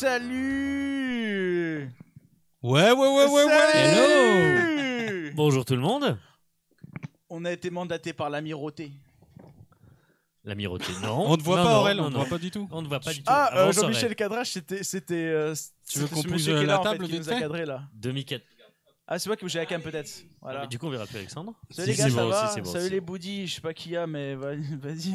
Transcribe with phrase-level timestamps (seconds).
[0.00, 1.90] Salut
[2.62, 3.94] Ouais, ouais, ouais, ouais, ouais.
[3.94, 6.18] Salut Bonjour tout le monde.
[7.28, 8.92] On a été mandaté par l'amirauté.
[10.44, 11.26] L'amirauté, non.
[11.30, 12.20] On ne voit Non, pas, non, Aurel, non, on ne non.
[12.20, 12.66] voit pas du tout.
[12.70, 13.24] On ne voit pas du tout.
[13.26, 14.14] Ah, euh, Jean-Michel.
[14.16, 14.82] Cadrache, c'était.
[14.84, 15.54] c'était euh,
[15.86, 17.18] Tu veux c'était qu'on ce pousse monsieur la qui est là, en table fait, qui
[17.18, 17.82] vite nous a cadré là.
[17.92, 18.40] Demi-4.
[19.06, 20.10] Ah, c'est moi qui bougez la cam peut-être.
[20.40, 20.60] Voilà.
[20.60, 21.52] Ah, mais du coup, on verra plus Alexandre.
[21.68, 23.56] Salut Si, les gars, c'est ça bon va aussi, c'est bon Salut les boudis, je
[23.56, 25.14] sais pas qui y a, mais va- vas-y.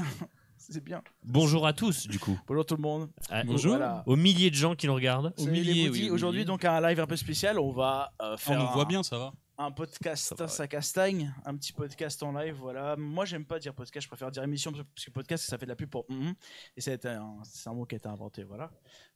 [0.69, 1.01] C'est bien.
[1.23, 2.39] Bonjour à tous, du coup.
[2.47, 3.09] Bonjour tout le monde.
[3.29, 3.75] À- Bonjour.
[3.77, 4.03] Voilà.
[4.05, 5.33] Aux milliers de gens qui nous regardent.
[5.37, 7.59] Salut milliers, oui, Aujourd'hui, donc un live un peu spécial.
[7.59, 9.33] On va euh, On faire voit un- bien, ça va.
[9.57, 10.49] un podcast Ça va, ouais.
[10.51, 12.95] ça castagne, un petit podcast en live, voilà.
[12.97, 15.71] Moi, j'aime pas dire podcast, je préfère dire émission parce que podcast, ça fait de
[15.71, 16.33] la pub pour mhm.
[16.75, 18.69] et ça a été un- c'est un mot qui a été inventé, voilà.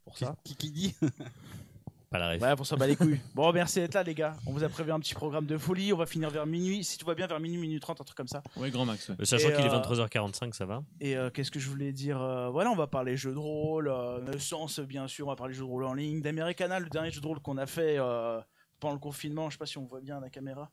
[0.04, 0.36] Pour ça.
[0.44, 0.96] Qui, qui dit?
[2.10, 2.42] Pas la ref.
[2.42, 3.20] Ouais, pour ça, bah les couilles.
[3.36, 4.36] Bon, merci d'être là, les gars.
[4.48, 5.94] On vous a prévu un petit programme de folie.
[5.94, 6.84] On va finir vers minuit.
[6.84, 8.42] Si tu vois bien, vers minuit, minuit 30, un truc comme ça.
[8.58, 9.10] Ouais, grand max.
[9.10, 9.16] Ouais.
[9.20, 10.82] Euh, Sachant qu'il est euh, 23h45, ça va.
[11.02, 13.90] Et euh, qu'est-ce que je voulais dire Euh, Voilà, on va parler jeux de rôle,
[13.90, 15.28] euh, Naissance, bien sûr.
[15.28, 16.22] On va parler jeux de rôle en ligne.
[16.22, 18.40] D'Americana, le dernier jeu de rôle qu'on a fait euh,
[18.80, 19.50] pendant le confinement.
[19.52, 20.72] Je sais pas si on voit bien à la caméra.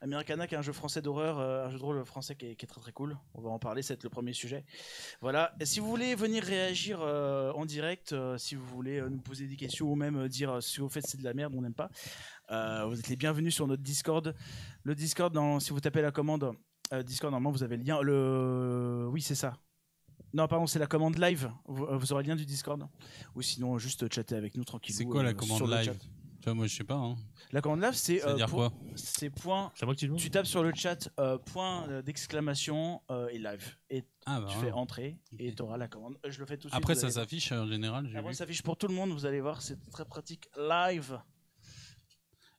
[0.00, 2.56] Americana, qui est un jeu français d'horreur, euh, un jeu de rôle français qui est,
[2.56, 3.18] qui est très très cool.
[3.34, 4.64] On va en parler, c'est le premier sujet.
[5.20, 5.54] Voilà.
[5.60, 9.46] Et si vous voulez venir réagir euh, en direct, euh, si vous voulez nous poser
[9.46, 11.90] des questions ou même dire si vous faites c'est de la merde, on n'aime pas,
[12.86, 14.34] vous êtes les bienvenus sur notre Discord.
[14.84, 16.52] Le Discord, dans- si vous tapez la commande
[17.04, 18.00] Discord, normalement vous avez le lien.
[18.00, 19.08] Le...
[19.10, 19.58] Oui, c'est ça.
[20.32, 21.50] Non, pardon, c'est la commande live.
[21.66, 22.86] Vous, aurez le lien du Discord.
[23.34, 24.98] Ou sinon, juste chatter avec nous tranquillement.
[24.98, 25.96] C'est quoi la commande live
[26.46, 26.94] moi, je sais pas.
[26.94, 27.16] Hein.
[27.52, 28.24] La commande live, c'est.
[28.24, 29.70] Euh, dire pour- quoi C'est point.
[29.74, 33.76] C'est moi que tu tapes sur le chat euh, point euh, d'exclamation euh, et live.
[33.90, 36.18] Et Ah, bah, tu fais entrer et tu auras la commande.
[36.26, 36.74] Je le fais tout de suite.
[36.74, 38.08] Après, ça s'affiche en général.
[38.16, 39.10] Après, ça s'affiche pour tout le monde.
[39.10, 40.48] Vous allez voir, c'est très pratique.
[40.56, 41.20] Live.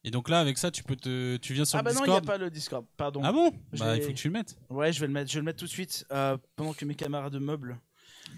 [0.06, 2.06] Et donc là, avec ça, tu peux te, tu viens sur ah le bah non,
[2.06, 2.26] il n'y a Discord.
[2.26, 2.86] pas le Discord.
[2.96, 3.22] Pardon.
[3.24, 3.52] Ah bon?
[3.78, 4.58] Bah, il faut que tu le mettes.
[4.70, 5.30] Ouais, je vais le mettre.
[5.30, 7.78] Je vais le mettre tout de suite euh, pendant que mes camarades meublent.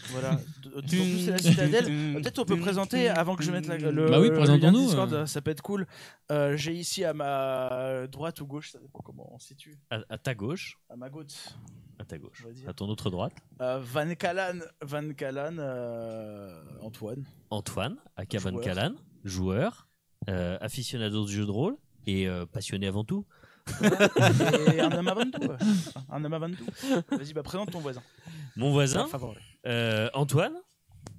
[0.10, 0.40] Voilà.
[0.64, 1.86] D'autant plus c'est la citadelle.
[1.90, 5.14] Euh, Peut-être on peut présenter avant que je mette la- le, Bah oui, présentons-nous, Discord,
[5.14, 5.26] euh.
[5.26, 5.86] ça peut être cool.
[6.32, 10.00] Euh, J'ai ici à ma droite ou gauche, ça dépend comment on se situe, à,
[10.10, 10.78] à ta gauche.
[10.90, 11.50] à ma gauche,
[12.00, 12.46] À ta gauche.
[12.68, 13.34] À ton autre droite.
[13.62, 17.24] Euh, Van Kalan, Van Kalan, euh, Antoine.
[17.50, 17.98] Antoine,
[18.30, 18.64] Caban Joueur.
[18.64, 19.88] Calan, joueur,
[20.30, 23.26] euh, aficionado de jeux de rôle et euh, passionné avant tout.
[24.74, 25.42] Et un homme avant tout.
[25.42, 25.56] ouais.
[26.10, 26.66] Un homme avant tout.
[27.16, 28.02] Vas-y, bah présente ton voisin.
[28.56, 29.40] Mon voisin, Favori.
[29.66, 30.54] Euh, Antoine.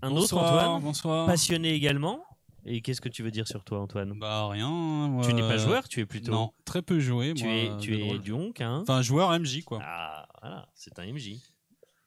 [0.03, 0.83] Un autre Antoine.
[0.83, 1.27] Bonsoir.
[1.27, 2.25] Passionné également.
[2.65, 4.69] Et qu'est-ce que tu veux dire sur toi, Antoine Bah, rien.
[4.71, 6.31] moi, Tu n'es pas euh, joueur, tu es plutôt.
[6.31, 7.35] Non, très peu joué.
[7.35, 9.81] Tu moi, es, tu es du honk, hein Enfin, joueur MJ, quoi.
[9.83, 11.41] Ah, voilà, c'est un MJ.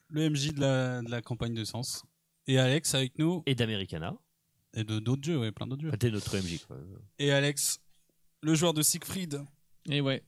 [0.09, 2.03] Le MJ de la, de la campagne de Sens.
[2.47, 3.43] Et Alex avec nous.
[3.45, 4.13] Et d'Americana.
[4.73, 5.89] Et de d'autres jeux, ouais, plein d'autres jeux.
[5.89, 6.77] Enfin, T'es notre MJ, quoi.
[7.19, 7.79] Et Alex,
[8.41, 9.41] le joueur de Siegfried.
[9.89, 10.23] Et ouais.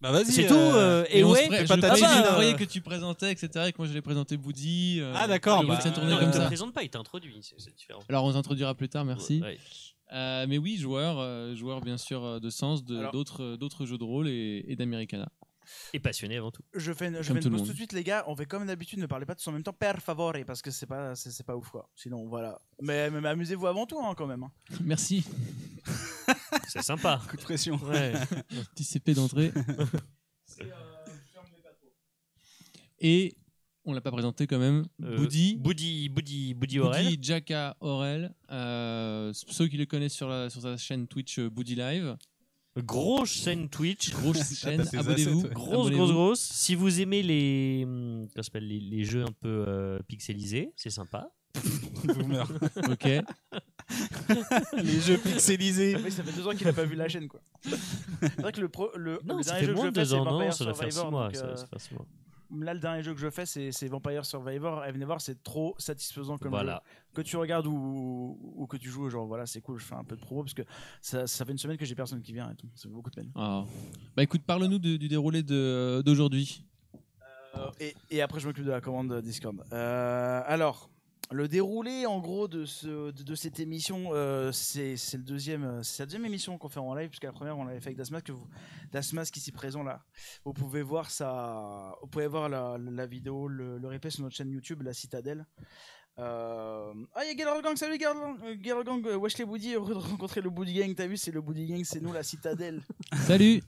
[0.00, 0.32] Bah, vas-y.
[0.32, 2.22] C'est tout euh, Et, on se ouais je pas ta je euh.
[2.32, 3.66] croyais que tu présentais, etc.
[3.68, 4.98] Et que moi je l'ai présenté Boudi.
[5.00, 6.46] euh, Ah, d'accord, je bah, que ça tournait Non, comme il te ça.
[6.46, 8.00] présente pas, il t'introduit, c'est c'est différent.
[8.08, 9.40] Alors on s'introduira plus tard, merci.
[9.42, 9.58] Ouais.
[10.12, 13.56] Euh, mais oui, joueur, euh, joueur bien sûr euh, de Sens, de- Alors- d'autres euh,
[13.56, 15.28] d'autres jeux de rôle et, et d'Americana.
[15.92, 16.62] Et passionné avant tout.
[16.74, 18.24] Je fais une, je fais tout une le pause tout de suite, les gars.
[18.26, 19.72] On fait comme d'habitude, ne parlez pas tous en même temps.
[19.72, 21.88] Per favore, parce que c'est pas, c'est c'est pas ouf, quoi.
[21.94, 22.60] Sinon, voilà.
[22.80, 24.42] Mais, mais amusez-vous avant tout, hein, quand même.
[24.42, 24.52] hein.
[24.84, 25.24] Merci.
[26.68, 27.20] C'est sympa.
[27.28, 27.76] Coup de pression.
[27.76, 28.12] Ouais.
[28.74, 29.52] Petit CP d'entrée.
[33.00, 33.34] Et
[33.84, 34.84] on l'a pas présenté quand même.
[35.02, 35.56] Euh, Boudi.
[35.56, 37.04] Boudi, Boudi, Boudi Aurel.
[37.06, 38.34] Boudi Jaka Aurel.
[38.50, 42.16] Euh, ceux qui le connaissent sur, la, sur sa chaîne Twitch euh, Boudi Live.
[42.78, 44.10] Grosse chaîne Twitch.
[44.14, 45.42] Grosse chaîne, abonnez-vous.
[45.42, 45.50] ouais.
[45.50, 46.40] Grosse, grosse, grosse.
[46.40, 51.30] Si vous aimez les, hum, ça les, les jeux un peu euh, pixelisés, c'est sympa.
[52.04, 52.46] Boomer.
[52.90, 53.08] Ok.
[54.84, 55.96] Les jeux pixelisés.
[56.10, 57.40] Ça fait deux ans qu'il a pas vu la chaîne, quoi.
[58.20, 59.90] C'est vrai que le, pro, le, Non, le ça dernier fait jeu que moins je
[59.90, 60.24] de fais, deux c'est ans.
[60.38, 61.24] Non, ça doit faire six mois.
[61.26, 62.06] donc, ça euh, doit faire six mois.
[62.58, 64.84] Là, le dernier jeu que je fais, c'est Vampire Survivor.
[64.84, 66.82] Et venez voir, c'est trop satisfaisant comme Voilà.
[66.84, 66.92] jeu.
[67.14, 69.78] Que tu regardes ou, ou que tu joues, genre voilà, c'est cool.
[69.78, 70.62] Je fais un peu de promo parce que
[71.00, 72.68] ça, ça fait une semaine que j'ai personne qui vient et tout.
[72.74, 73.30] Ça fait beaucoup de peine.
[73.34, 73.64] Ah.
[74.16, 76.64] Bah écoute, parle-nous du déroulé d'aujourd'hui.
[77.56, 79.64] Euh, et, et après, je m'occupe de la commande Discord.
[79.72, 80.88] Euh, alors,
[81.32, 86.24] le déroulé, en gros, de, ce, de, de cette émission, euh, euh, c'est la deuxième
[86.24, 88.48] émission qu'on fait en live, puisque la première, on l'avait fait avec Dasmas, que vous,
[89.32, 90.04] qui ici présent là.
[90.44, 94.34] Vous pouvez voir ça, vous pouvez voir la, la vidéo, le, le replay sur notre
[94.34, 95.46] chaîne YouTube, La Citadelle.
[96.18, 96.92] Euh...
[97.14, 98.16] Ah, il y a Gale Gang, salut Gale
[98.84, 101.82] Gang, wesh les heureux de rencontrer le Boudi Gang, t'as vu, c'est le Boudi Gang,
[101.84, 102.82] c'est nous, La Citadelle.
[103.26, 103.62] Salut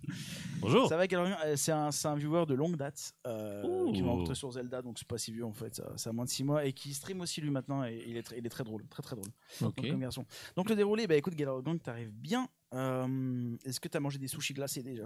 [0.61, 0.89] Bonjour.
[0.89, 4.35] Ça va, Gale Gang Euh, C'est un, viewer de longue date euh, qui m'a rencontré
[4.35, 6.65] sur Zelda, donc c'est pas si vieux en fait, ça, a moins de 6 mois,
[6.65, 9.03] et qui stream aussi lui maintenant, et il est, très- il est très drôle, très
[9.03, 9.31] très drôle.
[9.63, 9.87] Ok.
[9.89, 10.27] Donc, garçon.
[10.57, 12.49] Donc le déroulé, bah écoute, Gale Gang, t'arrives bien.
[12.75, 15.05] Euh, Est-ce que t'as mangé des sushis glacés déjà?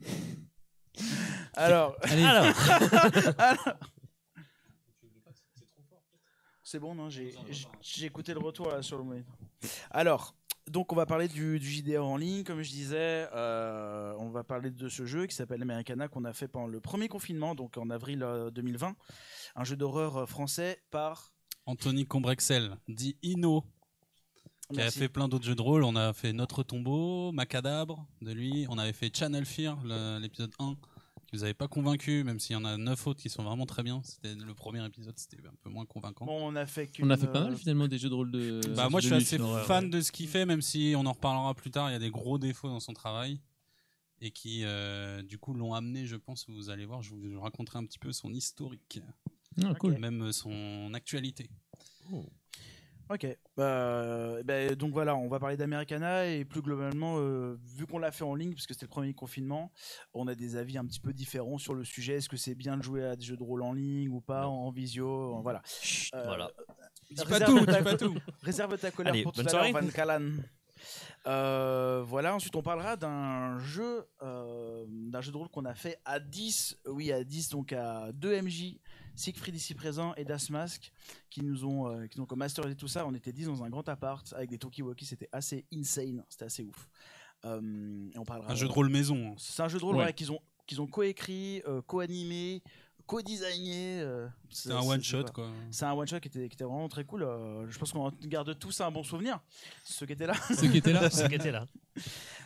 [1.54, 1.96] Alors,
[3.38, 3.74] Alors,
[6.70, 7.32] C'est bon, non J'ai
[8.04, 9.34] écouté le retour là, sur le moniteur.
[9.90, 10.34] Alors,
[10.70, 13.26] donc on va parler du, du JDR en ligne, comme je disais.
[13.32, 16.78] euh, on va parler de ce jeu qui s'appelle Americana qu'on a fait pendant le
[16.78, 18.94] premier confinement, donc en avril euh, 2020.
[19.56, 21.32] Un jeu d'horreur euh, français par.
[21.64, 23.64] Anthony Combrexel, dit Ino,
[24.70, 25.84] qui a fait plein d'autres jeux de rôle.
[25.84, 28.66] On a fait Notre Tombeau, Macadabre de lui.
[28.68, 29.82] On avait fait Channel Fear,
[30.20, 30.76] l'épisode 1,
[31.28, 33.66] qui vous avait pas convaincu, même s'il y en a 9 autres qui sont vraiment
[33.66, 34.00] très bien.
[34.02, 36.24] C'était le premier épisode, c'était un peu moins convaincant.
[36.24, 38.30] Bon, on a fait On a fait pas euh, mal finalement des jeux de rôle
[38.30, 38.60] de.
[38.74, 39.90] Bah moi je suis assez fan ouais.
[39.90, 41.90] de ce qu'il fait, même si on en reparlera plus tard.
[41.90, 43.40] Il y a des gros défauts dans son travail
[44.22, 46.48] et qui euh, du coup l'ont amené, je pense.
[46.48, 49.00] Vous allez voir, je vous, raconterai un petit peu son historique,
[49.62, 49.98] Ah, cool.
[49.98, 51.50] Même son actualité.
[53.10, 53.26] Ok.
[53.58, 58.10] Euh, ben, donc voilà, on va parler d'Americana et plus globalement, euh, vu qu'on l'a
[58.10, 59.72] fait en ligne, puisque c'était le premier confinement,
[60.14, 62.16] on a des avis un petit peu différents sur le sujet.
[62.16, 64.46] Est-ce que c'est bien de jouer à des jeux de rôle en ligne ou pas,
[64.46, 65.62] en visio en- Voilà.
[65.64, 66.50] Chut, Euh, voilà.
[67.10, 68.14] Dis pas tout, ta- dis pas tout.
[68.42, 69.72] Réserve ta colère Allez, pour tout à l'heure.
[69.72, 70.30] Van Callan.
[71.26, 75.98] Euh, voilà, ensuite on parlera d'un jeu, euh, d'un jeu de rôle qu'on a fait
[76.04, 78.78] à 10, oui à 10, donc à 2 MJ,
[79.18, 80.92] Siegfried ici présent et Dasmask,
[81.28, 83.04] qui nous ont, euh, qui nous ont masterisé tout ça.
[83.06, 86.62] On était 10 dans un grand appart avec des talkie-walkie, c'était assez insane, c'était assez
[86.62, 86.88] ouf.
[87.44, 88.50] Euh, et on parlera.
[88.50, 89.32] Un jeu de rôle maison.
[89.32, 89.34] hein.
[89.38, 90.04] C'est un jeu de rôle Ouais.
[90.06, 92.62] ouais, qu'ils ont, qu'ils ont co-écrit, euh, co-animé,
[93.06, 94.00] co-designé.
[94.02, 95.50] euh, C'est un one shot quoi.
[95.70, 97.22] c'est un one shot qui était, qui était vraiment très cool.
[97.22, 99.40] euh, je pense qu'on en garde tous un bon souvenir.
[99.84, 100.34] Ceux qui étaient là.
[100.56, 101.08] Ceux qui étaient là.
[101.10, 101.66] Ceux qui étaient là.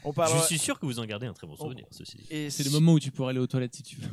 [0.04, 0.38] On parle.
[0.38, 2.26] Je suis sûr que vous en gardez un très bon souvenir, ceci dit.
[2.30, 4.08] Et C'est le moment où tu pourras aller aux toilettes si tu veux.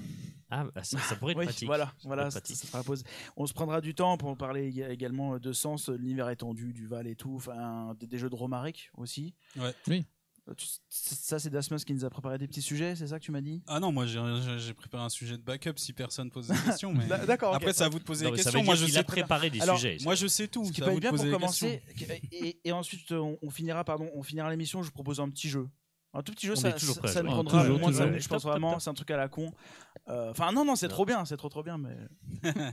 [0.51, 1.67] Ah, bah, ça, ça pourrait être Oui, pratique.
[1.67, 2.55] voilà, Ça voilà, ça, être pratique.
[2.57, 3.03] ça sera la pause.
[3.37, 6.87] On se prendra du temps pour parler ég- également de sens, de l'univers étendu, du
[6.87, 9.33] Val et tout, enfin des, des jeux de Romaric aussi.
[9.57, 9.73] Ouais.
[9.87, 10.05] Oui.
[10.49, 10.53] Euh,
[10.89, 13.41] Ça, c'est Dasmus qui nous a préparé des petits sujets, c'est ça que tu m'as
[13.41, 13.61] dit?
[13.67, 16.93] Ah non, moi j'ai- préparé un sujet de backup si personne pose des questions.
[16.93, 17.05] Mais...
[17.05, 17.53] D'a- D'accord.
[17.53, 18.63] Après, c'est à vous de poser Non, des questions.
[18.63, 19.97] Moi je sais a préparé des Alors, sujets.
[20.03, 20.65] Moi je sais tout.
[20.65, 21.83] Ce qui peut être bien pour commencer,
[22.31, 24.81] et, et ensuite euh, on, on finira, pardon, on finira l'émission.
[24.81, 25.67] Je vous propose un petit jeu.
[26.11, 28.41] Un tout petit jeu, On ça, ça- nous Ah, prendra toujours, moins de je pense
[28.43, 28.79] vraiment.
[28.79, 29.53] C'est un truc à la con.
[30.09, 31.95] Euh, Enfin, non, non, c'est trop bien, c'est trop trop bien, mais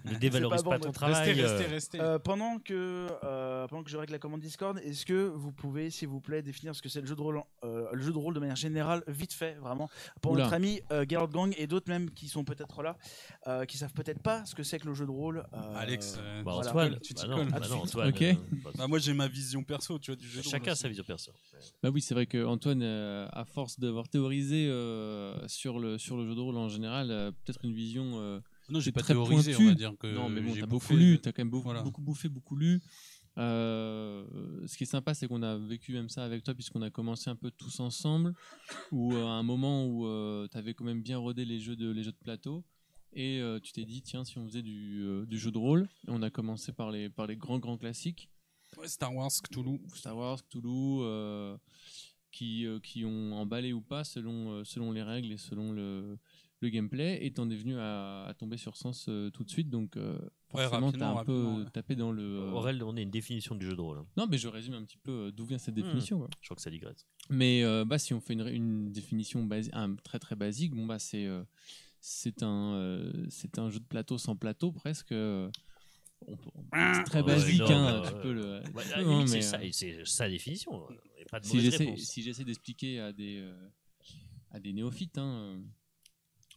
[0.05, 1.33] Ne dévalorise pas ton travail.
[1.33, 2.01] Restez, euh, restez, restez.
[2.01, 5.91] Euh, pendant que euh, pendant que je règle la commande Discord, est-ce que vous pouvez,
[5.91, 8.19] s'il vous plaît, définir ce que c'est le jeu de rôle, euh, le jeu de
[8.19, 9.89] rôle de manière générale, vite fait, vraiment,
[10.23, 10.45] pour Oula.
[10.45, 12.97] notre ami euh, Geralt Gang et d'autres même qui sont peut-être là,
[13.47, 15.45] euh, qui savent peut-être pas ce que c'est que le jeu de rôle.
[15.55, 16.71] euh, Alex, euh, Bah, Voilà.
[16.71, 17.51] Antoine, tu bah t'y non, colles.
[17.51, 18.23] bah non, Antoine, Ok.
[18.23, 18.35] euh,
[18.65, 20.39] bah, Bah, moi j'ai ma vision perso, tu vois, du jeu.
[20.41, 20.83] de rôle chacun a aussi.
[20.83, 21.33] sa vision perso.
[21.83, 26.17] Bah oui, c'est vrai que Antoine, euh, à force d'avoir théorisé euh, sur, le, sur
[26.17, 28.19] le jeu de rôle en général, peut-être une vision.
[28.21, 29.65] euh, Non, j'ai pas très théorisé, pointu.
[29.67, 30.07] on va dire que.
[30.15, 31.83] non, mais bon, j'ai t'as beaucoup lu, t'as quand même beaucoup, Voilà.
[31.83, 32.81] beaucoup bouffé, beaucoup lu.
[33.39, 34.25] Euh,
[34.67, 37.29] ce qui est sympa, c'est qu'on a vécu même ça avec toi, puisqu'on a commencé
[37.31, 38.33] un peu tous ensemble,
[38.93, 40.03] où euh, à un moment où
[40.49, 42.65] tu avais quand même bien rodé les jeux de, les jeux de plateau,
[43.13, 45.89] et euh, tu t'es dit, tiens, si on faisait du, euh, du jeu de rôle,
[46.07, 48.31] et on a commencé par les, par les grands, grands classiques.
[48.79, 49.81] Ouais, Star Wars, Cthulhu.
[49.95, 51.57] Star Wars, Cthulhu, euh,
[52.33, 56.19] qui, euh, qui ont emballé ou pas selon, euh, selon les règles et selon le,
[56.61, 59.69] le gameplay, et t'en es venu à, à tomber sur Sens euh, tout de suite,
[59.69, 60.19] donc euh,
[60.55, 61.65] Ouais, forcément t'as un peu ouais.
[61.73, 62.23] tapé dans le...
[62.23, 63.99] euh, Aurel demandait une définition du jeu de rôle.
[63.99, 64.07] hein.
[64.17, 66.19] Non, mais je résume un petit peu euh, d'où vient cette définition.
[66.19, 66.29] quoi.
[66.41, 67.07] Je crois que ça digresse.
[67.29, 69.71] Mais euh, bah, si on fait une, une définition basi-
[70.03, 71.43] très très basique, bon, bah, c'est euh,
[72.01, 75.13] c'est un, euh, c'est un jeu de plateau sans plateau presque.
[75.13, 78.23] on peut- on- c'est très Ouais, basique, non, hein, bah, tu ouais.
[78.23, 78.63] peux le.
[78.75, 80.87] Ouais, c'est ça, euh, sa définition.
[81.31, 82.01] Pas de si j'essaie réponse.
[82.01, 83.69] si j'essaie d'expliquer à des euh,
[84.53, 85.59] à des néophytes hein, euh,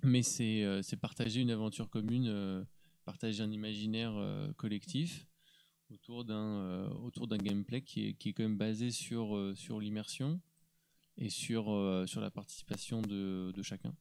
[0.04, 2.64] mais c'est euh, c'est partager une aventure commune euh,
[3.06, 5.26] partager un imaginaire euh, collectif
[5.90, 9.56] autour d'un euh, autour d'un gameplay qui est, qui est quand même basé sur euh,
[9.56, 10.42] sur l'immersion
[11.18, 13.94] et sur euh, sur la participation de, de chacun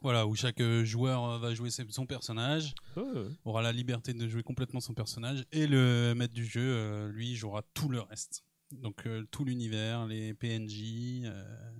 [0.00, 3.28] Voilà, où chaque joueur va jouer son personnage, ouais.
[3.44, 7.62] aura la liberté de jouer complètement son personnage, et le maître du jeu, lui, jouera
[7.72, 8.44] tout le reste.
[8.72, 11.72] Donc euh, tout l'univers, les PNJ, euh,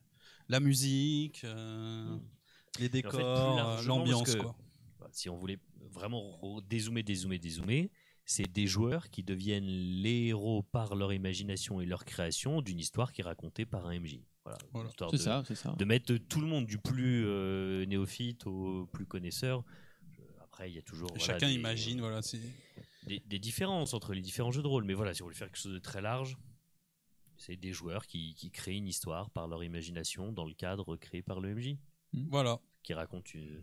[0.49, 2.16] la musique, euh,
[2.78, 4.37] les en fait, décors, euh, l'ambiance,
[5.00, 5.58] bah, Si on voulait
[5.90, 7.90] vraiment dézoomer, dézoomer, dézoomer,
[8.25, 13.12] c'est des joueurs qui deviennent les héros par leur imagination et leur création d'une histoire
[13.12, 14.20] qui est racontée par un MJ.
[14.44, 14.88] Voilà, Voilà.
[14.90, 18.46] histoire c'est de, ça c'est ça de mettre tout le monde du plus euh, néophyte
[18.46, 19.64] au plus connaisseur.
[20.40, 22.20] Après, il y a toujours voilà, chacun des- imagine, voilà,
[23.06, 24.84] des, des différences entre les différents jeux de rôle.
[24.84, 26.37] Mais voilà, si on voulait faire quelque chose de très large,
[27.44, 31.22] c'est des joueurs qui, qui créent une histoire par leur imagination dans le cadre créé
[31.22, 31.76] par le MJ,
[32.30, 33.62] Voilà, qui raconte une-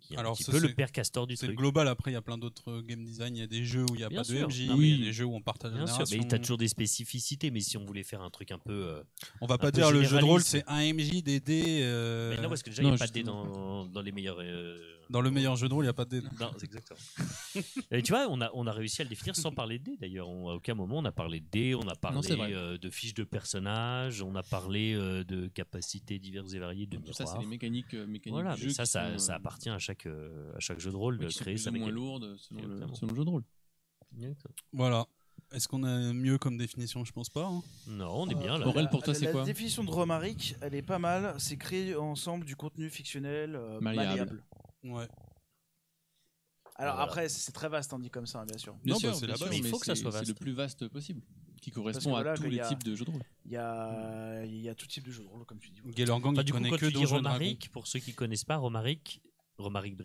[0.00, 1.58] qui est un petit ça, peu le c'est- père castor du c'est truc.
[1.58, 1.88] global.
[1.88, 3.34] Après, il y a plein d'autres euh, game design.
[3.36, 4.46] Il y a des jeux où il n'y a Bien pas sûr.
[4.46, 6.04] de MJ, Non, mais il y a des jeux où on partage la Bien sûr,
[6.16, 7.50] mais tu as toujours des spécificités.
[7.50, 8.72] Mais si on voulait faire un truc un peu.
[8.72, 9.02] euh,
[9.40, 11.80] On va pas dire le jeu de rôle, c'est un MJ, des dés.
[11.82, 14.12] euh, Mais non, parce que déjà, il n'y a pas de dés dans, dans les
[14.12, 14.38] meilleurs.
[14.40, 14.78] euh,
[15.10, 16.26] Dans le meilleur jeu de rôle, il n'y a pas de dés.
[16.40, 16.98] Non, c'est exactement.
[17.90, 19.96] Et tu vois, on a, on a réussi à le définir sans parler de dés
[19.96, 20.28] d'ailleurs.
[20.28, 22.52] On- À aucun moment on a parlé de dés, on a parlé c'est vrai.
[22.54, 26.96] euh, de fiches de personnages, on a parlé euh, de capacités diverses et variées de
[26.98, 27.40] Tout ça, c'est miroirs.
[27.40, 29.70] les mécaniques, euh, mécaniques Voilà, du mais jeu ça, qui ça, sont, ça euh, appartient
[29.70, 31.70] à chaque, euh, à chaque jeu de rôle oui, de qui sont créer plus sa
[31.70, 31.94] ou moins mécanique.
[32.04, 32.94] lourdes selon le, Exactement.
[32.94, 33.44] selon le jeu de rôle.
[34.72, 35.06] Voilà.
[35.52, 37.46] Est-ce qu'on a mieux comme définition Je pense pas.
[37.46, 37.62] hein?
[37.86, 38.66] Non, on est bien là.
[38.66, 39.44] Aurel, La- pour toi, la- c'est la quoi?
[39.44, 41.34] définition de Romaric, elle est pas mal.
[41.38, 44.08] C'est créer ensemble du contenu fictionnel euh, Malléable.
[44.10, 44.44] malléable.
[44.84, 45.08] Ouais.
[46.80, 47.02] Alors Voilà.
[47.10, 48.74] après, c'est c'est très vaste, on dit comme ça, hein, bien sûr.
[48.84, 49.54] Bien Non, sûr, bah, c'est bien la sûr, base.
[49.54, 50.28] Mais il faut que ça c'est- soit C'est vaste.
[50.28, 51.22] le plus vaste possible,
[51.60, 53.22] qui correspond voilà, à tous qu'il les a- types de jeux de rôle.
[53.46, 55.80] Il y a, il y a tout type de jeux de rôle, comme tu dis.
[55.86, 57.04] Gaylor Gang, Enfin, il du coup, connaît quand que tu dis.
[57.04, 59.20] Romaric, pour ceux qui connaissent pas Romaric,
[59.58, 59.96] Romaric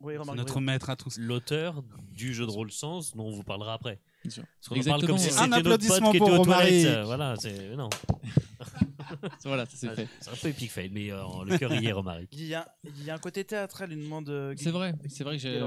[0.00, 1.18] Oui, Romaric, notre maître à tous.
[1.18, 4.00] l'auteur du jeu de rôle Sens dont on vous parlera après.
[4.22, 4.44] Bien sûr.
[4.68, 6.84] Parce parle comme si euh, c'était Un applaudissement qui pour Romaric.
[6.86, 7.88] euh, Voilà, c'est non.
[9.44, 10.08] Voilà, ça c'est Ah, fait.
[10.20, 12.28] C'est un peu épique fail, mais euh, le cœur y est Romaric.
[12.32, 14.28] Il y, a, il y a un côté théâtral, une demande.
[14.28, 15.60] euh, C'est vrai, c'est vrai que j'ai.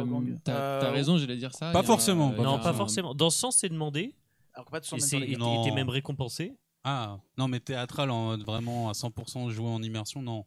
[0.44, 1.72] T'as Euh, raison, j'allais dire ça.
[1.72, 3.14] Pas forcément, Non, pas forcément.
[3.14, 4.16] Dans ce sens, c'est demandé.
[4.54, 6.56] Alors que pas de son Et même c'est dans les il était même récompensé.
[6.84, 10.46] Ah, non, mais théâtral, en, vraiment à 100% joué en immersion, non.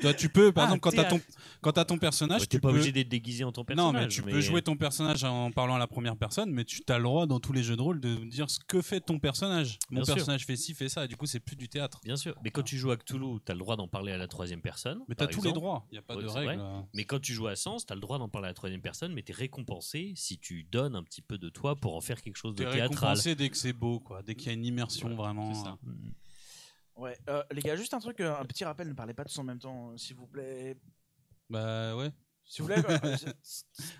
[0.00, 1.20] Toi, tu peux, par Ah, exemple, quand t'as ton,
[1.62, 2.74] quand t'as ton personnage, Ouais, tu T'es pas peux...
[2.74, 3.92] obligé d'être déguisé en ton personnage.
[3.94, 6.82] Non, mais tu peux jouer ton personnage en parlant à la première personne, mais tu
[6.88, 9.18] as le droit dans tous les jeux de rôle de dire ce que fait ton
[9.18, 9.78] personnage.
[9.90, 10.14] Mon Bien sûr.
[10.16, 12.00] personnage fait ci, fait ça, et du coup, c'est plus du théâtre.
[12.04, 12.34] Bien sûr.
[12.44, 15.00] Mais quand tu joues à Cthulhu, t'as le droit d'en parler à la troisième personne.
[15.08, 16.60] Mais t'as tous les droits, il n'y a pas Ouais, de c'est règles.
[16.60, 16.70] vrai.
[16.70, 16.80] euh.
[16.94, 19.14] Mais quand tu joues à Sens, t'as le droit d'en parler à la troisième personne,
[19.14, 22.36] mais t'es récompensé si tu donnes un petit peu de toi pour en faire quelque
[22.36, 22.88] chose de T'es théâtral.
[23.12, 24.22] récompensé dès que c'est beau, quoi.
[24.22, 25.78] Dès qu'il y a une immersion Voilà, vraiment.
[26.96, 29.38] Ouais, euh, les gars, juste un truc, euh, un petit rappel, ne parlez pas tous
[29.38, 30.76] en même temps, euh, s'il vous plaît.
[31.50, 32.10] Bah ouais.
[32.44, 32.98] S'il vous plaît, euh,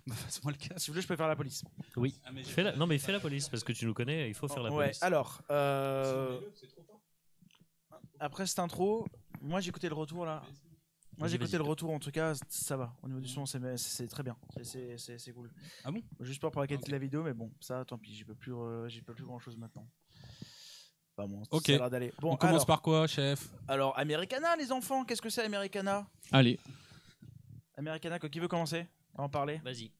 [0.06, 0.78] Bah, passe-moi le casque.
[0.80, 1.62] s'il vous plaît, je peux faire la police.
[1.96, 2.18] Oui.
[2.24, 2.74] Ah, mais j'ai- Fais la...
[2.76, 4.84] Non, mais fais la police parce que tu nous connais, il faut faire la ouais,
[4.86, 5.02] police.
[5.02, 6.40] alors, euh,
[8.18, 9.06] après cette intro,
[9.40, 10.42] moi j'ai écouté le retour là.
[11.18, 11.62] Moi Vas-y, j'ai écouté vas-y.
[11.64, 12.94] le retour, en tout cas, ça va.
[13.02, 14.36] Au niveau du son, c'est c'est très bien.
[14.56, 15.50] C'est- C'est c'est- c'est cool.
[15.84, 16.02] Ah bon?
[16.20, 16.88] Juste peur pour la qualité Ok.
[16.88, 19.24] de la vidéo, mais bon, ça, tant pis, j'y peux plus, euh, j'y peux plus
[19.24, 19.86] grand chose maintenant.
[21.16, 21.66] Bon, Ok.
[21.66, 22.12] ça a l'air d'aller.
[22.20, 23.48] Bon, On commence alors, par quoi, chef?
[23.68, 26.06] Alors, Americana, les enfants, qu'est-ce que c'est Americana?
[26.30, 26.58] Allez,
[27.76, 28.86] Americana, qui veut commencer?
[29.16, 29.90] À en parler Vas-y.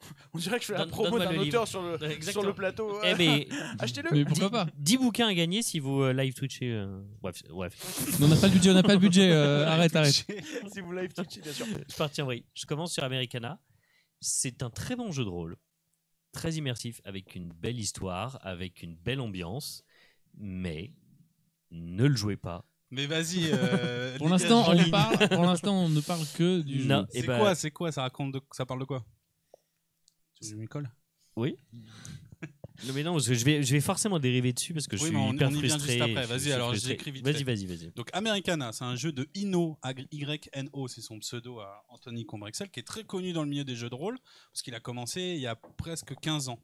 [0.32, 1.66] On dirait que je fais la promo d'un auteur livre.
[1.66, 2.46] sur le, sur Exactement.
[2.46, 3.00] le plateau.
[3.04, 3.48] Eh mais,
[3.80, 4.66] Achetez-le mais pourquoi pas?
[4.76, 6.70] 10 bouquins à gagner si vous euh, live twitchez.
[6.72, 8.16] euh, Bref, bref.
[8.22, 9.30] On n'a pas le budget, on n'a pas le budget.
[9.30, 10.24] euh, arrête, arrête.
[10.72, 11.66] si vous live Twitch, bien sûr.
[11.88, 12.44] Je parti en vrille.
[12.54, 13.60] Je commence sur Americana.
[14.20, 15.56] C'est un très bon jeu de rôle,
[16.32, 19.82] très immersif, avec une belle histoire, avec une belle ambiance,
[20.38, 20.92] mais
[21.70, 22.64] ne le jouez pas.
[22.90, 23.50] Mais vas-y.
[23.52, 24.90] euh, Pour l'instant, on Jean-Louis.
[24.90, 25.28] parle.
[25.28, 26.88] Pour l'instant, on ne parle que du jeu.
[26.88, 27.06] Non.
[27.10, 28.40] C'est Eh ben- quoi C'est quoi Ça raconte de...
[28.52, 29.04] Ça parle de quoi?
[30.42, 30.90] Tu m'y colles
[31.36, 35.02] Non, mais non, parce que je vais, je vais forcément dériver dessus parce que je
[35.02, 35.92] Oui, suis on- hyper on y vient frustré.
[35.98, 36.22] juste après.
[36.22, 37.92] je Vas-y, alors, j'écris vite Vas-y, vas-y, vas-y.
[37.94, 39.78] Donc Americana, c'est un jeu de Ino,
[40.12, 43.76] Y-N-O, c'est son pseudo à Anthony Combrexel, qui est très connu dans le milieu des
[43.76, 44.18] jeux de rôle,
[44.50, 46.58] parce qu'il a commencé il y a presque 15 ans.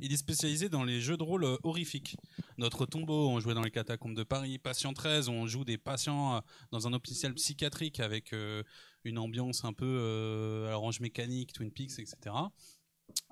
[0.00, 2.16] Il est spécialisé dans les jeux de rôle euh, horrifiques.
[2.56, 4.58] Notre tombeau, on jouait dans les catacombes de Paris.
[4.58, 6.40] Patient 13, on joue des patients euh,
[6.70, 8.62] dans un hôpital psychiatrique avec euh,
[9.04, 12.16] une ambiance un peu à l'orange mécanique, Twin Peaks, etc.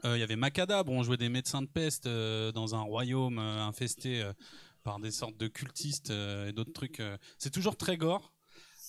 [0.04, 4.24] Il y avait Macadabre, on jouait des médecins de peste dans un royaume infesté
[4.84, 7.02] par des sortes de cultistes et d'autres trucs.
[7.36, 8.32] C'est toujours très gore.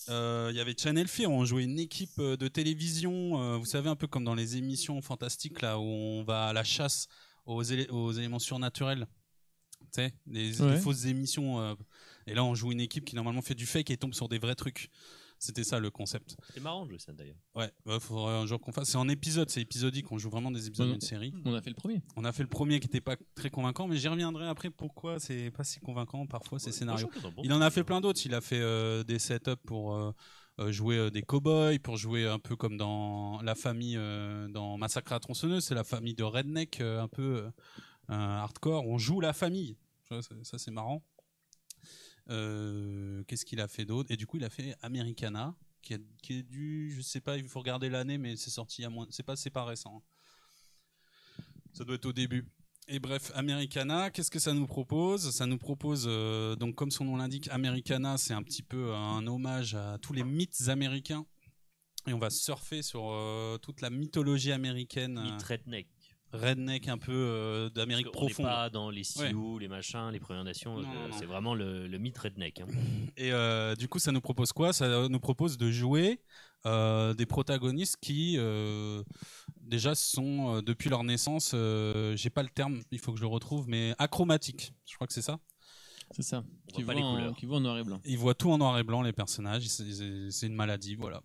[0.08, 4.08] Il y avait Channel Fear, on jouait une équipe de télévision, vous savez, un peu
[4.08, 7.10] comme dans les émissions fantastiques, là où on va à la chasse
[7.48, 9.08] aux, élé- aux éléments surnaturels.
[9.80, 10.74] Tu sais, des, Ouais.
[10.76, 11.60] des fausses émissions.
[11.60, 11.74] euh,
[12.28, 14.38] et là, on joue une équipe qui normalement fait du fake et tombe sur des
[14.38, 14.90] vrais trucs.
[15.40, 16.36] C'était ça le concept.
[16.52, 17.36] C'est marrant de jouer ça d'ailleurs.
[17.54, 18.90] Ouais, il faudrait un jour qu'on fasse.
[18.90, 21.32] C'est en épisode, c'est épisodique, on joue vraiment des épisodes d'une série.
[21.46, 22.02] On a fait le premier.
[22.16, 25.20] On a fait le premier qui n'était pas très convaincant, mais j'y reviendrai après pourquoi
[25.20, 27.10] c'est pas si convaincant parfois ces scénarios.
[27.44, 28.20] Il en a fait plein d'autres.
[28.26, 30.12] Il a fait euh, des setups pour euh,
[30.60, 35.12] jouer euh, des cow-boys, pour jouer un peu comme dans la famille euh, dans Massacre
[35.12, 35.64] à la tronçonneuse.
[35.66, 37.52] C'est la famille de redneck euh, un peu euh,
[38.10, 38.88] hardcore.
[38.88, 39.78] On joue la famille.
[40.44, 41.04] Ça, c'est marrant.
[42.30, 44.12] Euh, Qu'est-ce qu'il a fait d'autre?
[44.12, 47.38] Et du coup, il a fait Americana, qui est, qui est du, je sais pas,
[47.38, 50.04] il faut regarder l'année, mais c'est sorti à moins, c'est pas, c'est pas récent.
[51.74, 52.46] Ça doit être au début.
[52.90, 55.32] Et bref, Americana, qu'est-ce que ça nous propose?
[55.32, 59.28] Ça nous propose, euh, donc comme son nom l'indique, Americana, c'est un petit peu un
[59.28, 61.26] hommage à tous les mythes américains.
[62.08, 65.88] Et on va surfer sur euh, toute la mythologie américaine, Mythe euh, redneck.
[66.32, 68.46] redneck un peu euh, d'Amérique Parce qu'on n'est profonde.
[68.46, 70.80] pas dans les Sioux, les machins, les Premières Nations.
[70.80, 70.84] Euh.
[71.20, 72.62] C'est vraiment le, le mythe redneck.
[72.62, 72.68] hein.
[73.18, 74.72] Et euh, du coup, ça nous propose quoi?
[74.72, 76.22] Ça nous propose de jouer
[76.68, 79.04] euh, des protagonistes qui, euh,
[79.62, 83.24] déjà, sont euh, depuis leur naissance, euh, j'ai pas le terme, il faut que je
[83.24, 84.74] le retrouve, mais achromatiques.
[84.86, 85.40] Je crois que c'est ça.
[86.12, 86.44] C'est ça.
[86.74, 87.36] Qui les en, couleurs.
[87.36, 88.00] qui voit en noir et blanc.
[88.06, 89.68] Ils voient tout en noir et blanc, les personnages.
[89.68, 91.22] C'est- une maladie, voilà.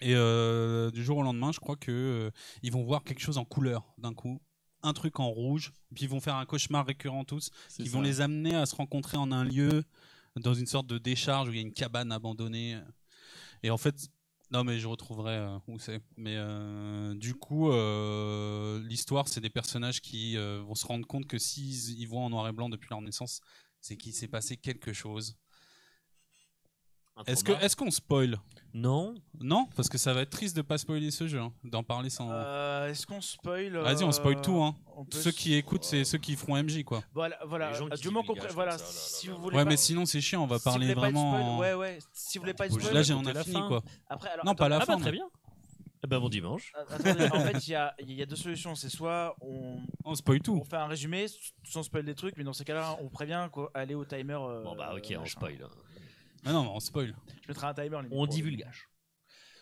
[0.00, 2.30] Et euh, du jour au lendemain, je crois que euh,
[2.62, 4.40] ils vont voir quelque chose en couleur d'un coup,
[4.82, 7.92] un truc en rouge, puis ils vont faire un cauchemar récurrent tous, qui ça.
[7.92, 9.84] vont les amener à se rencontrer en un lieu,
[10.36, 12.78] dans une sorte de décharge où il y a une cabane abandonnée.
[13.62, 14.08] Et en fait,
[14.50, 16.00] non mais je retrouverai euh, où c'est.
[16.16, 21.38] Mais euh, du coup, euh, l'histoire, c'est des personnages qui vont se rendre compte que
[21.38, 23.40] s'ils ils voient en noir et blanc depuis leur naissance,
[23.80, 25.36] c'est qu'il s'est passé quelque chose.
[27.26, 27.62] Est-ce trauma.
[27.62, 28.38] est-ce qu'on spoil?
[28.78, 29.14] Non.
[29.40, 32.10] Non, parce que ça va être triste de pas spoiler ce jeu, hein, d'en parler
[32.10, 32.28] sans.
[32.30, 34.62] Euh, Est-ce qu'on spoil Vas-y, on spoil euh, tout.
[34.62, 34.74] Hein.
[34.94, 37.02] on Ceux qui écoutent, c'est ceux qui feront MJ, quoi.
[37.14, 37.72] Voilà, voilà.
[37.74, 39.76] Euh, du moment qu'on voilà, comme ça, là, là, si vous voulez Ouais, pas- mais
[39.78, 40.42] sinon c'est chiant.
[40.42, 41.56] On va si parler pas spoil, vraiment.
[41.56, 41.98] en- Ouais, ouais.
[42.12, 43.66] Si vous voulez pas spoil, Là, j'ai on a la fini, fin.
[43.68, 43.82] quoi.
[44.10, 44.98] après, alors, Non, pas la Ah bah fin.
[44.98, 45.26] très bien.
[46.04, 46.72] Eh ben bon dimanche.
[46.74, 48.74] a- Attendez, en fait, il y a, il y a deux solutions.
[48.74, 50.58] C'est soit on, On spoil tout.
[50.60, 51.24] on fait un résumé
[51.64, 54.34] sans spoil des trucs, mais dans ces cas-là, on prévient quoi, aller au timer.
[54.38, 55.66] euh, Bon bah ok, on spoil.
[56.46, 57.14] Mais non, on spoil.
[57.42, 57.88] Je mettrai un timer.
[57.96, 58.88] limite, On pour- divulgage.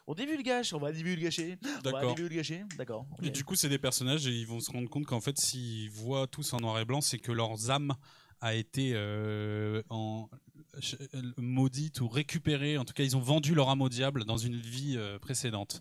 [0.06, 0.74] On divulgage.
[0.74, 1.56] On va divulgacher.
[1.64, 2.14] On va D'accord.
[2.14, 2.64] divulgacher.
[2.76, 3.06] D'accord.
[3.12, 3.24] ok.
[3.26, 5.90] Et du coup, c'est des personnages et ils vont se rendre compte qu'en fait, s'ils
[5.90, 7.94] voient tous en noir et blanc, c'est que leurs âmes
[8.40, 10.28] a été euh, en
[10.74, 10.96] ch-
[11.38, 12.76] maudite ou récupérée.
[12.76, 15.80] En tout cas, ils ont vendu leur âme au diable dans une vie euh, précédente,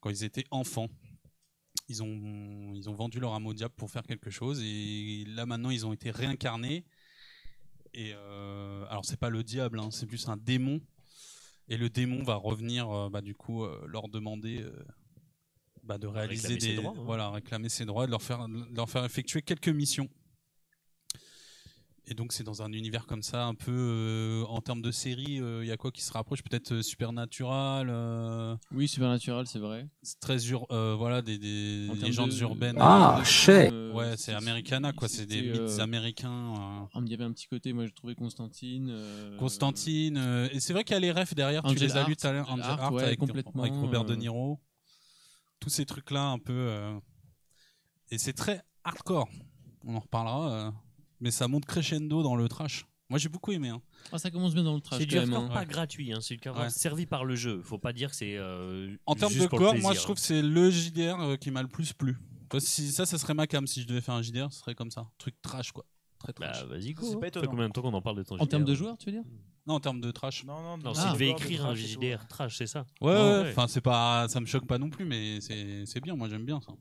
[0.00, 0.88] quand ils étaient enfants.
[1.90, 5.44] Ils ont, ils ont vendu leur âme au diable pour faire quelque chose et là
[5.44, 6.86] maintenant ils ont été réincarnés.
[7.94, 10.80] Et euh, alors c'est pas le diable, hein, c'est plus un démon.
[11.68, 14.64] Et le démon va revenir, euh, bah, du coup, euh, leur demander
[15.82, 17.04] bah, de réaliser Réclamer ses des, droits, hein.
[17.04, 20.08] voilà, réclamer ses droits, de leur faire, de leur faire effectuer quelques missions.
[22.06, 25.40] Et donc c'est dans un univers comme ça, un peu euh, en termes de série,
[25.40, 26.42] il y a quoi qui se rapproche?
[26.42, 29.88] Peut-être euh, Supernatural, euh, Oui, Supernatural, c'est vrai.
[30.02, 32.76] c'est très ur- euh, voilà, des, des légendes de- urbaines.
[32.78, 35.08] Ah, euh, ouais, c'est Americana, quoi.
[35.08, 36.52] C'est des mythes euh, américains.
[36.54, 36.86] euh.
[36.92, 38.88] ah, Il y avait un petit côté, moi je trouvais Constantine.
[38.90, 40.18] euh, Constantine.
[40.18, 42.26] euh, et c'est vrai qu'il y a les refs derrière, tu les as lus tout
[42.26, 42.50] à l'heure.
[42.50, 44.16] Angel Heart, Heart ouais, avec, complètement, avec Robert De euh.
[44.16, 44.60] Niro.
[45.58, 46.52] Tous ces trucs-là, un peu.
[46.52, 47.00] euh,
[48.10, 49.30] Et c'est très hardcore.
[49.86, 50.74] On en reparlera.
[51.24, 52.84] Mais ça monte crescendo dans le trash.
[53.10, 53.70] Moi, j'ai beaucoup aimé.
[53.70, 53.80] hein.
[54.12, 55.32] Ah, ça commence bien dans le trash C'est du même.
[55.32, 55.54] hardcore hein.
[55.54, 56.70] pas gratuit, hein, c'est du hardcore Ouais.
[56.70, 57.60] servi par le jeu.
[57.62, 58.36] Faut pas dire que c'est.
[58.36, 60.70] euh, En termes juste de pour le gore, plaisir, moi, je trouve que c'est le
[60.70, 62.16] JDR euh, qui m'a le plus plu.
[62.58, 63.66] Si, ça, ça serait ma cam.
[63.66, 65.08] Si je devais faire un JDR, ce serait comme ça.
[65.18, 65.84] Truc trash, quoi.
[66.18, 66.60] Très trash.
[66.60, 67.02] Bah vas-y, go.
[67.06, 67.50] C'est pas Ça fait étonnant.
[67.50, 69.24] combien de temps qu'on en parle de ton En termes de joueurs, tu veux dire?
[69.66, 70.44] Non, en termes de trash.
[70.44, 71.74] Non, non, Non, Ah, s'il devait encore de écrire un.
[71.74, 72.86] JDR trash, c'est ça?
[73.00, 73.50] Ouais, Ah, ouais, ouais.
[73.50, 76.14] enfin, c'est pas, ça me choque pas non plus, mais c'est c'est bien.
[76.16, 76.72] Moi, j'aime bien ça.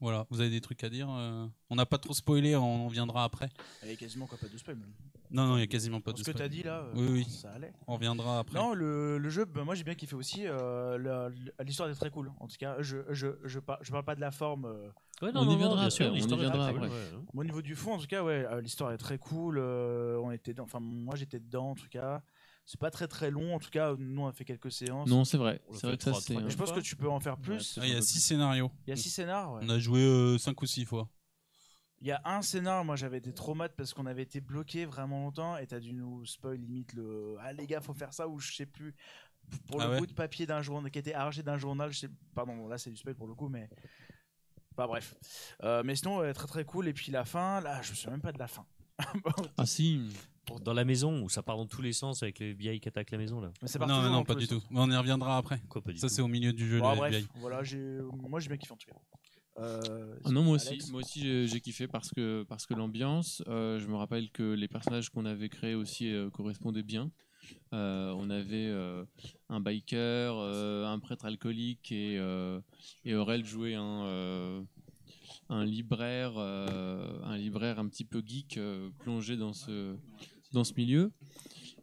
[0.00, 2.88] Voilà, vous avez des trucs à dire euh On n'a pas trop spoilé, on en
[2.88, 3.50] viendra après.
[3.82, 4.76] Il y a quasiment quoi, pas de spoil.
[4.76, 4.92] même.
[5.30, 6.42] Non, non, il y a quasiment pas de ce que spoil.
[6.42, 7.24] t'as dit là, euh, Oui, oui.
[7.24, 7.72] ça allait.
[7.86, 8.58] On reviendra après.
[8.58, 10.42] Non, le, le jeu, bah, moi j'ai bien kiffé aussi.
[10.46, 11.28] euh,
[11.64, 12.32] L'histoire est très cool.
[12.40, 14.64] En tout cas, je, je, je, par- je parle pas de la forme.
[14.64, 14.88] euh,
[15.22, 16.88] Ouais, On y viendra bien après, sûr, on y viendra après.
[17.34, 19.58] au niveau du fond, en tout cas, ouais, euh, l'histoire est très cool.
[19.58, 22.22] euh, on était, dans- enfin moi j'étais dedans en tout cas.
[22.66, 23.54] C'est pas très très long.
[23.54, 25.08] En tout cas, nous on a fait quelques séances.
[25.08, 25.60] Non, c'est vrai.
[25.72, 26.34] C'est vrai que ça, c'est.
[26.48, 27.78] je pense que tu peux en faire plus.
[27.80, 28.70] Ah, Il y a six scénarios.
[28.86, 29.54] Il y a six scénars.
[29.54, 29.60] ouais.
[29.64, 31.08] On a joué 5 ou 6 fois.
[32.02, 34.86] Il y a un scénar, moi j'avais été trop mat parce qu'on avait été bloqué
[34.86, 38.26] vraiment longtemps et t'as dû nous spoil limite le ah les gars faut faire ça
[38.26, 38.94] ou je sais plus
[39.66, 41.98] pour Ah le ouais bout de papier d'un journal qui était arraché d'un journal, je
[41.98, 43.68] sais pardon là c'est du spoil pour le coup mais
[44.72, 45.14] enfin bref
[45.62, 48.12] Euh, mais sinon ouais, très très cool et puis la fin là je me souviens
[48.12, 48.64] même pas de la fin
[49.58, 50.00] Ah si.
[50.58, 53.10] Dans la maison où ça part dans tous les sens avec les vieilles qui attaquent
[53.12, 53.52] la maison là.
[53.62, 54.62] mais c'est Non, parti non, pas du tout.
[54.70, 55.60] Mais on y reviendra après.
[55.68, 56.14] Quoi pas du Ça, tout.
[56.14, 57.26] c'est au milieu du jeu, Bon, les bref vieilles.
[57.36, 58.96] voilà j'ai moi j'ai bien kiffé en tout cas
[59.58, 62.74] Euh, Ah non, moi Alex aussi, moi aussi j'ai j'ai kiffé parce que, parce que
[62.74, 67.10] l'ambiance, euh, je me rappelle que les personnages qu'on avait créés aussi euh, correspondaient bien.
[67.74, 69.04] Euh, on avait euh,
[69.48, 72.60] un biker, euh, un prêtre alcoolique et, euh,
[73.04, 74.62] et Aurel jouait un, euh,
[75.48, 79.96] un libraire, euh, un libraire un petit peu geek euh, plongé dans ce,
[80.52, 81.12] dans ce milieu.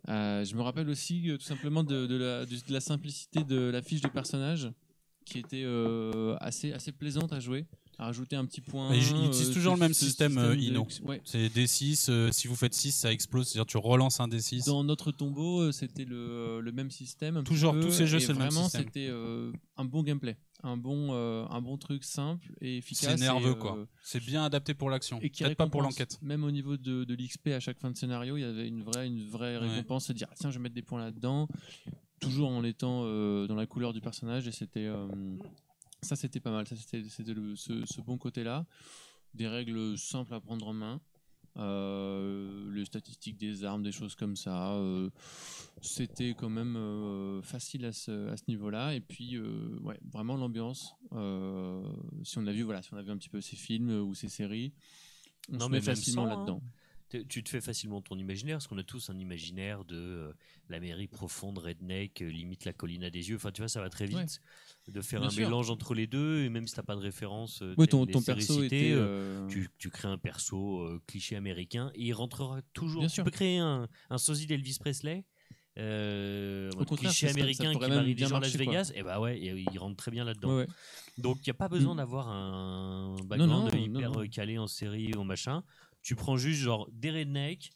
[0.10, 3.58] Euh, je me rappelle aussi euh, tout simplement de, de la, de la simplicité de
[3.58, 4.72] la fiche de personnage
[5.26, 7.66] qui était euh, assez, assez plaisante à jouer,
[7.98, 8.90] à rajouter un petit point.
[8.90, 11.22] Mais ils utilisent toujours le même système, ouais.
[11.26, 12.10] C'est D6.
[12.10, 13.48] euh, si vous faites 6, ça explose.
[13.50, 14.66] C'est-à-dire, tu relances un D6.
[14.68, 17.44] Dans notre tombeau, c'était le, le même système.
[17.44, 18.86] Toujours, peu, tous ces jeux, c'est le même vraiment, système.
[18.86, 23.16] c'était euh, un bon gameplay, un bon, euh, un bon truc simple et efficace.
[23.18, 23.88] C'est nerveux, et, euh, quoi.
[24.02, 25.20] C'est bien adapté pour l'action.
[25.22, 26.18] Et qui Peut-être pas pour l'enquête.
[26.22, 28.84] Même au niveau de, de l'XP à chaque fin de scénario, il y avait une
[28.84, 29.68] vraie, une vraie Ouais.
[29.70, 31.48] récompense, se dire ah, tiens, je vais mettre des points là-dedans,
[32.20, 34.90] toujours en étant euh, dans la couleur du personnage et c'était
[36.02, 36.68] ça, c'était pas mal.
[36.68, 38.66] Ça, c'était, ce, ce bon côté-là.
[39.34, 41.00] Des règles simples à prendre en main.
[41.58, 44.74] Euh, les statistiques des armes, des choses comme ça.
[44.76, 45.10] euh,
[45.82, 48.94] c'était quand même euh, facile à ce, à ce niveau-là.
[48.94, 50.96] Et puis, euh, ouais, vraiment l'ambiance.
[52.24, 54.14] Si on a vu, voilà, si on a vu un petit peu ces films ou
[54.14, 54.74] ces séries,
[55.52, 56.62] on Non, se mais met facilement hein.
[57.10, 60.34] Tu te fais facilement ton imaginaire, parce qu'on a tous un imaginaire de euh,
[60.68, 63.38] l'Amérique profonde, redneck, euh, limite la colline à des yeux.
[63.38, 64.92] Enfin, tu vois, ça va très vite Ouais.
[64.94, 65.46] de faire Bien un sûr.
[65.46, 66.44] mélange entre les deux.
[66.44, 68.92] Et même si t'as pas de référence, euh, Ouais, ton, les ton séries perso citées,
[68.92, 69.48] était.
[69.50, 73.00] tu, tu crées un perso euh, cliché américain et il rentrera toujours.
[73.00, 73.24] Bien tu sûr.
[73.24, 75.24] peux créer un, un sosie d'Elvis Presley.
[75.80, 78.66] Euh, Au cliché ça serait- ça américain qui marie des bien gens à Las quoi.
[78.66, 80.50] Vegas, et bah ouais, il rentre très bien là-dedans.
[80.50, 80.68] ouais, ouais.
[81.20, 81.98] Donc il n'y a pas besoin Mm.
[81.98, 84.28] d'avoir un background non, non, hyper non.
[84.28, 85.64] calé en série ou machin.
[86.08, 87.70] Tu prends juste genre des rednecks,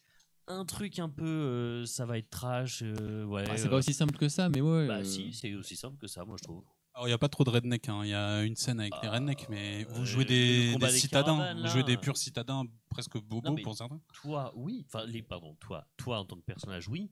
[0.48, 2.82] un truc un peu, euh, ça va être trash.
[2.82, 4.88] euh, ouais, Ah, c'est euh, pas aussi simple que ça, mais ouais.
[4.88, 6.64] Bah euh, si, c'est aussi simple que ça, moi je trouve.
[6.94, 7.90] Alors, il n'y a pas trop de redneck.
[7.90, 8.00] hein.
[8.06, 10.78] Il y a une scène avec des Ah, rednecks, mais vous euh, jouez des, des
[10.78, 11.26] des citadins.
[11.36, 14.00] caravanes, vous jouez des purs citadins, presque bobos Non, pour certains.
[14.14, 14.86] Toi, oui.
[14.88, 17.12] Enfin, les, pardon, toi, toi en tant que personnage, oui.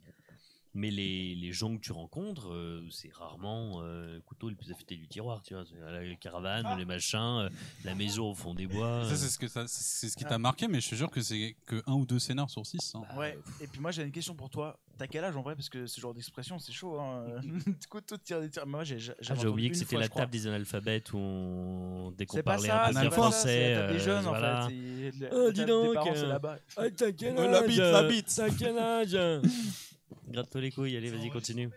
[0.76, 4.72] Mais les, les gens que tu rencontres, euh, c'est rarement euh, le couteau le plus
[4.72, 5.64] affûté du tiroir, tu vois.
[5.66, 7.50] C'est La caravane, les machins, euh,
[7.84, 9.04] la maison au fond des bois.
[9.06, 9.16] Ça, euh.
[9.16, 10.30] c'est ce, que ça- c'est ce qui Ah.
[10.30, 12.94] t'a marqué, mais je te jure que c'est que un ou deux scénars sur six.
[12.96, 13.02] hein.
[13.18, 14.78] Ouais, et puis moi j'ai une question pour toi.
[15.00, 15.56] T'as quel âge en vrai?
[15.56, 17.00] Parce que ce genre d'expression c'est chaud.
[17.00, 17.26] Hein.
[17.90, 18.68] Couteau de tir des tirs.
[18.68, 22.12] Moi j'ai j'ai Ah, j'ai oublié que c'était fois, la table des analphabètes où on...
[22.12, 24.66] dès qu'on C'est pas parlait ça, un peu ça, français, table des euh, jeunes voilà.
[24.66, 25.30] en fait.
[25.32, 26.60] Oh, dis donc, parents, euh, c'est là-bas.
[26.78, 28.34] Ah, t'as quel Euh, la bite, la bite.
[28.36, 29.18] T'as quel âge?
[30.30, 31.70] Gratte-toi les couilles, allez, vas-y, continue.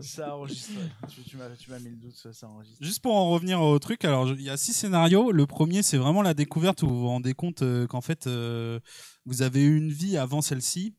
[0.00, 0.72] Ça enregistre.
[1.08, 2.82] tu tu m'as tu m'as mis le doute, ça, ça enregistre.
[2.82, 5.32] Juste pour en revenir au truc, alors il y a six scénarios.
[5.32, 8.80] Le premier, c'est vraiment la découverte où vous vous rendez compte euh, qu'en fait, euh,
[9.24, 10.94] vous avez eu une vie avant celle-ci.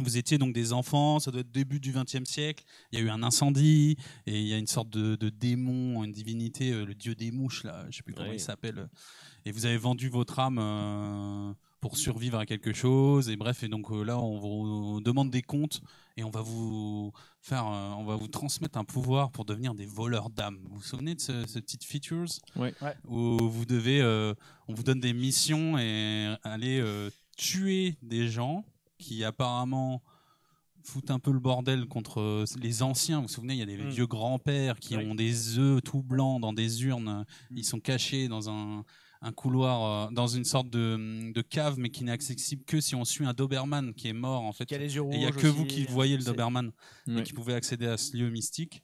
[0.00, 2.64] Vous étiez donc des enfants, ça doit être début du XXe siècle.
[2.92, 6.04] Il y a eu un incendie et il y a une sorte de, de démon,
[6.04, 8.88] une divinité, euh, le dieu des mouches là, je sais plus comment il s'appelle.
[9.44, 13.28] Et vous avez vendu votre âme euh, pour survivre à quelque chose.
[13.28, 15.80] Et bref, et donc euh, là, on vous demande des comptes
[16.16, 19.86] et on va vous faire, euh, on va vous transmettre un pouvoir pour devenir des
[19.86, 20.58] voleurs d'âmes.
[20.68, 22.26] Vous vous souvenez de ce, ce features?
[22.56, 22.74] Ouais.
[22.82, 22.94] Ouais.
[23.06, 24.34] où vous devez, euh,
[24.66, 28.64] on vous donne des missions et aller euh, tuer des gens
[28.98, 30.02] qui apparemment
[30.82, 33.18] foutent un peu le bordel contre les anciens.
[33.18, 33.90] Vous vous souvenez, il y a des Mm.
[33.90, 35.06] vieux grands-pères qui Ouais.
[35.06, 37.24] ont des œufs tout blancs dans des urnes.
[37.50, 37.56] Mm.
[37.58, 38.84] Ils sont cachés dans un,
[39.20, 42.94] un couloir, euh, dans une sorte de, de cave, mais qui n'est accessible que si
[42.94, 44.66] on suit un Doberman qui est mort en fait.
[44.66, 45.14] Qui a les yeux Et rouges.
[45.14, 46.70] il n'y a que vous qui voyez le Doberman
[47.08, 48.82] et qui pouvez accéder à ce lieu mystique.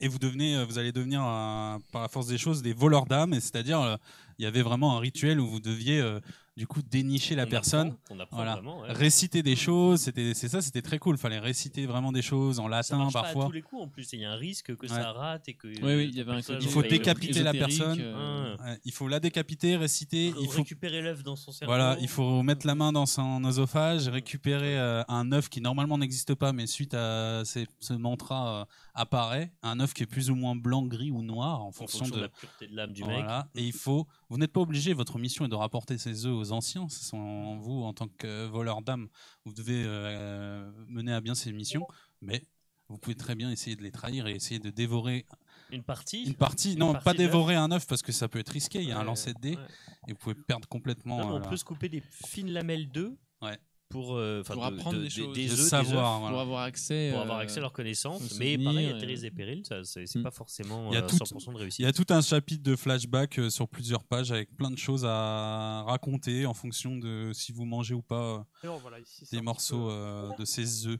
[0.00, 3.06] Et vous devenez, euh, vous allez devenir euh, par la force des choses des voleurs
[3.06, 3.96] d'âmes, et c'est-à-dire euh,
[4.38, 6.20] il y avait vraiment un rituel où vous deviez euh,
[6.56, 8.52] du coup dénicher la On personne, apprend, on apprend Voilà.
[8.54, 8.80] vraiment.
[8.80, 8.92] ouais.
[8.92, 10.00] réciter des choses.
[10.00, 11.18] C'était, c'est ça, c'était très cool.
[11.18, 13.46] Fallait réciter vraiment des choses en Ça latin marche pas à parfois.
[13.46, 14.10] tous les coups en plus.
[14.14, 14.88] Il y a un risque que Ouais.
[14.88, 15.68] ça rate et que.
[15.68, 17.98] Oui, oui, il y avait un Il faut décapiter la personne.
[18.00, 18.56] euh.
[18.56, 20.32] Ouais, il faut la décapiter, réciter.
[20.40, 21.72] Il faut récupérer l'œuf dans son cerveau.
[21.74, 25.98] Voilà, il faut mettre la main dans son oesophage, récupérer euh, un œuf qui normalement
[25.98, 28.64] n'existe pas, mais suite à ces- ce mantra euh,
[28.96, 32.00] apparaît, un œuf qui est plus ou moins blanc, gris ou noir en en fonction,
[32.00, 32.26] fonction de, de.
[32.26, 33.12] la pureté de l'âme du mec.
[33.12, 33.48] Voilà.
[33.54, 36.52] Et il faut, vous n'êtes pas obligé, votre mission est de rapporter ces œufs aux
[36.52, 36.88] anciens.
[36.88, 39.08] Ce sont vous, en tant que voleur d'âme,
[39.44, 41.86] vous devez euh, mener à bien ces missions,
[42.20, 42.42] mais
[42.88, 45.26] vous pouvez très bien essayer de les trahir et essayer de dévorer
[45.70, 46.22] Une partie.
[46.24, 46.72] une partie.
[46.74, 48.80] Une non, partie pas dévorer un œuf parce que ça peut être risqué.
[48.80, 49.62] Il y a un lancer de dés ouais.
[50.08, 51.18] et vous pouvez perdre complètement.
[51.18, 53.58] Non, euh, on la- peut se couper des fines lamelles d'œufs Ouais.
[53.88, 55.34] Pour, euh, Pour apprendre de- des des- choses.
[55.34, 56.14] des de œufs, des savoir.
[56.14, 56.32] œufs, voilà.
[56.34, 57.10] Pour avoir accès.
[57.12, 58.36] pour avoir euh, accès à leurs connaissances.
[58.38, 60.22] Mais pareil, et- atterrir des périls, ça, c'est c'est Mm.
[60.24, 61.78] pas forcément Il y a euh, tout- 100% de réussite.
[61.78, 64.76] Il y a tout un chapitre de flashback euh, sur plusieurs pages avec plein de
[64.78, 69.40] choses à raconter en fonction de si vous mangez ou pas euh, voilà, ici, des
[69.40, 70.98] morceaux peu- euh, de ces œufs.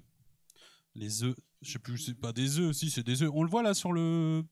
[0.94, 3.30] Les œufs, je sais plus, c'est pas des œufs, si c'est des œufs.
[3.34, 4.42] On le voit là sur le.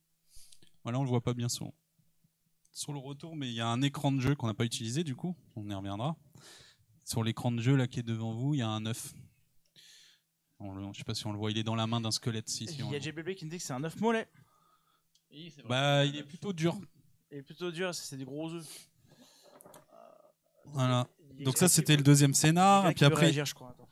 [0.83, 1.73] Voilà, on le voit pas bien sur,
[2.73, 5.03] sur le retour, mais il y a un écran de jeu qu'on n'a pas utilisé
[5.05, 6.17] du coup, on y reviendra.
[7.05, 9.15] Sur l'écran de jeu là qui est devant vous, il y a un œuf.
[10.59, 12.11] On le- je sais pas si on le voit, il est dans la main d'un
[12.11, 12.49] squelette.
[12.49, 14.27] Si, si, Il y a JBB qui me dit que c'est un œuf mollet.
[15.31, 15.69] Oui, c'est vrai.
[15.69, 16.79] Bah, il est plutôt dur.
[17.31, 18.67] Et plutôt dur, c'est des gros œufs.
[20.67, 21.07] Voilà.
[21.39, 23.71] Il Donc ça c'était le deuxième scénar, et puis après réagir, je crois.
[23.71, 23.89] Attends.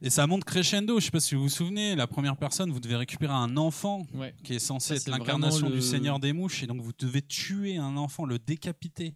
[0.00, 1.00] Et ça monte crescendo.
[1.00, 4.06] Je sais pas si vous vous souvenez, la première personne, vous devez récupérer un enfant
[4.14, 4.34] Ouais.
[4.44, 6.62] qui est censé Ça, être c'est l'incarnation vraiment du Seigneur des Mouches.
[6.62, 9.14] Et donc vous devez tuer un enfant, le décapiter,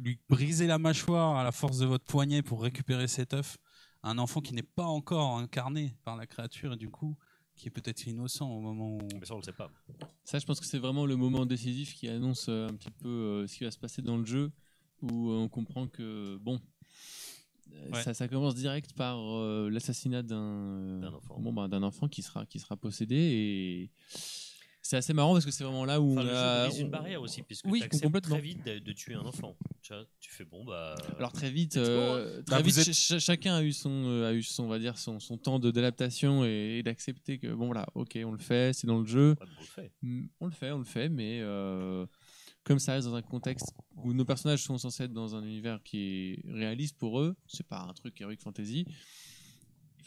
[0.00, 3.56] lui briser la mâchoire à la force de votre poignet pour récupérer cet œuf.
[4.02, 7.16] Un enfant qui n'est pas encore incarné par la créature et du coup
[7.56, 9.08] qui est peut-être innocent au moment où.
[9.18, 9.68] Mais ça, on le sait pas.
[10.22, 13.08] Ça, je pense que c'est vraiment le moment décisif qui annonce euh, un petit peu
[13.08, 14.52] euh, ce qui va se passer dans le jeu,
[15.02, 16.60] où euh, on comprend que, bon,
[17.72, 18.02] euh, Ouais.
[18.02, 21.40] ça, ça commence direct par euh, l'assassinat d'un euh, enfant.
[21.40, 23.16] Bon, bah, d'un enfant qui sera, qui sera possédé.
[23.16, 23.90] Et
[24.88, 26.68] c'est assez marrant parce que c'est vraiment là où Enfin, on a.
[26.70, 28.36] on- une barrière aussi, puisque Oui, tu acceptes complètement.
[28.36, 29.54] très vite de, de tuer un enfant.
[29.82, 30.94] Tu, vois, tu fais bon, bah.
[31.18, 33.90] Alors très vite, euh, très Bah, vite vous êtes- ch- ch- chacun a eu son,
[34.06, 37.38] euh, a eu son, on va dire son, son temps de d'adaptation et, et d'accepter
[37.38, 39.36] que bon voilà, ok, on le fait, c'est dans le jeu.
[39.38, 39.92] ouais, bon, on le fait.
[40.00, 42.06] Mm, On le fait, on le fait, mais euh,
[42.64, 45.82] comme ça reste dans un contexte où nos personnages sont censés être dans un univers
[45.82, 45.98] qui
[46.46, 48.86] est réaliste pour eux, c'est pas un truc heroic fantasy.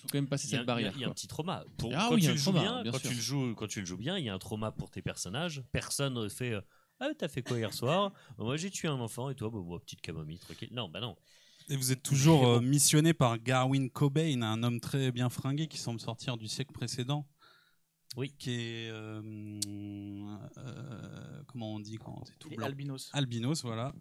[0.02, 0.94] Il faut quand même passer Il y a- cette barrière.
[0.96, 1.64] Il y a un petit trauma.
[1.78, 3.10] Pour, Ah quand, oui, tu le joues trauma, bien, bien quand, sûr.
[3.12, 5.02] tu le joues, quand tu le joues bien, il y a un trauma pour tes
[5.02, 5.64] personnages.
[5.72, 6.62] Personne ne fait euh,
[7.00, 8.12] Ah, t'as fait quoi hier soir?
[8.40, 10.70] Moi, j'ai tué un enfant et toi, bah, moi, petite camomille, tranquille.
[10.72, 11.16] Non, bah non.
[11.70, 15.78] Et vous êtes toujours euh, missionné par Garwin Cobain, un homme très bien fringué qui
[15.78, 17.28] semble sortir du siècle précédent.
[18.18, 18.34] Oui.
[18.38, 18.90] Qui est.
[18.90, 19.22] euh,
[20.58, 22.66] euh, comment on dit quand c'est tout blanc?
[22.66, 23.10] albinos.
[23.14, 23.94] Albinos, voilà.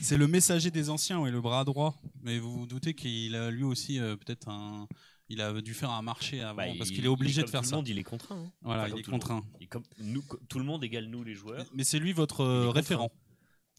[0.00, 2.00] C'est le messager des anciens, et le bras droit.
[2.22, 4.86] Mais vous vous doutez qu'il a lui aussi euh, peut-être un.
[5.30, 7.60] Il a dû faire un marché avant, Bah, parce il- qu'il est obligé de faire
[7.60, 7.72] tout ça.
[7.72, 8.36] Le monde, il est contraint.
[8.36, 8.50] hein.
[8.62, 9.20] Voilà, Enfin, il est tout monde.
[9.20, 9.44] contraint.
[9.68, 11.66] Comme nous, tout le monde égale nous, les joueurs.
[11.74, 13.10] Mais c'est lui votre euh, référent.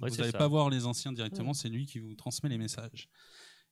[0.01, 3.09] Ouais, vous n'allez pas voir les anciens directement, c'est lui qui vous transmet les messages.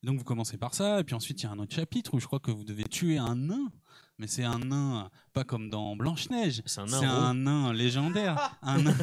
[0.02, 2.20] Donc vous commencez par ça, et puis ensuite il y a un autre chapitre où
[2.20, 3.72] je crois que vous devez tuer un nain.
[4.20, 6.62] Mais c'est un nain, pas comme dans Blanche-Neige.
[6.66, 8.58] C'est un nain C'est un nain légendaire.
[8.62, 8.94] un nain,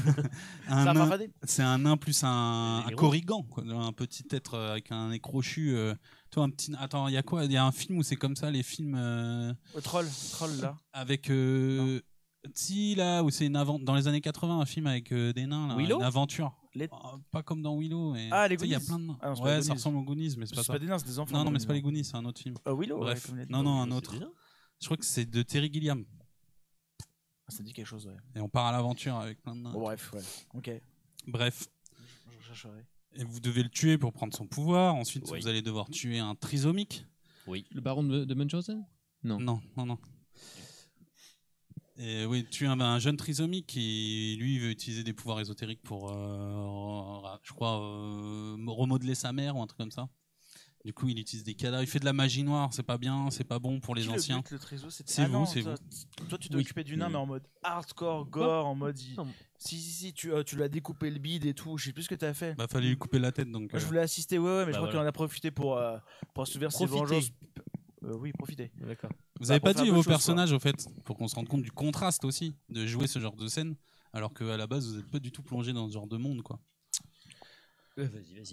[1.44, 3.64] c'est un nain plus un, un corrigan, quoi.
[3.66, 5.76] un petit être euh, avec un nez crochu.
[5.76, 5.96] euh.
[6.32, 6.74] Toi, un petit.
[6.78, 7.46] Attends, il y a quoi?
[7.46, 10.52] Il y a un film où c'est comme ça, les films euh, Au troll, troll
[10.62, 10.76] là.
[10.94, 11.30] avec.
[11.30, 12.02] Euh,
[12.54, 15.48] si là où c'est une avant- dans les années 80 un film avec euh, des
[15.48, 15.98] nains là, Willow?
[15.98, 18.78] une aventure Les- Oh, pas comme dans Willow mais Ah, les sais, il y a
[18.78, 18.86] Goonies.
[18.88, 19.72] plein de nains Ah non, ouais ça Goonies.
[19.72, 21.36] ressemble aux Goonies mais c'est pas ça pas des nains, c'est des enfants.
[21.36, 22.02] non non mais c'est pas les Goonies.
[22.02, 23.32] Goonies c'est un autre film Euh, Willow ouais, Bref.
[23.50, 24.14] non non un autre
[24.80, 26.06] je crois que c'est de Terry Gilliam
[27.48, 28.14] Ah, Ça dit quelque chose, ouais.
[28.36, 30.22] et on part à l'aventure avec plein de nains Bon, bref, ouais.
[30.54, 30.70] Ok.
[31.26, 31.68] bref
[32.54, 32.68] Je.
[33.15, 35.39] Et vous devez le tuer pour prendre son pouvoir ensuite Oui.
[35.39, 37.06] vous allez devoir tuer un trisomique
[37.47, 38.86] Le baron de, de Munchausen?
[39.23, 39.39] Non.
[39.39, 39.97] Non, non, non.
[41.97, 45.82] Et oui, tu as un, un jeune trisomique qui, lui, veut utiliser des pouvoirs ésotériques
[45.82, 50.10] pour, euh, je crois, euh, remodeler sa mère ou un truc comme ça.
[50.86, 51.82] Du coup, il utilise des cadavres.
[51.84, 52.69] Il fait de la magie noire.
[52.71, 54.38] C'est pas bien, c'est pas bon pour les Qui le anciens.
[54.38, 55.74] bute, le trésor, c'était- C'est Ah vous, non, c'est toi-
[56.30, 56.62] Toi, tu t'es Oui.
[56.62, 59.00] occupé du nain, mais en mode hardcore, gore, en mode.
[59.00, 59.28] il- Non.
[59.58, 61.76] Si, si, si, tu, euh, tu l'as découpé le bide et tout.
[61.80, 62.54] Je sais plus ce que t'as fait.
[62.56, 63.71] Bah, fallait lui couper la tête, donc.
[63.71, 64.91] Moi, je euh, voulais assister, ouais, ouais, mais Bah, je crois voilà.
[64.91, 65.98] qu'il en a profité pour, euh,
[66.36, 67.00] pour assouvir ses Profiter.
[67.00, 67.32] vengeances.
[68.04, 68.71] Euh, oui, profiter.
[68.78, 69.10] D'accord.
[69.39, 71.34] Vous Bah, avez pour pas faire dit vos choses, personnages, au fait, pour qu'on se
[71.34, 73.76] rende compte du contraste aussi de jouer ce genre de scène,
[74.13, 76.43] alors qu'à la base, vous êtes pas du tout plongé dans ce genre de monde,
[76.43, 76.60] quoi.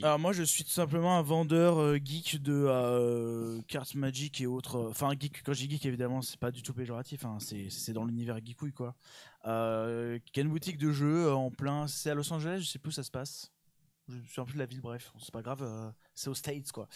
[0.02, 4.46] Alors, moi, je suis tout simplement un vendeur euh, geek de euh, cartes Magic et
[4.46, 4.76] autres.
[4.76, 7.24] euh, Enfin, geek, quand dis geek, évidemment, c'est pas du tout péjoratif.
[7.24, 8.94] hein, c'est dans l'univers geekouille, quoi.
[9.46, 11.88] Euh, qui a une boutique de jeux en plein.
[11.88, 13.50] C'est à Los Angeles, je sais plus où ça se passe.
[14.08, 15.92] Je me souviens plus de la ville, bref, c'est pas grave.
[16.14, 16.88] c'est aux States, quoi.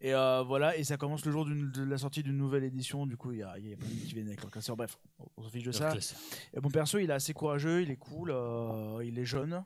[0.00, 3.04] Et euh, voilà, et ça commence le jour de la sortie d'une nouvelle édition.
[3.04, 4.76] Du coup, il y a, il y a plein de qui viennent avec leur classeur.
[4.76, 4.96] Bref,
[5.36, 5.92] on, s'en fiche de ça.
[6.54, 9.62] Et mon perso, il est assez courageux, il est cool, euh, il est jeune,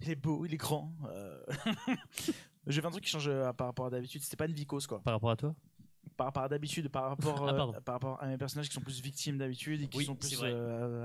[0.00, 0.92] il est beau, il est grand.
[1.08, 1.44] euh.
[2.66, 4.22] J'ai fait un truc qui change par rapport à d'habitude.
[4.22, 5.00] C'était pas une vicose quoi.
[5.02, 5.54] Par rapport à toi
[6.16, 9.00] Par rapport à d'habitude, par rapport, Ah, par rapport à mes personnages qui sont plus
[9.02, 10.40] victimes d'habitude et qui Oui, sont plus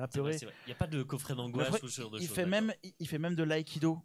[0.02, 0.38] apeurés.
[0.42, 2.50] Il n'y a pas de coffret d'angoisse ou ce genre de il choses, fait d'accord.
[2.68, 4.00] même, il- il fait même de l'aïkido.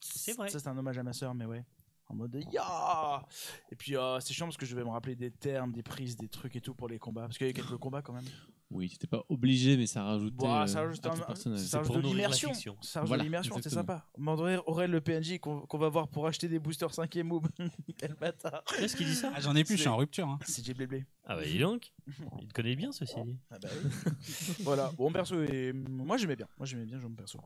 [0.00, 0.48] C'est vrai.
[0.48, 1.62] Ça c'est un hommage à ma sœur, mais ouais.
[2.10, 3.22] En mode ya.
[3.70, 6.16] Et puis euh, c'est chiant parce que je vais me rappeler des termes, des prises,
[6.16, 7.22] des trucs et tout pour les combats.
[7.22, 8.24] Parce qu'il y a quelques combats quand même.
[8.70, 11.96] Oui, t'étais pas obligé, mais ça rajoutait Bah, euh, ça rajoute à un- ça rajoute
[11.96, 12.52] de l'immersion.
[12.54, 14.06] Ça rajoute Voilà, de l'immersion, c'est sympa.
[14.18, 17.48] Mandrer Aurel le PNJ qu'on va voir pour acheter des boosters 5ème move.
[17.98, 18.62] Quel bâtard.
[18.78, 20.28] Qu'est-ce qu'il dit ça Ah, j'en ai plus, je suis en rupture.
[20.28, 20.38] hein.
[20.44, 21.06] C'est Blé.
[21.24, 21.92] Ah bah dis donc,
[22.40, 23.36] il te connaît bien ceci dit.
[23.50, 23.90] Ah bah oui.
[24.60, 24.92] voilà.
[24.96, 26.46] Bon perso et moi j'aimais bien.
[26.58, 27.38] Moi j'aimais bien jouer mon perso.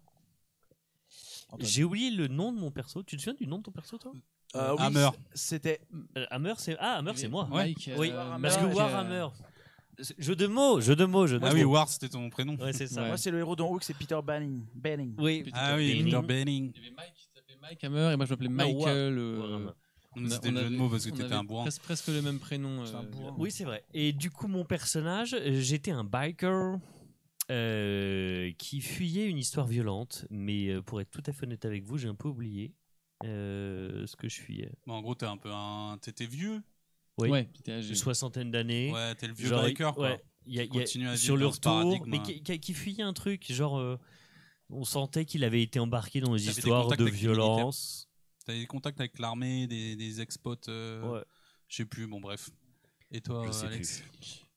[1.61, 3.03] J'ai oublié le nom de mon perso.
[3.03, 4.12] Tu te souviens du nom de ton perso toi?
[4.54, 5.08] Euh, oui, Hammer.
[5.34, 5.80] C'était
[6.16, 7.48] Euh, Hammer c'est ah Hammer c'est moi.
[7.50, 9.26] Mike, Oui, euh, Warhammer, parce que Warhammer.
[10.18, 11.54] Jeu de mots, jeu de mots, jeu de Ah mots.
[11.54, 12.56] oui, War, c'était ton prénom.
[12.56, 13.02] Ouais, c'est ça.
[13.02, 13.08] Ouais.
[13.08, 14.64] moi c'est le héros d'en Hook, c'est Peter Banning.
[14.74, 15.14] Banning.
[15.18, 15.42] Oui.
[15.44, 16.04] Peter Ah oui, Banning.
[16.04, 16.72] Peter Banning.
[16.74, 19.18] Il y avait Mike qui s'appelait Mike Hammer et moi je m'appelais War- Michael.
[19.18, 21.62] euh, a- C'était le jeu de mots parce que t'étais un bourrin.
[21.62, 22.84] Presque, presque le même prénom.
[22.84, 23.34] C'est un euh, bourrin.
[23.38, 23.84] Oui, c'est vrai.
[23.94, 26.78] Et du coup, mon personnage, euh, j'étais un biker
[27.50, 30.26] euh, qui fuyait une histoire violente.
[30.30, 32.72] Mais euh, pour être tout à fait honnête avec vous, j'ai un peu oublié
[33.24, 34.72] euh, ce que je fuyais.
[34.87, 35.98] Bon, en gros, t'es un peu un.
[36.00, 36.62] T'étais vieux.
[37.18, 37.28] Oui.
[37.28, 37.48] Ouais.
[37.66, 38.90] Une soixantaine d'années.
[38.92, 40.11] Ouais, t'es le vieux Genre, biker, quoi.
[40.12, 42.22] ouais, il y a- y a- continue à sur vivre le retour, mais hein.
[42.22, 43.98] qui, qui- qui fuyait un truc, genre, euh,
[44.70, 48.08] on sentait qu'il avait été embarqué dans des T'avais des histoires de violence.
[48.46, 50.68] T'as des contacts avec l'armée, des, des ex-potes.
[50.68, 51.24] euh, Ouais.
[51.68, 52.50] Je sais plus, bon, bref.
[53.11, 54.02] Et toi, Je sais Alex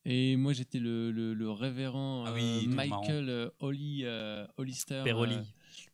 [0.06, 5.02] Et moi j'étais le, le, le révérend Ah oui, Michael Holly, euh, Hollister.
[5.04, 5.36] Père Oli.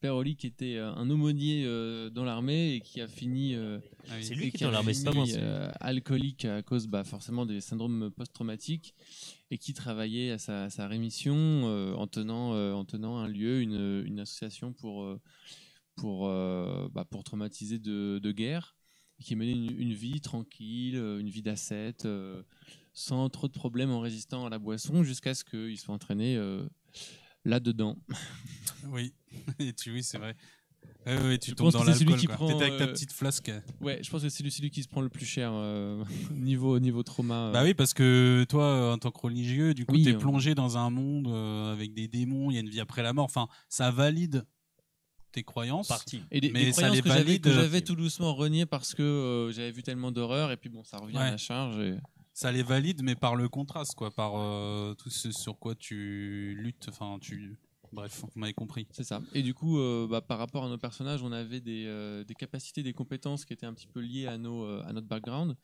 [0.01, 3.55] Père Holly qui était euh, un aumônier euh, dans l'armée et qui a fini.
[3.55, 4.25] euh, Ah oui.
[4.25, 5.25] C'est lui qui qui est dans a l'armée, c'est pas moi.
[5.37, 8.95] euh, alcoolique à cause bah, forcément des syndromes post-traumatiques
[9.51, 13.61] et qui travaillait à sa, sa rémission euh, en, tenant, euh, en tenant un lieu,
[13.61, 15.21] une, une association pour, euh,
[15.97, 18.77] pour, bah, pour traumatiser de, de guerre
[19.21, 22.43] et qui menait une, une vie tranquille, une vie d'ascète, euh,
[22.95, 26.67] sans trop de problèmes en résistant à la boisson jusqu'à ce qu'il soit entraîné euh,
[27.45, 27.99] là-dedans.
[28.91, 29.13] Oui,
[29.59, 30.35] Et tu, oui c'est vrai.
[31.07, 32.21] Ouais, ouais, tu Je tombes dans que c'est celui l'alcool.
[32.21, 32.35] qui quoi.
[32.37, 33.51] prend, T'étais avec ta euh, petite flasque.
[33.81, 37.03] Ouais, je pense que c'est celui qui se prend le plus cher euh, niveau, niveau
[37.03, 37.49] trauma.
[37.49, 37.53] euh.
[37.53, 40.19] Bah oui, parce que toi, en tant que religieux, du coup, Oui, t'es euh.
[40.19, 43.13] plongé dans un monde euh, avec des démons, il y a une vie après la
[43.13, 43.25] mort.
[43.25, 44.45] Enfin, ça valide
[45.31, 45.89] tes croyances.
[45.89, 46.23] Parti.
[46.33, 48.35] Et des, Mais des ça croyances les que j'avais, valide, que euh, j'avais tout doucement
[48.35, 51.23] reniées parce que euh, j'avais vu tellement d'horreur et puis bon, ça revient Ouais.
[51.23, 51.79] à la charge.
[51.79, 51.97] et-
[52.35, 56.55] Ça les valide, mais par le contraste, quoi, par euh, tout ce sur quoi tu
[56.59, 56.87] luttes.
[56.89, 57.57] Enfin, tu.
[57.93, 58.87] Bref, vous m'avez compris.
[58.91, 59.21] C'est ça.
[59.35, 62.35] Et du coup, euh, bah, par rapport à nos personnages, on avait des, euh, des
[62.35, 65.57] capacités, des compétences qui étaient un petit peu liées à, nos, euh, à notre background.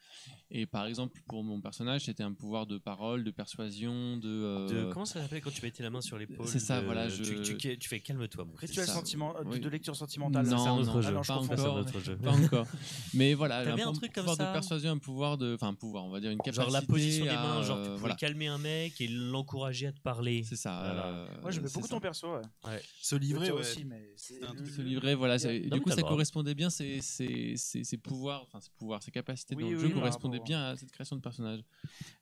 [0.50, 4.28] Et par exemple, pour mon personnage, c'était un pouvoir de parole, de persuasion, de.
[4.28, 6.86] euh, De- comment ça s'appelait quand tu mettais la main sur l'épaule C'est ça, de-
[6.86, 8.46] voilà, Tu, je- tu- tu fais calme-toi.
[8.56, 9.60] Rituel sentiment, euh, de, Oui.
[9.60, 10.46] de lecture sentimentale.
[10.46, 11.08] Non, C'est un autre non, jeu.
[11.08, 11.76] Ah non, je pas encore.
[11.76, 12.16] autre jeu.
[12.16, 12.30] Pas
[12.62, 12.66] encore.
[13.14, 15.54] Mais voilà, un, un truc comme pouvoir ça de persuasion, un pouvoir de.
[15.54, 16.62] Enfin, un pouvoir, on va dire une capacité.
[16.64, 18.14] Genre la position des mains, genre tu pouvais voilà.
[18.16, 20.42] calmer un mec et l'encourager à te parler.
[20.44, 20.80] C'est ça.
[20.84, 21.06] Voilà.
[21.06, 22.48] euh, Moi, j'aimais beaucoup ton perso.
[22.66, 22.80] Ouais.
[23.00, 23.60] Ce livret, Toi ouais.
[23.62, 24.68] aussi, mais c'est un truc.
[24.68, 25.36] Ce livret, voilà.
[25.36, 29.02] Non, du coup, ça le correspondait bien, ses, ses, ses, ses pouvoirs, enfin ses pouvoirs,
[29.02, 31.60] ses capacités Oui, dans le oui, jeu oui, correspondaient bien à cette création de personnage.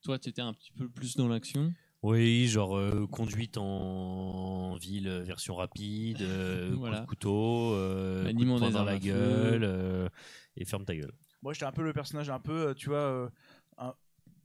[0.02, 1.72] Toi, tu étais un petit peu plus dans l'action.
[2.02, 8.28] Oui, genre euh, conduite en ville euh, version rapide, euh, coup de couteau, euh, coup
[8.28, 10.08] de Maniement poing des dans la gueule euh,
[10.56, 11.12] et ferme ta gueule.
[11.42, 13.28] Moi, j'étais un peu le personnage, un peu, tu vois, euh,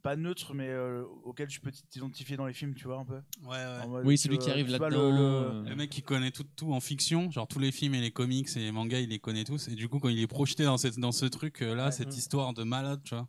[0.02, 3.16] pas neutre, mais euh, auquel tu peux t'identifier dans les films, tu vois, un peu.
[3.44, 3.80] Ouais, ouais.
[3.84, 4.90] En mode, Oui, celui qui arrive là-dedans.
[4.90, 7.96] le- le- euh, Le mec qui connaît tout, tout en fiction, genre tous les films
[7.96, 9.68] et les comics et les mangas, il les connaît tous.
[9.68, 11.92] Et du coup, quand il est projeté dans, cette, dans ce truc-là, Ouais.
[11.92, 13.28] cette histoire de malade, tu vois,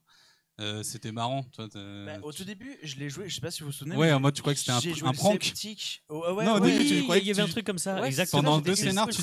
[0.61, 1.45] euh, c'était marrant.
[1.57, 3.97] T'as- Bah, au tout début, je l'ai joué, je sais pas si vous vous souvenez.
[3.97, 6.03] Ouais, en mode, tu crois que c'était un, un prank sceptique.
[6.09, 6.85] Oh, ouais, Non, au ouais, début, ouais.
[6.88, 8.43] tu Oui, croyais il y avait un truc comme ça, Ouais, exactement.
[8.43, 9.23] Pendant deux scénars, tu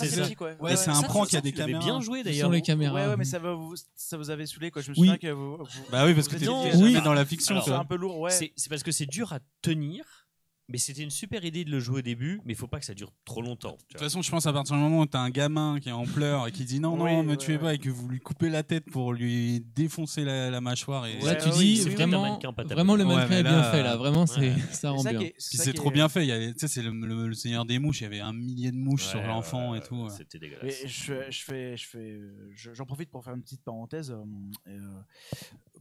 [0.60, 1.80] Ouais, c'est un prank, il y a des caméras.
[1.84, 2.50] bien joué d'ailleurs.
[2.50, 2.94] les caméras.
[2.96, 4.82] Ouais, ouais, mais ça, va vous, ça vous avait saoulé, quoi.
[4.82, 5.08] Je me Oui.
[5.08, 5.58] souviens que vous.
[5.58, 7.02] vous- Bah oui, parce que t'es oui.
[7.02, 8.32] dans la fiction, C'est un peu lourd, ouais.
[8.32, 10.28] C'est parce que c'est dur à tenir,
[10.70, 12.86] mais c'était une super idée de le jouer au début, mais il faut pas que
[12.86, 13.76] ça dure trop longtemps.
[13.80, 15.90] tu De toute façon, je pense à partir du moment où t'as un gamin qui
[15.90, 17.60] est en pleurs et qui dit non, non, Oui, me ouais, tuez ouais.
[17.60, 21.06] pas et que vous lui coupez la tête pour lui défoncer la, la mâchoire.
[21.08, 21.18] Et...
[21.20, 23.38] Là, Ouais, tu ouais, dis oui, c'est un vraiment, mannequin pas vraiment le Ouais, mannequin
[23.40, 23.98] est bien là, fait là.
[23.98, 24.56] Vraiment, c'est ouais.
[24.72, 25.20] ça rend bien.
[25.38, 26.24] c'est trop est- bien fait.
[26.24, 28.02] Il y a, tu sais, c'est le, le- le Seigneur des mouches.
[28.02, 29.96] Il y avait un millier de mouches sur l'enfant ouais, et tout.
[30.04, 30.10] ouais.
[30.16, 30.86] C'était Mais dégueulasse.
[30.88, 32.20] je, je fais, je fais,
[32.56, 34.12] je- j'en profite pour faire une petite parenthèse.
[34.12, 34.24] euh,
[34.68, 35.00] euh,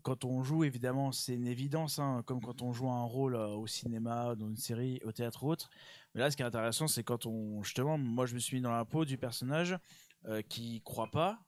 [0.09, 3.49] quand on joue, évidemment, c'est une évidence, hein, comme quand on joue un rôle euh,
[3.49, 5.68] au cinéma, dans une série, au théâtre ou autre.
[6.14, 8.62] Mais là, ce qui est intéressant, c'est quand on, justement, moi, je me suis mis
[8.62, 9.77] dans la peau du personnage
[10.25, 11.38] euh, qui croit pas,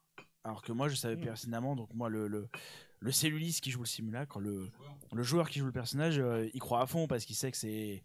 [0.45, 1.75] alors que moi, je savais pertinemment.
[1.75, 2.51] Donc moi, le, le,
[2.99, 4.71] le celluliste qui joue le simulacre, le,
[5.11, 7.57] le joueur qui joue le personnage, euh, il croit à fond parce qu'il sait que
[7.57, 8.05] c'est,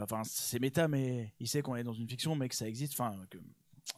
[0.00, 2.94] enfin, c'est méta, mais il sait qu'on est dans une fiction, mais que ça existe.
[2.94, 3.38] Enfin, que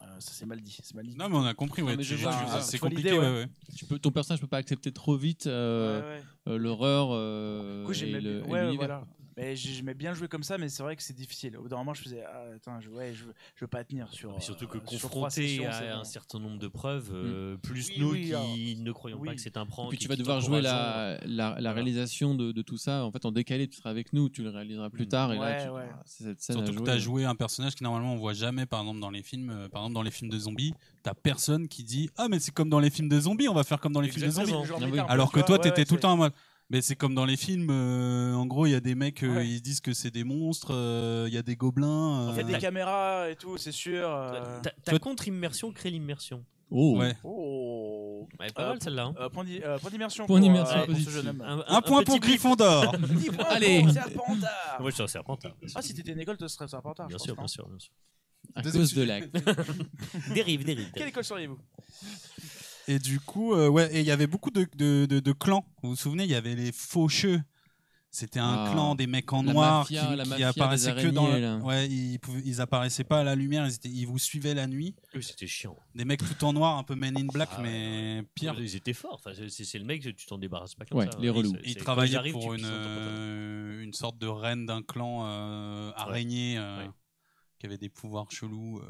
[0.02, 0.78] euh, ça c'est mal dit.
[0.82, 1.16] C'est mal dit.
[1.16, 1.82] Non, mais on a compris.
[1.82, 2.60] Ouais, tu- tu- vois.
[2.60, 3.10] c'est compliqué.
[3.10, 3.34] l'idée, Ouais, ouais.
[3.42, 3.48] ouais.
[3.76, 6.22] Tu peux, ton personnage peut pas accepter trop vite euh, Ouais, ouais.
[6.54, 8.76] euh, l'horreur euh, Du coup, et j'aimais le- bien- et ouais, l'univers.
[8.86, 9.04] voilà.
[9.38, 11.56] Mais j'aimais bien jouer comme ça, mais c'est vrai que c'est difficile.
[11.56, 13.84] Au bout d'un moment, je faisais, ah, attends, je, ouais, je, veux- je veux pas
[13.84, 14.32] tenir sur.
[14.34, 17.94] Mais surtout que euh, confronté sessions, à un certain nombre de preuves, euh, plus Oui,
[18.00, 19.28] nous oui, qui alors, ne croyons oui.
[19.28, 19.86] pas que c'est un prank.
[19.86, 23.04] Et puis tu vas qui devoir jouer la, la, la réalisation de, de tout ça
[23.04, 23.68] en fait en décalé.
[23.68, 25.08] Tu seras avec nous, tu le réaliseras plus Mm.
[25.08, 25.32] tard.
[25.32, 25.88] Et Ouais, là, tu- ouais.
[26.04, 28.66] c'est cette scène Surtout que tu as joué un personnage que normalement on voit jamais,
[28.66, 29.50] par exemple dans les films.
[29.50, 30.74] euh, par exemple dans les films de zombies,
[31.04, 33.62] t'as personne qui dit ah mais c'est comme dans les films de zombies, on va
[33.64, 34.52] faire comme dans les films de zombies.
[34.98, 36.32] Ah Alors que toi t'étais tout le temps en mode.
[36.70, 39.36] Mais c'est comme dans les films, euh, en gros il y a des mecs, euh,
[39.36, 39.48] Ouais.
[39.48, 42.30] ils disent que c'est des monstres, euh, il y a des gobelins.
[42.32, 44.06] Il y a euh, des caméras et tout, c'est sûr.
[44.06, 46.44] euh, Ta, ta Toi- contre-immersion crée l'immersion.
[46.70, 46.98] Oh.
[46.98, 47.16] Ouais.
[47.24, 48.28] Oh.
[48.38, 49.04] Ouais, pas Euh, mal celle-là.
[49.06, 49.14] hein.
[49.18, 50.26] Euh, point d'i- euh, point d'immersion.
[50.26, 51.14] Point pour, d'immersion euh, pour ce positif.
[51.14, 51.64] jeune homme.
[51.66, 52.28] Un point pour petit.
[52.28, 52.94] Gryffondor.
[52.98, 53.80] 10 points Allez.
[53.80, 54.76] pour Serpentard.
[54.80, 55.56] Moi, je suis un serpentard.
[55.74, 57.08] Ah, si t'étais une école, tu serais Serpentard.
[57.08, 57.92] Bien sûr, bien non sûr, bien sûr.
[58.54, 59.20] À cause de la.
[60.34, 60.90] Dérive, dérive.
[60.94, 61.58] Quelle école seriez-vous?
[62.88, 65.64] Et du coup, euh, ouais, et il y avait beaucoup de, de, de- de clans.
[65.82, 67.40] Vous vous souvenez, il y avait les faucheux.
[68.10, 68.70] C'était un Ah.
[68.72, 71.28] clan des mecs en La noir mafia- qui, apparaissaient que dans.
[71.28, 71.58] le-.
[71.62, 74.66] Ouais, ils, pouvaient- ils apparaissaient pas à la lumière, ils, étaient- ils vous suivaient la
[74.66, 74.94] nuit.
[75.14, 75.76] Oui, C'était chiant.
[75.94, 78.56] Des mecs tout en noir, un peu Men in Black, Ah ouais, mais pire.
[78.58, 79.20] Ils étaient forts.
[79.22, 81.18] Enfin, c'est- le mec, tu t'en débarrasses pas comme Ouais, ça.
[81.20, 81.52] les relous.
[81.64, 86.90] Ils travaillaient pour une, euh, une sorte de reine d'un clan euh, araignée euh, Ouais.
[87.58, 88.80] qui avait des pouvoirs chelous.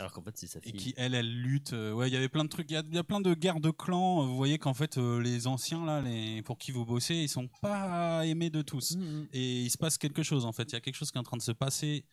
[0.00, 0.72] Alors qu'en fait, c'est sa et fille.
[0.72, 2.82] qui elle elle lutte euh, ouais il y avait plein de trucs il y a,
[2.88, 5.46] il y a plein de guerres de clans euh, vous voyez qu'en fait euh, les
[5.46, 8.96] anciens là les pour qui vous bossez ils sont pas aimés de tous.
[8.96, 10.64] Mm, et il se passe quelque chose en fait.
[10.64, 12.04] Il y a quelque chose qui est en train de se passer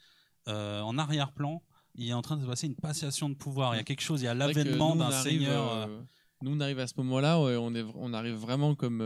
[0.47, 1.61] euh, en arrière-plan.
[1.95, 3.73] Il est en train de se passer une passation de pouvoir.
[3.73, 6.01] Il y a quelque chose il y a l'avènement d'un seigneur euh, euh,
[6.43, 9.01] nous, on arrive à ce moment-là, ouais, on, est, on arrive vraiment comme.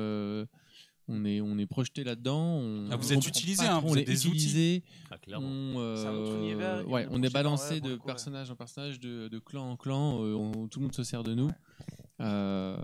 [1.12, 2.40] Euh, on est, on est projeté là-dedans.
[2.60, 4.36] on- Ah, vous on êtes utilisé, hein, vous on êtes est des outils.
[4.38, 4.84] utilisé.
[5.10, 5.48] Ah, clairement.
[5.48, 8.00] On, euh, univers, ouais, est balancé de ouais.
[8.06, 10.24] personnage en personnage, de, de clan en clan.
[10.24, 11.52] euh, on- tout le monde se sert de nous.
[12.20, 12.78] Euh,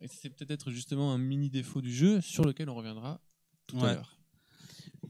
[0.00, 3.20] et c'est peut-être justement un mini défaut du jeu sur lequel on reviendra
[3.66, 3.88] tout Ouais.
[3.88, 4.18] à l'heure.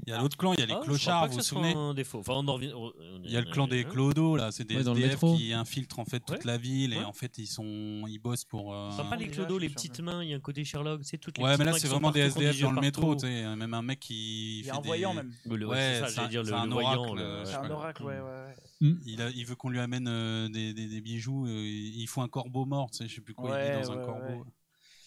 [0.05, 1.95] Il y a l'autre clan, il y a les Ah, clochards, vous vous souvenez un
[1.95, 2.19] défaut.
[2.19, 3.89] Enfin, on en revient- on- on- Il y a le clan des hein.
[3.89, 5.37] clodos, là, c'est des Ouais, dans le SDF métro.
[5.37, 6.45] qui infiltrent en fait toute Ouais.
[6.45, 7.05] la ville et Ouais.
[7.05, 8.75] en fait ils sont ils bossent pour.
[8.75, 11.03] euh, Enfin, pas les Déjà, clodos, les petites mains, il y a un côté Sherlock,
[11.05, 12.49] c'est toutes les Ouais, petites mais là mains c'est sont vraiment des partout, qui ont
[12.49, 13.27] SDF yeux dans le métro, partout.
[13.27, 14.59] tu sais, même un mec qui.
[14.59, 15.33] Il y fait a un des- voyant même.
[15.47, 16.95] Ouais, le- Ouais, c'est ça, j'allais dire le, un le voyant.
[16.99, 18.91] oracle, le- euh, C'est je sais un oracle, ouais, ouais.
[19.07, 21.47] Il, a- il veut qu'on lui amène euh, des, des- des bijoux.
[21.47, 23.51] euh, il faut un corbeau mort, tu sais, je sais plus quoi.
[23.51, 24.25] il Ouais, est dans un ouais, corbeau.
[24.41, 24.43] ouais.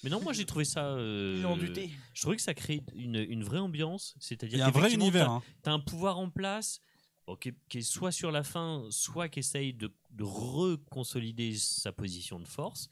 [0.06, 0.86] Mais non, moi j'ai trouvé ça.
[0.86, 1.90] euh, Ils ont du thé.
[2.14, 4.14] Je trouvais que ça crée une, une vraie ambiance.
[4.18, 5.26] Il C'est-à-dire y a un vrai univers.
[5.26, 5.44] t'as- hein.
[5.64, 6.80] T'as un pouvoir en place
[7.28, 11.56] bon, qui, est, qui est soit sur la fin, soit qui essaye de, de reconsolider
[11.58, 12.88] sa position de force.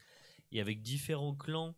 [0.52, 1.74] Et avec différents clans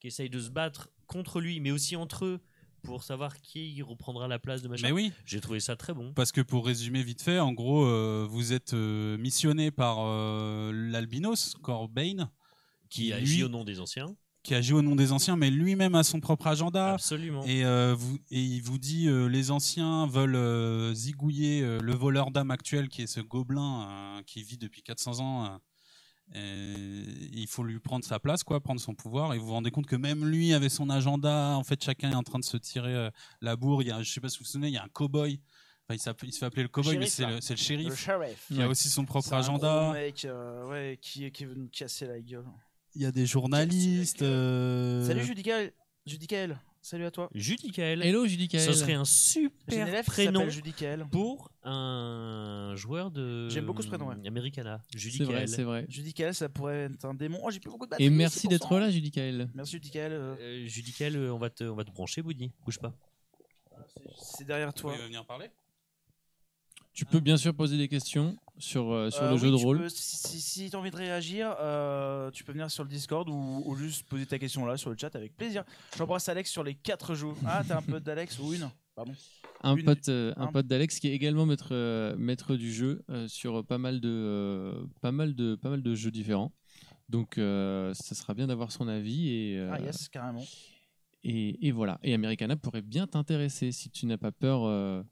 [0.00, 2.40] qui essayent de se battre contre lui, mais aussi entre eux,
[2.82, 4.86] pour savoir qui reprendra la place de machin.
[4.86, 6.12] Mais oui, J'ai trouvé ça très bon.
[6.14, 10.70] parce que pour résumer vite fait, en gros, euh, vous êtes euh, missionné par euh,
[10.72, 12.30] l'albinos, Corbane,
[12.88, 14.14] Qui qui, agit lui, au nom des anciens.
[14.48, 16.94] Qui agit au nom des anciens, mais lui-même a son propre agenda.
[16.94, 17.44] Absolument.
[17.44, 21.94] Et, euh, vous, et il vous dit euh, les anciens veulent euh, zigouiller euh, le
[21.94, 23.88] voleur d'âme actuel qui est ce gobelin
[24.18, 25.60] euh, qui vit depuis 400 ans.
[26.34, 29.34] euh, et il faut lui prendre sa place, quoi, prendre son pouvoir.
[29.34, 31.54] Et vous vous rendez compte que même lui avait son agenda.
[31.56, 33.10] En fait, chacun est en train de se tirer euh,
[33.42, 33.82] la bourre.
[33.82, 35.40] Il y a, je sais pas si vous vous souvenez, il y a un cow-boy.
[35.90, 37.94] Enfin, il, se fait appeler le cow-boy, mais Shérif, c'est le, c'est le shérif.
[37.96, 38.46] sheriff.
[38.46, 39.82] qui a aussi son propre C'est un agenda.
[39.84, 42.44] gros mec euh, ouais, qui, qui veut nous casser la gueule.
[42.94, 44.22] Il y a des journalistes.
[44.22, 45.72] euh, Salut Judicaël.
[46.06, 46.58] Judicaël.
[46.80, 47.28] Salut à toi.
[47.34, 48.02] Judicaël.
[48.02, 48.64] Hello Judicaël.
[48.64, 50.46] Ce serait un super élève prénom
[51.10, 53.48] pour un joueur de.
[53.50, 54.14] J'aime beaucoup ce prénom, ouais.
[54.26, 54.80] Americana.
[54.90, 55.48] C'est vrai, Judicaël.
[55.48, 55.86] c'est vrai.
[55.88, 57.40] Judicaël, ça pourrait être un démon.
[57.44, 58.06] Oh, j'ai plus beaucoup de batterie.
[58.06, 59.50] Et merci d'être là, Judicaël.
[59.54, 60.12] Merci Judicaël.
[60.12, 62.52] euh, Euh, Judicaël, euh, on va te, on va te brancher, Boudi.
[62.64, 62.94] Bouge pas.
[64.18, 64.92] C'est derrière toi.
[64.94, 65.50] pouvez venir parler
[66.98, 69.56] Tu peux bien sûr poser des questions sur, euh, sur Euh, le oui, jeu de
[69.56, 69.78] tu rôle.
[69.78, 73.28] peux- si si tu as envie de réagir, euh, tu peux venir sur le Discord
[73.28, 75.62] ou, ou juste poser ta question là sur le chat avec plaisir.
[75.96, 77.36] J'embrasse Alex sur les 4 jours.
[77.46, 78.68] Ah, t'as un peu d'Alex ou une?
[78.96, 79.12] Pardon.
[79.62, 82.72] Un Une- pote, euh, un un- pote d'Alex qui est également maître, euh, maître du
[82.72, 86.52] jeu euh, sur pas mal de, euh, pas mal de, pas mal de jeux différents.
[87.08, 90.44] Donc, euh, ça sera bien d'avoir son avis et, euh, Ah, yes, carrément.
[91.22, 92.00] et, et voilà.
[92.02, 95.04] Et Americana pourrait bien t'intéresser si tu n'as pas peur euh,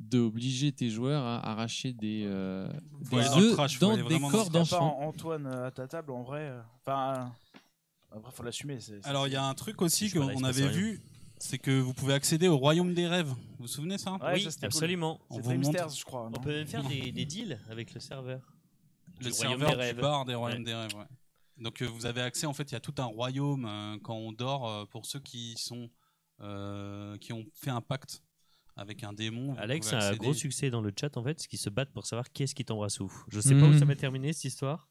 [0.00, 2.68] d'obliger tes joueurs à arracher des, euh,
[3.10, 4.98] des dans œufs dans aller des dans corps d'enfants.
[5.00, 6.40] An- Antoine euh, à ta table en vrai.
[6.48, 7.30] euh, Enfin,
[8.12, 8.78] euh, après, faut l'assumer.
[9.04, 11.02] Alors, il y a un truc aussi qu'on avait vu,
[11.38, 13.28] c'est que vous pouvez accéder au royaume des rêves.
[13.28, 14.12] Vous vous souvenez ça?
[14.14, 14.76] Ouais, oui, ça, c'était cool.
[14.76, 15.20] absolument.
[15.30, 16.26] On vous je crois.
[16.34, 18.40] On peut même faire des, des deals avec le serveur.
[19.20, 20.00] Le Du royaume serveur des du rêves.
[20.00, 20.64] bar des royaumes Ouais.
[20.64, 20.94] des rêves.
[20.96, 21.04] ouais.
[21.58, 24.14] Donc euh, vous avez accès, en fait, il y a tout un royaume euh, quand
[24.16, 25.90] on dort euh, pour ceux qui sont
[26.40, 28.22] euh, qui ont fait un pacte
[28.80, 29.54] avec un démon.
[29.58, 32.06] Alex a un gros succès dans le chat en fait, ce qui se battent pour
[32.06, 33.12] savoir qui est-ce qui t'embrasse où.
[33.28, 33.78] Je sais pas où Mhm.
[33.78, 34.88] ça va terminer cette histoire.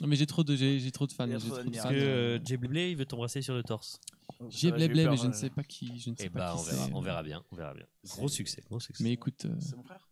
[0.00, 1.28] Non, mais j'ai trop de, j'ai, trop de fans.
[1.28, 1.70] Trop trop de.
[1.70, 2.58] Parce que euh, Jay
[2.90, 4.00] il veut t'embrasser sur le torse.
[4.48, 6.54] J'ai peur, mais je ne euh, sais pas qui, je ne sais Et pas bah
[6.54, 7.86] qui on verra, on verra bien, on verra bien.
[8.06, 9.04] Gros succès, gros succès.
[9.04, 10.08] Mais écoute, euh, C'est mon frère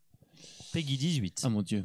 [0.72, 1.41] Peggy 18.
[1.45, 1.85] ah mon dieu.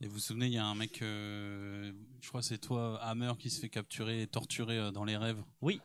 [0.00, 2.98] Et vous vous souvenez, il y a un mec, euh, je crois que c'est toi,
[3.02, 5.42] Hammer, qui se fait capturer et torturer euh, dans les rêves.
[5.60, 5.80] Oui.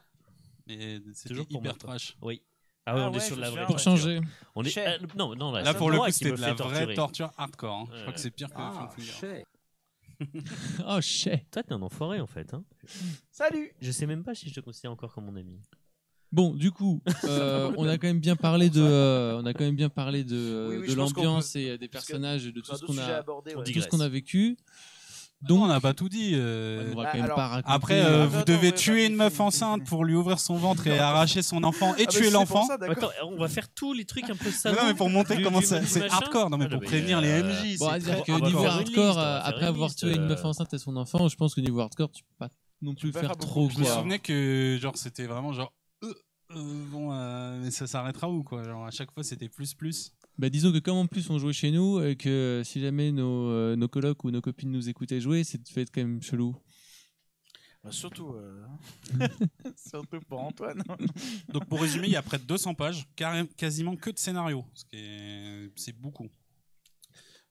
[0.68, 2.16] Et c'était Toujours pour hyper moi, trash.
[2.22, 2.41] Oui.
[2.86, 4.20] Ah ouais, Ah on est ouais, sur la vraie Pour changer.
[4.56, 6.56] On est euh, non non là, Là, c'est pour le coup, c'était de la vraie
[6.56, 6.94] torturer.
[6.96, 7.74] torture hardcore.
[7.76, 7.86] hein.
[7.96, 9.44] Je crois que c'est pire que Ah, Funfulia.
[10.88, 11.50] Oh shit.
[11.52, 12.54] Toi t'es un enfoiré en fait.
[12.54, 12.64] Hein.
[13.32, 15.60] Salut Je sais même pas si je te considère encore comme mon ami.
[16.32, 19.64] Bon, du coup, euh, on a quand même bien parlé de, euh, on a quand
[19.66, 22.84] même bien parlé de, Oui, oui, l'ambiance peut- et des personnages et de tout ce
[22.86, 23.72] qu'on a, ouais.
[23.72, 24.58] tout ce qu'on a vécu.
[25.44, 26.32] Donc, Donc, on n'a pas tout dit.
[26.36, 27.74] euh, Ah, même alors, pas raconter.
[27.74, 30.88] Après, Attends, euh, vous devez ouais, tuer une meuf enceinte pour lui ouvrir son ventre
[30.88, 32.68] et arracher son enfant et Ah, bah, tuer l'enfant.
[32.70, 34.78] Attends, on va faire tous les trucs un peu salauds.
[34.80, 36.50] non, mais pour montrer comment c'est hardcore.
[36.50, 37.78] Non, mais Ah, pour prévenir les euh, MJ.
[37.78, 41.36] Bon, que niveau hardcore, faire après avoir tué une meuf enceinte et son enfant, je
[41.36, 42.50] pense que niveau hardcore, tu peux pas
[42.82, 45.72] non plus faire trop Je me souvenais que genre c'était vraiment genre
[46.04, 46.14] euh,
[46.91, 48.64] bon euh, mais ça s'arrêtera où quoi?
[48.64, 51.54] Genre à chaque fois c'était plus plus Bah, disons que comme en plus on jouait
[51.54, 55.22] chez nous et que si jamais nos, euh, nos colocs ou nos copines nous écoutaient
[55.22, 56.56] jouer, c'est fait être quand même chelou.
[57.84, 58.66] Bah, surtout, euh,
[59.76, 60.82] surtout pour Antoine.
[61.50, 63.06] donc pour résumer il y a près de 200 pages
[63.58, 66.30] quasiment que de scénarios ce qui est c'est beaucoup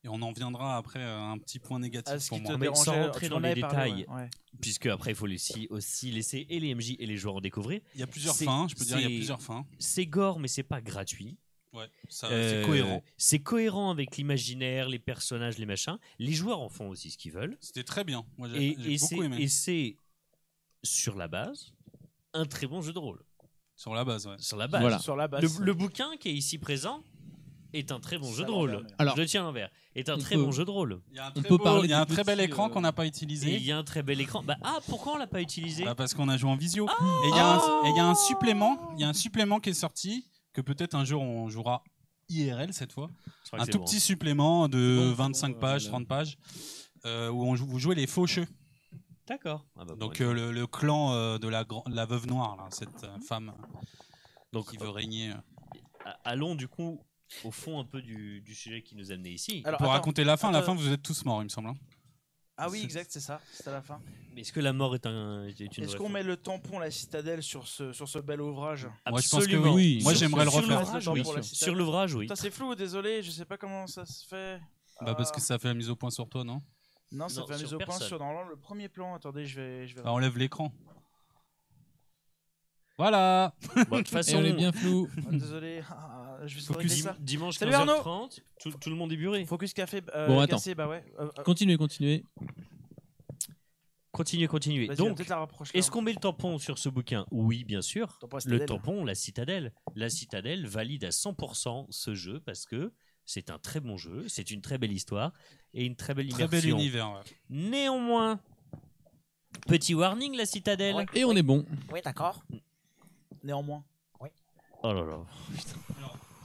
[0.03, 2.59] et on en viendra après à un petit point négatif ce pour qui moi te
[2.59, 4.05] Mais sans rentrer dans les détails.
[4.09, 4.29] ouais.
[4.59, 7.79] Puisque après il faut aussi, aussi laisser et les MJ et les joueurs en découvrir.
[7.93, 10.07] il y a plusieurs fins je peux dire il y a c'est- plusieurs fins C'est
[10.07, 11.37] gore mais c'est pas gratuit.
[11.73, 11.89] Ouais
[12.25, 15.97] Euh, c'est cohérent C'est cohérent avec l'imaginaire, les personnages, les machins.
[16.19, 17.57] Les joueurs en font aussi ce qu'ils veulent.
[17.61, 19.97] c'était très bien moi j'ai Et, j'ai et c'est beaucoup aimé et c'est
[20.83, 21.71] sur la base
[22.33, 23.23] un très bon jeu de rôle.
[23.75, 24.81] sur la base ouais Sur la base.
[24.81, 24.99] Voilà.
[24.99, 25.59] Sur la base.
[25.59, 27.03] Le, le bouquin qui est ici présent
[27.73, 28.85] est un très bon Ça jeu de rôle.
[28.99, 29.69] Alors, je le tiens à l'envers.
[29.95, 31.01] Est un on très peut- bon jeu de rôle.
[31.11, 32.39] il y a un On très peut beau- parler il y a un très bel
[32.39, 34.43] écran euh, qu'on n'a pas utilisé il y a un très bel écran.
[34.43, 35.83] Bah, ah, pourquoi on l'a pas utilisé?
[35.85, 36.87] Bah, parce qu'on a joué en visio.
[36.87, 39.13] et il y, a un- et il y a un supplément, il y a un
[39.13, 41.83] supplément qui est sorti que peut-être un jour on jouera
[42.29, 43.09] IRL cette fois.
[43.53, 43.85] Un tout bon.
[43.85, 46.37] petit supplément de C'est bon, c'est 25 bon, pages, euh, 30 pages,
[47.05, 48.47] euh, où on joue- vous jouez les faucheux.
[49.27, 49.65] D'accord.
[49.77, 52.67] Ah bah, Donc bon, euh, le, le clan euh, de la, la veuve noire, là,
[52.71, 53.53] cette euh, femme
[54.51, 55.31] Donc, qui veut régner.
[55.31, 56.11] euh.
[56.23, 56.99] allons du coup
[57.43, 59.61] au fond un peu du, du sujet qui nous a amené ici.
[59.65, 59.93] Alors, Pour attends.
[59.93, 61.71] raconter la fin, la fin vous êtes tous morts, il me semble.
[62.57, 63.39] Ah oui, exact, c'est ça.
[63.51, 63.99] C'est à la fin.
[64.35, 66.91] Mais Est-ce que la mort est, un, est une Est-ce qu'on met le tampon, la
[66.91, 69.73] citadelle, sur ce, sur ce bel ouvrage Moi, je pense que Absolument.
[69.73, 69.95] oui.
[69.97, 70.03] Oui.
[70.03, 71.43] Moi j'aimerais le refaire.
[71.43, 72.25] Sur l'ouvrage, oui.
[72.25, 74.59] Putain, c'est flou, désolé, je sais pas comment ça se fait.
[75.01, 75.35] Bah, parce Ah.
[75.35, 76.61] que ça fait la mise au point sur toi, non
[77.11, 79.13] Non, ça Non, fait la mise au point sur normalement le premier plan.
[79.15, 79.87] Attendez, je vais.
[79.87, 80.01] Je vais...
[80.03, 80.71] Bah, Enlève l'écran.
[82.97, 83.53] Voilà
[83.89, 85.09] Bon, de toute Et façon, on est bien flou.
[85.17, 86.77] Ah, désolé, ah, je vais Focus.
[86.91, 87.15] régler dim- ça.
[87.19, 89.45] dimanche Salut 15h30, tout, tout le monde est buré.
[89.45, 90.01] Focus café.
[90.15, 90.55] euh, Bon, attends.
[90.57, 91.03] cassé, bah ouais.
[91.19, 92.23] Euh, euh, Continuez, continuez.
[94.11, 94.85] Continuez, continuez.
[94.85, 95.75] vas-y, Donc, peut-être la rapprocher.
[95.75, 97.25] est-ce qu'on met le tampon sur ce bouquin?
[97.31, 98.19] Oui, bien sûr.
[98.19, 99.73] Tampon Le tampon, la citadelle.
[99.95, 102.93] La citadelle valide à 100% ce jeu parce que
[103.25, 105.31] c'est un très bon jeu, c'est une très belle histoire
[105.73, 106.59] et une très belle Très immersion.
[106.59, 107.11] bel univers.
[107.11, 107.21] ouais.
[107.49, 108.39] Néanmoins,
[109.65, 110.95] petit warning, la citadelle.
[110.95, 111.05] Ouais.
[111.15, 111.65] Et on est bon.
[111.91, 112.43] Oui, d'accord.
[113.43, 113.83] Néanmoins.
[114.85, 115.25] Oh là là.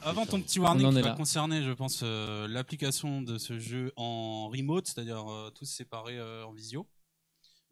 [0.03, 4.49] Avant ton petit warning qui va concerner, je pense, euh, l'application de ce jeu en
[4.49, 6.87] remote, c'est-à-dire euh, tous séparés euh, en visio.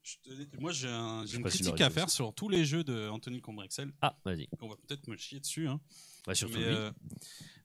[0.03, 2.47] Je te- Moi, j'ai un- j'ai sais une pas si critique à faire sur tous
[2.47, 3.91] les jeux de Anthony Combrexel.
[4.01, 4.47] Ah, vas-y.
[4.61, 5.67] On va peut-être me chier dessus.
[5.67, 5.81] Hein.
[6.25, 6.75] Bah, surtout Mais, lui.
[6.75, 6.91] euh,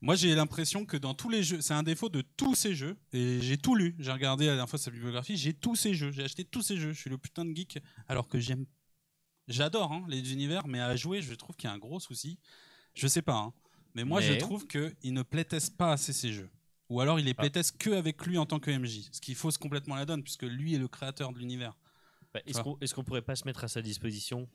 [0.01, 2.97] moi, j'ai l'impression que dans tous les jeux, c'est un défaut de tous ces jeux.
[3.13, 3.95] Et j'ai tout lu.
[3.99, 5.37] J'ai regardé la dernière fois sa bibliographie.
[5.37, 6.11] J'ai tous ces jeux.
[6.11, 6.91] J'ai acheté tous ces jeux.
[6.91, 7.79] Je suis le putain de geek.
[8.09, 8.65] Alors que j'aime.
[9.47, 12.39] J'adore hein, les univers, mais à jouer, je trouve qu'il y a un gros souci.
[12.93, 13.35] Je sais pas.
[13.37, 13.53] hein.
[13.95, 16.49] Mais moi, Mais- je trouve qu'il ne playteste pas assez ces jeux.
[16.89, 17.41] Ou alors, il les Ah.
[17.41, 19.07] playteste que avec lui en tant que MJ.
[19.11, 21.77] Ce qui fausse complètement la donne, puisque lui est le créateur de l'univers.
[22.33, 24.49] Bah, Est-ce qu'on qu'on pourrait pas se mettre à sa disposition?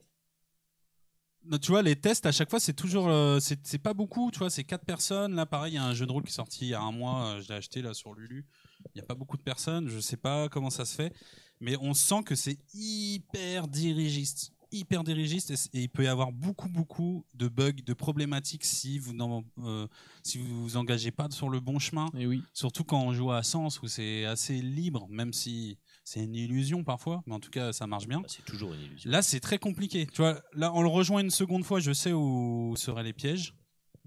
[1.45, 4.30] Non, tu vois, les tests à chaque fois, c'est toujours, euh, c'est c'est pas beaucoup,
[4.32, 5.34] tu vois, c'est quatre personnes.
[5.36, 6.80] Là, pareil, il y a un jeu de rôle qui est sorti il y a
[6.80, 8.45] un mois, euh, je l'ai acheté là sur Lulu.
[8.86, 11.14] Il n'y a pas beaucoup de personnes, je sais pas comment ça se fait,
[11.61, 16.68] mais on sent que c'est hyper dirigiste, hyper dirigiste, et, il peut y avoir beaucoup,
[16.68, 19.86] beaucoup de bugs, de problématiques si vous n'en- euh,
[20.22, 22.06] si vous vous engagez pas sur le bon chemin.
[22.16, 22.42] Et oui.
[22.52, 26.84] Surtout quand on joue à Sens où c'est assez libre, même si c'est une illusion
[26.84, 28.20] parfois, mais en tout cas ça marche bien.
[28.20, 29.10] Bah, C'est toujours une illusion.
[29.10, 30.06] Là, c'est très compliqué.
[30.06, 33.54] Tu vois, là, on le rejoint une seconde fois, je sais où seraient les pièges.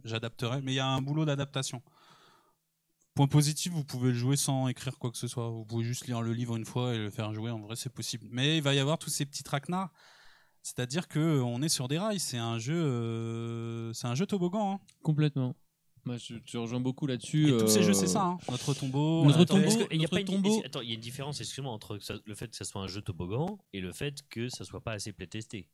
[0.04, 1.82] J'adapterai, mais il y a un boulot d'adaptation.
[3.14, 5.50] Point positif, vous pouvez le jouer sans écrire quoi que ce soit.
[5.50, 7.52] Vous pouvez juste lire le livre une fois et le faire jouer.
[7.52, 8.26] En vrai, c'est possible.
[8.32, 9.92] Mais il va y avoir tous ces petits traquenards.
[10.64, 12.20] C'est-à-dire que euh, on est sur des rails.
[12.20, 14.74] C'est un jeu, euh, c'est un jeu toboggan.
[14.74, 14.80] hein.
[15.04, 15.56] Complètement.
[16.04, 17.48] Moi, je te rejoins beaucoup là-dessus.
[17.50, 18.24] Et tous ces euh, jeux, c'est ça.
[18.24, 18.38] hein.
[18.50, 19.24] Notre tombeau.
[19.26, 21.72] Notre euh, tombeau, il y a une- tombeau- Attends, il y a une différence, excuse-moi,
[21.72, 24.66] entre ça- le fait que ça soit un jeu toboggan et le fait que ça
[24.66, 25.68] soit pas assez playtesté.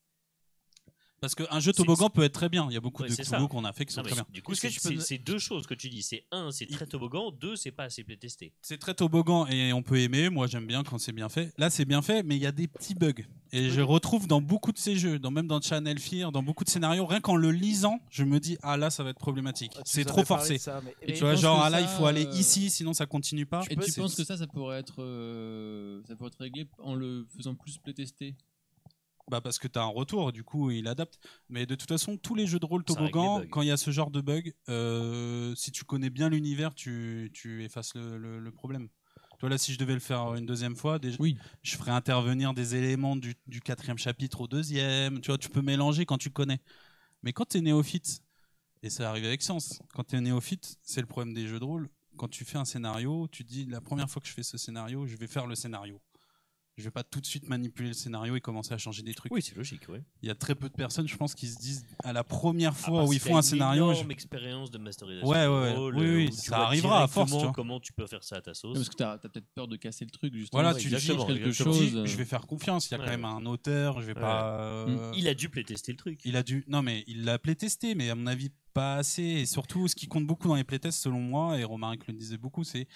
[1.19, 2.67] Parce qu'un jeu toboggan peut être très bien.
[2.69, 3.15] Il y a beaucoup Ouais, de.
[3.15, 4.25] Cthulhu qu'on a fait qui sont Non, très bien.
[4.31, 6.03] Du coup, c'est deux choses que tu dis.
[6.03, 7.31] C'est un, c'est très toboggan.
[7.31, 8.53] Deux, c'est pas assez playtesté.
[8.61, 10.29] C'est très toboggan et on peut aimer.
[10.29, 11.51] Moi, j'aime bien quand c'est bien fait.
[11.57, 13.23] Là, c'est bien fait, mais il y a des petits bugs.
[13.51, 16.63] Et je retrouve dans beaucoup de ces jeux, dans, même dans Channel Fear, dans beaucoup
[16.65, 19.71] de scénarios, rien qu'en le lisant, je me dis, ah là, ça va être problématique.
[19.77, 20.55] Ah, c'est trop forcé.
[20.55, 22.69] de ça, mais- Et mais- Tu vois, genre, ah là, il faut aller euh, ici,
[22.69, 23.61] sinon ça continue pas.
[23.69, 27.25] Et tu penses que ça, ça pourrait être, euh, ça pourrait être réglé en le
[27.35, 28.35] faisant plus playtester?
[29.29, 31.19] Bah parce que tu as un retour, du coup il adapte.
[31.49, 33.49] Mais de toute façon, tous les jeux de rôle Ça règle toboggan, les bugs.
[33.51, 37.29] quand il y a ce genre de bug, euh, si tu connais bien l'univers, tu,
[37.33, 38.87] tu effaces le, le- le problème.
[39.39, 41.37] Toi là, si je devais le faire une deuxième fois, déjà, Oui.
[41.61, 45.19] je ferais intervenir des éléments du, du quatrième chapitre au deuxième.
[45.21, 46.59] Tu vois, tu peux mélanger quand tu connais.
[47.21, 48.21] Mais quand tu es néophyte,
[48.81, 51.65] et ça arrive avec Sens, quand tu es néophyte, c'est le problème des jeux de
[51.65, 51.87] rôle.
[52.15, 54.57] Quand tu fais un scénario, tu te dis la première fois que je fais ce
[54.57, 56.01] scénario, je vais faire le scénario.
[56.77, 59.31] Je vais pas tout de suite manipuler le scénario et commencer à changer des trucs.
[59.31, 59.81] Oui, c'est logique.
[59.89, 59.97] Oui.
[60.21, 62.77] Il y a très peu de personnes, je pense, qui se disent à la première
[62.77, 63.91] fois Ah, où ils font un une scénario.
[63.91, 65.27] énorme je- expérience de masterisation.
[65.27, 65.73] Ouais, de ouais, ouais.
[65.73, 67.53] rôle, Oui, oui, ça arrivera à force, directement tu vois.
[67.55, 68.75] Comment tu peux faire ça à ta sauce.
[68.75, 70.61] Non, parce que tu as, peut-être peur de casser le truc, justement.
[70.61, 71.13] Voilà, Ouais, tu dis quelque
[71.47, 71.73] exactement.
[71.73, 72.05] tu dis, chose.
[72.05, 72.87] je vais faire confiance.
[72.89, 73.99] Il y a Ouais, quand même un auteur.
[74.01, 74.21] Je vais Ouais.
[74.21, 74.59] pas.
[74.61, 76.19] euh, Il a dû playtester le truc.
[76.25, 76.63] Il a dû.
[76.67, 79.23] Non, mais il l'a playtesté, mais à mon avis, pas assez.
[79.23, 82.37] Et surtout, ce qui compte beaucoup dans les playtests, selon moi, et Romaric le disait
[82.37, 82.87] beaucoup, c'est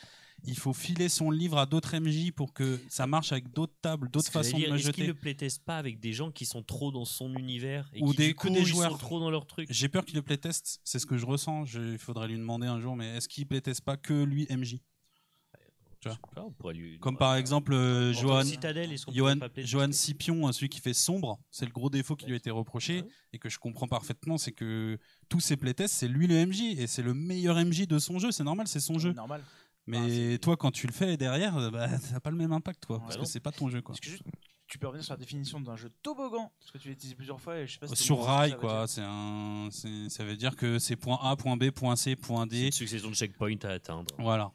[0.45, 4.09] il faut filer son livre à d'autres MJ pour que ça marche avec d'autres tables,
[4.09, 5.07] d'autres façons de me Est-ce qu'il jeter.
[5.07, 8.17] le playteste pas avec des gens qui sont trop dans son univers et Ou qui
[8.17, 8.91] des- du que coup, des joueurs.
[8.91, 9.67] sont trop dans leur truc?
[9.71, 11.65] J'ai peur qu'il le playteste, c'est ce que je ressens.
[11.65, 14.79] Je- Il faudrait lui demander un jour, mais est-ce qu'il playteste pas que lui MJ
[15.99, 16.17] Tu vois?
[16.19, 18.41] Je sais pas, on pourrait lui- Comme par exemple, euh, Johan,
[19.63, 22.49] Johan, Scipion, hein, celui qui fait sombre, c'est le gros défaut qui lui a été
[22.49, 23.07] reproché Ouais.
[23.33, 24.97] et que je comprends parfaitement, c'est que
[25.29, 28.31] tous ses playtests, c'est lui le MJ et c'est le meilleur MJ de son jeu,
[28.31, 29.13] c'est normal, c'est son jeu.
[29.13, 29.43] Normal.
[29.88, 32.38] Mais Ah, c'est- toi, quand tu le fais derrière, euh, bah, ça n'a pas le
[32.38, 33.25] même impact, toi, parce Bah que non.
[33.25, 33.95] c'est pas ton jeu, quoi.
[33.95, 34.09] Que
[34.67, 37.41] tu peux revenir sur la définition d'un jeu toboggan Parce que tu l'as utilisé plusieurs
[37.41, 38.86] fois et je sais pas si Sur rail, ça veut quoi.
[38.86, 38.89] dire.
[38.89, 39.67] C'est un,
[40.09, 42.65] ça veut dire que c'est point A, point B, point C, point C'est D.
[42.67, 44.15] une succession de checkpoints à atteindre.
[44.17, 44.43] Voilà.
[44.43, 44.51] A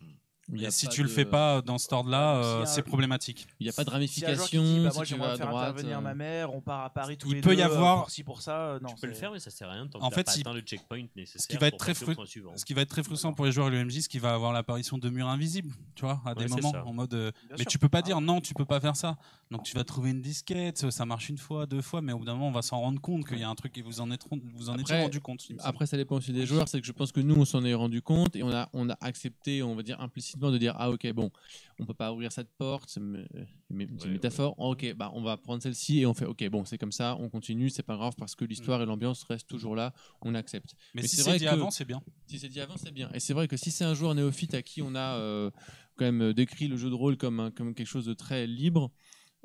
[0.55, 3.49] Et si tu le de- fais pas dans cet ordre-là, donc euh, c'est un- problématique.
[3.59, 4.63] Il n'y a pas de Si qui ramification.
[4.63, 5.69] dit, bah, si moi tu vas à faire droite.
[5.71, 7.57] intervenir euh, ma mère, on part à Paris tous Il les peut deux.
[7.57, 8.91] y euh, avoir- pour ci pour ça, euh, non.
[8.91, 10.61] Tu peux le faire, mais ça sert à rien tant En fait, si- atteint le
[10.61, 11.49] checkpoint nécessaire.
[11.49, 12.53] qui va être très suivant.
[12.57, 14.53] Ce qui va être très frustrant pour les joueurs de l'OMJ, c'est qu'il va avoir
[14.53, 16.85] l'apparition de murs invisibles, tu vois, à des Ouais, moments, ça.
[16.85, 17.13] en mode.
[17.15, 17.67] euh, mais sûr.
[17.67, 19.17] tu peux pas Ah dire non, tu peux pas faire ça.
[19.51, 22.25] Donc tu vas trouver une disquette, ça marche une fois, deux fois, mais au bout
[22.25, 24.11] d'un moment, on va s'en rendre compte qu'il y a un truc et vous en
[24.13, 24.23] êtes
[24.55, 25.41] vous en Après- rendu compte.
[25.61, 26.69] Après, ça dépend aussi des joueurs.
[26.69, 28.89] C'est que je pense que nous, on s'en est rendu compte et on a, on
[28.91, 31.31] a accepté, on va dire implicitement, de dire Ah, ok, bon,
[31.81, 33.27] on peut pas ouvrir cette porte, c'est une
[33.71, 34.55] Ouais, métaphore.
[34.59, 37.29] Ok, bah, on va prendre celle-ci et on fait Ok, bon, c'est comme ça, on
[37.29, 40.75] continue, c'est pas grave parce que l'histoire et l'ambiance restent toujours là, on accepte.
[40.95, 42.03] mais, mais si c'est dit que- avant, c'est bien.
[42.27, 43.11] Si c'est dit avant, c'est bien.
[43.13, 45.51] Et c'est vrai que si c'est un joueur néophyte à qui on a euh,
[45.97, 48.91] quand même décrit le jeu de rôle comme, un- comme quelque chose de très libre,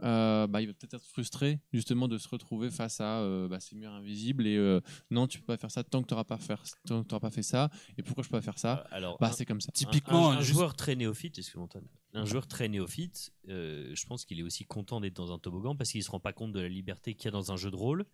[0.03, 3.59] euh, bah, il va peut-être être frustré justement de se retrouver face à euh, bah,
[3.59, 6.23] ces murs invisibles et euh, non, tu peux pas faire ça tant que tu n'auras
[6.23, 7.69] pas, faire- tant que t'auras pas fait ça.
[7.97, 8.85] Et pourquoi je peux pas faire ça?
[8.91, 9.71] Alors, Bah, c'est comme ça.
[9.71, 11.67] Typiquement, un, un juste- joueur très néophyte, excuse-moi
[12.13, 15.75] un joueur très néophyte, euh, je pense qu'il est aussi content d'être dans un toboggan
[15.77, 17.71] parce qu'il se rend pas compte de la liberté qu'il y a dans un jeu
[17.71, 18.05] de rôle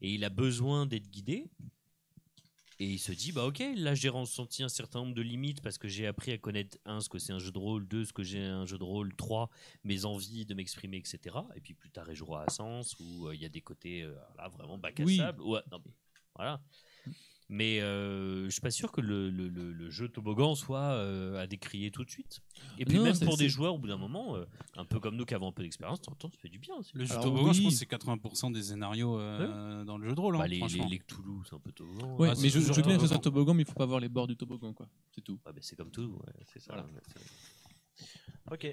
[0.00, 1.50] et il a besoin d'être guidé.
[2.82, 5.78] Et il se dit, bah ok, là j'ai ressenti un certain nombre de limites parce
[5.78, 8.12] que j'ai appris à connaître, un, ce que c'est un jeu de rôle, deux, ce
[8.12, 9.50] que j'ai un jeu de rôle, trois,
[9.84, 11.36] mes envies de m'exprimer, etc.
[11.54, 14.02] Et puis plus tard, il jouera à Sens où euh, il y a des côtés
[14.02, 15.18] euh, là, vraiment bac à Oui.
[15.18, 15.42] sable.
[15.42, 15.92] Ouais, non, mais
[16.34, 16.60] voilà.
[17.54, 21.38] Mais euh, je suis pas sûr que le, le- le- le jeu toboggan soit euh,
[21.38, 22.40] à décrier tout de suite.
[22.78, 24.46] Et puis Non, même c'est- pour des c'est- joueurs, au bout d'un moment, euh,
[24.76, 26.48] un peu comme nous qui avons un peu d'expérience, de temps en temps, ça fait
[26.48, 26.74] du bien.
[26.76, 26.92] aussi.
[26.94, 30.14] Le jeu Alors, toboggan, je pense que c'est 80% des scénarios euh, dans le jeu
[30.14, 30.88] de rôle, hein, Bah, les, les, franchement.
[30.88, 32.16] les Cthulhu, c'est un peu toboggan.
[32.16, 33.52] Ouais, Ah, mais c'est je, je toujours veux bien que ce soit toboggan.
[33.52, 34.86] mais il faut pas voir les bords du toboggan, quoi.
[35.14, 35.34] C'est tout.
[35.44, 36.72] Ouais, bah, c'est comme tout, ouais, c'est ça.
[36.72, 36.88] Voilà.
[36.88, 37.20] ouais, c'est-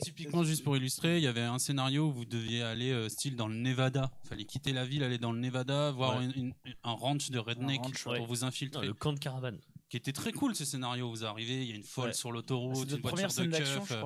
[0.01, 3.35] Typiquement, juste pour illustrer, il y avait un scénario où vous deviez aller euh, style
[3.35, 4.11] dans le Nevada.
[4.25, 6.25] Il fallait quitter la ville, aller dans le Nevada, voir Ouais.
[6.25, 6.53] une- une-
[6.83, 8.25] un ranch de redneck ranch, pour ouais.
[8.25, 8.87] vous Non, infiltrer.
[8.87, 9.59] le camp de caravane.
[9.89, 11.09] Qui était très cool ce scénario.
[11.09, 12.13] Vous arrivez, il y a une folle Ouais.
[12.13, 13.91] sur l'autoroute, une voiture de keuf.
[13.91, 14.03] euh.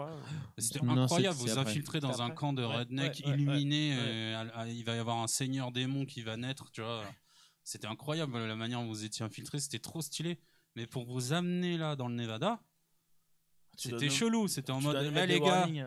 [0.58, 1.36] C'était incroyable.
[1.38, 3.92] Vous infiltrez dans un camp de redneck ouais, ouais, illuminé.
[3.92, 3.98] ouais.
[4.00, 6.72] euh, à- à- il va y avoir un seigneur démon qui va naître.
[6.72, 7.04] Tu vois.
[7.66, 9.60] C'était incroyable la manière dont vous étiez infiltré.
[9.60, 10.40] C'était trop stylé.
[10.76, 12.62] Mais pour vous amener là dans le Nevada,
[13.76, 14.48] c'était chelou.
[14.48, 15.86] C'était en mode, eh les gars, warnings,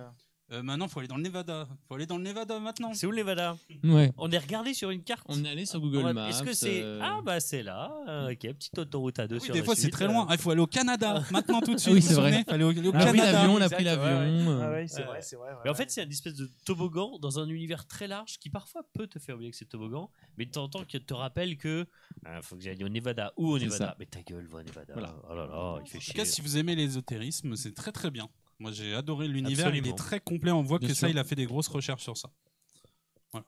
[0.53, 0.59] euh.
[0.59, 1.68] euh, maintenant faut aller dans le Nevada.
[1.88, 2.92] Faut aller dans le Nevada maintenant.
[2.94, 4.12] C'est où le Nevada Ouais.
[4.16, 5.24] On est regardé sur une carte.
[5.28, 6.28] On est allé sur Google Maps.
[6.28, 6.82] Est-ce que c'est.
[6.82, 7.92] euh, Ah, bah c'est là.
[8.09, 10.26] Euh, ok, petite autoroute à deux Oui, sur des fois c'est très euh, loin.
[10.28, 11.94] Ah, Il faut aller au Canada maintenant tout de suite.
[11.94, 12.30] Oui, c'est vrai.
[12.30, 13.32] souvenez Fallait au, au Ah oui, pris Canada.
[13.32, 14.49] l'avion, on a pris ouais, l'avion, ouais.
[14.53, 14.62] euh.
[14.62, 15.07] Ah ouais, c'est Ouais.
[15.07, 15.49] vrai, c'est vrai.
[15.51, 15.76] ouais, Mais en ouais.
[15.78, 19.18] fait, c'est une espèce de toboggan dans un univers très large qui parfois peut te
[19.18, 21.86] faire oublier que c'est toboggan, mais de temps en temps qui te rappelle que
[22.24, 23.76] il faut que j'aille au Nevada ou au Nevada.
[23.76, 23.97] ça.
[23.99, 24.92] Mais ta gueule, va au Nevada.
[24.92, 25.14] Voilà.
[25.28, 26.14] Oh là là, il fait En tout chier.
[26.14, 28.28] cas, si vous aimez l'ésotérisme, c'est très très bien.
[28.59, 29.74] Moi, j'ai adoré l'univers.
[29.74, 30.50] Il est très complet.
[30.50, 32.30] On voit Bien que ça, il a fait des grosses recherches sur ça.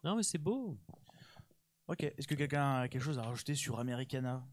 [0.04, 0.76] Non, mais c'est beau.
[1.86, 2.02] Ok.
[2.02, 4.46] Est-ce que quelqu'un a quelque chose à rajouter sur Americana?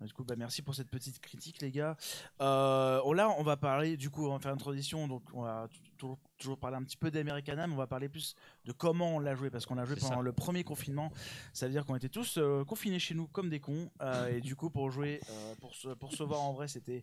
[0.00, 1.94] Du coup, bah, merci pour cette petite critique, les gars.
[2.40, 5.06] Euh, oh, là, on va parler, du coup, on va faire une transition.
[5.06, 5.68] Donc, on va
[6.00, 8.34] toujours, toujours parler un petit peu d'Americana, mais on va parler plus
[8.64, 9.50] de comment on l'a joué.
[9.50, 10.22] Parce qu'on l'a joué pendant ça.
[10.22, 11.12] le premier confinement.
[11.52, 13.90] Ça veut dire qu'on était tous euh, confinés chez nous comme des cons.
[14.00, 17.02] Euh, et du coup, pour jouer, euh, pour, se, pour se voir en vrai, c'était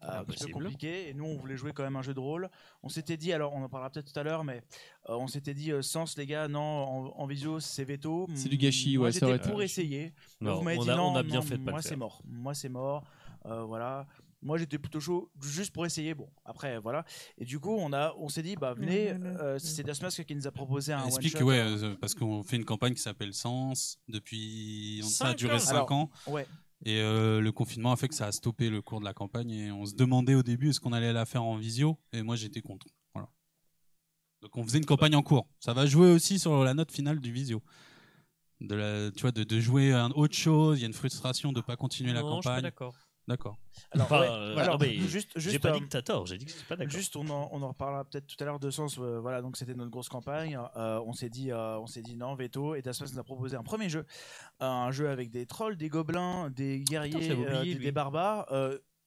[0.00, 1.08] un petit peu compliqué.
[1.08, 2.48] Et nous, on voulait jouer quand même un jeu de rôle.
[2.82, 4.62] On s'était dit, alors on en parlera peut-être tout à l'heure, mais
[5.06, 8.28] on s'était dit, Sens, les gars, non, en, en visio, c'est veto.
[8.34, 10.12] C'est du gâchis, ouais, été- pour essayer.
[10.40, 11.96] Non, vous m'avez on, dit a, non, on a bien non, fait de moi c'est
[11.96, 12.22] mort.
[12.24, 13.04] Moi c'est mort.
[13.44, 14.06] Voilà.
[14.42, 16.14] Moi j'étais plutôt chaud juste pour essayer.
[16.14, 17.04] Bon, après voilà.
[17.38, 19.10] Et du coup on a, on s'est dit bah venez.
[19.10, 21.44] euh, c'est Dasmask qui nous a proposé un one Explique, shot.
[21.44, 25.02] ouais, euh, parce qu'on fait une campagne qui s'appelle Sens depuis.
[25.04, 25.58] Ça a duré ans.
[25.58, 26.10] 5 Alors, ans.
[26.26, 26.46] Ouais.
[26.84, 29.50] Et euh, le confinement a fait que ça a stoppé le cours de la campagne.
[29.50, 31.98] Et on se demandait au début est-ce qu'on allait la faire en visio?
[32.12, 32.86] Et moi j'étais contre.
[33.14, 33.28] Voilà.
[34.42, 35.48] Donc on faisait une campagne en cours.
[35.60, 37.62] Ça va jouer aussi sur la note finale du visio.
[38.60, 40.78] De la, tu vois, de, de jouer à autre chose.
[40.78, 42.62] Il y a une frustration de pas continuer la non, je suis pas campagne.
[42.62, 42.94] d'accord.
[43.28, 43.56] D'accord.
[43.90, 44.72] Alors, Enfin, ouais, euh, voilà.
[44.72, 46.56] non, mais juste, J'ai juste, pas euh, dit que t'as tort, j'ai dit que je
[46.56, 46.92] suis pas d'accord.
[46.92, 48.98] Juste, on en, on en reparlera peut-être tout à l'heure de sens.
[48.98, 50.56] euh, voilà, donc c'était notre grosse campagne.
[50.76, 52.76] Euh, on s'est dit, euh, on s'est dit non, veto.
[52.76, 54.06] Et Dasmas nous a proposé un premier jeu,
[54.60, 57.86] un jeu avec des trolls, des gobelins, des guerriers, Putain, j'avais euh, oublié, des, lui.
[57.86, 58.46] des barbares.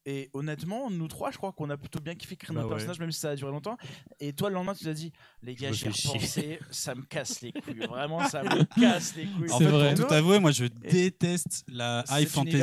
[0.09, 2.75] Et honnêtement, nous trois, je crois qu'on a plutôt bien kiffé créer Bah notre ouais.
[2.75, 3.77] personnage, même si ça a duré longtemps.
[4.19, 5.11] Et toi, le lendemain, tu t'as dit,
[5.43, 6.09] les gars, me j'y ai fais chier.
[6.13, 7.79] repensé, ça me casse les couilles.
[7.87, 9.51] Vraiment, ça me casse les couilles.
[9.51, 9.93] En C'est fait, vrai.
[9.95, 12.57] pour tout avouer, moi je déteste la high fantasy.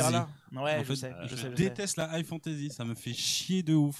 [0.51, 1.49] Ouais, en je fait, sais, je je sais, je sais.
[1.53, 2.69] déteste la high fantasy.
[2.69, 3.97] Ça me fait chier de ouf.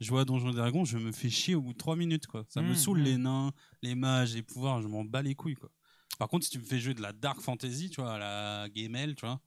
[0.00, 2.26] Je vois à Donjons et Dragons, je me fais chier au bout de 3 minutes.
[2.26, 2.44] Quoi.
[2.48, 3.04] Ça me Mm, saoule mm.
[3.04, 5.54] les nains, les mages, les pouvoirs, je m'en bats les couilles.
[5.54, 5.70] Quoi.
[6.18, 8.68] Par contre, si tu me fais jouer de la dark fantasy, tu vois, à la
[8.70, 9.40] Gamel, tu vois,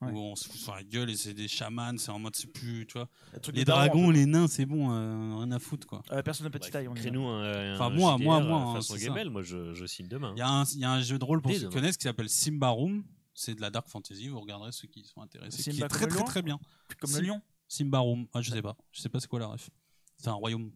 [0.00, 0.12] Ouais.
[0.12, 2.46] où on se fout sur la gueule et c'est des chamans, c'est en mode c'est
[2.52, 3.08] plus, tu vois.
[3.52, 6.02] Les dragons, les nains, c'est bon, euh, rien à foutre quoi.
[6.12, 6.88] Euh, personne de petite taille.
[6.94, 8.94] Crée-nous un, Enfin, moi, JDR, moi, euh, moi, hein, façon
[9.32, 10.32] moi je, je signe demain.
[10.36, 11.74] Il y, a un- il y a un jeu de rôle pour Dès ceux qui
[11.74, 13.02] connaissent qui s'appelle Simba Room.
[13.34, 15.64] C'est de la dark fantasy, vous regarderez ceux qui sont intéressés.
[15.64, 16.60] qui Simba est comme très très très bien.
[17.00, 17.42] Comme le lion.
[17.66, 19.68] Simba Room, ah je sais pas, je sais pas c'est quoi la ref.
[20.16, 20.70] C'est un royaume.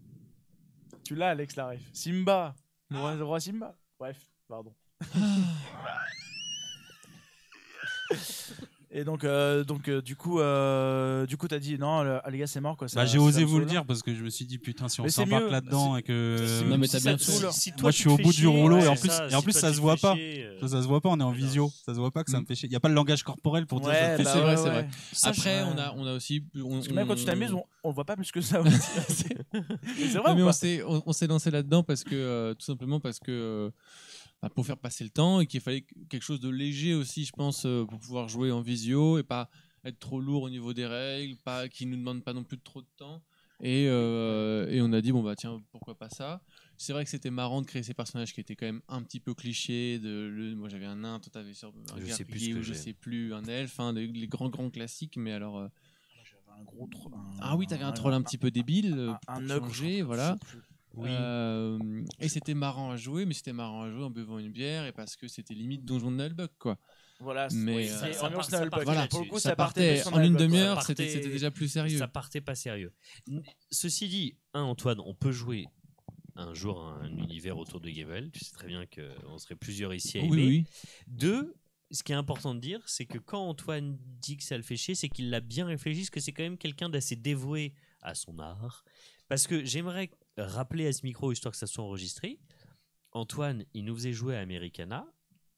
[1.04, 1.80] Tu l'as, Alex, la ref.
[1.92, 2.56] Simba.
[2.90, 3.78] Le roi, le roi Simba.
[4.00, 4.18] Bref,
[4.48, 4.74] pardon.
[8.94, 12.30] Et donc, euh, donc euh, du coup, euh, du coup, t'as dit non, le- ah,
[12.30, 12.88] les gars, c'est mort quoi.
[12.94, 15.08] Bah, j'ai osé vous le dire parce que je me suis dit putain si on
[15.08, 17.96] s'embarque là-dedans et que C'est- Non, mais si t'as bien saoule, Si toi, Moi, je
[17.96, 19.72] suis au bout du rouleau et ouais, en plus- ça, et en si plus, ça
[19.72, 20.14] se voit pas.
[20.14, 21.70] chier, euh, Ça, ça se voit pas, on est en visio.
[21.86, 22.68] Ça se voit pas que ça me fait chier.
[22.68, 24.40] Il y a pas le langage corporel pour dire Ouais, ça me fait bah chier.
[24.40, 24.70] C'est vrai, ouais, c'est ouais.
[24.70, 24.88] vrai.
[25.22, 26.44] Après, on a, on a aussi.
[26.62, 28.62] On, Parce que même quand tu t'amuses, on, on voit pas plus que ça.
[29.08, 33.18] c'est vrai mais on s'est on, s'est lancé là-dedans parce que euh, tout simplement parce
[33.18, 33.70] que euh,
[34.50, 37.64] pour faire passer le temps et qu'il fallait quelque chose de léger aussi, je pense,
[37.66, 39.48] euh, pour pouvoir jouer en visio et pas
[39.84, 42.82] être trop lourd au niveau des règles, pas qui nous demande pas non plus trop
[42.82, 43.22] de temps.
[43.64, 46.42] Et, euh, et on a dit bon bah tiens pourquoi pas ça.
[46.76, 49.20] C'est vrai que c'était marrant de créer ces personnages qui étaient quand même un petit
[49.20, 50.00] peu clichés.
[50.00, 52.54] De, le, moi j'avais un nain, toi t'avais sur un Je sais plus guerrier ce
[52.56, 55.16] que ou je sais plus un elfe, hein, les, les grands grands classiques.
[55.16, 55.68] Mais alors euh,
[56.24, 57.12] J'avais un gros troll.
[57.40, 59.16] ah oui t'avais un troll un petit peu débile.
[59.28, 59.72] un, un ogre,
[60.04, 60.36] voilà.
[60.98, 61.78] Euh,
[62.20, 64.92] et c'était marrant à jouer, mais c'était marrant à jouer en buvant une bière et
[64.92, 66.78] parce que c'était limite donjon de Nullbug quoi.
[67.20, 68.70] Voilà, c'est- Mais, euh, ça ambiance part- ça Nullbug.
[68.70, 71.98] part Voilà, Pour le coup, ça, ça partait en une demi-heure, c'était déjà plus sérieux.
[71.98, 72.92] Ça partait pas sérieux.
[73.70, 75.66] Ceci dit, un Antoine, on peut jouer
[76.34, 78.30] un jour un univers autour de Gavel.
[78.32, 80.64] Tu sais très bien qu'on serait plusieurs ici à oui, oui.
[81.06, 81.54] Deux,
[81.90, 84.76] ce qui est important de dire, c'est que quand Antoine dit que ça le fait
[84.76, 88.14] chier, c'est qu'il l'a bien réfléchi, parce que c'est quand même quelqu'un d'assez dévoué à
[88.14, 88.82] son art.
[89.28, 92.38] Parce que j'aimerais rappeler à ce micro, histoire que ça soit enregistré,
[93.12, 95.04] Antoine, il nous faisait jouer à Americana.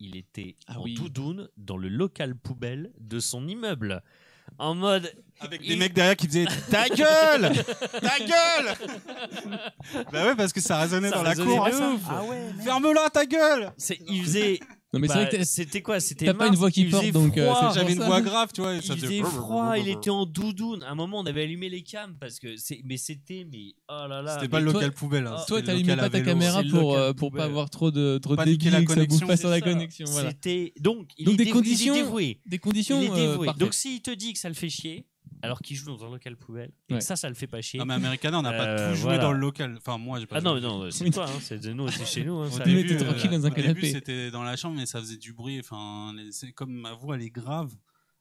[0.01, 0.95] Il était Ah en oui.
[0.95, 4.03] doudoune dans le local poubelle de son immeuble.
[4.59, 5.11] En mode.
[5.41, 7.53] Avec il- des mecs derrière qui faisaient Ta gueule
[8.01, 8.75] Ta gueule
[10.13, 11.45] Bah ouais, parce que ça résonnait Ça dans la cour.
[11.65, 12.03] de ouf.
[12.09, 12.53] Ah ouais.
[12.63, 14.61] Ferme-la ta gueule c'est- Il faisait.
[14.95, 16.01] Non, mais bah, c'est vrai que t'as- c'était quoi?
[16.01, 18.61] C'était t'as pas une voix qui porte, donc, euh, c'est J'avais une voix grave, tu
[18.63, 18.75] vois.
[18.75, 20.83] et ça il faisait faisait froid, il était en doudoune.
[20.85, 24.07] À un moment, on avait allumé les cams parce que c'est, mais c'était, mais oh
[24.09, 24.35] là là.
[24.37, 25.27] C'était pas le toi- local poubelle.
[25.27, 26.25] hein, c'était toi, le local pas ta vélo.
[26.31, 27.51] caméra c'est le pour, local euh, pour pas poubelle.
[27.51, 29.61] avoir trop de trop Pas de la que ça bouffe connexion, pas sur la ça.
[29.63, 30.07] connexion.
[30.11, 30.31] Voilà.
[30.31, 32.41] C'était donc il Donc est des dévoué- conditions- il est dévoué.
[32.47, 33.47] Des conditions il est euh, dévoué.
[33.47, 33.61] parfaites.
[33.61, 35.07] donc s'il te dit que ça le fait chier,
[35.45, 37.01] alors qu'il joue dans un local poubelle et Ouais.
[37.01, 37.79] ça, ça le fait pas chier.
[37.79, 39.19] Non, mais Americana, on n'a pas Euh, tout joué voilà.
[39.23, 39.75] dans le local.
[39.79, 40.61] Enfin, moi, j'ai pas ah non, joué.
[40.63, 42.37] mais non, c'est toi, hein, c'est de nous, c'est chez nous.
[42.39, 42.97] hein, Au ça début, arrive.
[42.99, 43.91] t'es tranquille dans un au début, canapé.
[43.93, 45.59] c'était dans la chambre, mais ça faisait du bruit.
[45.61, 47.73] Enfin, c'est comme ma voix, elle est grave.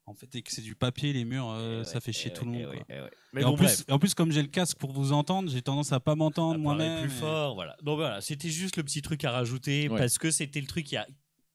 [0.05, 2.37] En fait, et que c'est du papier, les murs, euh, Eh ça fait chier eh
[2.37, 2.59] tout le monde.
[2.61, 2.73] eh quoi.
[2.89, 3.07] ouais, ouais.
[3.07, 5.93] Et, Mais en plus, en plus, comme j'ai le casque pour vous entendre, j'ai tendance
[5.93, 7.03] à pas m'entendre moi-même.
[7.07, 7.77] plus et- fort, voilà.
[7.83, 9.97] Donc voilà, c'était juste le petit truc à rajouter Ouais.
[9.97, 11.07] parce que c'était le truc qui a,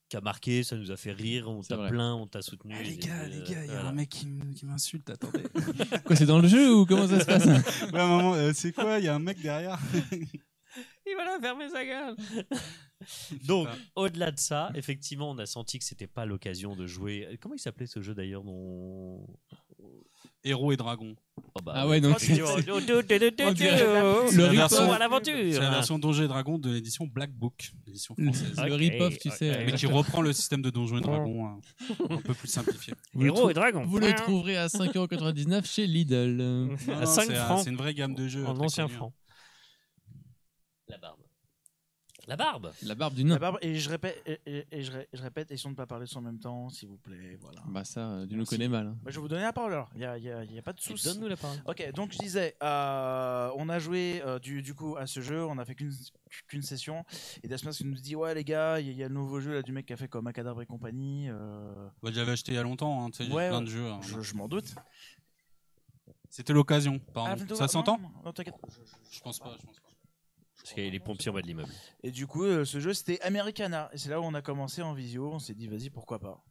[0.08, 2.74] qui a marqué, ça nous a fait rire, on t'a plaint, on t'a soutenu.
[2.76, 3.88] Ah, les gars, euh, les gars, il y a voilà.
[3.88, 4.26] un mec qui
[4.64, 5.44] m'insulte, attendez.
[6.04, 7.46] Quoi, c'est dans le jeu ou comment ça se passe?
[7.82, 8.98] Ouais, maman, euh, c'est quoi?
[8.98, 9.78] Il y a un mec derrière.
[11.06, 12.16] Il va la fermer sa gueule.
[13.46, 17.38] Donc, au-delà de ça, effectivement, on a senti que c'était pas l'occasion de jouer.
[17.40, 19.26] Comment il s'appelait ce jeu d'ailleurs dont...
[20.44, 21.14] Héros et dragon.
[21.54, 22.48] Oh bah, Ah ouais, donc c'est- effectivement.
[22.74, 24.72] On Le le rip-off.
[24.92, 25.34] à l'aventure.
[25.36, 28.54] C'est la version Donjons et Dragons de l'édition Black Book, l'édition française.
[28.56, 29.64] Le rip-off, tu sais.
[29.66, 31.60] Mais qui reprend le système de Donjons et Dragons hein,
[32.10, 32.94] un peu plus simplifié.
[33.14, 33.84] Le Héros et dragon.
[33.84, 36.36] Vous le trouverez à 5,99€ chez Lidl.
[36.36, 38.46] Non, à non, 5 c'est un- francs C'est une vraie gamme de jeux.
[38.46, 38.96] en ancien connue.
[38.96, 39.12] franc.
[40.88, 41.17] La barbe.
[42.28, 42.70] La barbe.
[42.82, 43.36] La barbe du La nain.
[43.38, 46.06] barbe- et je répète, et, et- et je, ré- je répète, essayons de pas parler
[46.06, 47.38] tous en même temps, s'il vous plaît.
[47.40, 47.62] Voilà.
[47.66, 48.86] Bah ça, euh, tu nous connais mal.
[48.88, 48.96] hein.
[49.02, 49.88] Bah, je vais vous donner la parole alors.
[49.94, 51.06] Il n'y a, y a- y a pas de souci.
[51.08, 51.56] Donne-nous la parole.
[51.66, 55.42] Ok, donc je disais, euh, on a joué euh, du, du coup à ce jeu,
[55.46, 57.02] on a fait qu'une session,
[57.42, 59.40] et Dasmas nous dit ouais les gars, il y, a- il y a le nouveau
[59.40, 61.28] jeu là du mec qui a fait comme Macadabre et compagnie.
[61.30, 63.88] euh, Bah, J'avais acheté il y a longtemps, hein, tu sais, Ouais, plein de jeux.
[63.88, 64.00] hein.
[64.02, 64.74] je je m'en doute.
[66.28, 67.42] C'était l'occasion, pardon.
[67.50, 68.54] Ah, Ça s'entend non, non, t'inquiète.
[69.10, 69.87] Je pense pas, je pense pas.
[70.62, 71.72] Parce qu'il y a les pompiers en bas de l'immeuble.
[72.02, 74.82] Et du coup, euh, ce jeu c'était Americana, et c'est là où on a commencé
[74.82, 75.30] en visio.
[75.32, 76.42] On s'est dit vas-y pourquoi pas.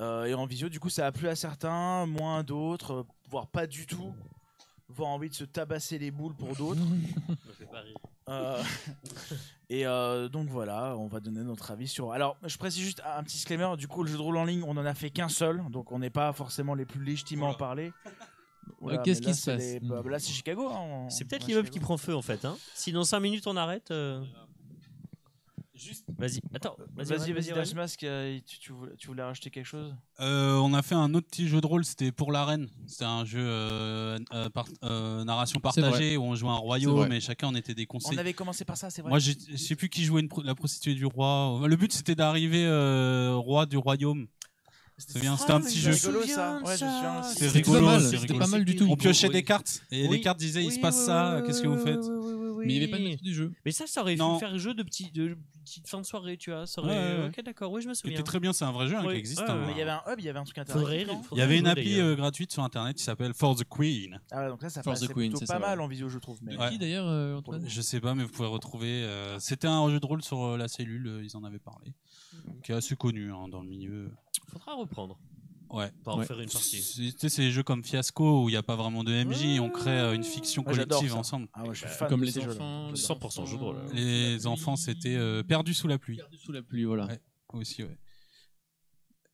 [0.00, 3.06] Euh, et en visio, du coup, ça a plu à certains, moins à d'autres, euh,
[3.28, 4.14] voire pas du tout,
[4.88, 6.80] voire envie de se tabasser les boules pour d'autres.
[8.30, 8.62] Euh,
[9.70, 12.12] et euh, donc voilà, on va donner notre avis sur.
[12.12, 13.76] Alors, je précise juste un petit disclaimer.
[13.76, 15.90] Du coup, le jeu de rôle en ligne, on en a fait qu'un seul, donc
[15.92, 17.90] on n'est pas forcément les plus légitimes à en Oula.
[19.04, 20.68] qu'est-ce qui se c'est passe les- bah, Là, c'est Chicago.
[20.68, 22.44] hein, on- C'est peut-être on l'immeuble qui prend feu en fait.
[22.44, 22.56] Hein.
[22.74, 23.90] Si dans 5 minutes on arrête.
[23.90, 24.22] euh,
[26.18, 26.76] Vas-y, attends.
[26.94, 27.54] Vas-y, vas-y, Aurélien.
[27.54, 29.94] Dasmas, tu, tu voulais, rajouter quelque chose?
[30.20, 32.68] Euh, on a fait un autre petit jeu de rôle, c'était pour l'arène.
[32.86, 37.20] C'était un jeu euh, euh, par- euh, narration partagée où on jouait un royaume et
[37.20, 38.18] chacun on était des On conseils.
[38.18, 39.08] avait commencé par ça, c'est vrai.
[39.08, 41.58] Moi, je sais plus qui jouait une pro- la prostituée du roi.
[41.66, 44.26] Le but c'était d'arriver euh, roi du royaume.
[45.08, 45.92] C'est bien, c'était un petit jeu.
[45.92, 46.58] C'est rigolo ça.
[46.64, 46.76] Ouais,
[47.32, 48.86] C'était rigolo, pas mal, c'est c'était pas mal du tout.
[48.88, 50.16] On piochait des cartes et Oui.
[50.16, 51.90] les cartes disaient il Oui, se passe oui, ça, oui, qu'est-ce que oui, vous oui,
[51.92, 52.66] faites oui.
[52.66, 53.52] Mais il n'y avait pas de maître du jeu.
[53.64, 54.34] Mais ça, ça aurait Non.
[54.34, 56.66] pu faire jeu de petite, de petite fin de soirée, tu vois.
[56.66, 56.90] Ça aurait...
[56.90, 57.28] Ouais, ouais, ouais.
[57.28, 58.14] Ok, d'accord, oui, je me souviens.
[58.16, 59.40] était très bien, c'est un vrai jeu hein, qui existe.
[59.42, 59.66] Ouais, hein.
[59.70, 61.28] il y avait un hub, il y avait un truc Faudrait, interactif.
[61.32, 64.20] Il y avait une appli euh, gratuite sur internet qui s'appelle For the Queen.
[64.30, 65.84] Ah ouais, donc là, ça For the Queen, plutôt c'est pas ça, mal ouais.
[65.84, 66.38] en visio, je trouve.
[66.42, 66.54] Mais...
[66.54, 66.70] De Ouais.
[66.70, 68.88] qui d'ailleurs, euh, Antoine Je sais pas, mais vous pouvez retrouver.
[69.04, 71.94] euh, C'était un jeu de rôle sur euh, la cellule, ils en avaient parlé,
[72.62, 74.10] qui est assez connu hein, dans le milieu.
[74.48, 75.18] Faudra reprendre.
[75.70, 75.90] Ouais.
[76.04, 76.26] Pas en Ouais.
[76.26, 76.82] faire une partie.
[76.82, 79.12] C'est tu sais, c'est des jeux comme Fiasco où il n'y a pas vraiment de
[79.12, 81.48] MJ, on crée euh, une fiction collective ensemble.
[81.52, 82.92] Ah ouais, je suis Bah, fan Comme de les enfants.
[82.92, 83.76] 100% jeu de rôle.
[83.88, 87.06] sous Les enfants, c'était euh, Perdu sous la pluie Perdu sous la pluie, voilà.
[87.06, 87.20] Ouais.
[87.54, 87.96] aussi, ouais.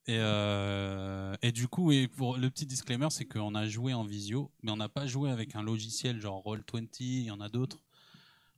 [0.09, 4.05] Et, euh, et du coup, et pour le petit disclaimer, c'est qu'on a joué en
[4.05, 7.49] visio, mais on n'a pas joué avec un logiciel genre Roll20, il y en a
[7.49, 7.83] d'autres.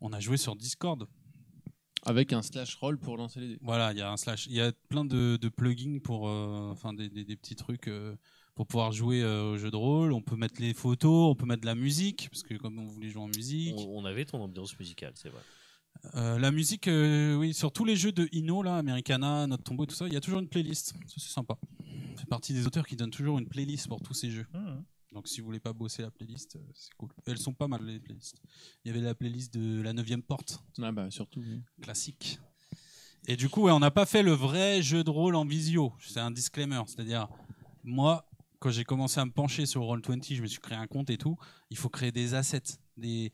[0.01, 1.09] On a joué sur Discord.
[2.07, 3.59] Avec un slash roll pour lancer les dés.
[3.61, 6.71] Voilà, il y a un slash, il y a plein de, de plugins pour, euh,
[6.71, 8.17] enfin des, des- des petits trucs euh,
[8.55, 10.13] pour pouvoir jouer euh, au jeu de rôle.
[10.13, 12.87] On peut mettre les photos, on peut mettre de la musique parce que comme on
[12.87, 13.75] voulait jouer en musique.
[13.77, 15.41] On, on avait ton ambiance musicale, c'est vrai.
[16.15, 19.85] Euh, la musique, euh, oui, sur tous les jeux de Ino là, Americana, Notre Tombeau,
[19.85, 20.89] tout ça, il y a toujours une playlist.
[21.07, 21.59] Ça c'est sympa.
[22.17, 24.47] C'est partie des auteurs qui donnent toujours une playlist pour tous ces jeux.
[24.55, 24.85] Mhm.
[25.13, 27.09] Donc si vous voulez pas bosser la playlist, euh, c'est cool.
[27.27, 28.37] Elles sont pas mal les playlists.
[28.85, 31.41] Il y avait la playlist de la 9 porte, Ah bah surtout.
[31.41, 31.63] oui.
[31.81, 32.39] classique.
[33.27, 35.93] Et du coup, ouais, on n'a pas fait le vrai jeu de rôle en visio.
[36.01, 36.81] C'est un disclaimer.
[36.87, 37.29] C'est-à-dire,
[37.85, 38.29] moi,
[38.59, 41.19] quand j'ai commencé à me pencher sur Roll20, je me suis créé un compte et
[41.19, 41.37] tout.
[41.71, 42.63] Il faut créer des assets,
[42.97, 43.33] des,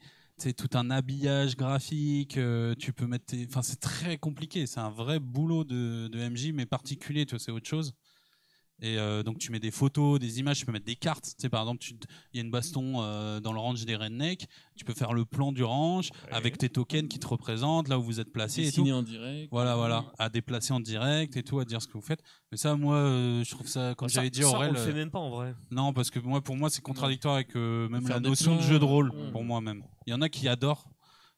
[0.57, 2.37] tout un habillage graphique.
[2.39, 4.67] euh, tu peux mettre, tes- enfin, c'est très compliqué.
[4.67, 7.27] C'est un vrai boulot de, de MJ, mais particulier.
[7.27, 7.95] Tu vois, c'est autre chose.
[8.87, 11.25] Et euh, donc tu mets des photos, des images, tu peux mettre des cartes.
[11.25, 11.83] Tu sais, par exemple,
[12.35, 14.47] il y a une baston euh, dans le range des rednecks.
[14.77, 18.03] Tu peux faire le plan du range avec tes tokens qui te représentent, là où
[18.03, 18.87] vous êtes placé et tout.
[18.91, 19.49] En direct.
[19.51, 22.21] Voilà, voilà, à déplacer en direct et tout, à dire ce que vous faites.
[22.53, 24.79] Mais ça, moi, euh, je trouve ça, comme Ça- j'avais dit, ça, Aurel, on le
[24.79, 25.55] fait même pas en vrai.
[25.71, 28.79] non, parce que moi, pour moi, c'est contradictoire avec euh, même la notion de jeu
[28.79, 29.83] de rôle, pour moi même.
[30.07, 30.91] Il y en a qui adorent,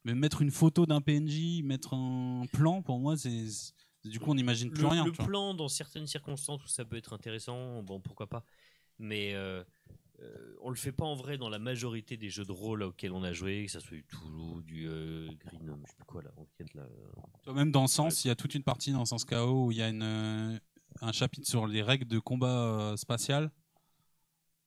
[0.04, 3.72] mais mettre une photo d'un PNJ, mettre un plan, pour moi, c'est-
[4.08, 5.04] du coup, on n'imagine plus le, rien.
[5.04, 5.26] le tu vois.
[5.26, 8.44] plan, dans certaines circonstances où ça peut être intéressant, bon, pourquoi pas.
[8.98, 9.62] Mais euh,
[10.22, 13.12] euh, on le fait pas en vrai dans la majorité des jeux de rôle auxquels
[13.12, 16.22] on a joué, que ça soit du Toulouse, du euh, Green, je sais plus quoi
[16.22, 16.30] là.
[16.36, 16.86] enquête, là.
[17.42, 19.78] Toi, Même dans Sens, il y a toute une partie dans Sens KO où il
[19.78, 20.58] y a une, euh,
[21.02, 22.48] un chapitre sur les règles de combat
[22.92, 23.50] euh, spatial.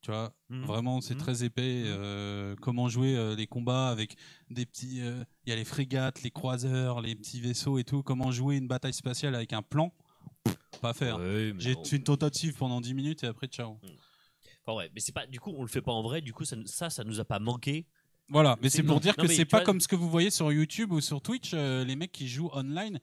[0.01, 0.63] Tu vois, Mhm.
[0.63, 1.19] vraiment, c'est Mhm.
[1.19, 1.83] très épais.
[1.85, 4.15] euh, comment jouer euh, les combats avec
[4.49, 5.01] des petits.
[5.01, 8.01] euh, Il y a les frégates, les croiseurs, les petits vaisseaux et tout.
[8.03, 9.93] Comment jouer une bataille spatiale avec un plan?
[10.81, 11.17] Pas à faire.
[11.17, 13.77] Ouais, J'ai une tentative pendant 10 minutes et après, ciao.
[14.65, 15.25] Enfin, ouais, mais c'est pas.
[15.27, 16.21] Du coup, on le fait pas en vrai.
[16.21, 17.85] Du coup, ça, ça, ça nous a pas manqué.
[18.29, 20.29] Voilà, mais C'est pour dire Non, que c'est pas vois- comme ce que vous voyez
[20.29, 22.99] sur YouTube ou sur Twitch, euh, les mecs qui jouent online.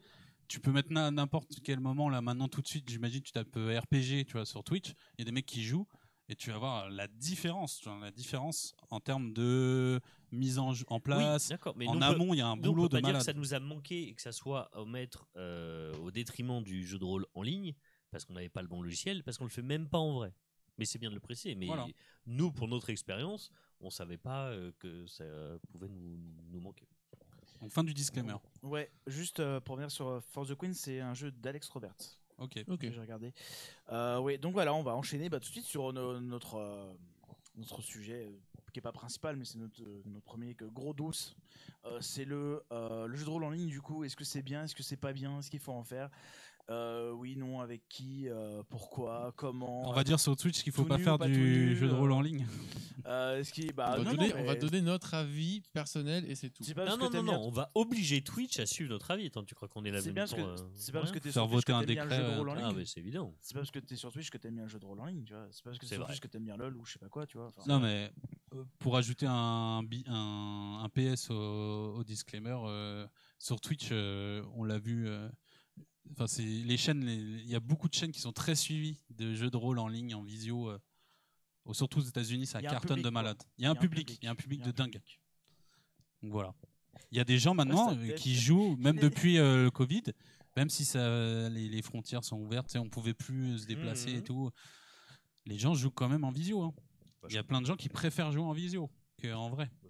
[0.48, 3.56] Tu peux mettre na- n'importe quel moment, là, maintenant, tout de suite, j'imagine, tu tapes
[3.56, 4.90] RPG, tu vois, sur Twitch.
[5.18, 5.88] Il y a des mecs qui jouent
[6.28, 10.00] et tu vas voir la différence, tu vois, la différence en termes de
[10.32, 11.44] mise en, en place.
[11.44, 11.74] oui, d'accord.
[11.76, 13.20] Mais en amont, il y a un nous, on boulot peut de pas dire malade.
[13.22, 16.86] que ça nous a manqué et que ça soit au maître euh, au détriment du
[16.86, 17.74] jeu de rôle en ligne
[18.10, 20.32] parce qu'on n'avait pas le bon logiciel, parce qu'on le fait même pas en vrai.
[20.78, 21.54] Mais c'est bien de le préciser.
[21.54, 21.86] Mais Voilà.
[22.26, 23.50] nous, pour notre expérience,
[23.80, 25.24] on savait pas euh, que ça
[25.70, 26.18] pouvait nous,
[26.50, 26.86] nous manquer.
[27.60, 28.34] Donc, fin du disclaimer.
[28.62, 31.94] Ouais, juste euh, pour revenir sur euh, For the Queen, c'est un jeu d'Alex Robert.
[32.38, 32.62] Ok.
[32.68, 32.80] Ok.
[32.90, 33.32] j'ai regardé.
[33.92, 36.92] Euh, oui, donc voilà, on va enchaîner bah, tout de suite sur no- notre, euh,
[37.56, 38.30] notre sujet euh,
[38.72, 41.34] qui est pas principal, mais c'est notre, notre premier que- gros douce.
[41.86, 44.04] Euh, c'est le, euh, le jeu de rôle en ligne, du coup.
[44.04, 44.64] Est-ce que c'est bien?
[44.64, 45.38] Est-ce que c'est pas bien?
[45.38, 46.10] Est-ce qu'il faut en faire?
[46.68, 50.82] Euh, Oui, non, avec qui euh, Pourquoi Comment On va dire sur Twitch qu'il faut
[50.82, 52.46] Tout pas nu faire pas du nu, jeu de rôle euh, en ligne.
[53.06, 53.72] Euh, Est-ce qu'il.
[53.72, 56.50] Bah, on, va non, donner, non, on va mais donner notre avis personnel et c'est
[56.50, 56.64] tout.
[56.74, 59.26] Pas Non, non, non, bien- on va obliger Twitch à suivre notre avis.
[59.26, 61.18] Attends, tu crois qu'on est là C'est même bien temps, que c'est pas parce que
[61.20, 62.54] t'es Faire sur Twitch voter que un t'aimes bien le jeu décret, de rôle en
[62.54, 62.76] Ah, ligne.
[62.78, 63.34] mais c'est évident.
[63.40, 65.04] C'est pas parce que t'es sur Twitch que t'aimes bien le jeu de rôle en
[65.04, 65.46] ligne, tu vois.
[65.52, 66.06] C'est pas parce que t'es sur.
[66.06, 67.52] Twitch que t'aimes bien LoL ou je sais pas quoi, tu vois.
[67.68, 68.10] Non, mais
[68.80, 69.82] pour ajouter un,
[70.92, 72.56] PS au, disclaimer,
[73.38, 75.08] sur Twitch, on l'a vu.
[76.12, 77.04] Enfin, c'est les chaînes.
[77.04, 79.78] les- Il y a beaucoup de chaînes qui sont très suivies de jeux de rôle
[79.78, 80.70] en ligne, en visio.
[80.70, 80.78] euh,
[81.72, 83.42] surtout aux États-Unis, ça cartonne de malade.
[83.58, 85.00] Il y a un public, il y a un public de dingue.
[86.22, 86.54] Donc voilà.
[87.10, 90.02] Il y a des gens maintenant euh, qui jouent, même depuis euh, le Covid,
[90.56, 94.18] même si ça, les, les frontières sont ouvertes, on pouvait plus se déplacer Mhm.
[94.18, 94.50] et tout.
[95.44, 96.62] Les gens jouent quand même en visio.
[96.62, 96.72] hein.
[97.28, 98.88] Il y a plein de gens qui préfèrent jouer en visio
[99.20, 99.68] qu'en vrai.
[99.82, 99.88] Bah,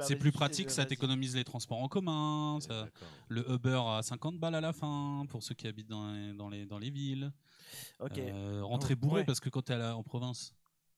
[0.00, 0.88] c'est plus pratique, ça vas-y.
[0.88, 2.88] t'économise les transports en commun, ça-
[3.28, 6.48] le Uber à 50 balles à la fin pour ceux qui habitent dans les, dans
[6.48, 7.32] les, dans les villes.
[8.00, 8.18] Ok.
[8.18, 9.24] Euh, rentrer bourré ouais.
[9.24, 10.54] parce que quand t'es en province,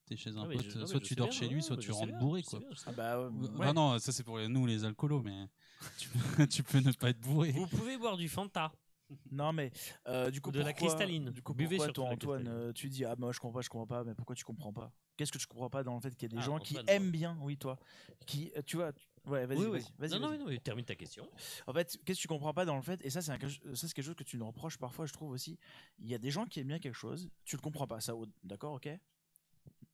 [0.07, 1.76] t'es chez un Ah, pote, je- non, mais soit tu dors bien, chez lui, soit
[1.76, 2.42] tu rentres bien, bourré.
[2.42, 2.59] Quoi.
[2.61, 3.72] bien, Ah bah, euh, Bah ouais.
[3.72, 5.47] non, ça c'est pour les- nous les alcoolos, mais
[5.99, 7.53] tu peux, tu peux ne pas être bourré.
[7.53, 8.72] Vous pouvez boire du Fanta.
[9.30, 9.70] Non, mais
[10.09, 11.30] euh, du coup, De la pourquoi- cristalline.
[11.30, 13.62] Du coup, Buvez pourquoi toi, la Antoine, euh, tu dis ah moi je comprends pas,
[13.62, 14.92] je comprends pas, mais pourquoi tu comprends pas?
[15.16, 16.76] Qu'est-ce que tu comprends pas dans le fait qu'il y a des Ah, gens qui
[16.88, 17.78] aiment bien, oui toi,
[18.26, 19.84] qui, euh, tu vois, tu- ouais, vas-y, Oui, vas-y, oui.
[19.98, 21.28] vas-y, non, non, mais non, mais termine ta question.
[21.66, 23.32] En fait, qu'est-ce que tu comprends pas dans le fait Et ça, c'est
[23.74, 25.59] c'est quelque chose que tu nous reproches parfois, je trouve aussi.
[26.00, 28.12] Il y a des gens qui aiment bien quelque chose, tu le comprends pas, ça,
[28.42, 28.88] d'accord, ok?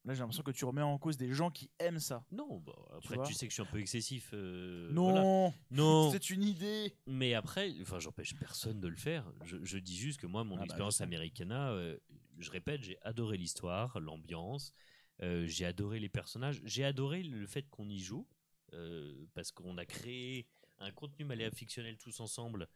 [0.05, 2.25] Là, j'ai l'impression que tu remets en cause des gens qui aiment ça.
[2.33, 4.31] Non, bah, après, tu, sais que je suis un peu excessif.
[4.35, 5.23] euh, voilà.
[5.23, 6.97] non, Non, c'est une idée.
[7.07, 9.31] mais après, enfin, j'empêche personne de le faire.
[9.45, 11.97] Je, je dis juste que moi, mon Ah bah, expérience euh,
[12.39, 14.75] je répète, j'ai adoré l'histoire, l'ambiance,
[15.23, 18.27] euh, j'ai adoré les personnages, j'ai adoré le fait qu'on y joue,
[19.35, 20.49] parce qu'on a créé
[20.79, 22.67] un contenu malléable fictionnel tous ensemble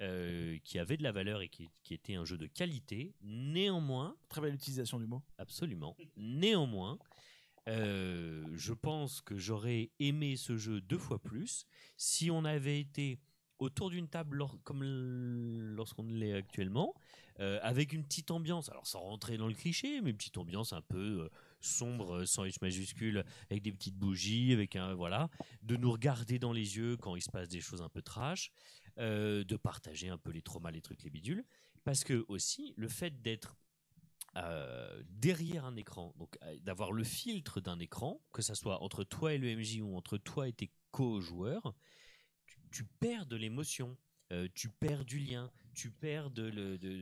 [0.00, 3.14] euh, qui avait de la valeur et qui, qui était un jeu de qualité.
[3.22, 5.22] Néanmoins, Très belle utilisation du mot.
[5.38, 5.96] Absolument.
[6.16, 6.98] Néanmoins,
[7.68, 11.64] euh, je pense que j'aurais aimé ce jeu deux fois plus
[11.96, 13.18] si on avait été
[13.58, 16.92] autour d'une table lors- comme lorsqu'on l'est actuellement,
[17.40, 20.72] euh, avec une petite ambiance, alors sans rentrer dans le cliché, mais une petite ambiance
[20.72, 21.28] un peu euh,
[21.64, 25.28] sombre, euh, sans H majuscule, avec des petites bougies, avec un voilà,
[25.62, 28.52] de nous regarder dans les yeux quand il se passe des choses un peu trash,
[28.98, 31.44] euh, de partager un peu les traumas, les trucs, les bidules,
[31.84, 33.56] parce que aussi le fait d'être
[34.36, 39.34] euh, derrière un écran, donc d'avoir le filtre d'un écran, que ça soit entre toi
[39.34, 41.74] et le MJ ou entre toi et tes co-joueurs,
[42.46, 43.96] tu, tu perds de l'émotion,
[44.54, 46.48] tu perds du lien, tu perds de,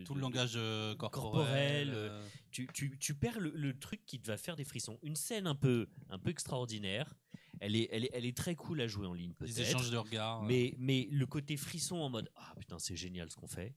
[0.04, 1.86] Tout de- le langage euh, corporel.
[1.86, 4.98] corporel, euh, tu, tu- tu perds le, le truc qui te va faire des frissons.
[5.02, 7.14] Une scène un peu, un peu extraordinaire,
[7.60, 9.58] elle est, elle, est, elle est très cool à jouer en ligne peut-être.
[9.60, 10.42] échanges de regards.
[10.42, 10.46] euh.
[10.46, 13.74] Mais, mais le côté frisson en mode Ah putain, c'est génial ce qu'on fait,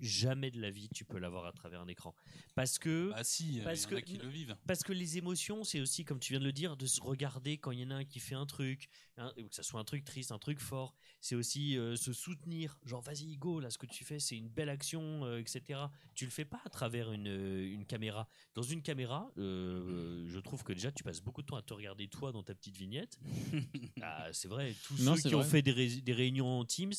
[0.00, 2.14] jamais de la vie tu peux l'avoir à travers un écran.
[2.54, 3.10] Parce que.
[3.10, 4.56] Bah si, Parce il y en que- a qui le vivent.
[4.66, 7.58] Parce que les émotions, c'est aussi, comme tu viens de le dire, de se regarder
[7.58, 8.88] quand il y en a un qui fait un truc,
[9.18, 10.94] hein, que ça soit un truc triste, un truc fort.
[11.20, 14.48] C'est aussi euh, se soutenir, genre vas-y, go, là, ce que tu fais, c'est une
[14.48, 15.80] belle action, euh, etc.
[16.14, 18.28] Tu le fais pas à travers une, euh, une caméra.
[18.54, 21.74] Dans une caméra, euh, je trouve que déjà, tu passes beaucoup de temps à te
[21.74, 23.18] regarder toi dans ta petite vignette.
[24.02, 26.92] Ah, c'est vrai, tous Non, ceux qui ont fait des, ré- des réunions en Teams,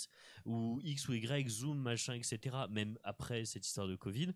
[0.46, 4.34] ou X ou Y, Zoom, machin, etc., même après cette histoire de Covid,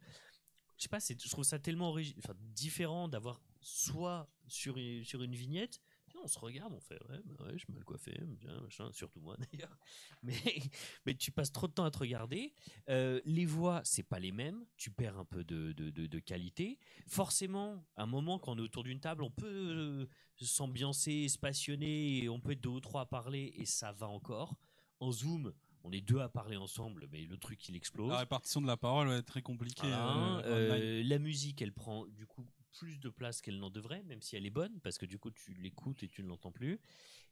[0.78, 1.95] je sais pas, je trouve ça tellement
[2.39, 5.80] différent d'avoir soit sur une, vignette,
[6.24, 8.20] on se regarde, on fait ouais, bah je suis mal coiffé,
[8.62, 9.78] machin, surtout moi d'ailleurs.
[10.24, 12.54] Mais, tu passes trop de temps à te regarder.
[12.89, 16.80] Euh, les voix, c'est pas les mêmes, tu perds un peu de, qualité.
[17.08, 20.08] Forcément, à un moment, quand on est autour d'une table, on peut euh,
[20.39, 24.56] s'ambiancer, se passionner, on peut être deux ou trois à parler, et ça va encore.
[24.99, 28.09] En Zoom, on est deux à parler ensemble, mais le truc il explose.
[28.09, 29.88] La répartition de la parole va être très compliquée.
[29.88, 32.45] Euh, euh, la musique, elle prend du coup
[32.79, 35.32] plus de place qu'elle n'en devrait, même si elle est bonne, parce que du coup
[35.32, 36.79] tu l'écoutes et tu ne l'entends plus.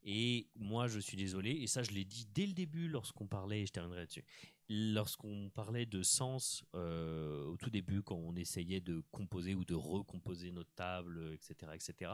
[0.04, 3.62] Et moi, je suis désolé, et ça je l'ai dit dès le début lorsqu'on parlait,
[3.62, 4.26] et je terminerai là-dessus,
[4.70, 9.76] lorsqu'on parlait de sens euh, au tout début, quand on essayait de composer ou de
[9.76, 12.12] recomposer notre table, etc., etc.,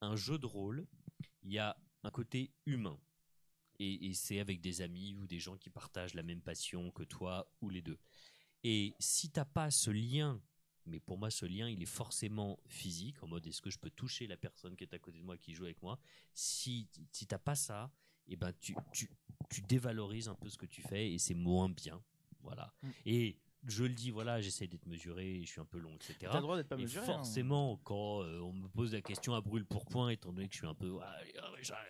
[0.00, 0.86] un jeu de rôle,
[1.42, 2.98] il y a un côté humain.
[3.80, 7.02] Et, et c'est avec des amis ou des gens qui partagent la même passion que
[7.02, 7.98] toi ou les deux.
[8.62, 10.40] Et si t'as pas ce lien,
[10.86, 13.90] mais pour moi ce lien il est forcément physique, en mode est-ce que je peux
[13.90, 15.98] toucher la personne qui est à côté de moi, qui joue avec moi,
[16.34, 17.90] si, si t'as pas ça,
[18.28, 19.10] et ben tu, tu,
[19.48, 22.00] tu dévalorises un peu ce que tu fais et c'est moins bien.
[22.42, 22.72] Voilà.
[22.82, 22.88] Mm.
[23.06, 26.14] Et je le dis, voilà, j'essaie d'être mesuré, je suis un peu long, etc.
[26.20, 27.04] T'as le droit d'être pas Et mesuré.
[27.04, 27.06] hein.
[27.06, 30.54] forcément, quand euh, on me pose la question à brûle pour point, étant donné que
[30.54, 30.96] je suis un peu.
[31.02, 31.16] ah,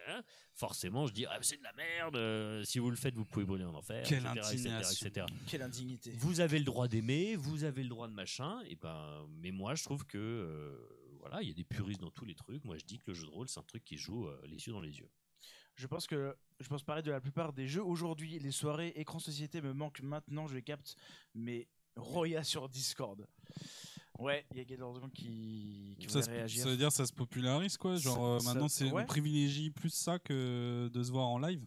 [0.09, 0.23] hein,
[0.55, 3.45] forcément, je dis ah, c'est de la merde, euh, si vous le faites, vous pouvez
[3.45, 5.27] brûler en enfer, Quelle etc., etc..
[5.47, 6.11] Quelle indignité.
[6.17, 9.75] Vous avez le droit d'aimer, vous avez le droit de machin, et ben, mais moi
[9.75, 10.77] je trouve que euh,
[11.21, 12.65] voilà, il y a des puristes dans tous les trucs.
[12.65, 14.67] Moi je dis que le jeu de rôle c'est un truc qui joue euh, les
[14.67, 15.09] yeux dans les yeux.
[15.81, 18.39] Je pense que je pense pareil de la plupart des jeux aujourd'hui.
[18.39, 20.95] Les soirées écran société me manquent maintenant, je les capte.
[21.35, 21.67] Mais
[21.97, 23.27] Roya sur Discord.
[24.19, 26.63] Ouais, il y a Gaylord qui, qui Ça, voulait se- réagir.
[26.65, 29.03] ça veut dire ça se popularise quoi Genre Ça- euh, maintenant c'est ouais.
[29.05, 31.65] on privilégie plus ça que de se voir en live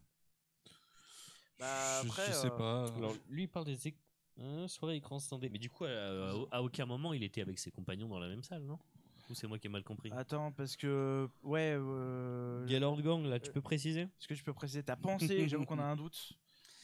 [1.58, 2.86] Bah, je, après, je sais euh, pas.
[2.96, 3.96] Alors lui il parle des éc-
[4.40, 7.72] euh, soirées écran scindé, mais du coup à, à aucun moment il était avec ses
[7.72, 8.78] compagnons dans la même salle, non?
[9.30, 11.30] Ou c'est moi qui ai mal compris Attends, parce que.
[11.44, 11.76] Ouais.
[11.78, 15.48] Euh, Gaylord Gang là, tu peux préciser Est-ce que je peux préciser ta pensée?
[15.50, 16.34] J'avoue qu'on a un doute.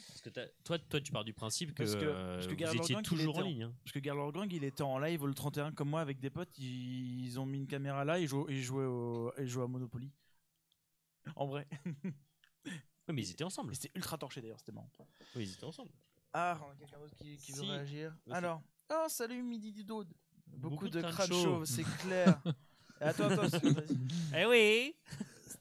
[0.08, 2.54] Parce que t'as- toi, toi, tu pars du principe que, Parce que- euh, parce que
[2.54, 3.64] vous étiez Gang, il toujours en ligne.
[3.64, 3.74] hein.
[3.84, 6.58] Parce que Gaylord Gang, il était en live le 31 comme moi avec des potes.
[6.58, 9.68] Ils, ils ont mis une caméra là et jouaient, ils jouaient, au, ils jouaient à
[9.68, 10.12] Monopoly.
[11.36, 11.68] En vrai.
[13.08, 13.74] Ouais, mais ils étaient ensemble.
[13.74, 14.92] C'était ultra torché d'ailleurs, c'était marrant.
[15.36, 15.90] Oui, ils étaient ensemble.
[16.32, 18.16] Ah, on a quelqu'un d'autre qui, qui veut réagir.
[18.28, 18.38] Vas-y.
[18.38, 18.62] Alors,
[18.92, 20.14] oh salut Midi Didode.
[20.58, 21.44] Beaucoup, Beaucoup de de chauves.
[21.44, 22.42] chauves, c'est clair.
[23.02, 23.58] attends, attends.
[24.38, 24.96] Eh oui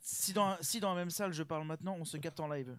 [0.03, 2.76] si dans, si dans la même salle je parle maintenant, on se capte en live.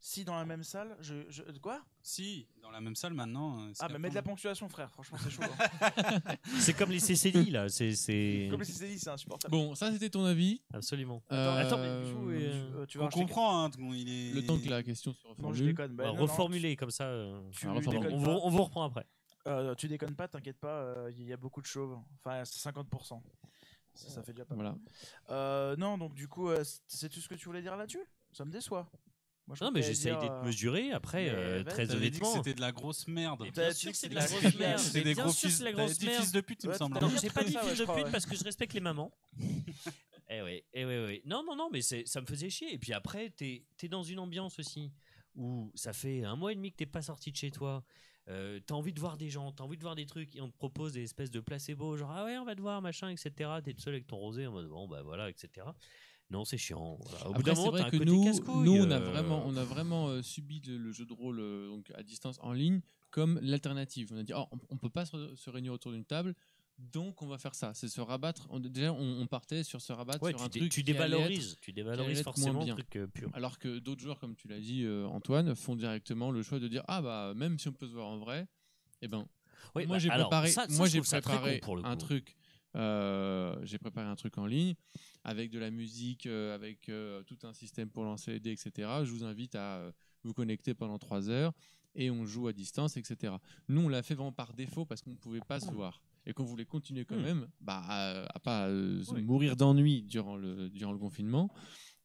[0.00, 1.82] Si dans la même salle, je, je- quoi?
[2.00, 3.58] Si, dans la même salle maintenant.
[3.60, 4.92] euh, c'est Ah, mais mets de la ponctuation, frère.
[4.92, 5.42] Franchement, c'est chaud.
[5.42, 6.36] hein.
[6.60, 9.50] C'est comme les CCD là, c'est c'est Comme si c'est dit, c'est insupportable.
[9.50, 10.62] Bon, ça c'était ton avis.
[10.72, 11.24] absolument.
[11.32, 13.92] Euh, Attends, mais du coup, euh, Tu- euh, tu On vas racheter- comprend, hein, qu'on-
[13.92, 14.32] il est.
[14.34, 15.66] Le temps que la question se Non, je reformule.
[15.66, 15.90] déconne.
[15.92, 17.04] On Bah, non, non, reformuler comme ça.
[17.06, 18.00] euh, Tu, Alors, tu reformule.
[18.08, 18.32] déconnes on, pas.
[18.34, 19.04] vous, on vous reprend après.
[19.48, 21.98] Euh, tu déconnes pas, t'inquiète pas, euh, il y a beaucoup de chauves.
[22.24, 23.22] Enfin, c'est 50%.
[23.94, 24.66] Ça, ça fait déjà pas mal.
[25.26, 25.40] Voilà.
[25.40, 28.04] Euh, non, donc du coup, euh, c'est- c'est tout ce que tu voulais dire là-dessus?
[28.32, 28.90] Ça me déçoit.
[29.46, 30.92] Moi, je Non, mais j'essaye dire, d'être euh, mesuré.
[30.92, 31.64] Après, mais euh, vas-y.
[31.64, 32.42] très T'avais dit que honnêtement.
[32.42, 33.38] c'était de la grosse merde.
[33.46, 34.80] T'as bien dit sûr que c'est c'est de de la grosse merde.
[34.94, 36.20] Mais des gros fils, c'est la grosse merde.
[36.22, 37.00] fils de pute, il me Ouais, semble.
[37.00, 38.10] Non, j'ai c'est pas dit fils ouais, de pute ouais.
[38.12, 39.10] parce que je respecte les mamans.
[40.28, 41.22] eh ouais, eh ouais, ouais.
[41.24, 42.72] Non, non, non, mais c'est- ça me faisait chier.
[42.74, 44.92] Et puis après, t'es es dans une ambiance aussi
[45.34, 47.82] où ça fait un mois et demi que t'es pas sorti de chez toi.
[48.28, 50.48] Euh, t'as envie de voir des gens, t'as envie de voir des trucs et on
[50.50, 53.32] te propose des espèces de placebo, genre ah ouais, on va te voir, machin, etc.
[53.64, 55.66] T'es le seul avec ton rosé en mode bon, bah voilà, etc.
[56.30, 56.98] Non, c'est chiant.
[57.00, 57.26] Voilà.
[57.26, 59.42] Au bout Après, d'un c'est moment, vrai un que côté nous, on a euh, vraiment,
[59.46, 62.82] on a vraiment euh, subi le, le jeu de rôle donc à distance en ligne
[63.10, 64.10] comme l'alternative.
[64.12, 66.34] On a dit, oh, on, on peut pas se, se réunir autour d'une table,
[66.78, 67.72] donc on va faire ça.
[67.74, 68.46] C'est se rabattre.
[68.50, 71.56] on- déjà, on, on partait sur se rabattre Ouais, sur un truc tu être- dévalorises,
[71.60, 72.74] tu dévalorises forcément bien.
[72.74, 73.30] truc euh, pur.
[73.34, 76.68] Alors que d'autres joueurs, comme tu l'as dit, euh, Antoine, font directement le choix de
[76.68, 78.46] dire, ah bah même si on peut se voir en vrai,
[79.02, 79.26] eh ben
[79.74, 82.36] Oui, moi bah, j'ai préparé, ça- ça, moi j'ai préparé un truc.
[82.76, 84.74] euh, j'ai préparé un truc en ligne
[85.24, 86.90] avec de la musique, euh, avec
[87.26, 88.88] tout un système pour lancer les dés, etc.
[89.04, 91.52] Je vous invite à vous connecter pendant trois heures
[91.94, 93.34] et on joue à distance, etc.
[93.68, 96.32] Nous, on l'a fait vraiment par défaut parce qu'on ne pouvait pas se voir et
[96.34, 97.22] qu'on voulait continuer quand Hmm.
[97.22, 99.22] même, bah, à, à pas euh, Oui.
[99.22, 101.50] mourir d'ennui durant le, durant le confinement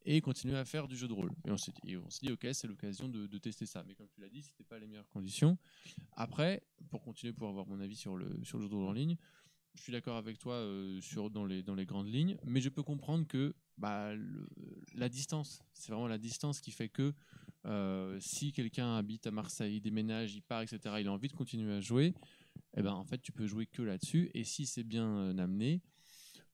[0.06, 1.30] et continuer à faire du jeu de rôle.
[1.46, 1.72] Et on s'est
[2.22, 3.84] dit, ok, c'est l'occasion de, de tester ça.
[3.86, 5.58] Mais comme tu l'as dit, c'était pas les meilleures conditions.
[6.14, 8.94] Après, pour continuer pour avoir mon avis sur le, sur le jeu de rôle en
[8.94, 9.18] ligne,
[9.76, 12.70] je suis d'accord avec toi euh, sur, dans, les, dans les grandes lignes, mais je
[12.70, 14.48] peux comprendre que bah, le-
[14.94, 17.14] la distance, c'est vraiment la distance qui fait que
[17.66, 21.74] euh, si quelqu'un habite à Marseille, déménage, il part, etc., il a envie de continuer
[21.74, 22.14] à jouer,
[22.76, 24.32] eh ben, en fait, tu peux jouer que là-dessus.
[24.34, 25.82] Et si c'est bien euh, amené,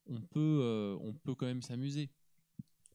[0.07, 2.09] on peut, euh, on peut quand même s'amuser.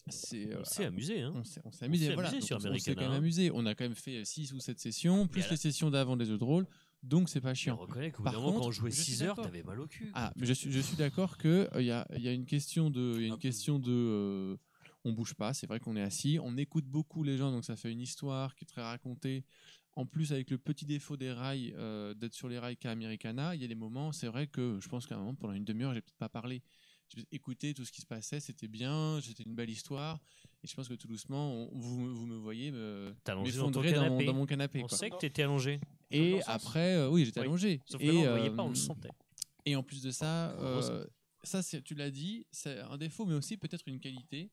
[0.08, 1.32] C'est, euh, On s'est amusé, hein.
[1.34, 2.28] on s'est, on s'est amusé, s'est voilà.
[2.28, 3.16] amusé Donc, sur on s'est quand même hein.
[3.16, 3.50] amusé.
[3.54, 6.36] On a quand même fait 6 ou 7 sessions, plus les sessions d'avant des jeux
[6.36, 6.66] de rôle,
[7.02, 7.76] donc c'est pas chiant.
[7.76, 9.86] qu'au bout Par moment, quand contre, on jouait je suis 6 heures, t'avais mal au
[9.86, 10.10] cul.
[10.14, 12.90] Ah, mais je suis, je suis d'accord que il y, a, y a une question
[12.90, 14.56] de, y a une Ah, question de, euh,
[15.04, 15.54] on bouge pas.
[15.54, 18.54] C'est vrai qu'on est assis, on écoute beaucoup les gens, donc ça fait une histoire
[18.54, 19.44] qui est très racontée.
[19.96, 23.54] En plus, avec le petit défaut des rails, euh, d'être sur les rails qu'à Americana,
[23.54, 25.64] il y a des moments, c'est vrai que je pense qu'à un moment, pendant une
[25.64, 26.62] demi-heure, j'ai peut-être pas parlé.
[27.08, 30.18] J'ai peut-être écouté tout ce qui se passait, c'était bien, c'était une belle histoire.
[30.64, 33.70] Et je pense que tout doucement, on- vous, me- vous me voyez me, dans dans,
[33.70, 34.24] mon- canapé.
[34.24, 34.82] dans mon canapé.
[34.82, 34.98] On quoi.
[34.98, 35.78] sait que t'étais allongé.
[36.10, 37.46] Et après, euh, oui, j'étais Oui.
[37.46, 37.80] allongé.
[37.86, 39.10] Sauf que et, là, on le voyait euh, pas, on le sentait.
[39.64, 41.04] et en plus de ça, euh,
[41.44, 44.50] ça c'est- tu l'as dit, c'est un défaut, mais aussi peut-être une qualité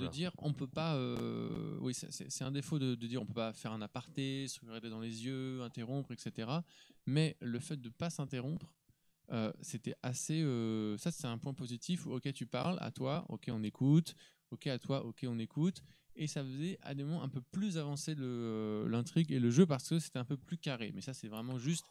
[0.00, 0.94] de dire on peut pas.
[0.96, 4.60] euh, oui, c'est- un défaut de, de dire on peut pas faire un aparté, se
[4.60, 6.48] regarder dans les yeux, interrompre, etc.
[7.06, 8.66] Mais le fait de pas s'interrompre,
[9.32, 10.42] euh, c'était assez.
[10.42, 12.06] euh, ça c'est un point positif.
[12.06, 14.14] où, Ok, tu parles, à toi, ok, on écoute,
[14.50, 15.82] ok, à toi, ok, on écoute.
[16.16, 19.66] Et ça faisait à des moments un peu plus avancer le- l'intrigue et le jeu
[19.66, 20.92] parce que c'était un peu plus carré.
[20.94, 21.84] Mais ça, c'est vraiment juste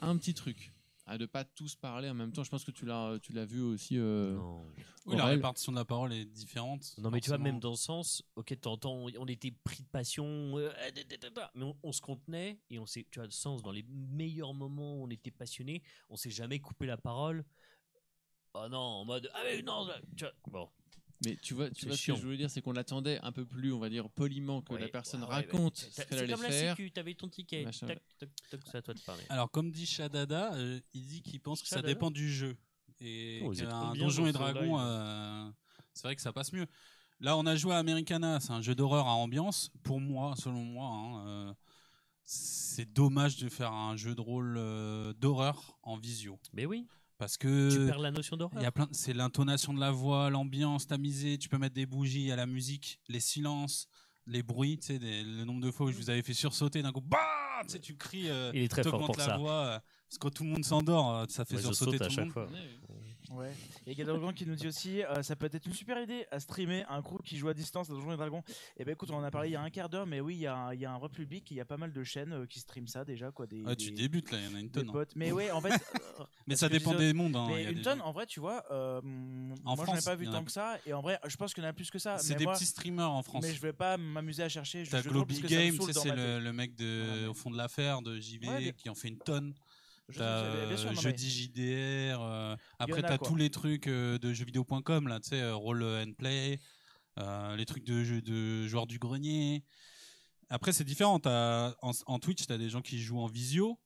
[0.00, 0.72] un petit truc.
[1.10, 2.44] À de pas tous parler en même temps.
[2.44, 3.96] Je pense que tu l'as, tu l'as vu aussi.
[3.96, 4.66] euh, Non.
[5.06, 6.94] Oui, la répartition de la parole est différente.
[6.98, 10.26] Non, mais tu vois, même dans le sens, ok, t'entends, on était pris de passion,
[10.58, 10.70] euh,
[11.54, 14.52] mais on, on se contenait et on s'est, tu as le sens, dans les meilleurs
[14.52, 17.42] moments où on était passionné, on s'est jamais coupé la parole.
[18.52, 20.68] Oh non, en mode, ah mais non, tu vois, bon.
[21.24, 23.32] Mais tu vois, tu C'est vois ce que je voulais dire, c'est qu'on attendait un
[23.32, 25.96] peu plus, on va dire, poliment que Ouais, la personne ouais, ouais, raconte bah, ce
[25.96, 26.76] qu'elle C'est allait comme la faire.
[26.76, 27.64] sécu, t'avais ton ticket.
[27.64, 27.86] Machin.
[27.88, 29.24] Tac, tac, tac, c'est à toi de parler.
[29.28, 32.56] Alors, comme dit Shadada, euh, il dit qu'il pense que ça dépend du jeu.
[33.00, 35.50] Et Oh, qu'un Donjon et Dragon, euh,
[35.92, 36.66] c'est vrai que ça passe mieux.
[37.20, 39.70] Là, on a joué à Americana, c'est un jeu d'horreur à ambiance.
[39.82, 41.54] Pour moi, selon moi, hein, euh,
[42.24, 46.38] c'est dommage de faire un jeu de rôle euh, d'horreur en visio.
[46.52, 46.86] Mais oui,
[47.18, 50.30] Parce que tu perds la notion il y a plein, c'est l'intonation de la voix,
[50.30, 51.36] l'ambiance tamisée.
[51.36, 53.88] Tu peux mettre des bougies à la musique, les silences,
[54.26, 54.78] les bruits.
[54.78, 57.00] Tu sais, des- le nombre de fois où je vous avais fait sursauter d'un coup,
[57.00, 57.18] bah,
[57.62, 59.36] tu sais, tu cries, euh, Il est très fort pour la ça.
[59.36, 59.52] voix.
[59.52, 59.78] euh,
[60.08, 62.04] parce que quand tout le monde s'endort, euh, ça fait Moi, je sursauter saute à
[62.04, 62.32] tout le chaque monde.
[62.32, 62.46] fois.
[62.46, 63.07] Ouais.
[63.86, 66.84] Et Gadolgan qui nous dit aussi, euh, ça peut être une super idée à streamer
[66.88, 68.42] un groupe qui joue à distance à Donjons et Dragons.
[68.78, 70.36] Et ben écoute, on en a parlé il y a un quart d'heure, mais oui,
[70.36, 71.92] il y, a un- il y a un vrai public, il y a pas mal
[71.92, 73.46] de chaînes euh, qui streament ça déjà, quoi.
[73.46, 74.88] Des, Ah, tu des- débutes là, il y en a une tonne.
[74.88, 74.92] hein.
[74.92, 75.14] potes.
[75.16, 75.68] Mais ouais, en fait.
[76.20, 77.36] euh, Mais ça dépend des mondes.
[77.36, 79.82] hein, il Mais y a une des tonne, en vrai, tu vois, euh, moi j'en
[79.82, 81.62] ai France, pas vu en a tant que ça, et en vrai, je pense qu'il
[81.62, 82.18] y en a plus que ça.
[82.18, 83.44] C'est mais des moi- petits streamers en France.
[83.46, 84.84] Mais je vais pas m'amuser à chercher.
[84.90, 86.72] T'as Globy Game, c'est le, mec
[87.28, 89.54] au fond de l'affaire de JV Ouais, qui en fait une tonne.
[90.08, 92.20] Je sais, T'as bien sûr, euh, mais- Jeudi JDR.
[92.22, 93.28] euh, après, t'as quoi.
[93.28, 96.60] tous les trucs euh, de jeuxvideo.com, là, tu sais, euh, Roll and Play,
[97.18, 99.64] euh, les trucs de, jeux de joueurs du grenier.
[100.50, 101.18] Après, c'est différent.
[101.18, 103.78] T'as- En, en Twitch, tu as des gens qui jouent en visio,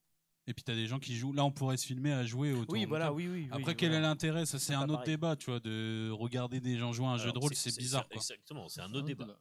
[0.47, 1.32] et puis tu as des gens qui jouent.
[1.32, 3.49] Là, on pourrait se filmer à jouer autour Oui, voilà, oui, oui.
[3.51, 4.47] Après, oui, quel est l'intérêt?
[4.47, 5.07] Ça, c'est un autre pareil.
[5.09, 8.07] débat, tu vois, de regarder des gens jouer à un jeu de rôle, c'est bizarre,
[8.07, 8.16] quoi.
[8.16, 9.24] Exactement, c'est un autre débat.
[9.27, 9.39] C'est un autre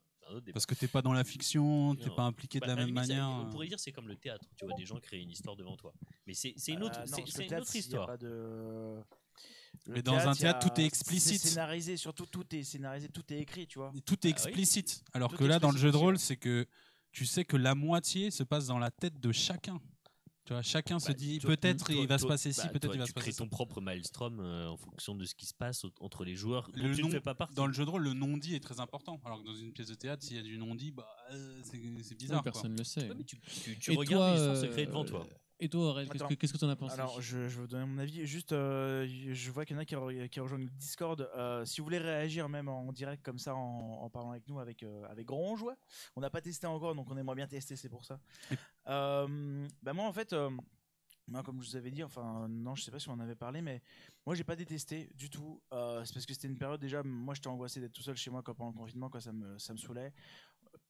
[0.52, 2.94] Parce que t'es pas dans la fiction, t'es pas impliqué de Bah, la à même
[2.94, 3.28] manière.
[3.28, 3.50] On euh.
[3.50, 4.44] pourrait dire c'est comme le théâtre.
[4.56, 5.92] Tu vois des gens créer une histoire devant toi.
[6.26, 8.06] Mais c'est une autre, Euh, non, une histoire.
[8.06, 9.02] pas de-
[9.86, 11.40] Le Mais dans un a- théâtre, tout est explicite.
[11.40, 13.90] C'est scénarisé, surtout tout est scénarisé, tout est écrit, tu vois.
[13.96, 14.48] Et Tout est Ah oui.
[14.48, 15.02] explicite.
[15.12, 16.66] Alors Tout que là, dans le jeu de rôle, c'est que
[17.10, 19.80] tu sais que la moitié se passe dans la tête de chacun.
[20.44, 22.94] Tu vois, chacun se Bah, dit peut-être il va se passer ci, bah, peut-être toi,
[22.96, 23.44] il va tu se passer crées ça.
[23.44, 26.82] ton propre maelstrom euh, en fonction de ce qui se passe entre les joueurs dont
[26.82, 27.54] Le tu nom- ne fais pas partie.
[27.54, 29.20] Dans le jeu de rôle, le non-dit est très important.
[29.24, 32.16] Alors que dans une pièce de théâtre, s'il y a du non-dit, bah, euh, c'est
[32.18, 32.42] bizarre.
[32.42, 32.50] quoi.
[32.50, 33.08] personne ne le sait.
[33.08, 35.26] Ouais, mais tu, tu, tu Et regardes se euh, devant toi.
[35.64, 36.94] Et toi, Aurel, qu'est-ce que que t'en as pensé?
[36.94, 38.26] Alors, je, je vais vous donner mon avis.
[38.26, 41.20] Juste, euh, je vois qu'il y en a qui, re- qui rejoignent le Discord.
[41.36, 44.58] Euh, si vous voulez réagir même en direct comme ça, en, en parlant avec nous,
[44.58, 45.74] avec, euh, avec ouais.
[46.16, 48.18] On n'a pas testé encore, donc on aimerait bien tester, c'est pour ça.
[48.88, 50.34] Euh, bah moi, en fait,
[51.28, 53.36] moi, comme je vous avais dit, enfin, non, je sais pas si on en avait
[53.36, 53.82] parlé, mais
[54.26, 55.62] moi, j'ai pas détesté du tout.
[55.70, 55.76] C'est
[56.12, 58.54] parce que c'était une période déjà, moi, j'étais angoissé d'être tout seul chez moi quand
[58.54, 60.12] pendant le confinement, quoi, ça me, ça me saoulait.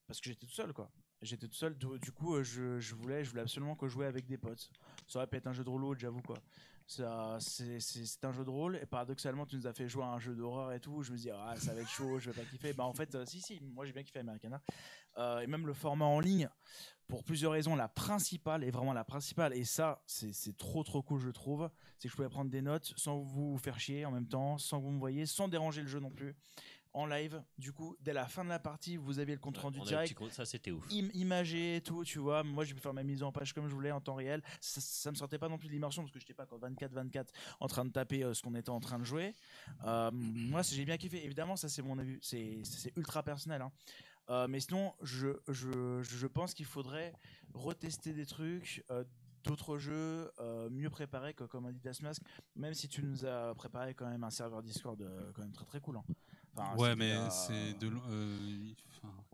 [0.06, 0.90] Parce que j'étais tout seul, quoi.
[1.22, 4.26] J'étais tout seul, du coup, euh, je, je voulais, je voulais absolument que jouer avec
[4.26, 4.70] des potes.
[5.06, 6.36] Ça aurait pu être un jeu de rôle, j'avoue, quoi.
[6.84, 10.02] Ça, c'est, c'est, c'est un jeu de rôle, et paradoxalement, tu nous as fait jouer
[10.02, 11.02] à un jeu d'horreur et tout.
[11.02, 12.72] Je me dis, ah, ça va être chaud, je vais pas kiffer.
[12.72, 14.60] Bah, en fait, euh, si, si, moi j'ai bien kiffé Americana.
[15.16, 16.48] Euh, et même le format en ligne,
[17.06, 17.76] pour plusieurs raisons.
[17.76, 21.70] La principale, et vraiment la principale, et ça, c'est, c'est trop trop cool, je trouve,
[21.98, 24.80] c'est que je pouvais prendre des notes sans vous faire chier en même temps, sans
[24.80, 26.34] que vous me voyez, sans déranger le jeu non plus.
[26.94, 29.78] En live, du coup, dès la fin de la partie, vous aviez le compte rendu
[29.78, 30.84] On un direct petit ça c'était ouf.
[30.92, 32.42] im- imagé et tout, tu vois.
[32.42, 34.42] Moi, je vais faire ma mise en page comme je voulais en temps réel.
[34.60, 37.28] Ça, ça me sortait pas non plus de l'immersion parce que j'étais pas quand 24-24
[37.60, 39.32] en train de taper euh, ce qu'on était en train de jouer.
[39.86, 41.24] Euh, moi, j'ai bien kiffé.
[41.24, 42.18] Évidemment, ça, c'est mon avis.
[42.20, 43.62] C'est ultra personnel.
[43.62, 43.72] hein.
[44.28, 47.14] Euh, mais sinon, je, je, je pense qu'il faudrait
[47.54, 48.84] retester des trucs.
[49.44, 52.22] D'autres jeux euh, mieux préparés que comme a dit Dasmask,
[52.54, 55.64] même si tu nous as préparé quand même un serveur Discord euh, quand même très
[55.64, 55.96] très cool.
[55.96, 56.04] hein.
[56.56, 57.88] Enfin, Ouais, mais c'est de.
[57.88, 58.72] euh,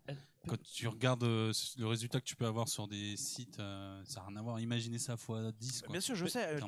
[0.09, 0.15] Euh,
[0.47, 4.20] quand tu regardes euh, le résultat que tu peux avoir sur des sites, euh, ça
[4.20, 4.61] n'a rien à voir.
[4.61, 5.82] Imaginez ça fois 10.
[5.82, 5.93] Quoi.
[5.93, 6.47] Bien sûr, je sais.
[6.55, 6.61] Euh,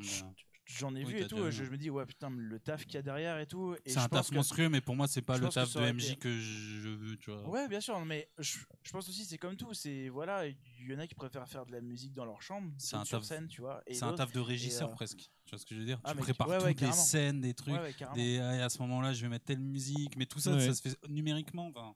[0.78, 2.84] J'en ai Oui, vu et tout, déjà je, je me dis, ouais, putain, le taf
[2.84, 3.76] qu'il y a derrière et tout.
[3.86, 5.80] C'est un pense taf que- monstrueux, mais pour moi, c'est pas je le taf de
[5.92, 7.48] MJ été- que je veux, tu vois.
[7.48, 9.74] Ouais, bien sûr, mais je, je pense aussi, c'est comme tout.
[9.74, 10.56] C'est, voilà, il
[10.88, 13.20] y en a qui préfèrent faire de la musique dans leur chambre, C'est un sur
[13.20, 13.82] taf- scène, tu vois.
[13.90, 15.30] C'est un taf de régisseur euh, presque.
[15.44, 16.92] Tu vois ce que je veux dire Ah, Tu mais- prépares ouais, toutes ouais, les
[16.92, 17.74] scènes, des trucs.
[17.74, 20.66] Ouais, des, à ce moment-là, je vais mettre telle musique, mais tout ça, Ouais.
[20.66, 21.66] ça se fait numériquement.
[21.74, 21.94] Enfin,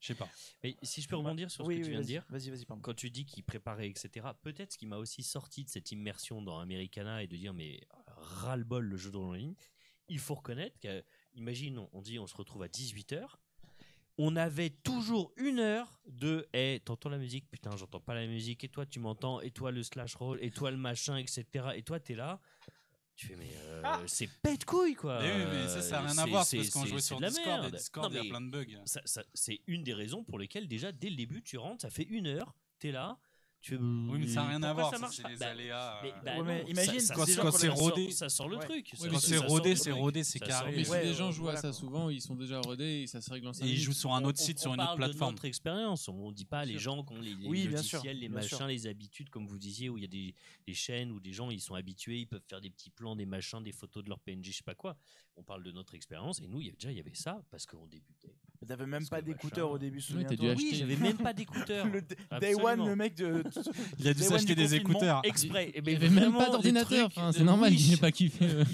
[0.00, 0.28] je sais pas.
[0.64, 2.50] Mais si je peux rebondir sur ce Oui, que oui, tu viens de dire, Vas-y,
[2.50, 5.90] vas-y, quand tu dis qu'il préparait, etc., peut-être ce qui m'a aussi sorti de cette
[5.92, 7.80] immersion dans Americana et de dire, mais
[8.28, 9.54] ras-le-bol le jeu de rôle en ligne,
[10.08, 13.38] il faut reconnaître que, imagine, on- dit on se retrouve à 18h,
[14.20, 17.48] on avait toujours une heure de Eh, t'entends la musique?
[17.50, 18.64] Putain, j'entends pas la musique.
[18.64, 19.40] Et toi, tu m'entends?
[19.40, 20.38] Et toi, le slash roll?
[20.42, 21.44] Et toi, le machin, etc.
[21.76, 22.40] Et toi, t'es là.
[23.14, 25.20] Tu fais, mais euh, c'est pète couille, quoi.
[25.20, 26.46] Mais oui, mais ça, ça n'a rien à Euh, C'est- voir.
[26.50, 27.58] parce qu'on jouait sur de la Discord.
[27.58, 27.76] Et merde.
[27.76, 28.82] Discord, Non, il y a plein de bugs.
[28.86, 31.90] ça, ça- c'est une des raisons pour lesquelles déjà dès le début tu rentres, ça
[31.90, 33.18] fait une heure, t'es là,
[33.60, 34.90] tu Oui, mais ça n'a rien à pourquoi voir.
[34.90, 36.00] ça ça, marche c'est les Bah, aléas.
[36.02, 38.10] mais, euh, bah Ouais, mais non, imagine, ça, quand- ça, quand ça c'est rodé.
[38.12, 38.64] ça sort le Ouais.
[38.64, 38.86] truc.
[38.86, 40.58] Ouais, mais Quand sort- c'est ça sort rodé, c'est rodé, c'est Ça carré.
[40.58, 40.86] sort le Mais truc.
[40.86, 41.78] si Ouais, les gens jouent voilà, à ça quoi.
[41.78, 44.14] souvent, ils sont déjà rodés et ça se règle en 5 Et ils jouent sur
[44.14, 45.30] un autre site, on, sur on une autre parle plateforme.
[45.32, 46.08] de notre expérience.
[46.08, 48.66] On dit pas les gens qui ont les, les Oui, bien sûr, logiciels, les machins,
[48.66, 50.34] les habitudes, comme vous disiez, où il y a des,
[50.66, 53.26] des chaînes où des gens ils sont habitués, ils peuvent faire des petits plans, des
[53.26, 54.96] machins, des photos de leur PNJ, je sais pas quoi.
[55.36, 57.42] On parle de notre expérience et nous, il y avait déjà il y avait ça
[57.50, 58.34] parce qu'on débutait.
[58.66, 60.54] T'avais même pas que d'écouteurs au début, dû acheter.
[60.56, 61.86] Oui, j'avais même pas d'écouteurs.
[61.86, 62.02] Le
[62.40, 62.54] Day.
[62.60, 63.44] One, le mec de.
[63.98, 65.20] Il a dû s'acheter des écouteurs.
[65.24, 65.70] Exprès.
[65.74, 67.06] Eh Il ben, n'y avait même pas d'ordinateur.
[67.06, 68.64] enfin, de c'est normal, il n'ait pas kiffé euh,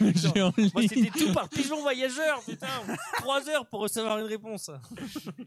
[0.74, 2.66] Moi, c'était tout par pigeon voyageur, putain.
[3.18, 4.70] Trois heures pour recevoir une réponse.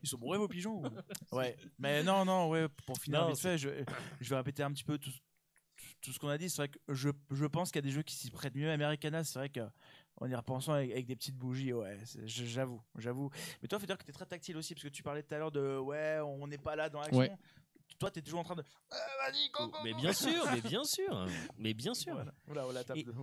[0.02, 3.40] Ils sont bourrés vos pigeons ou- Ouais, mais non, non, ouais, pour finir Non, vite
[3.40, 3.70] fait, je,
[4.20, 5.12] je vais répéter un petit peu tout,
[6.02, 6.50] tout ce qu'on a dit.
[6.50, 8.72] C'est vrai que je, je pense qu'il y a des jeux qui s'y prêtent mieux.
[8.72, 9.62] Americana, c'est vrai que
[10.18, 13.30] en y repensant avec, avec des petites bougies, ouais, j'avoue, j'avoue.
[13.62, 15.34] Mais toi, faut dire que tu es très tactile aussi, parce que tu parlais tout
[15.34, 17.18] à l'heure de ouais, on n'est pas là dans l'action.
[17.20, 17.32] Ouais.
[18.00, 18.64] Toi, tu es toujours en train de.
[18.92, 18.96] Ah,
[19.30, 21.26] Vas-y, go, go, Mais bien sûr, mais bien sûr,
[21.58, 22.14] mais bien sûr.
[22.16, 23.14] Voilà, voilà, voilà, tape Et- de-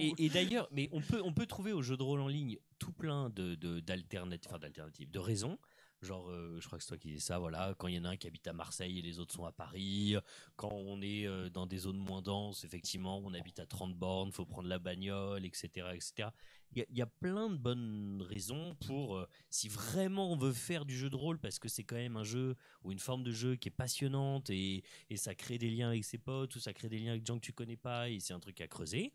[0.00, 2.58] Et, et d'ailleurs, mais on peut, on peut trouver au jeu de rôle en ligne
[2.78, 5.58] tout plein de, de- d'alternatives, enfin d'alternatives, de raisons.
[6.04, 8.04] Genre, euh, je crois que c'est toi qui dis ça, voilà, quand il y en
[8.04, 10.16] a un qui habite à Marseille et les autres sont à Paris,
[10.56, 14.30] quand on est euh, dans des zones moins denses, effectivement, on habite à 30 bornes,
[14.30, 15.94] faut prendre la bagnole, etc.
[15.94, 16.28] etc.
[16.76, 20.96] Il y, a- plein de bonnes raisons pour, euh, si vraiment on veut faire du
[20.96, 23.56] jeu de rôle, parce que c'est quand même un jeu ou une forme de jeu
[23.56, 26.88] qui est passionnante et, et ça crée des liens avec ses potes ou ça crée
[26.88, 29.12] des liens avec des gens que tu connais pas et c'est un truc à creuser.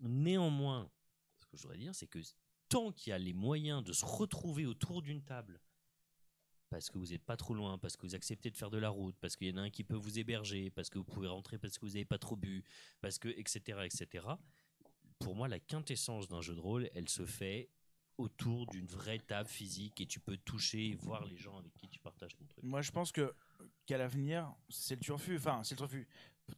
[0.00, 0.90] Néanmoins,
[1.38, 2.18] ce que je voudrais dire, c'est que
[2.68, 5.60] tant qu'il y a les moyens de se retrouver autour d'une table
[6.70, 8.90] parce que vous n'êtes pas trop loin, parce que vous acceptez de faire de la
[8.90, 11.28] route, parce qu'il y en a un qui peut vous héberger, parce que vous pouvez
[11.28, 12.64] rentrer parce que vous n'avez pas trop bu,
[13.00, 14.26] parce que etc etc.
[15.18, 17.70] Pour moi, la quintessence d'un jeu de rôle, elle se fait
[18.18, 21.88] autour d'une vraie table physique et tu peux toucher et voir les gens avec qui
[21.88, 22.64] tu partages ton truc.
[22.64, 23.32] Moi, je pense que
[23.86, 25.36] qu'à l'avenir, c'est le turfu.
[25.36, 26.08] Enfin, c'est le turfu.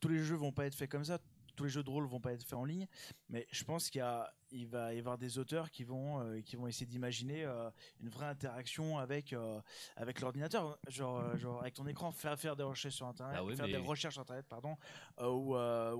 [0.00, 1.18] Tous les jeux vont pas être faits comme ça.
[1.60, 2.86] Tous les jeux de rôle vont pas être faits en ligne.
[3.28, 6.40] Mais je pense qu'il y a, il va y avoir des auteurs qui vont, euh,
[6.40, 7.68] qui vont essayer d'imaginer euh,
[8.00, 9.60] une vraie interaction avec, euh,
[9.96, 13.54] avec l'ordinateur, genre, genre avec ton écran, faire faire des recherches sur internet, Ah oui,
[13.56, 14.74] faire mais- des recherches sur internet, pardon,
[15.20, 15.54] ou, ou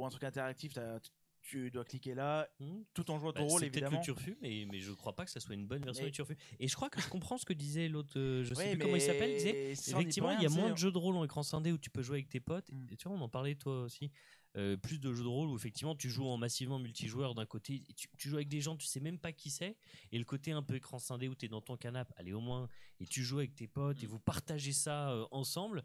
[0.07, 0.73] un truc interactif.
[0.73, 0.99] t'as-
[1.43, 3.99] Tu dois cliquer là, Hmm tout en jouant à ton Bah, rôle c'est peut-être évidemment.
[4.01, 6.15] le turfu, mais, mais je crois pas que ça soit une bonne version Mais- du
[6.15, 6.37] turfu.
[6.59, 8.78] Et je crois que je comprends ce que disait l'autre, euh, je sais Ouais, plus
[8.81, 11.24] comment il s'appelle, il disait effectivement, il y a moins de jeux de rôle en
[11.24, 12.70] écran scindé où tu peux jouer avec tes potes.
[12.70, 12.87] Mm.
[12.93, 14.11] Et tu vois, on en parlait toi aussi.
[14.56, 17.85] Euh, plus de jeux de rôle où effectivement tu joues en massivement multijoueur d'un côté,
[17.89, 19.77] et tu, tu joues avec des gens, tu sais même pas qui c'est,
[20.10, 22.40] et le côté un peu écran scindé où tu es dans ton canapé, allez au
[22.40, 22.68] moins,
[22.98, 24.10] et tu joues avec tes potes et Mm.
[24.10, 25.85] vous partagez ça euh, ensemble,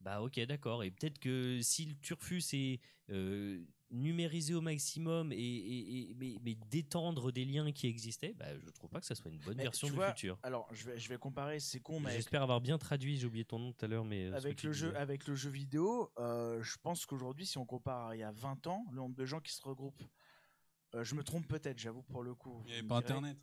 [0.00, 0.84] bah ok d'accord.
[0.84, 2.78] Et peut-être que si le turfu c'est
[3.10, 8.46] euh, numériser au maximum et, et- et- mais, mais détendre des liens qui existaient, bah,
[8.58, 10.38] je trouve pas que ça soit une bonne Mais version du vois, futur.
[10.42, 13.26] Alors, je vais, je vais comparer, c'est con, mais avec, J'espère avoir bien traduit, j'ai
[13.26, 14.98] oublié ton nom tout à l'heure, mais euh, avec le jeu, disais.
[14.98, 18.30] avec le jeu vidéo, euh, je pense qu'aujourd'hui, si on compare à il y a
[18.32, 20.04] 20 ans, le nombre de gens qui se regroupent,
[20.94, 22.62] euh, je me trompe peut-être, j'avoue pour le coup.
[22.66, 23.12] Il n'y avait pas direz.
[23.14, 23.38] Internet.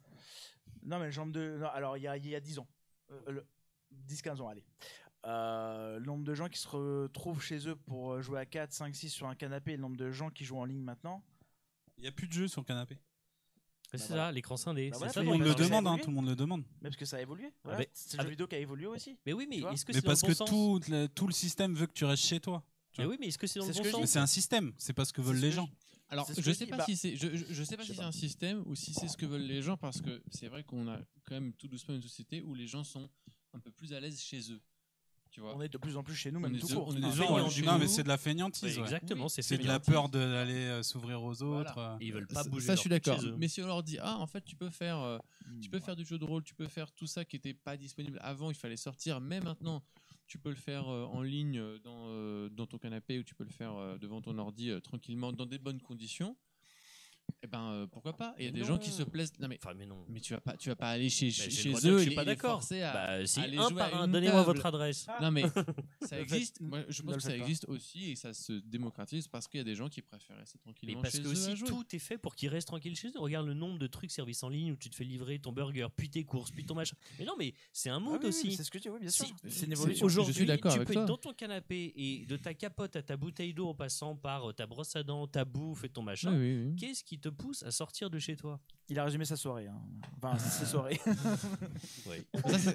[0.84, 1.58] Non, mais le nombre de.
[1.60, 2.68] non, alors, il y a, il y a 10 ans.
[3.12, 3.48] Euh, le-
[3.92, 4.64] 10-15 ans, allez.
[5.26, 8.72] Euh, le nombre de gens qui se retrouvent chez eux pour euh, jouer à 4,
[8.72, 11.23] 5, 6 sur un canapé et le nombre de gens qui jouent en ligne maintenant.
[11.97, 12.95] Il n'y a plus de jeux sur le canapé.
[12.95, 14.26] Ouais, c'est voilà.
[14.27, 14.89] ça, l'écran scindé.
[14.89, 16.03] Bah c'est voilà, ça Tout le monde on le parce demande, hein, évolué.
[16.03, 16.64] tout le monde le demande.
[16.81, 17.47] Mais parce que ça a évolué.
[17.47, 17.77] Ah Voilà.
[17.80, 19.18] ben, c'est ah le jeu ben- vidéo qui a évolué aussi.
[19.26, 21.07] Mais oui, mais est-ce que Mais c'est dans le parce bon que sens tout le,
[21.07, 22.64] tout le système veut que tu restes chez toi.
[22.97, 24.93] Mais oui, mais est-ce que c'est dans C'est le bon sens c'est un système, c'est
[24.93, 25.69] pas ce que veulent les gens.
[26.10, 28.11] Alors, je sais pas bah, si c'est, je, je- je sais pas si c'est un
[28.11, 30.99] système ou si c'est ce que veulent les gens parce que c'est vrai qu'on a
[31.23, 33.10] quand même tout doucement une société où les gens sont
[33.53, 34.61] un peu plus à l'aise chez eux.
[35.36, 35.53] Tu vois.
[35.53, 36.88] On est de plus en plus chez nous, même tout de- court.
[36.88, 38.78] on est des gens, non, mais c'est de la fainéantise.
[38.78, 41.98] Exactement, c'est C'est de la peur d'aller euh, s'ouvrir aux autres.
[41.99, 42.68] Ils veulent pas bouger.
[42.68, 43.20] ça, je suis d'accord.
[43.38, 45.82] Mais si on leur dit ah en fait tu peux faire euh, hmm, tu peux
[45.82, 48.49] faire du jeu de rôle, tu peux faire tout ça qui n'était pas disponible avant,
[48.49, 49.84] il fallait sortir, mais maintenant
[50.26, 53.52] tu peux le faire euh, en ligne dans, dans ton canapé ou tu peux le
[53.52, 56.38] faire devant ton ordi tranquillement dans des bonnes conditions.
[57.43, 58.68] Eh ben euh, pourquoi pas il y a Mais des non.
[58.69, 59.31] gens qui se plaisent.
[59.39, 60.03] Non mais Enfin, mais non.
[60.10, 61.99] mais tu vas pas tu vas pas aller chez, Bah, chez, eux que je et
[62.02, 62.53] suis pas d'accord.
[62.61, 65.06] forcer à Bah, si, un par à un, donnez-moi votre adresse.
[65.22, 65.43] Non mais
[66.02, 66.60] ça existe.
[66.61, 67.35] Moi, je pense que ça pas.
[67.38, 70.57] existe aussi et ça se démocratise parce qu'il y a des gens qui préfèrent rester
[70.57, 71.68] Mais tranquillement parce chez que eux à aussi jouer.
[71.68, 73.19] tout est fait pour qu'ils restent tranquilles chez eux.
[73.19, 75.88] Regarde le nombre de trucs services en ligne où tu te fais livrer ton burger,
[75.95, 76.95] puis tes courses, puis ton machin.
[77.19, 78.52] Mais non, mais c'est un Ah oui, oui, aussi.
[78.56, 79.27] C'est ce que tu oui, bien sûr.
[79.47, 80.06] C'est une évolution.
[80.06, 82.95] Aujourd'hui, Je suis d'accord tu avec peux être dans ton canapé et de ta capote
[82.95, 85.89] à ta bouteille d'eau en passant par euh, ta brosse à dents, ta bouffe et
[85.89, 86.35] ton machin.
[86.77, 88.60] Qu'est-ce qui te pousse à sortir de chez toi
[88.90, 89.68] Il a résumé sa soirée.
[89.68, 89.82] hein.
[90.18, 91.00] Enfin, ses soirées.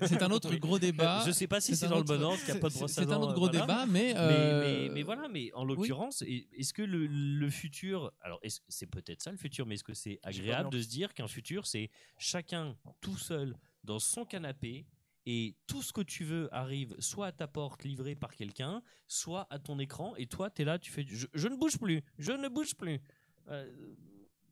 [0.06, 1.22] C'est- un autre gros débat.
[1.26, 2.74] Je sais pas si c'est dans le bon ordre, qu'il n'y a C'est pas de
[2.74, 3.60] brosse à c'est un autre euh, gros voilà.
[3.60, 7.50] débat, mais, Mais, euh, mais, mais voilà, mais en l'occurrence, est- est-ce que le, le
[7.50, 11.14] futur, alors c'est peut-être ça le futur, mais est-ce que c'est agréable de se dire
[11.14, 14.86] qu'un futur, c'est chacun tout seul dans son canapé
[15.26, 19.46] et tout ce que tu veux arrive soit à ta porte livré par quelqu'un, soit
[19.50, 22.02] à ton écran et toi tu es là, tu fais je, je ne bouge plus,
[22.18, 23.00] je ne bouge plus.
[23.48, 23.70] Euh,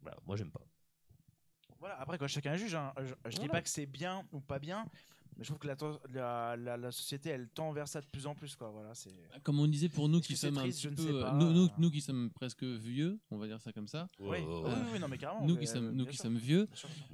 [0.03, 0.63] voilà, moi j'aime pas.
[1.81, 2.75] Voilà, après, quoi, chacun juge.
[2.75, 2.93] hein.
[2.99, 3.53] Je, je dis Voilà.
[3.53, 4.85] pas que c'est bien ou pas bien,
[5.37, 5.77] mais je trouve que la,
[6.13, 8.57] la, la, la société, elle tend vers ça de plus en plus.
[8.57, 8.71] Quoi.
[8.71, 9.13] Voilà, c'est...
[9.45, 11.35] comme on disait pour nous qui sommes un triste ne peu, euh, pas.
[11.35, 14.09] nous, nous, nous qui sommes presque vieux, on va dire ça comme ça.
[14.19, 15.47] Oui, Oh, oui, oui, non, mais carrément.
[15.47, 16.25] nous qui sommes, euh, nous bien qui sûr.
[16.25, 16.69] sommes vieux,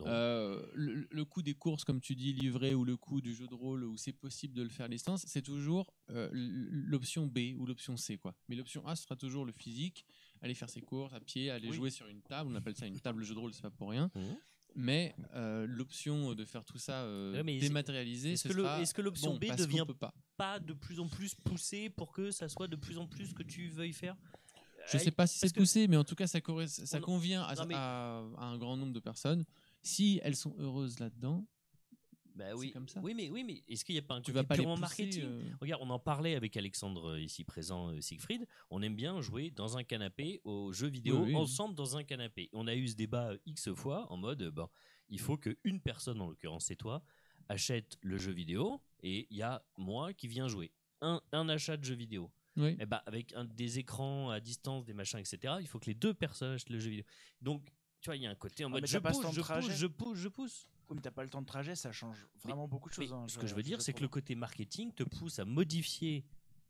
[0.07, 3.47] euh, le, le coût des courses, comme tu dis, livré ou le coût du jeu
[3.47, 7.55] de rôle où c'est possible de le faire à distance, c'est toujours euh, l'option B
[7.59, 8.17] ou l'option C.
[8.17, 8.35] Quoi.
[8.49, 10.07] Mais l'option A sera toujours le physique,
[10.45, 11.77] aller faire ses courses à pied, aller Oui.
[11.77, 12.51] jouer sur une table.
[12.53, 14.11] On appelle ça une table jeu de rôle, c'est pas pour rien.
[14.15, 14.37] Mhm.
[14.77, 19.03] Mais euh, l'option de faire tout ça euh, Ouais, dématérialisé, Est-ce ce que est-ce que
[19.03, 22.67] l'option bon, B devient pas pas de plus en plus poussée pour que ça soit
[22.67, 24.17] de plus en plus ce que tu veuilles faire?
[24.93, 27.55] Je sais pas si c'est poussé, mais en tout cas, ça, ça On- convient à,
[27.55, 29.45] Non, mais- à- à un grand nombre de personnes.
[29.83, 31.47] Si elles sont heureuses là-dedans,
[32.35, 33.01] Bah oui, comme ça.
[33.01, 34.75] oui, mais oui, mais est-ce qu'il n'y a pas un tu côté vas pas purement
[34.75, 35.03] pousser.
[35.05, 35.23] marketing?
[35.25, 38.47] euh, Regarde, on en parlait avec Alexandre euh, ici présent, euh, Siegfried.
[38.71, 41.37] On aime bien jouer dans un canapé aux jeux vidéo Oui, oui.
[41.37, 42.51] ensemble dans un canapé.
[42.53, 44.69] On a eu ce débat x fois en mode, ben,
[45.11, 47.05] il faut qu'une personne, en l'occurrence c'est toi,
[47.49, 50.73] achète le jeu vidéo et il y a moi qui viens jouer.
[51.03, 52.33] Un, un achat de jeu vidéo.
[52.57, 52.77] oui.
[52.81, 55.95] Eh ben, avec un, des écrans à distance, des machins, etc., il faut que les
[55.95, 57.05] deux personnes achètent le jeu vidéo.
[57.41, 57.65] Donc,
[58.01, 59.87] tu vois, il y a un côté en Ah, mode je pousse, je pousse, je
[59.87, 60.67] pousse, je pousse.
[60.89, 63.13] Oui, mais t'as pas le temps de trajet, ça change vraiment beaucoup de choses.
[63.13, 66.25] hein, ce que je veux dire, c'est que le côté marketing te pousse à modifier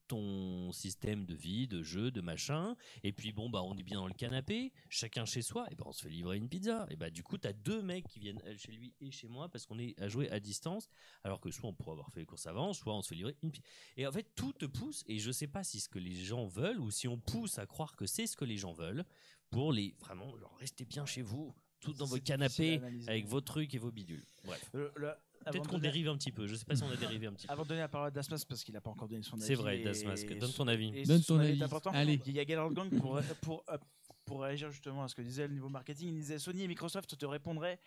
[0.06, 2.76] ton système de vie, de jeu, de machin.
[3.02, 5.84] Et puis bon, bah on est bien dans le canapé, chacun chez soi, et ben
[5.86, 6.86] on se fait livrer une pizza.
[6.90, 9.66] Et bah du coup, t'as deux mecs qui viennent chez lui et chez moi parce
[9.66, 10.88] qu'on est à jouer à distance.
[11.22, 13.36] Alors que soit on pourrait avoir fait les courses avant, soit on se fait livrer
[13.42, 13.66] une pizza.
[13.96, 16.46] Et en fait, tout te pousse, et je sais pas si ce que les gens
[16.46, 19.04] veulent ou si on pousse à croire que c'est ce que les gens veulent
[19.50, 21.54] pour les vraiment, genre, restez bien chez vous,
[21.85, 24.24] tout dans vos canapés avec vos trucs et vos bidules.
[24.44, 24.69] Bref.
[24.73, 25.09] Le- le-
[25.47, 26.47] avant Peut-être qu'on donner- dérive un petit peu.
[26.47, 27.52] Je sais pas si on a dérivé un petit peu.
[27.52, 29.44] Avant de donner la parole à Dasmas, parce qu'il n'a pas encore donné son avis.
[29.47, 30.15] C'est vrai, et- Dasmas.
[30.40, 31.02] Donne ton et avis.
[31.05, 31.90] Donne son ton avis important.
[31.93, 32.19] Allez.
[32.27, 33.77] Il y a Gallard Gang pour, pour, euh,
[34.24, 36.09] pour réagir justement à ce que disait le niveau marketing.
[36.09, 37.78] Il disait Sony et Microsoft te répondraient.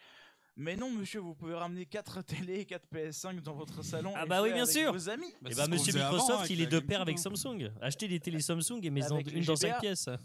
[0.59, 2.21] Mais non, monsieur, vous pouvez ramener 4
[2.51, 4.13] télé et 4 PS5 dans votre salon.
[4.15, 4.91] Ah et bah oui, bien avec sûr.
[4.93, 5.25] Vos amis.
[5.41, 7.21] Bah, Et c'est bah, ce qu'on monsieur avant Microsoft, il est de pair avec hein.
[7.21, 7.71] Samsung.
[7.81, 10.19] Achetez des télés Samsung et mets-en Avec une dans 5 GBA.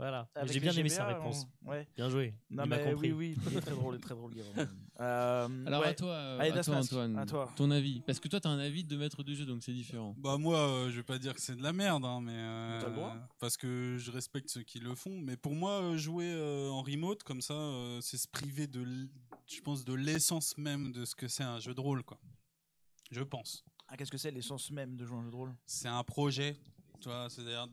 [0.00, 0.28] Voilà.
[0.44, 1.46] J'ai bien aimé GBA, sa réponse.
[1.64, 1.86] on- Ouais.
[1.94, 2.34] Bien joué.
[2.50, 3.12] Non, il m'a mais compris.
[3.12, 3.42] oui, oui.
[3.52, 4.32] Il est très drôle, très drôle.
[5.00, 5.88] Euh, Alors ouais.
[5.88, 7.50] à toi, euh, Allez, à toi Antoine, à toi.
[7.56, 8.00] ton avis.
[8.00, 10.14] Parce que toi, tu as un avis de maître du jeu, donc c'est différent.
[10.18, 12.80] Bah moi, euh, je vais pas dire que c'est de la merde, hein, mais euh,
[12.82, 13.16] T'as le droit.
[13.38, 15.18] parce que je respecte ceux qui le font.
[15.18, 18.84] Mais pour moi, euh, jouer euh, en remote comme ça, euh, c'est se priver de,
[19.46, 22.18] je pense, de l'essence même de ce que c'est un jeu de rôle, quoi.
[23.10, 23.64] Je pense.
[23.88, 25.54] Ah, Qu'est-ce que c'est l'essence même de jouer un jeu de rôle?
[25.64, 26.58] C'est un projet.
[27.00, 27.28] Tu vois,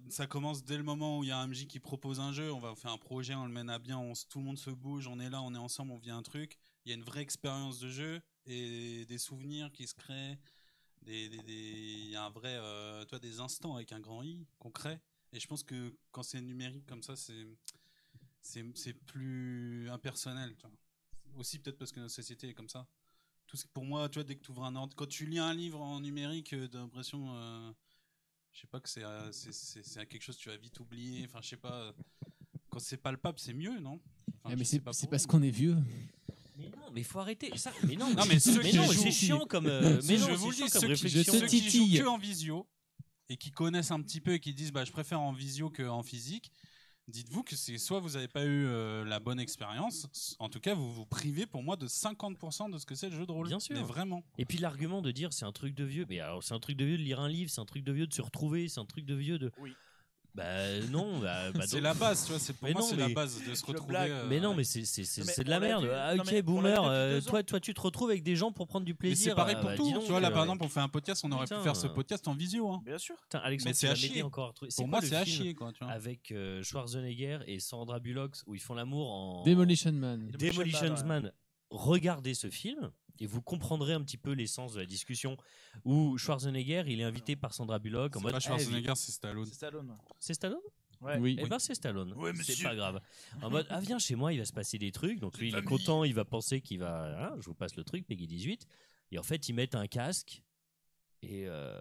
[0.09, 2.51] ça commence dès le moment où il y a un MJ qui propose un jeu.
[2.53, 5.07] On va faire un projet, on le mène à bien, tout le monde se bouge,
[5.07, 6.57] on est là, on est ensemble, on vit un truc.
[6.85, 10.37] Il y a une vraie expérience de jeu et des souvenirs qui se créent.
[11.03, 14.71] des- Il y a un vrai, euh, toi, des instants avec un grand I qu'on
[14.71, 14.99] crée.
[15.31, 17.15] Et je pense que quand c'est numérique comme ça,
[18.41, 20.55] c'est plus impersonnel.
[21.35, 22.87] Aussi peut-être parce que notre société est comme ça.
[23.45, 25.39] Tout ce- pour moi, tu vois, dès que tu ouvres un ordre, quand tu lis
[25.39, 27.71] un livre en numérique, euh, t'as l'impression, euh,
[28.57, 31.23] je sais pas que c'est euh, c'est- quelque chose que tu vas vite oublier.
[31.25, 31.73] Enfin, je sais pas.
[31.73, 31.91] euh,
[32.69, 33.99] Quand c'est palpable, c'est mieux, non?
[34.43, 35.27] Enfin, Eh, je mais c'est parce vous.
[35.27, 35.77] qu'on est vieux.
[36.57, 37.71] Mais non, mais faut arrêter ça.
[37.83, 39.67] Mais non, Non, mais ceux mais qui non, jouent- c'est chiant comme.
[39.67, 41.09] euh, mais je non, vous c'est le chiant dis, comme ceux qui.
[41.09, 42.67] Je ceux qui jouent que en visio
[43.29, 46.01] et qui connaissent un petit peu et qui disent bah, je préfère en visio qu'en
[46.01, 46.51] physique,
[47.07, 50.07] dites-vous que c'est soit vous n'avez pas eu euh, la bonne expérience,
[50.39, 53.15] en tout cas vous vous privez pour moi de 50% de ce que c'est le
[53.15, 53.47] jeu de rôle.
[53.47, 53.75] Bien sûr.
[53.75, 54.23] Mais vraiment.
[54.37, 56.77] Et puis l'argument de dire c'est un truc de vieux, mais alors c'est un truc
[56.77, 58.79] de vieux de lire un livre, c'est un truc de vieux de se retrouver, c'est
[58.79, 59.51] un truc de vieux de.
[59.59, 59.75] Oui.
[60.37, 62.87] Bah non, bah, bah c'est donc- la base, tu vois, c'est pour Mais moi non,
[62.87, 63.95] c'est mais- la base de se retrouver.
[63.97, 65.89] euh, Mais non, mais c'est de la merde.
[65.91, 66.79] Ah, ok, boomer.
[66.85, 69.31] euh, toi, toi, tu te retrouves avec des gens pour prendre du mais plaisir.
[69.31, 69.91] c'est pareil Ah, pour bah, tout.
[69.91, 71.63] donc, tu vois là euh, par exemple on fait un podcast, on aurait Putain, pu
[71.63, 72.69] faire ce euh, podcast en visio.
[72.69, 72.81] Hein.
[72.85, 73.15] Bien sûr.
[73.19, 74.21] Putain, Alexandre, Mais c'est à chier.
[74.21, 74.53] encore.
[74.53, 75.71] Pour quoi moi c'est à chier quoi.
[75.73, 75.91] Tu vois.
[75.91, 79.43] Avec euh, Schwarzenegger et Sandra Bullock où ils font l'amour en.
[79.43, 80.29] Demolition Man.
[80.37, 81.31] Demolition Man, Man.
[81.71, 85.37] Regardez ce film et vous comprendrez un petit peu l'essence de la discussion
[85.85, 89.11] où Schwarzenegger il est invité par Sandra Bullock en C'est mode pas Eh, Schwarzenegger, c'est
[89.11, 89.45] Stallone.
[89.45, 89.97] C'est Stallone.
[90.19, 90.61] c'est Stallone
[90.99, 91.19] Ouais.
[91.19, 91.37] Oui.
[91.39, 92.11] Eh ben c'est Stallone.
[92.13, 92.99] Ouais, c'est pas grave.
[93.43, 95.19] En mode ah viens chez moi, il va se passer des trucs.
[95.19, 97.27] Donc lui il est content, il va penser qu'il va.
[97.27, 98.65] hein, je vous passe le truc, Peggy 18.
[99.11, 100.41] Et en fait ils mettent un casque
[101.21, 101.79] et euh,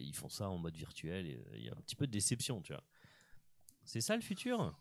[0.00, 1.26] ils font ça en mode virtuel.
[1.26, 2.82] euh, Il y a un petit peu de déception, tu vois.
[3.84, 4.74] C'est ça le futur?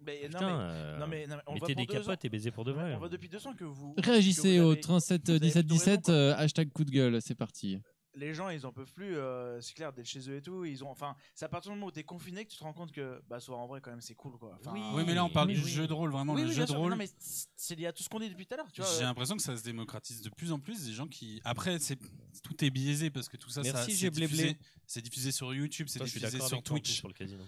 [0.00, 2.00] Mais, non, Putain, mais, euh, non, mais, non, mais on va mettez des pour deux
[2.00, 2.04] ans.
[2.04, 2.94] capotes et baisez pour de vrai.
[2.94, 3.94] On va depuis deux ans que vous.
[3.98, 6.14] Réagissez que vous au avez- 37 vous avez 17 plutôt raison, 17 quoi.
[6.14, 7.20] euh, hashtag coup de gueule.
[7.20, 7.80] C'est parti.
[8.16, 9.16] Les gens, ils en peuvent plus.
[9.16, 10.64] euh, c'est clair, d'être chez eux et tout.
[10.64, 10.88] Ils ont.
[10.90, 13.20] Enfin, c'est à partir du moment où t'es confiné que tu te rends compte que,
[13.28, 14.56] bah, soit en vrai, quand même, c'est cool, quoi.
[14.60, 14.80] Enfin, Oui.
[14.94, 15.68] Oui, mais là on parle mais du oui.
[15.68, 16.90] jeu de rôle, vraiment oui, le oui, jeu de sûr, rôle.
[16.92, 17.08] Non, mais
[17.56, 18.70] c'est lié à tout ce qu'on dit depuis tout à l'heure.
[18.70, 18.90] Tu vois.
[18.92, 20.86] J'ai euh, l'impression que ça se démocratise de plus en plus.
[20.86, 21.40] Des gens qui.
[21.42, 21.98] Après, c'est
[22.44, 24.36] tout est biaisé parce que tout ça, Merci, ça j'ai c'est blé blé.
[24.36, 24.56] diffusé,
[24.86, 26.92] c'est diffusé sur YouTube, c'est diffusé sur Twitch.
[26.92, 27.42] sur le casino.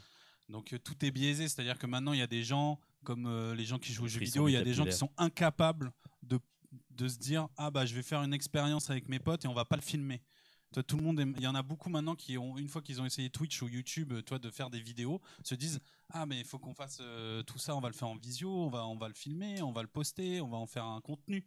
[0.48, 3.54] Donc euh, tout est biaisé, c'est-à-dire que maintenant il y a des gens comme euh,
[3.54, 5.92] les gens qui jouent aux jeux vidéo, il y a des gens qui sont incapables
[6.22, 6.38] de,
[6.90, 9.54] de se dire ah bah je vais faire une expérience avec mes potes et on
[9.54, 10.22] va pas le filmer.
[10.72, 13.00] Toi, tout le monde, il y en a beaucoup maintenant qui ont une fois qu'ils
[13.00, 16.38] ont essayé Twitch ou YouTube, euh, toi de faire des vidéos, se disent ah mais
[16.38, 18.86] il faut qu'on fasse euh, tout ça, on va le faire en visio, on va
[18.86, 21.44] on va le filmer, on va le poster, on va en faire un contenu.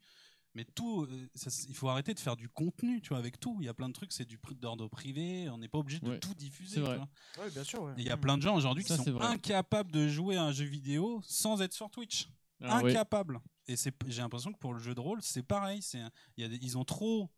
[0.56, 3.58] Mais tout, euh, ça, il faut arrêter de faire du contenu, tu vois, avec tout.
[3.62, 6.10] Il y a plein de trucs, c'est du d'ordre privé, on n'est pas obligé de
[6.10, 6.20] Ouais.
[6.20, 6.76] tout diffuser.
[6.76, 6.98] C'est tu vrai.
[6.98, 7.44] vois.
[7.46, 7.84] Ouais, bien sûr.
[7.84, 7.94] ouais.
[7.98, 10.52] Et Il y a plein de gens aujourd'hui qui sont incapables de jouer à un
[10.52, 12.30] jeu vidéo sans être sur Twitch.
[12.62, 12.92] Ah ouais.
[12.92, 13.40] incapables.
[13.68, 15.82] Et c'est, j'ai l'impression que pour le jeu de rôle, c'est pareil.
[15.84, 16.02] C'est,
[16.38, 17.30] ils ont trop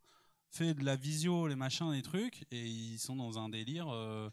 [0.50, 3.88] fait de la visio, les machins, les trucs, et ils sont dans un délire.
[3.90, 4.30] euh,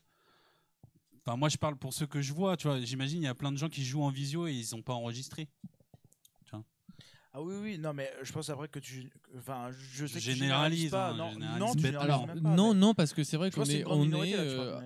[1.26, 2.56] Enfin, moi, je parle pour ceux que je vois.
[2.58, 4.74] Tu vois, j'imagine il y a plein de gens qui jouent en visio et ils
[4.76, 5.48] n'ont pas enregistré.
[7.32, 9.08] Ah oui, oui, non, mais je pense après que tu.
[9.38, 11.10] Enfin, je sais que tu Généralise, généralises pas.
[11.10, 11.60] hein, non, généralise.
[11.60, 13.68] non, tu Mais généralises Alors même pas, non mais- non parce que c'est vrai pense
[13.68, 14.38] qu'on est une grande on minorité, est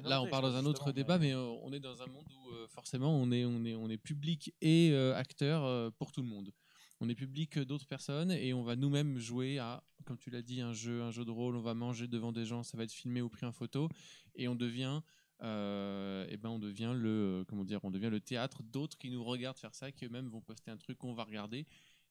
[0.03, 2.25] là, euh, on parle dans un autre débat mais- euh, on est dans un monde
[2.35, 6.11] où euh, forcément on est on est on est public et euh, acteur euh, pour
[6.11, 6.51] tout le monde.
[6.99, 10.41] On est public euh, d'autres personnes et on va nous-mêmes jouer à comme tu l'as
[10.41, 12.83] dit un jeu un jeu de rôle, on va manger devant des gens, ça va
[12.83, 13.87] être filmé ou pris en photo
[14.35, 14.99] et on devient
[15.43, 19.09] euh, eh ben on devient le euh, comment dire on devient le théâtre d'autres qui
[19.09, 21.65] nous regardent faire ça qui eux-mêmes vont poster un truc qu'on va regarder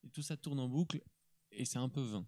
[0.04, 1.00] et tout ça tourne en boucle
[1.50, 2.26] et c'est un peu vain.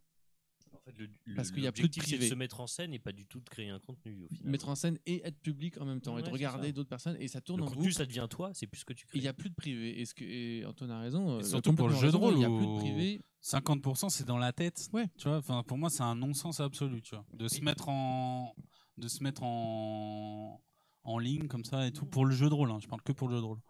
[0.73, 2.31] En fait, le- le- Parce qu'il y a plus de l'objectif, c'est de privé.
[2.31, 4.51] se mettre en scène et pas du tout de créer un contenu au final.
[4.51, 7.17] Mettre en scène et être public en même temps, Ouais, et de regarder d'autres personnes,
[7.21, 7.93] et ça tourne le en contenu, groupe.
[7.93, 9.19] ça devient toi, c'est plus ce que tu crées.
[9.19, 10.01] Il n'y a plus de privé.
[10.01, 11.31] Et, ce que, et Antoine a raison.
[11.37, 12.81] euh, il a surtout pour le jeu de rôle Il n'y a plus où- de
[12.81, 13.21] privé.
[13.41, 14.89] 50% c'est dans la tête.
[14.93, 15.07] Ouais.
[15.17, 18.55] Tu vois, enfin pour moi c'est un non-sens absolu, tu vois, de se mettre en
[18.97, 20.61] de se mettre en
[21.05, 22.71] en ligne comme ça et tout pour le jeu de rôle.
[22.73, 22.79] hein.
[22.81, 23.61] Je parle que pour le jeu de rôle.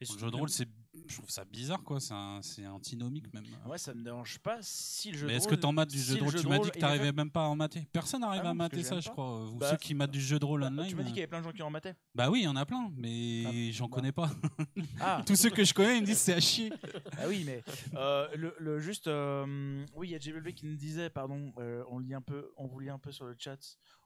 [0.00, 0.68] Et le jeu de rôle, c'est
[1.08, 3.44] je trouve ça bizarre quoi, c'est antinomique même.
[3.66, 5.98] Ouais, ça me dérange pas si le jeu Mais de est-ce que t'en mates du
[5.98, 7.48] si jeu de le rôle Tu de m'as dit que t'arrivais fait- même pas à
[7.48, 7.86] en mater.
[7.92, 9.50] Personne n'arrive Ah à mater ça, je crois.
[9.54, 10.86] Bah, ceux qui matent du jeu de rôle Bah, online.
[10.88, 11.94] tu m'as dit euh, qu'il y avait plein de gens qui en mataient.
[12.14, 13.96] Bah oui, il y en a plein, mais Ah, j'en bah.
[13.96, 14.30] connais pas.
[15.00, 16.70] Ah, Tous ceux que je connais, ils me disent c'est à chier.
[17.18, 17.62] ah oui, mais
[17.94, 21.84] euh, le, le- juste, euh, oui, il y a JBB qui nous disait, pardon, euh,
[21.90, 23.58] on lit un peu, on vous lit un peu sur le chat.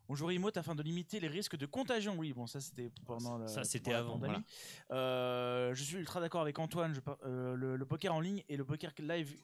[0.08, 2.16] On joue remote afin de limiter les risques de contagion.
[2.16, 3.46] Oui, bon, ça c'était pendant le.
[3.48, 4.44] Ça, c'était avant, pandémie.
[4.90, 6.94] Euh, je suis ultra d'accord avec Antoine.
[6.94, 9.36] Je, euh, le, le poker en ligne et le poker live,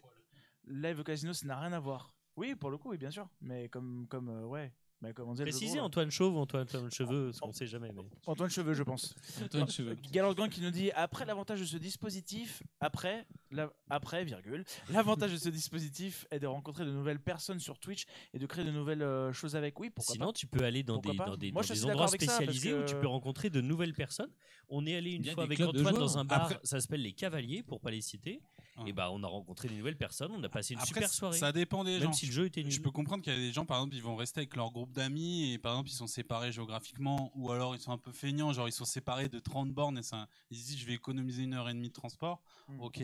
[0.66, 2.14] live au casino, ça n'a rien à voir.
[2.36, 3.28] Oui, pour le coup, oui, bien sûr.
[3.40, 4.72] Mais comme, comme, euh, ouais,
[5.02, 7.40] mais comme on disait, le jeu de Précisez rôle, Antoine Chauve, Antoine Antoine Cheveux, parce
[7.40, 7.90] qu'on sait jamais.
[7.92, 8.02] Mais...
[8.26, 9.14] Antoine Cheveux, je pense.
[9.44, 9.96] Antoine Cheveux.
[10.12, 15.32] Galord Gang qui nous dit après l'avantage de ce dispositif, après, la- après virgule, l'avantage
[15.32, 18.70] de ce dispositif est de rencontrer de nouvelles personnes sur Twitch et de créer de
[18.70, 19.78] nouvelles euh, choses avec.
[19.80, 21.72] Oui, pourquoi Sinon, tu peux aller dans Pourquoi des, pas dans des, Moi, dans je
[21.72, 24.30] des suis endroits spécialisés où tu peux rencontrer de nouvelles personnes.
[24.68, 27.62] On est allé une fois avec Antoine dans un bar, Après- ça s'appelle les Cavaliers,
[27.62, 28.40] pour pas les citer.
[28.76, 28.84] Ah.
[28.86, 31.36] Et bah, on a rencontré des nouvelles personnes, on a passé une Après, super soirée.
[31.38, 32.12] ça dépend des même gens.
[32.12, 32.72] si le jeu était nul.
[32.72, 34.70] Je peux comprendre qu'il y a des gens, par exemple, ils vont rester avec leur
[34.70, 38.12] groupe d'amis et par exemple, ils sont séparés géographiquement ou alors ils sont un peu
[38.12, 40.94] feignants, genre ils sont séparés de 30 bornes et ça, ils se disent je vais
[40.94, 42.40] économiser une heure et demie de transport.
[42.68, 42.80] Hmm.
[42.80, 43.02] Ok.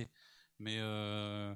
[0.58, 1.54] Mais euh,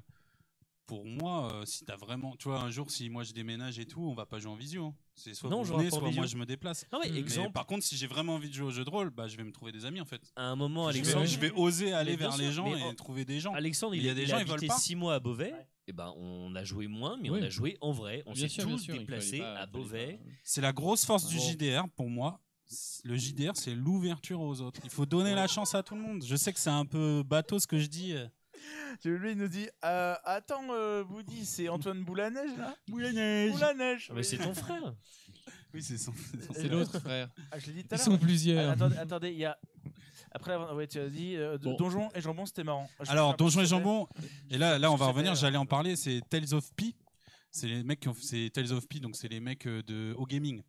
[0.85, 3.85] pour moi, euh, si t'as vraiment, tu vois, un jour, si moi je déménage et
[3.85, 4.85] tout, on va pas jouer en visio.
[4.87, 4.95] hein.
[5.15, 6.21] C'est soit Non, vous venez, en soit visio.
[6.21, 6.85] moi je me déplace.
[6.91, 8.83] Non, mais Mais Mais exemple, par contre, si j'ai vraiment envie de jouer au jeu
[8.83, 10.21] de rôle, bah je vais me trouver des amis en fait.
[10.35, 12.51] à un moment, Je vais, Alexandre, je vais oser aller Mais bien vers sûr, les
[12.51, 13.53] gens mais et en- trouver des gens.
[13.53, 14.77] Alexandre, il, Il y a des il gens, ils veulent pas.
[14.77, 15.53] six mois à Beauvais.
[15.53, 15.67] Ouais.
[15.87, 17.39] Et ben, on a joué moins, mais Oui.
[17.41, 18.23] on a joué en vrai.
[18.25, 20.19] On Bien s'est sûr, bien tous sûr, il déplacés pas- à fallait Beauvais.
[20.43, 21.43] C'est la grosse force du Bon.
[21.43, 22.39] JDR pour moi.
[23.03, 24.79] Le JDR, c'est l'ouverture aux autres.
[24.83, 26.23] Il faut donner la chance à tout le monde.
[26.25, 28.13] Je sais que c'est un peu bateau ce que je dis.
[29.05, 33.51] Lui, il nous dit euh, Attends, euh, Boudi, c'est Antoine Boulaneige là Boulaneige.
[33.51, 34.93] Boulaneige Ah, mais c'est ton frère.
[35.73, 36.13] Oui, c'est son.
[36.53, 37.29] C'est l'autre frère.
[37.51, 38.05] Ah, je l'ai dit tout à Ils l'heure.
[38.05, 38.69] sont plusieurs.
[38.69, 39.57] Ah, attendez, attendez, il y a.
[40.31, 41.75] Après, ouais, tu as dit euh, Bon.
[41.75, 42.89] Donjon et Jambon, c'était marrant.
[43.01, 44.07] Je Alors, Donjons et Jambon.
[44.49, 45.31] Et là, là, on va revenir.
[45.31, 45.95] euh, J'allais en parler.
[45.95, 46.95] C'est Tales of Pi.
[47.51, 48.15] C'est les mecs qui ont.
[48.19, 48.99] C'est Tales of Pi.
[48.99, 50.61] Donc, c'est les mecs euh, de O Gaming.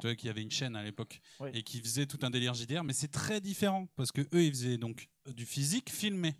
[0.00, 1.50] Tu vois, qui avait une chaîne à l'époque Oui.
[1.54, 4.50] et qui faisait tout un délire JDR, mais c'est très différent parce que eux, ils
[4.50, 6.34] faisaient donc du physique filmé.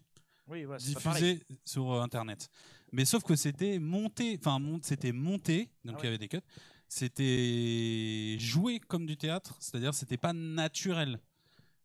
[0.47, 2.49] Oui, diffusé sur euh, internet.
[2.93, 6.29] Mais sauf que c'était monté, enfin mon- c'était monté, donc Ah il y avait des
[6.29, 6.41] cuts.
[6.89, 11.19] C'était joué comme du théâtre, c'est-à-dire c'était pas naturel.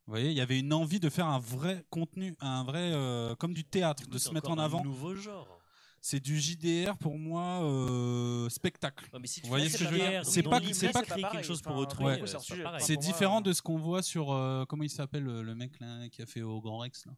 [0.06, 3.36] Vous voyez, il y avait une envie de faire un vrai contenu, un vrai euh,
[3.36, 4.84] comme du théâtre, de se mettre en un avant.
[4.84, 5.60] nouveau genre.
[6.02, 9.10] C'est du JDR pour moi euh, spectacle.
[9.14, 10.26] Ouais, mais si tu Vous voyez fais ce que je veux dire?
[10.26, 12.06] C'est pas- c'est pas créer quelque chose pour Enfin, autrui.
[12.06, 15.56] ouais, euh, c'est différent de ce qu'on voit sur euh, comment il s'appelle le, le
[15.56, 17.14] mec là, qui a fait au Grand Rex là?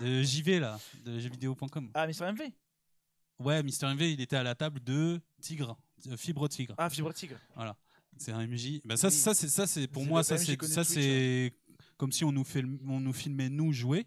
[0.00, 1.90] De JV là, de jeuxvideo.com.
[1.94, 2.42] Ah, Mister MV
[3.38, 5.76] Ouais, Mister MV, il était à la table de Tigre,
[6.06, 6.74] de Fibre Tigre.
[6.78, 7.36] Ah, Fibre Tigre.
[8.18, 8.80] C'est un MJ.
[8.84, 9.12] Bah ça, Oui.
[9.14, 11.52] ça c'est ça c'est pour moi ça c'est connu ça Twitch, c'est
[11.98, 14.06] comme si on nous fait on nous filmait nous jouer,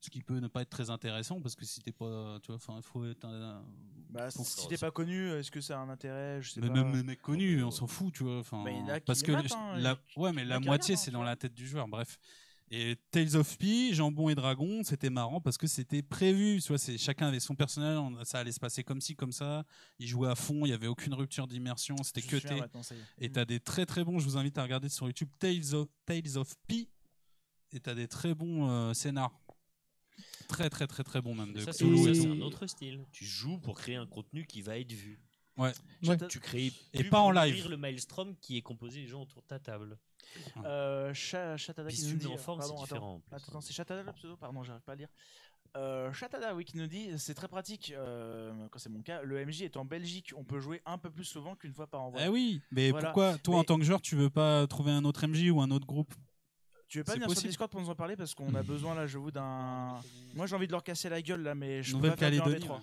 [0.00, 2.56] ce qui peut ne pas être très intéressant parce que si t'es pas tu vois
[2.56, 3.62] enfin il faut être un,
[4.08, 6.40] Bah, Pour- si t'es pas connu, est-ce que ça a un intérêt?
[6.40, 6.72] Je sais mais pas.
[6.82, 8.38] même les mecs connus, on s'en fout, tu vois.
[8.38, 10.94] Enfin, Bah, il y en a qui parce que hein, la, ouais, mais la moitié
[10.94, 11.86] regardent, c'est hein, dans la tête du joueur.
[11.86, 12.18] Bref.
[12.72, 16.60] Et Tales of Pi, Jambon et Dragon, c'était marrant parce que c'était prévu.
[16.68, 19.64] Vois, c'est chacun avait son personnage, on- ça allait se passer comme ci, comme ça.
[19.98, 22.54] Ils jouaient à fond, il y avait aucune rupture d'immersion, c'était cuté.
[23.18, 25.88] Et t'as des très très bons, je vous invite à regarder sur YouTube Tales of,
[26.06, 26.88] Tales of Pi.
[27.72, 29.32] Et t'as des très bons euh, scénars.
[30.48, 31.52] Très très très très bons même.
[31.52, 31.84] De Ça, c'est
[32.26, 33.04] un autre style.
[33.12, 35.20] Tu joues pour créer un contenu qui va être vu.
[35.60, 35.72] Ouais.
[36.08, 36.16] Ouais.
[36.28, 37.68] Tu crées Et pas en live.
[37.68, 39.98] le maelstrom qui est composé des gens autour de ta table.
[40.64, 42.36] Euh, Cha- Chatada Puis qui nous dit.
[42.38, 43.20] forme, pardon, c'est attends.
[43.32, 45.08] Attends, c'est Chatada le pseudo Pardon, j'arrive pas à lire.
[45.76, 49.22] Euh, Chatada, oui, qui nous dit c'est très pratique euh, quand c'est mon cas.
[49.22, 52.02] Le MJ est en Belgique, on peut jouer un peu plus souvent qu'une fois par
[52.02, 52.20] envoi.
[52.24, 53.08] Eh oui, mais Voilà.
[53.08, 55.70] pourquoi toi en tant que joueur tu veux pas trouver un autre MJ ou un
[55.70, 56.12] autre groupe?
[56.88, 57.50] Tu veux pas venir sur possible.
[57.50, 58.16] Discord pour nous en parler?
[58.16, 60.00] Parce qu'on a besoin là, je vous d'un.
[60.34, 62.38] Moi j'ai envie de leur casser la gueule là, mais je peux pas faire du
[62.38, 62.66] Nouvelle-Calédonie.
[62.66, 62.80] 1v3.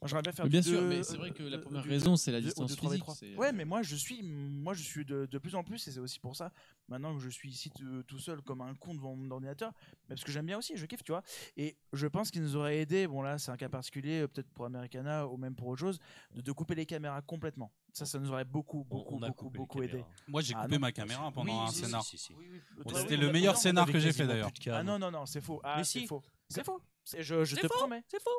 [0.00, 1.62] Moi j'aimerais bien faire Mais du bien sûr, deux- mais c'est vrai que la euh,
[1.62, 2.90] première raison, c'est la distance 3v3.
[2.90, 3.04] physique.
[3.32, 5.90] c'est- Ouais, mais moi je suis, moi je suis de, de plus en plus, et
[5.90, 6.52] c'est aussi pour ça,
[6.88, 7.70] maintenant que je suis ici
[8.06, 9.72] tout, seul comme un con devant mon ordinateur,
[10.08, 11.22] mais parce que j'aime bien aussi, je kiffe, tu vois.
[11.56, 14.50] Et je pense qu'il nous aurait aidé, bon là c'est un cas particulier, euh, peut-être
[14.50, 15.98] pour Americana ou même pour autre chose,
[16.34, 17.72] de, de couper les caméras complètement.
[17.94, 20.04] Ça, ça nous aurait beaucoup, beaucoup, beaucoup, beaucoup aidé.
[20.28, 22.04] Moi j'ai Ah coupé ma caméra pendant Oui, un si, scénar.
[22.04, 22.34] Si, si, si.
[22.34, 22.60] Oui, oui.
[22.76, 24.50] Bon, Toi, c'était le meilleur scénar que j'ai fait, d'ailleurs.
[24.72, 25.60] Ah non, non, non, c'est faux.
[25.64, 26.22] Ah, c'est faux.
[26.50, 26.82] C'est faux.
[27.02, 27.68] C'est- Je, je te faux.
[27.78, 28.02] promets.
[28.08, 28.30] C'est faux.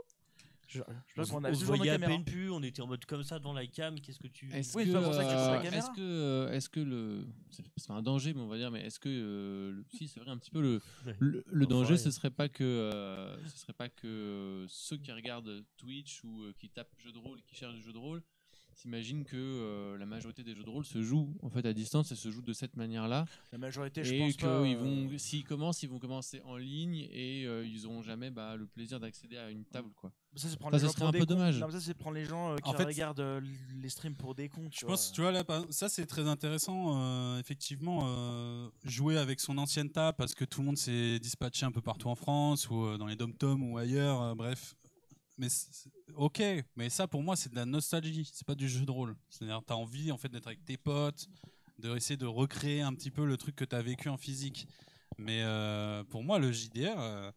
[0.67, 2.11] Je, je pense qu'on on toujours nos voyait à caméras.
[2.11, 3.99] peine plus, on était en mode comme ça devant la cam.
[3.99, 4.51] Qu'est-ce que tu.
[4.51, 8.33] Est-ce Oui, que, que euh, est-ce que, euh, est-ce que le, c'est pas un danger,
[8.33, 10.61] mais on va dire, mais est-ce que, euh, le- si c'est vrai un petit peu
[10.61, 11.15] le, Ouais.
[11.19, 16.23] le, danger, ce serait pas que, euh, ce serait pas que ceux qui regardent Twitch
[16.23, 18.21] ou euh, qui tapent jeux de rôle, qui cherchent des jeux de rôle,
[18.73, 22.11] s'imaginent que euh, la majorité des jeux de rôle se jouent en fait à distance
[22.11, 24.61] et se jouent de cette manière-là, La majorité, je et pense pas.
[24.63, 28.55] qu'ils euh, s'ils commencent, ils vont commencer en ligne et euh, ils auront jamais bah,
[28.55, 30.11] le plaisir d'accéder à une table, quoi.
[30.37, 31.33] Ça, c'est prendre Ça, les ça gens serait pour un des peu cons.
[31.33, 31.59] dommage.
[31.59, 33.41] Non, mais ça, c'est prendre les gens euh, qui En fait- regardent euh,
[33.81, 34.69] les streams pour des cons.
[34.69, 34.95] Tu Je vois.
[34.95, 39.57] pense, tu vois, là, par- ça c'est très intéressant, euh, effectivement, euh, jouer avec son
[39.57, 42.85] ancienne table parce que tout le monde s'est dispatché un peu partout en France ou
[42.85, 44.75] euh, dans les dom-toms ou ailleurs, euh, bref.
[45.39, 45.47] Mais
[46.15, 46.41] ok,
[46.75, 49.15] mais ça pour moi c'est de la nostalgie, c'est pas du jeu de rôle.
[49.29, 51.27] C'est-à-dire t'as envie en fait d'être avec tes potes,
[51.77, 54.67] de essayer de recréer un petit peu le truc que t'as vécu en physique.
[55.19, 57.31] Mais euh, pour moi le JDR, euh,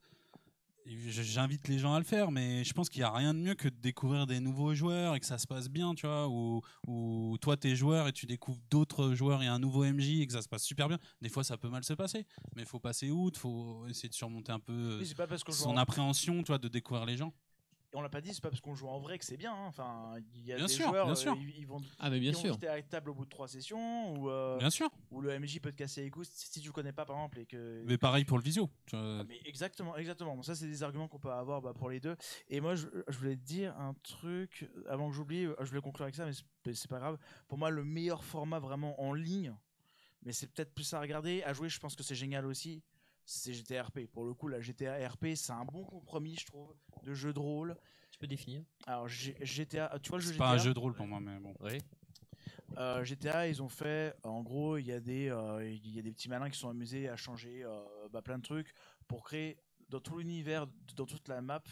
[0.86, 3.54] j'invite les gens à le faire, mais je pense qu'il y a rien de mieux
[3.54, 6.62] que de découvrir des nouveaux joueurs et que ça se passe bien, tu vois, ou
[6.86, 10.32] ou toi t'es joueur et tu découvres d'autres joueurs et un nouveau MJ et que
[10.32, 10.98] ça se passe super bien.
[11.20, 12.26] Des fois ça peut mal se passer,
[12.56, 15.26] mais il faut passer outre, faut essayer de surmonter un peu euh, Oui, c'est pas
[15.26, 17.32] parce qu'on joue son en- appréhension, toi, de découvrir les gens.
[17.92, 19.52] Et on l'a pas dit, c'est pas parce qu'on joue en vrai que c'est bien.
[19.52, 19.66] hein.
[19.66, 21.36] Enfin, il y a Bien des sûr, joueurs, bien euh, sûr.
[21.36, 22.52] ils, ils vont, Ah, mais bien ils vont sûr.
[22.52, 24.88] quitter la table au bout de trois sessions, ou, euh, Bien sûr.
[25.10, 27.16] ou le MJ peut te casser les couilles si si tu le connais pas, par
[27.16, 27.82] exemple, et que.
[27.86, 28.70] Mais pareil pour le visio.
[28.86, 29.18] tu vois.
[29.20, 30.36] Ah, mais exactement, exactement.
[30.36, 32.14] Bon, ça, c'est des arguments qu'on peut avoir bah, pour les deux.
[32.48, 35.46] Et moi, je, je voulais te dire un truc avant que j'oublie.
[35.46, 37.18] euh, Je voulais conclure avec ça, mais c'est- c'est pas grave.
[37.48, 39.52] Pour moi, le meilleur format vraiment en ligne,
[40.22, 41.68] mais c'est peut-être plus à regarder, à jouer.
[41.68, 42.84] Je pense que c'est génial aussi.
[43.32, 44.08] C'est GTRP.
[44.12, 46.74] Pour le coup, la GTRP, c'est un bon compromis, je trouve,
[47.04, 47.76] de jeu de rôle.
[48.10, 50.74] Tu peux définir Alors, G- GTA, tu vois le jeu C'est GTA pas un jeu
[50.74, 51.54] de rôle pour moi, mais bon.
[51.60, 51.78] Oui.
[52.76, 56.02] Euh, GTA, ils ont fait, en gros, il y, a des, euh, il y a
[56.02, 58.72] des petits malins qui sont amusés à changer euh, bah, plein de trucs
[59.06, 59.56] pour créer
[59.88, 60.66] dans tout l'univers,
[60.96, 61.62] dans toute la map,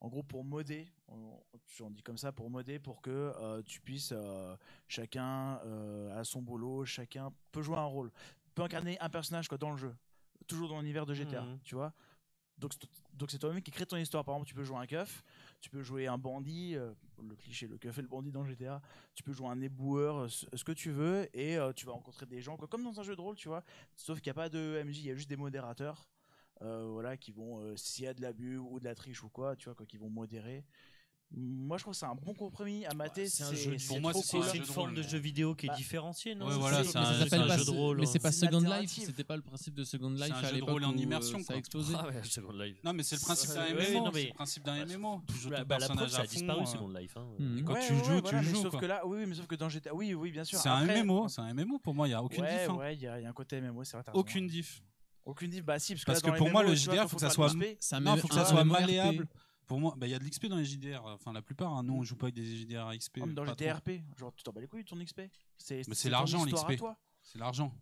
[0.00, 1.38] en gros pour modder, on,
[1.80, 4.56] on dit comme ça, pour modder, pour que euh, tu puisses, euh,
[4.88, 8.10] chacun euh, a son boulot, chacun peut jouer un rôle,
[8.54, 9.94] peut incarner un personnage quoi, dans le jeu,
[10.42, 11.58] toujours dans l'univers de GTA, Mhm.
[11.64, 11.92] tu vois.
[12.58, 14.24] Donc, c'est- donc c'est toi-même qui crée ton histoire.
[14.24, 15.24] Par exemple, tu peux jouer un keuf,
[15.60, 16.92] tu peux jouer un bandit, euh,
[17.22, 18.80] le cliché, le keuf et le bandit dans GTA
[19.14, 21.92] tu peux jouer un éboueur, euh, ce ce que tu veux, et euh, tu vas
[21.92, 23.64] rencontrer des gens, quoi, comme dans un jeu de rôle, tu vois.
[23.96, 26.08] Sauf qu'il n'y a pas de MJ, il y a juste des modérateurs,
[26.62, 29.56] euh, voilà, qui vont, s'il y a de l'abus ou de la triche ou quoi,
[29.56, 30.64] tu vois, quoi, qui vont modérer.
[31.34, 33.26] Moi, je trouve que c'est un bon compromis à mater.
[33.26, 36.34] c'est un jeu pour moi, c'est une forme de jeu vidéo qui est Bah, différenciée,
[36.34, 36.98] non Ouais, C'est voilà, ça c'est
[37.38, 38.00] Mais un- jeu de rôle.
[38.00, 40.50] Mais c'est pas Second Life, c'était pas le principe de Second Life C'est un à
[40.52, 41.94] jeu de rôle en euh, immersion, ça a explosé.
[41.98, 42.76] Ah ouais, Second Life.
[42.84, 44.10] Non, mais c'est le principe d'un MMO.
[44.12, 45.22] c'est le principe d'un MMO.
[45.50, 47.16] La preuve, ça a disparu euh, Second Life.
[47.16, 47.26] hein.
[47.64, 48.62] Quand tu joues, tu mais joues.
[48.62, 50.58] sauf que là, oui, mais sauf que dans GTA, oui, oui, bien sûr.
[50.58, 52.68] C'est un MMO, c'est un MMO pour moi, il n'y a aucune diff.
[52.68, 52.74] hein.
[52.74, 54.04] ouais, il y, a un côté MMO, c'est vrai.
[54.12, 54.82] Aucune diff.
[55.24, 57.54] Aucune diff, bah si, parce que, pour moi, le quand faut que ça soit-
[58.00, 59.26] Non, faut que ça soit malléable.
[59.72, 61.02] Pour moi, bah, il y a de l'XP dans les JDR.
[61.06, 63.20] Enfin, la plupart, hein, nous, on joue pas avec des JDR à XP.
[63.20, 63.54] Dans trop.
[63.54, 65.22] GTRP, genre tu t'en bats les couilles de ton XP.
[65.56, 66.84] C'est c'est l'argent, l'XP.
[67.22, 67.74] C'est l'argent.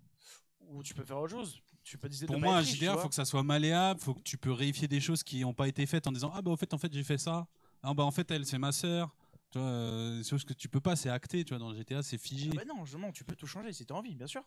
[0.69, 1.61] Ou tu peux faire autre chose.
[1.83, 4.53] Tu peux Pour moi, un JDR, faut que ça soit malléable, faut que tu peux
[4.53, 6.79] réifier des choses qui n'ont pas été faites en disant ah bah au fait en
[6.79, 7.49] fait j'ai fait ça.
[7.83, 9.13] Ah bah en fait elle c'est ma sœur.
[9.51, 11.43] Tu vois, euh, choses que tu peux pas, c'est acté.
[11.43, 12.51] Tu vois, dans le GTA c'est figé.
[12.53, 14.45] Ah bah non, justement, tu peux tout changer si t'as envie, bien sûr.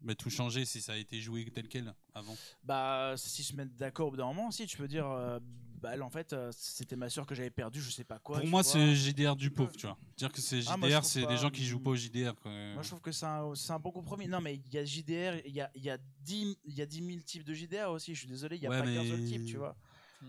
[0.00, 2.36] Mais tout changer si ça a été joué tel quel avant.
[2.62, 5.38] Bah, si se mettent d'accord au bout d'un moment, si tu peux dire, euh,
[5.80, 8.38] bah elle, en fait, euh, c'était ma soeur que j'avais perdu, je sais pas quoi.
[8.40, 9.96] Pour moi, c'est JDR du pauvre, tu vois.
[10.16, 11.28] Dire que c'est Ah, JDR, c'est pas.
[11.28, 12.34] des gens qui jouent pas au JDR.
[12.40, 12.50] quoi.
[12.74, 14.26] Moi, je trouve que c'est un, c'est un bon compromis.
[14.26, 16.82] Non, mais il y a JDR, il y a, il y, a 10 il y
[16.82, 18.14] a 10 000 types de JDR aussi.
[18.14, 19.76] Je suis désolé, il y a Ouais, pas qu'un mais- seul type, tu vois.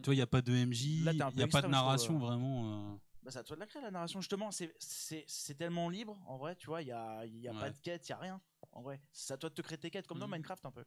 [0.03, 2.19] Toi, il n'y a pas de MJ, il peu a pas de trouve, narration euh.
[2.19, 2.91] vraiment.
[2.93, 2.95] euh.
[3.23, 4.21] Bah, c'est à toi de la créer, la narration.
[4.21, 6.81] Justement, c'est- c'est c'est tellement libre, en vrai, tu vois.
[6.81, 8.39] Il y a, il y a pas de quête, il y a rien.
[8.73, 10.33] En vrai, c'est à toi de te créer tes quêtes, comme dans Mhm.
[10.33, 10.83] Minecraft un peu.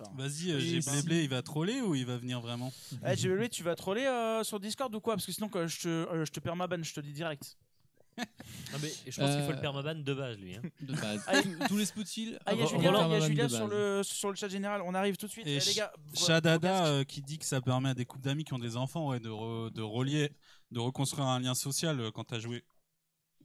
[0.00, 2.72] Enfin, Vas-y, euh, j'ai si- Bléblé, il va troller ou il va venir vraiment
[3.06, 5.14] Eh, JBL, tu vas troller euh, sur Discord ou quoi?
[5.14, 7.12] Parce que sinon, quand je te, euh, je te perds ma ban, je te dis
[7.12, 7.56] direct.
[8.18, 10.54] Ah, mais je pense qu'il faut le permaban de base, lui.
[10.56, 10.62] hein.
[10.80, 11.22] De base.
[11.26, 12.38] Ah, Tous- les spoutiles.
[12.44, 14.02] Ah, il y a Ro- Julia, Roland il y a Van Julia de sur, le,
[14.02, 14.82] sur le chat général.
[14.84, 15.46] On arrive tout de suite.
[15.46, 18.24] Et Eh, les gars, vos- Shadada euh, qui dit que ça permet à des couples
[18.24, 20.32] d'amis qui ont des enfants ouais, de, re- de relier,
[20.70, 22.62] de reconstruire un lien social euh, quand tu as joué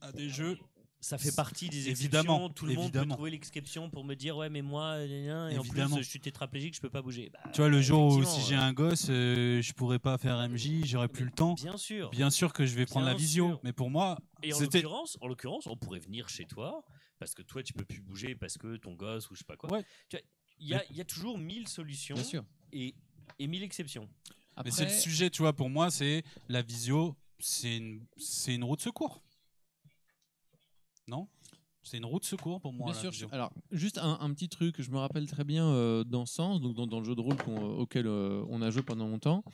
[0.02, 0.58] à des jeux.
[1.00, 2.48] Ça fait partie des Évidemment, exceptions.
[2.54, 5.82] Tout le monde peut trouver l'exception pour me dire ouais mais moi et en plus
[5.98, 7.30] je suis tétraplégique, je peux pas bouger.
[7.32, 10.18] Bah, Tu vois, le jour où si effectivement, j'ai un gosse, euh, je pourrais pas
[10.18, 11.54] faire MJ, j'aurais plus le temps.
[11.54, 12.10] Bien sûr.
[12.10, 13.60] Bien sûr que je vais prendre la visio, sûr.
[13.62, 16.84] mais pour moi, Et en l'occurrence, en l'occurrence, on pourrait venir chez toi
[17.18, 19.56] parce que toi tu peux plus bouger parce que ton gosse ou je sais pas
[19.56, 19.70] quoi.
[19.70, 19.84] Ouais.
[20.08, 20.22] Tu vois,
[20.58, 22.44] Il y y a toujours mille solutions Bien sûr.
[22.72, 22.94] et,
[23.38, 24.08] et mille exceptions.
[24.64, 28.64] Mais c'est le sujet, tu vois, pour moi, c'est la visio, c'est une, c'est une
[28.64, 29.22] roue de secours.
[31.08, 31.28] Non?
[31.82, 32.90] C'est une roue de secours pour moi.
[32.90, 33.10] Bien sûr.
[33.12, 33.28] vision.
[33.30, 36.74] Alors, juste un, un petit truc, je me rappelle très bien euh, dans Sens, donc
[36.74, 39.44] dans, dans le jeu de rôle qu'on- auquel euh, on a joué pendant longtemps,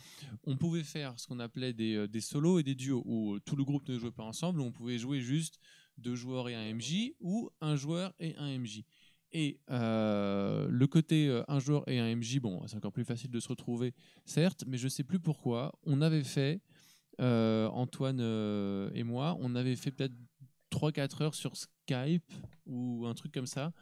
[0.45, 3.41] on pouvait faire ce qu'on appelait des, euh, des solos et des duos, où euh,
[3.45, 5.59] tout le groupe ne jouait pas ensemble, on pouvait jouer juste
[5.99, 8.83] deux joueurs et un MJ, ou un joueur et un MJ.
[9.33, 13.31] Et euh, le côté euh, un joueur et un MJ, bon, c'est encore plus facile
[13.31, 13.93] de se retrouver,
[14.25, 15.79] certes, mais je sais plus pourquoi.
[15.85, 16.63] On avait fait,
[17.21, 20.15] euh, Antoine euh, et moi, on avait fait peut-être
[20.73, 22.33] 3-4 heures sur Skype
[22.67, 23.73] ou un truc comme ça,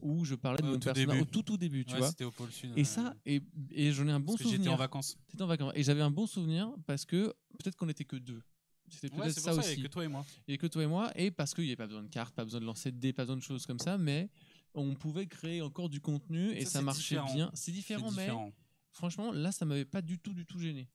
[0.00, 2.10] où je parlais de mon personnage au tout tout début, tu Ouais, vois.
[2.10, 2.72] C'était au pôle sud.
[2.76, 4.72] Et ça, et, et j'en ai un bon Parce que j'étais souvenir.
[4.72, 5.16] en vacances.
[5.28, 5.72] C'était en vacances.
[5.76, 8.42] Et j'avais un bon souvenir parce que peut-être qu'on n'était que deux.
[8.90, 9.80] C'était peut-être Ouais, ça pour ça, il y aussi.
[9.80, 10.26] a que toi et moi.
[10.46, 12.34] Il n'y que toi et moi, et parce qu'il n'y avait pas besoin de cartes,
[12.34, 14.28] pas besoin de lancer de dés, pas besoin de choses comme ça, mais
[14.74, 17.32] on pouvait créer encore du contenu et Ça, marchait différent.
[17.34, 17.50] bien.
[17.54, 18.52] C'est C'est différent, mais différent.
[18.90, 20.88] franchement, là, ça m'avait pas du tout, du tout gêné.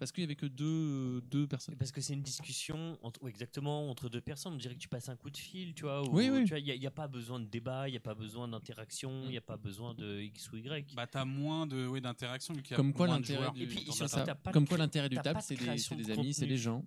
[0.00, 1.76] Parce qu'il y avait que deux, deux personnes.
[1.76, 4.54] Parce que c'est une discussion entre, exactement entre deux personnes.
[4.54, 6.02] On dirait que tu passes un coup de fil, tu vois.
[6.02, 6.46] où- Oui, oui.
[6.46, 9.30] Tu il n'y a, pas besoin de débat, il n'y a pas besoin d'interaction, il
[9.30, 10.94] n'y a pas besoin de X ou Y.
[10.94, 13.40] Bah, t'as moins de, oui, d'interaction vu qu'il y a Comme quoi moins de l'intérêt
[13.42, 14.26] joueurs du- Et puis, autour de sur la ça, table.
[14.28, 16.84] t'as pas de Comme quoi l'intérêt du table, c'est des, c'est amis, c'est des gens.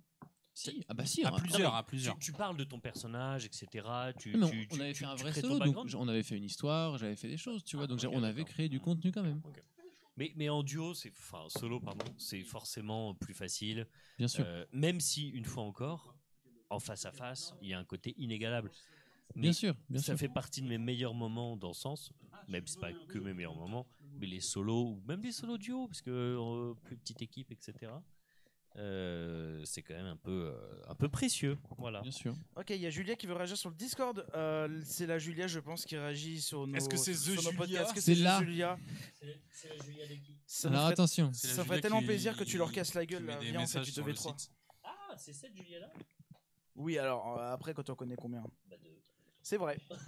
[0.56, 0.84] Si.
[0.88, 2.18] Ah bah si, À alors, plusieurs, à plusieurs.
[2.18, 3.66] Tu, tu parles de ton personnage, etc.
[4.18, 6.36] Tu, Non, mais tu- on avait tu- fait un vrai solo, donc on avait fait
[6.36, 9.10] une histoire, j'avais fait des choses, tu vois, Ah, donc on avait créé du contenu
[9.12, 9.40] quand même,
[10.16, 13.86] Mais, mais en duo, c'est enfin solo, pardon, c'est forcément plus facile.
[14.16, 14.44] bien sûr.
[14.46, 16.16] Euh, même si, une fois encore,
[16.70, 18.70] en face à face, il y a un côté inégalable.
[19.34, 20.18] bien sûr, bien ça sûr.
[20.18, 22.12] fait partie de mes meilleurs moments dans le sens,
[22.48, 23.86] même si c'est pas que mes meilleurs moments,
[24.18, 27.92] mais les solos ou même les solos duo, parce que euh, plus petite équipe, etc.
[28.76, 31.56] euh, c'est quand même un peu, euh, un peu précieux.
[31.78, 32.00] Voilà.
[32.00, 32.34] Bien sûr.
[32.56, 34.26] Ok, il y a Julia qui veut réagir sur le Discord.
[34.34, 36.76] Euh, c'est la Julia, je pense, qui réagit sur nos.
[36.76, 37.84] Est-ce que c'est The Julia podcasts.
[37.86, 38.40] Est-ce que C'est c'est là.
[38.40, 38.78] Julia
[40.46, 41.30] Ça me Alors ferait- attention.
[41.32, 43.26] C'est la Ça ferait Julia tellement qui- plaisir que tu leur casses la qui gueule.
[43.26, 43.38] Là.
[43.40, 44.38] Viens, on fait du sur le 2v3.
[44.38, 44.50] site.
[44.82, 45.92] Ah, c'est cette Julia-là
[46.76, 48.42] Oui, alors euh, après, quand on connaît combien?
[48.68, 48.90] Bah, de-
[49.42, 49.78] C'est vrai.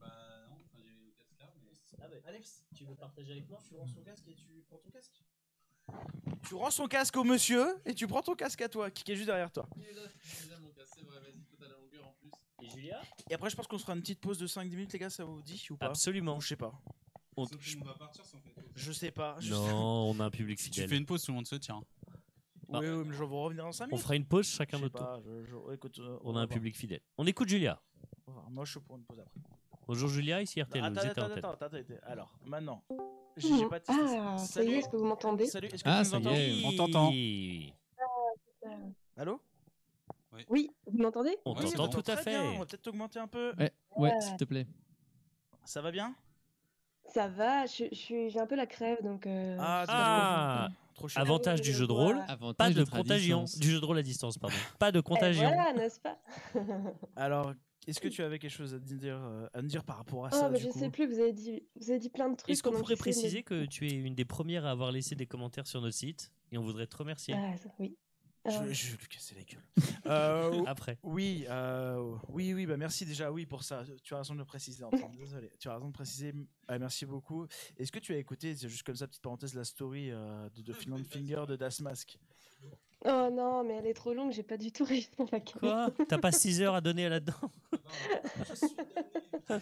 [0.00, 1.56] Bah non, enfin, j'ai le casque
[1.98, 3.58] là, Alex, tu veux partager avec moi?
[3.66, 5.22] Tu rends son casque et tu prends ton casque
[6.46, 9.16] Tu rends son casque au monsieur et tu prends ton casque à toi, qui est
[9.16, 9.66] juste derrière toi.
[12.60, 13.00] Et Julia?
[13.30, 15.10] Et après, je pense qu'on se fera une petite pause de 5-10 minutes, les gars,
[15.10, 15.86] ça vous dit ou pas?
[15.86, 16.36] Absolument.
[16.36, 16.72] Ou Je sais pas.
[17.36, 18.64] On- on va partir on pause.
[18.74, 19.36] Je sais pas.
[19.38, 20.88] Je Non, on a un public Si tu fidèle.
[20.90, 21.80] fais une pause, tout le monde se tient.
[22.70, 24.02] Oui, oui, mais je vais vous revenir dans 5 On minutes.
[24.02, 25.22] fera une pause Je chacun notre tour.
[25.24, 26.48] je- je- écoute, euh, On a un voir.
[26.48, 27.00] public fidèle.
[27.16, 27.80] On écoute Julia.
[28.26, 28.50] On va voir.
[28.50, 29.40] Moi, je suis pour une pause après.
[29.88, 31.44] Bonjour Julia, ici RTL, attends, vous étiez en attends, tête.
[31.44, 31.94] attends, attends, attends.
[32.06, 32.82] Alors, maintenant,
[33.38, 34.02] j'ai j'ai pas testé.
[34.20, 36.26] Ah, ça y est, est-ce que vous m'entendez Salut, est-ce que Ah, tu ça nous
[36.26, 36.64] y entends est.
[36.66, 37.10] On t'entend.
[37.10, 37.72] Oui.
[39.16, 39.40] Allô
[40.50, 42.02] Oui, vous m'entendez On Oui, t'entend bon.
[42.02, 42.58] tout à bien, On fait.
[42.58, 43.54] va peut-être augmenter un peu.
[43.96, 44.66] Ouais, s'il te plaît.
[45.64, 46.14] Ça va bien
[47.06, 49.26] Ça va, je, je suis, j'ai un peu la crève, donc...
[49.26, 51.18] euh, Ah, je- Ah, Trop chaud.
[51.20, 53.44] avantage du jeu de rôle, Avantage pas de à contagion.
[53.58, 54.56] Du jeu de rôle à distance, pardon.
[54.78, 55.48] Pas de Eh, contagion.
[55.50, 56.18] voilà, n'est-ce pas?
[57.16, 57.54] Alors,
[57.88, 60.28] est-ce que tu avais quelque chose à dire, euh, à me dire par rapport à
[60.28, 62.28] Ah, ça bah, du je coup sais plus, vous avez dit, vous avez dit plein
[62.30, 62.50] de trucs.
[62.50, 65.66] Est-ce qu'on pourrait préciser que tu es une des premières à avoir laissé des commentaires
[65.66, 67.96] sur notre site et on voudrait te remercier Ah, ça, oui.
[68.46, 69.62] je, Euh, je vais lui casser la gueule.
[70.06, 70.98] Euh, après.
[71.02, 73.84] oui, euh, oui, oui, bah merci déjà, oui, pour ça.
[74.02, 75.10] Tu as raison de le préciser, Antoine.
[75.18, 75.50] Désolé.
[75.58, 76.32] Tu as raison de préciser.
[76.70, 77.46] Euh, merci beaucoup.
[77.76, 80.62] Est-ce que tu as écouté, c'est juste comme ça, petite parenthèse, la story euh, de,
[80.62, 82.18] de Finland Finger de Das Mask?
[83.04, 85.40] Oh non, mais elle est trop longue, j'ai pas du tout réussi à la.
[85.40, 85.90] Quoi?
[86.08, 87.50] T'as pas 6 heures à donner là-dedans?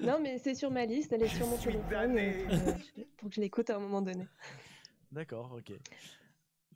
[0.00, 2.16] Non, mais c'est sur ma liste, elle est sur mon téléphone.
[2.16, 4.26] euh, je- pour que je l'écoute à un moment donné.
[5.10, 5.72] D'accord, ok.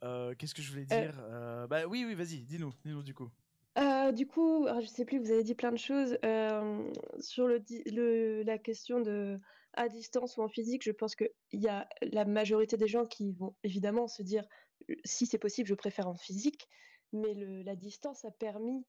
[0.03, 1.01] Euh, Qu'est-ce que je voulais Euh.
[1.01, 1.17] dire?
[1.21, 3.29] Euh, Bah oui, oui, vas-y, dis-nous, dis-nous du coup.
[3.77, 8.43] Euh, du coup, je sais plus, vous avez dit plein de choses euh, sur le-
[8.43, 9.39] la question de
[9.75, 10.83] à distance ou en physique.
[10.83, 14.45] Je pense qu'il y a la majorité des gens qui vont évidemment se dire
[14.89, 16.67] euh, si c'est possible, je préfère en physique.
[17.13, 17.33] Mais
[17.63, 18.85] la distance a permis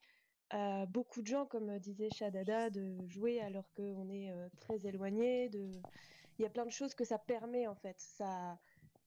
[0.50, 5.50] à beaucoup de gens, comme disait Shadada, de jouer alors qu'on est euh, très éloigné.
[5.52, 7.96] Il y a plein de choses que ça permet en fait.
[7.98, 8.58] Ça...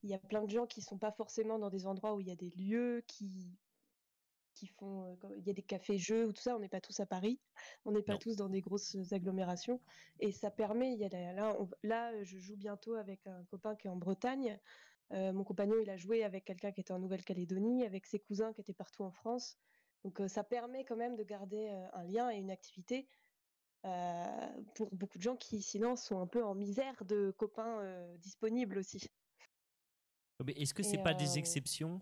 [0.02, 2.28] Il y a plein de gens qui sont pas forcément dans des endroits où il
[2.28, 3.58] y a des lieux qui
[4.60, 5.04] qui font.
[5.24, 6.54] euh, Il y a des cafés-jeux ou tout ça.
[6.54, 7.40] On n'est pas tous à Paris.
[7.86, 8.18] On n'est pas Non.
[8.18, 9.80] tous dans des grosses agglomérations.
[10.20, 10.92] Et ça permet.
[10.92, 13.90] Il y a là, on- là, euh, je joue bientôt avec un copain qui est
[13.90, 14.60] en Bretagne.
[15.12, 18.52] Euh, mon compagnon, il a joué avec quelqu'un qui était en Nouvelle-Calédonie, avec ses cousins
[18.52, 19.58] qui étaient partout en France.
[20.04, 23.08] Donc, euh, ça permet quand même de garder euh, un lien et une activité
[23.86, 28.16] euh, pour beaucoup de gens qui, sinon, sont un peu en misère de copains euh,
[28.18, 29.06] disponibles aussi.
[30.56, 32.00] Est-ce que c'est pas des euh, exceptions?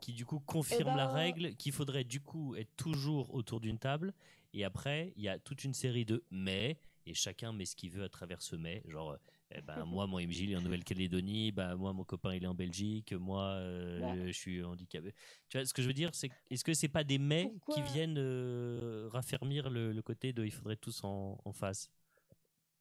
[0.00, 3.78] Qui du coup confirment la ben- règle qu'il faudrait du coup être toujours autour d'une
[3.78, 4.14] table
[4.52, 7.90] et après il y a toute une série de mais et chacun met ce qu'il
[7.90, 9.16] veut à travers ce mais genre euh,
[9.52, 11.50] Eh ben, moi, mon MJ, il est en Nouvelle-Calédonie.
[11.52, 13.12] Bah, moi, mon copain, il est en Belgique.
[13.12, 14.26] Moi, euh, Ouais.
[14.28, 15.12] je suis handicapé.
[15.48, 17.74] Tu vois, ce que je veux dire, c'est est-ce que c'est pas des mais Pourquoi
[17.74, 21.90] qui viennent euh, raffermir le, le côté de il faudrait tous en, en face?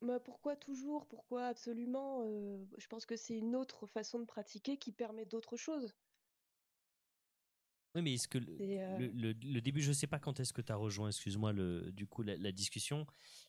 [0.02, 1.06] Bah, pourquoi toujours?
[1.08, 2.24] Pourquoi absolument?
[2.26, 5.94] Euh, je pense que c'est une autre façon de pratiquer qui permet d'autres choses.
[7.96, 10.54] Oui, mais est-ce que le, euh, le, le- le début, je sais pas quand est-ce
[10.54, 13.08] que tu as rejoint, excuse-moi, le, du coup, la, la discussion,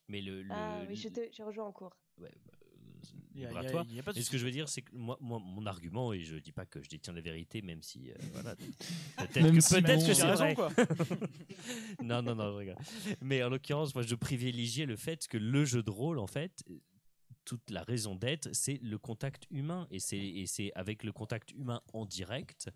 [0.09, 0.43] mais le.
[0.43, 1.95] le- Ah oui, j'ai rejoint en cours.
[2.19, 4.69] ouais, bah, euh, y a- y y pas de Et ce que je veux dire,
[4.69, 7.61] c'est que moi, moi, mon argument, et je dis pas que je détiens la vérité,
[7.63, 8.57] même si, euh, voilà,
[9.19, 10.55] peut-être que, si bon, que c'est raison, vrai.
[10.55, 10.71] quoi.
[12.03, 12.77] non, non, non, je rigole.
[13.21, 16.65] Mais en l'occurrence, moi, je privilégiais le fait que le jeu de rôle, en fait,
[17.45, 19.87] toute la raison d'être, c'est le contact humain.
[19.91, 22.71] Et c'est, et c'est avec le contact humain en direct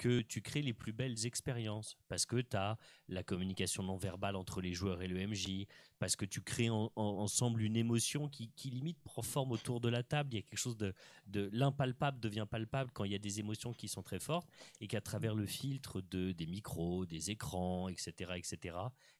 [0.00, 1.98] que tu crées les plus belles expériences.
[2.08, 2.78] Parce que tu as
[3.08, 5.66] la communication non verbale entre les joueurs et le MJ.
[5.98, 9.78] Parce que tu crées en- en- ensemble une émotion qui, qui limite prend forme autour
[9.82, 10.30] de la table.
[10.32, 10.94] Il y a quelque chose de,
[11.26, 14.48] de l'impalpable devient palpable quand il y a des émotions qui sont très fortes
[14.80, 18.76] et qu'à travers le filtre de, des micros, des écrans, etc., etc.,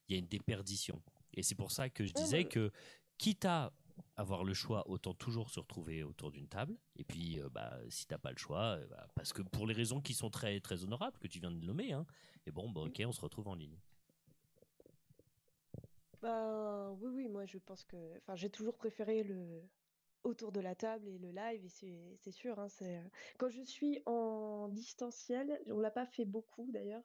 [0.09, 1.03] il y a une déperdition.
[1.35, 2.73] Et c'est pour ça que je disais que,
[3.19, 3.71] quitte à
[4.17, 6.77] avoir le choix, autant toujours se retrouver autour d'une table.
[6.97, 9.75] Et puis, euh, bah, si t'as pas le choix, euh, bah, parce que pour les
[9.75, 12.07] raisons qui sont très, très honorables, que tu viens de nommer, hein,
[12.47, 13.79] et bon, bah, ok, on se retrouve en ligne.
[16.21, 19.63] Bah oui, oui, moi je pense que, enfin, j'ai toujours préféré le
[20.23, 22.59] autour de la table et le live, et c'est sûr.
[22.59, 22.69] Hein,
[23.39, 27.03] quand je suis en distanciel, on l'a pas fait beaucoup d'ailleurs.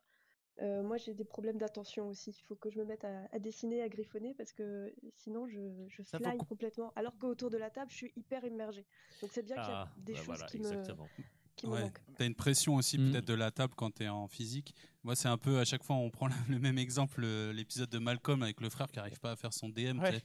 [0.62, 2.32] Euh, moi j'ai des problèmes d'attention aussi.
[2.32, 5.60] Il faut que je me mette à, à dessiner, à griffonner parce que sinon je,
[5.90, 6.94] je fly complètement.
[6.96, 8.86] Alors qu'autour de la table, je suis hyper immergée.
[9.22, 11.10] Donc c'est bien qu'il y a Ah, des bah, choses voilà, qui me exactement.
[11.56, 11.92] qui me Ouais.
[12.18, 13.12] T'as une pression aussi Mm.
[13.12, 14.74] peut-être de la table quand t'es en physique.
[15.04, 18.44] Moi, c'est un peu à chaque fois on prend le même exemple, l'épisode de Malcolm
[18.44, 20.18] avec le frère qui arrive pas à faire son DM Ouais.
[20.18, 20.22] et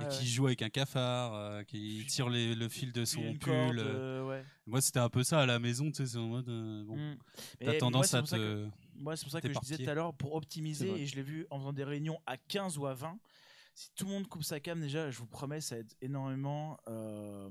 [0.00, 0.24] Ouais, qui ouais.
[0.26, 3.38] joue avec un cafard, euh, qui tire les- le fil de son pull.
[3.38, 4.26] corde, euh.
[4.26, 4.44] ouais.
[4.66, 6.96] Moi, c'était un peu ça à la maison, tu sais, c'est en mode euh, bon,
[6.96, 7.16] Mm.
[7.60, 8.66] t'as moi, tendance à te.
[8.96, 11.22] Moi, c'est pour ça que je disais tout à l'heure, pour optimiser, et je l'ai
[11.22, 13.18] vu en faisant des réunions à 15 ou à 20,
[13.74, 17.50] si tout le monde coupe sa cam, déjà, je vous promets, ça aide énormément euh,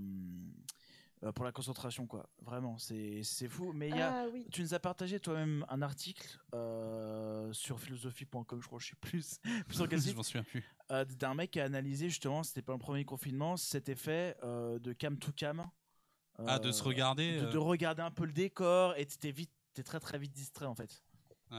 [1.24, 2.30] euh, pour la concentration, quoi.
[2.42, 3.72] Vraiment, c'est c'est fou.
[3.74, 4.46] Mais il y a, Ah oui.
[4.52, 9.40] tu nous as partagé toi-même un article euh, sur philosophie.com, je crois, je sais plus,
[9.68, 10.64] plus je m'en souviens plus.
[10.92, 14.80] euh, d'un mec qui a analysé justement, c'était pas le premier confinement, cet effet euh,
[14.80, 15.70] de cam to cam.
[16.48, 17.40] Ah, de se regarder.
[17.40, 20.32] de, euh, de regarder un peu le décor et t'es vite, t'es très très vite
[20.34, 21.04] distrait en fait.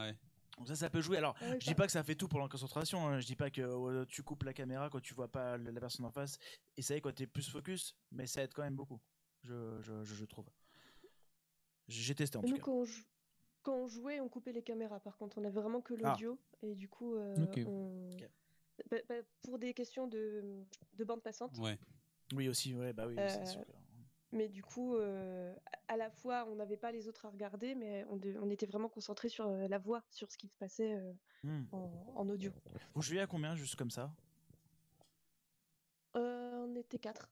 [0.03, 0.15] Ouais.
[0.57, 1.17] Donc ça, ça peut jouer.
[1.17, 3.05] Alors, Ah oui, je dis pas que ça fait tout pour la concentration.
[3.07, 3.19] hein.
[3.19, 6.05] Je dis pas que euh, tu coupes la caméra quand tu vois pas la personne
[6.05, 6.37] en face.
[6.77, 9.01] Et ça y est, quand t'es plus focus, mais ça aide quand même beaucoup.
[9.43, 10.47] Je, je, je, je trouve.
[11.87, 12.61] J'ai testé en tout Nous, cas.
[12.61, 12.85] quand on,
[13.63, 14.99] quand on jouait, on coupait les caméras.
[15.01, 16.11] Par contre, on avait vraiment que Ah.
[16.11, 16.39] l'audio.
[16.61, 17.35] Et du coup, euh,
[17.67, 18.09] on-.
[18.89, 20.63] Bah, bah, pour des questions de,
[20.93, 21.57] de bande passante.
[21.59, 21.77] Ouais.
[22.33, 23.15] Oui aussi, ouais, bah oui.
[23.19, 23.71] Euh, c'est sûr que-
[24.31, 25.55] Mais du coup, euh,
[25.87, 28.65] à la fois, on n'avait pas les autres à regarder, mais on, de- on était
[28.65, 31.65] vraiment concentré sur euh, la voix, sur ce qui se passait euh, Hmm.
[31.71, 32.51] en, en audio.
[32.95, 34.11] Vous jouez à combien juste comme ça?
[36.15, 37.29] Euh, on était quatre.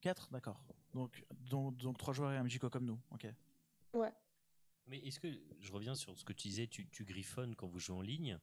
[0.00, 0.60] 4 D'accord.
[0.92, 3.00] Donc, donc, donc 3 joueurs et un MJCO comme nous.
[3.10, 3.26] Ok.
[3.94, 4.12] Ouais.
[4.86, 5.28] Mais est-ce que,
[5.60, 8.38] je reviens sur ce que tu disais, tu, tu griffonnes quand vous jouez en ligne.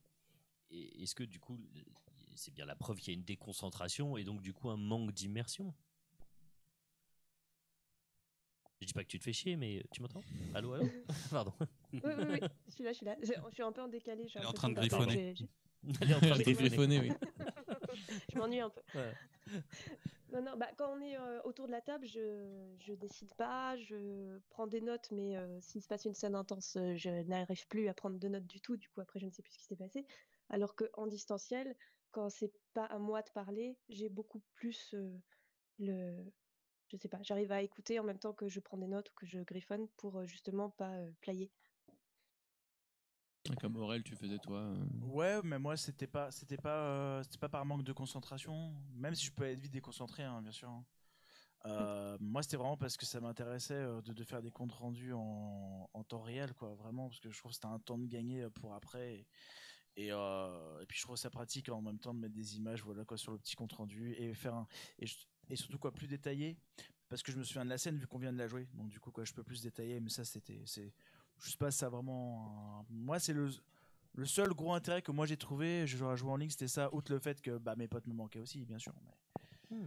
[0.72, 1.60] Et est-ce que du coup,
[2.36, 5.12] c'est bien la preuve qu'il y a une déconcentration et donc du coup un manque
[5.12, 5.74] d'immersion?
[8.82, 10.24] Je dis pas que tu te fais chier, mais tu m'entends?
[10.56, 10.86] Allô, allô?
[11.32, 11.54] Pardon.
[11.94, 12.40] Oui, oui, oui.
[12.68, 13.16] Je suis là, je suis là.
[13.22, 14.28] Je, je suis un peu en décalé.
[14.28, 15.36] j'ai Elle est en train de griffonner.
[16.02, 17.00] Elle est en train de griffonner.
[17.00, 17.12] oui.
[18.34, 18.82] je m'ennuie un peu.
[18.96, 19.14] Ouais.
[20.34, 23.76] Non, non, bah, quand on est euh, autour de la table, je, je décide pas,
[23.76, 27.68] je prends des notes, mais euh, s'il se passe une scène intense, euh, je n'arrive
[27.68, 28.78] plus à prendre de notes du tout.
[28.78, 30.06] Du coup, après, je ne sais plus ce qui s'est passé.
[30.50, 31.76] Alors qu'en distanciel,
[32.12, 35.12] quand c'est pas à moi de parler, j'ai beaucoup plus euh,
[35.80, 36.16] le.
[36.92, 39.14] Je sais pas, j'arrive à écouter en même temps que je prends des notes ou
[39.16, 41.50] que je griffonne pour justement pas euh, player.
[43.60, 44.60] Comme Aurel, tu faisais toi.
[44.60, 48.74] euh, Ouais, mais moi c'était pas, c'était pas, euh, c'était pas par manque de concentration.
[48.94, 50.70] Même si je peux être vite déconcentré, hein, bien sûr.
[50.70, 50.86] hein.
[51.68, 55.14] Euh, moi c'était vraiment parce que ça m'intéressait euh, de, de faire des comptes rendus
[55.14, 56.74] en, en temps réel, quoi.
[56.76, 59.16] Vraiment parce que je trouve que c'était un temps de gagner pour après.
[59.16, 59.28] Et,
[59.98, 62.84] et, euh, et puis je trouve ça pratique en même temps de mettre des images,
[62.84, 64.68] voilà quoi, sur le petit compte rendu et faire un
[65.00, 65.18] et, je-
[65.50, 66.58] et surtout quoi plus détaillé
[67.10, 68.70] parce que je me souviens de la scène vu qu'on vient de la jouer.
[68.74, 70.00] Donc du coup quoi, je peux plus détailler.
[70.00, 70.94] Mais ça c'était, c'est,
[71.40, 72.86] je sais pas, ça vraiment.
[72.90, 73.50] Moi c'est le
[74.14, 76.94] le seul gros intérêt que moi j'ai trouvé, je à jouer en ligne, c'était ça,
[76.94, 78.94] outre le fait que bah, mes potes me manquaient aussi, bien sûr.
[79.72, 79.78] Mais...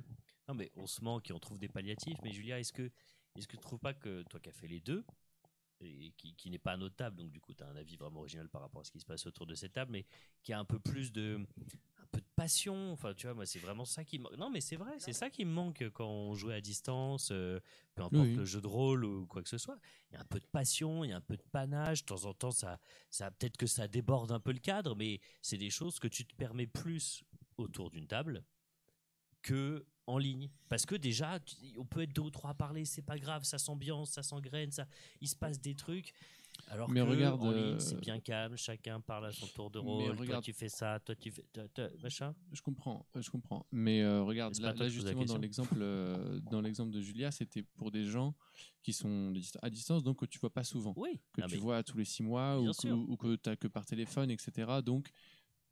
[0.49, 2.19] Non, mais on se manque et on trouve des palliatifs.
[2.23, 2.91] Mais Julia, est-ce que,
[3.37, 5.05] est-ce que tu trouves pas que toi qui as fait les deux,
[5.81, 8.49] et qui, qui n'est pas notable, donc du coup tu as un avis vraiment original
[8.49, 10.07] par rapport à ce qui se passe autour de cette table, mais
[10.43, 11.45] qui a un peu plus de
[12.45, 12.93] passion.
[12.93, 15.31] Enfin, tu vois, moi, c'est vraiment ça qui me Non, mais c'est vrai, c'est ça
[15.31, 17.59] qui me manque quand on jouait à distance, euh,
[17.95, 18.35] peu importe Oui.
[18.35, 19.79] le jeu de rôle ou quoi que ce soit.
[20.11, 22.03] Il y a un peu de passion, il y a un peu de panache.
[22.03, 22.79] De temps en temps, ça,
[23.11, 26.27] ça peut-être que ça déborde un peu le cadre, mais c'est des choses que tu
[26.27, 27.25] te permets plus
[27.57, 28.45] autour d'une table
[29.43, 30.51] que en ligne.
[30.69, 31.39] Parce que déjà,
[31.79, 34.71] on peut être deux ou trois à parler, c'est pas grave, ça s'ambiance, ça s'engraine,
[34.71, 34.87] ça,
[35.23, 36.13] il se passe des trucs.
[36.69, 39.71] Alors Mais que regarde, en ligne, euh, c'est bien calme, chacun parle à son tour
[39.71, 40.15] de rôle.
[40.17, 41.45] Toi, regarde- tu fais ça, toi, tu fais.
[41.53, 42.35] toi, toi, machin.
[42.53, 43.67] Je comprends, euh, je comprends.
[43.71, 47.63] Mais euh, regarde, C'est là, toi justement dans l'exemple, euh, dans l'exemple de Julia, c'était
[47.63, 48.35] pour des gens
[48.83, 49.33] qui sont
[49.63, 51.21] à distance, donc que tu vois pas souvent, Oui.
[51.33, 52.97] que Ah, tu mais- vois tous les six mois ou que, sûr.
[53.09, 54.81] ou que tu as que par téléphone, etc.
[54.85, 55.11] Donc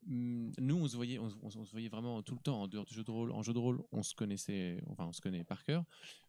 [0.06, 2.84] nous, on se voyait, on, on- on se voyait vraiment tout le temps en dehors
[2.84, 3.30] du jeu de rôle.
[3.32, 5.84] En jeu de rôle, on se connaissait, enfin, on se connaît par cœur.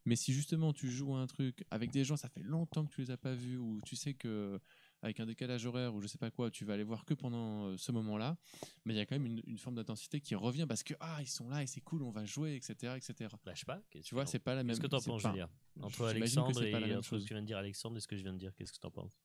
[0.05, 2.93] Mais si justement tu joues à un truc avec des gens, ça fait longtemps que
[2.93, 4.59] tu les as pas vus, ou tu sais que
[5.01, 7.65] avec un décalage horaire ou je sais pas quoi, tu vas les voir que pendant
[7.67, 8.37] euh, ce moment-là,
[8.85, 11.17] mais il y a quand même une, une forme d'intensité qui revient parce que ah
[11.19, 13.29] ils sont là et c'est cool, on va jouer, etc., etc.
[13.53, 13.81] Je sais pas.
[14.01, 14.69] Tu vois, c'est pas la même.
[14.69, 15.49] Qu'est-ce que t'en penses, Julia
[15.87, 18.15] Entre Alexandre et même entre ce que tu viens de dire Alexandre et ce que
[18.15, 19.19] je viens de dire, qu'est-ce que t'en penses?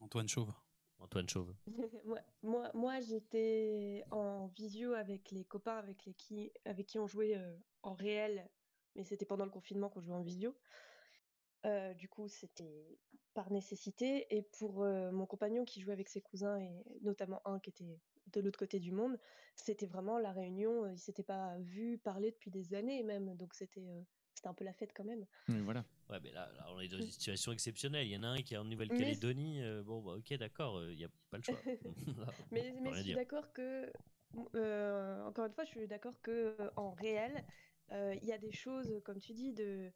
[0.00, 0.52] Antoine Chauve.
[1.00, 1.54] Antoine Chauve.
[2.42, 7.36] moi, moi, j'étais en visio avec les copains avec, les qui, avec qui on jouait
[7.36, 8.48] euh, en réel,
[8.94, 10.54] mais c'était pendant le confinement qu'on jouait en visio.
[11.66, 12.98] Euh, du coup, c'était
[13.34, 14.26] par nécessité.
[14.36, 18.00] Et pour euh, mon compagnon qui jouait avec ses cousins, et notamment un qui était
[18.32, 19.18] de l'autre côté du monde,
[19.54, 20.86] c'était vraiment la réunion.
[20.88, 23.36] Ils s'étaient pas vus, parler depuis des années même.
[23.36, 24.06] Donc c'était
[24.38, 25.26] c'était un peu la fête quand même.
[25.48, 25.84] Voilà.
[26.08, 28.06] Ouais, mais là, là, on est dans une situation exceptionnelle.
[28.06, 29.62] Il y en a un qui est en Mais- Nouvelle-Calédonie.
[29.62, 31.54] euh, bon, bah, ok, d'accord, il n'y a pas le choix.
[32.18, 33.92] Là, Mais, mais je suis d'accord que,
[34.54, 37.44] euh, encore une fois, je suis d'accord que euh, en réel,
[37.92, 39.90] euh, il y a des choses, comme tu dis, de,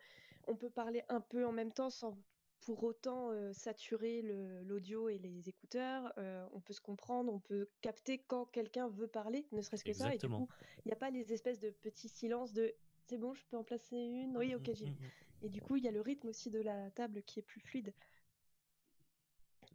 [0.46, 2.16] on peut parler un peu en même temps sans
[2.60, 6.12] pour autant euh, saturer le- l'audio et les écouteurs.
[6.18, 9.92] euh, on peut se comprendre, on peut capter quand quelqu'un veut parler, ne serait-ce que
[9.92, 10.06] ça.
[10.06, 10.46] Et du Exactement.
[10.46, 10.52] coup,
[10.84, 12.72] il n'y a pas les espèces de petits silences de
[13.08, 14.36] c'est bon, je peux en placer une.
[14.36, 14.90] Oui, ok, j'y vais.
[14.90, 15.46] Mm, mm, mm.
[15.46, 17.60] Et du coup, il y a le rythme aussi de la table qui est plus
[17.60, 17.92] fluide,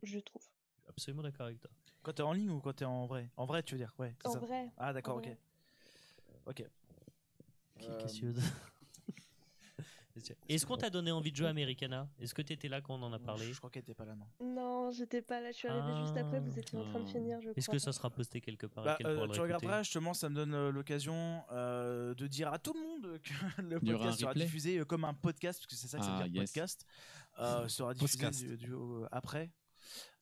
[0.04, 0.41] je trouve.
[0.41, 1.70] Je suis absolument d'accord avec toi.
[2.04, 3.30] Quand t'es en ligne ou quand t'es en vrai?
[3.36, 4.40] En vrai, tu veux dire Ouais, En ça.
[4.40, 4.70] vrai.
[4.78, 5.28] Ah, d'accord, ok.
[6.45, 6.64] Ok.
[7.80, 8.40] Qui- Euh, qu'est-ce que-
[10.49, 12.10] Est-ce qu'on t'a donné envie de jouer à Americana?
[12.19, 13.52] Est-ce que tu étais là quand on en a parlé?
[13.52, 14.26] Je crois qu'elle était pas là, non.
[14.41, 16.60] Non, j'étais pas là, je suis arrivée juste après, vous Ah.
[16.60, 17.11] étiez en train de Ah.
[17.11, 17.53] finir, je crois.
[17.57, 20.53] Est-ce que ça sera posté quelque part Bah, euh, tu regarderas, justement, ça me donne
[20.53, 23.31] euh, l'occasion euh, de dire à tout le monde que
[23.61, 26.30] le podcast sera diffusé comme un podcast, parce que c'est ça que ça Ah, veut
[26.30, 26.52] dire yes.
[26.52, 26.85] podcast,
[27.39, 28.45] euh, sera diffusé Podcast.
[28.45, 29.52] du- du- euh, après.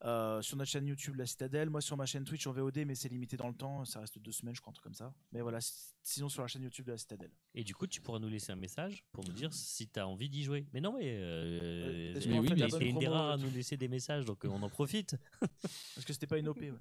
[0.03, 2.95] Euh, sur notre chaîne YouTube La Citadelle, moi sur ma chaîne Twitch en VOD, mais
[2.95, 5.13] c'est limité dans le temps, ça reste deux semaines, je crois, un truc comme ça.
[5.31, 7.31] Mais voilà, si- sinon sur la chaîne YouTube de La Citadelle.
[7.53, 10.07] Et du coup, tu pourras nous laisser un message pour nous dire si tu as
[10.07, 10.65] envie d'y jouer.
[10.73, 11.17] Mais non, mais.
[11.17, 12.81] Euh, euh, oui, t'es sûr.
[12.81, 15.15] une des rares à euh, nous laisser des messages, donc on en profite.
[15.95, 16.59] Parce que c'était pas une OP.
[16.59, 16.71] ouais.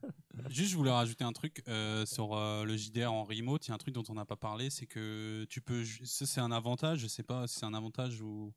[0.48, 3.66] Juste, je voulais rajouter un truc euh, sur euh, le JDR en remote.
[3.66, 5.84] Il y a un truc dont on n'a pas parlé, c'est que tu peux.
[6.04, 6.98] Ça, c'est un avantage.
[7.00, 8.52] Je sais pas si c'est un avantage ou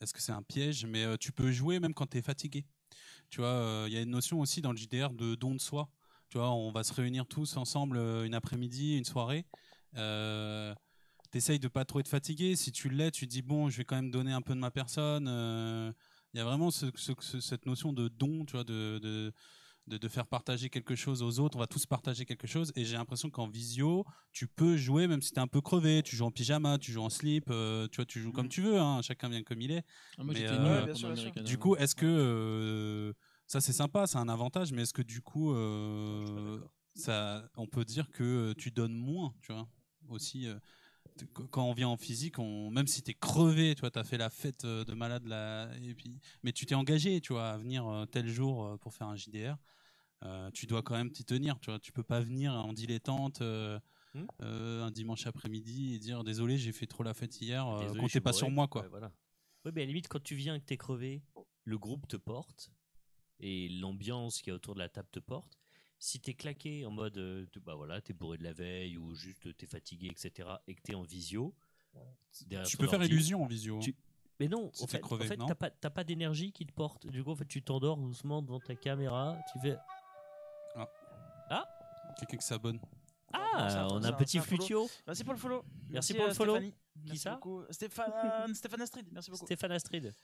[0.00, 2.66] est-ce que c'est un piège, mais euh, tu peux jouer même quand tu es fatigué.
[3.32, 5.60] Tu vois, euh, il y a une notion aussi dans le JDR de don de
[5.60, 5.88] soi.
[6.28, 9.46] Tu vois, on va se réunir tous ensemble euh, une après-midi, une soirée.
[9.96, 10.74] Euh,
[11.30, 12.56] T'essayes de pas trop être fatigué.
[12.56, 14.70] Si tu l'es, tu dis bon, je vais quand même donner un peu de ma
[14.70, 15.26] personne.
[15.28, 15.90] Euh,
[16.34, 19.32] Il y a vraiment ce- ce- ce- cette notion de don, tu vois, de,
[19.88, 21.56] de, de faire partager quelque chose aux autres.
[21.56, 22.72] On va tous partager quelque chose.
[22.76, 26.02] Et j'ai l'impression qu'en visio, tu peux jouer même si tu es un peu crevé.
[26.02, 28.50] Tu joues en pyjama, tu joues en slip, euh, tu vois, tu joues comme Mhm.
[28.50, 28.78] tu veux.
[28.78, 29.84] hein, chacun vient comme il est.
[30.18, 31.32] Ah, moi Mais, euh, ouais, sûr.
[31.42, 33.12] Du coup, est-ce que euh,
[33.46, 36.60] ça c'est sympa, c'est un avantage, mais est-ce que du coup, euh,
[36.94, 39.68] ça, on peut dire que tu donnes moins, tu vois,
[40.08, 40.46] aussi.
[41.50, 44.30] Quand on vient en physique, on, même si t'es crevé, tu vois, t'as fait la
[44.30, 47.86] fête euh, de malade là, et puis, mais tu t'es engagé, tu vois, à venir
[47.86, 49.56] euh, tel jour euh, pour faire un JDR.
[50.24, 51.78] euh, tu dois quand même t'y tenir, tu vois.
[51.80, 53.78] Tu peux pas venir en dilettante euh,
[54.14, 54.26] Hmm.
[54.42, 57.64] euh, un dimanche après-midi et dire désolé, j'ai fait trop la fête hier,
[57.98, 58.38] comptez pas bourré.
[58.38, 58.82] sur moi, quoi.
[58.82, 59.10] Ouais, voilà.
[59.64, 61.22] Oui, mais à la limite, quand tu viens et que t'es crevé,
[61.64, 62.70] le groupe te porte
[63.40, 65.58] et l'ambiance qui est autour de la table te porte.
[66.04, 69.56] Si t'es claqué en mode, euh, bah voilà, t'es bourré de la veille ou juste
[69.56, 71.54] t'es fatigué, etc., et que t'es en visio,
[72.66, 73.76] Tu peux faire illusion en visio.
[73.76, 73.80] hein.
[73.80, 73.94] tu-
[74.40, 76.72] Mais non, Si en fait, crevé, en fait, t'as pas, t'as pas d'énergie qui te
[76.72, 77.06] porte.
[77.06, 79.38] Du coup, en fait, tu t'endors doucement devant ta caméra.
[79.52, 79.76] Tu fais
[82.18, 82.80] Quelqu'un qui s'abonne.
[83.32, 84.56] Ah, un- on a un petit follow.
[84.58, 84.90] flutio.
[85.06, 85.64] Merci pour le follow.
[85.88, 86.54] Merci pour le follow.
[86.56, 86.72] Stéphanie.
[86.72, 87.62] Qui Merci ça beaucoup.
[87.70, 89.46] Stéphane, Stéphane Astrid, merci beaucoup.
[89.46, 90.14] Stéphane Astrid.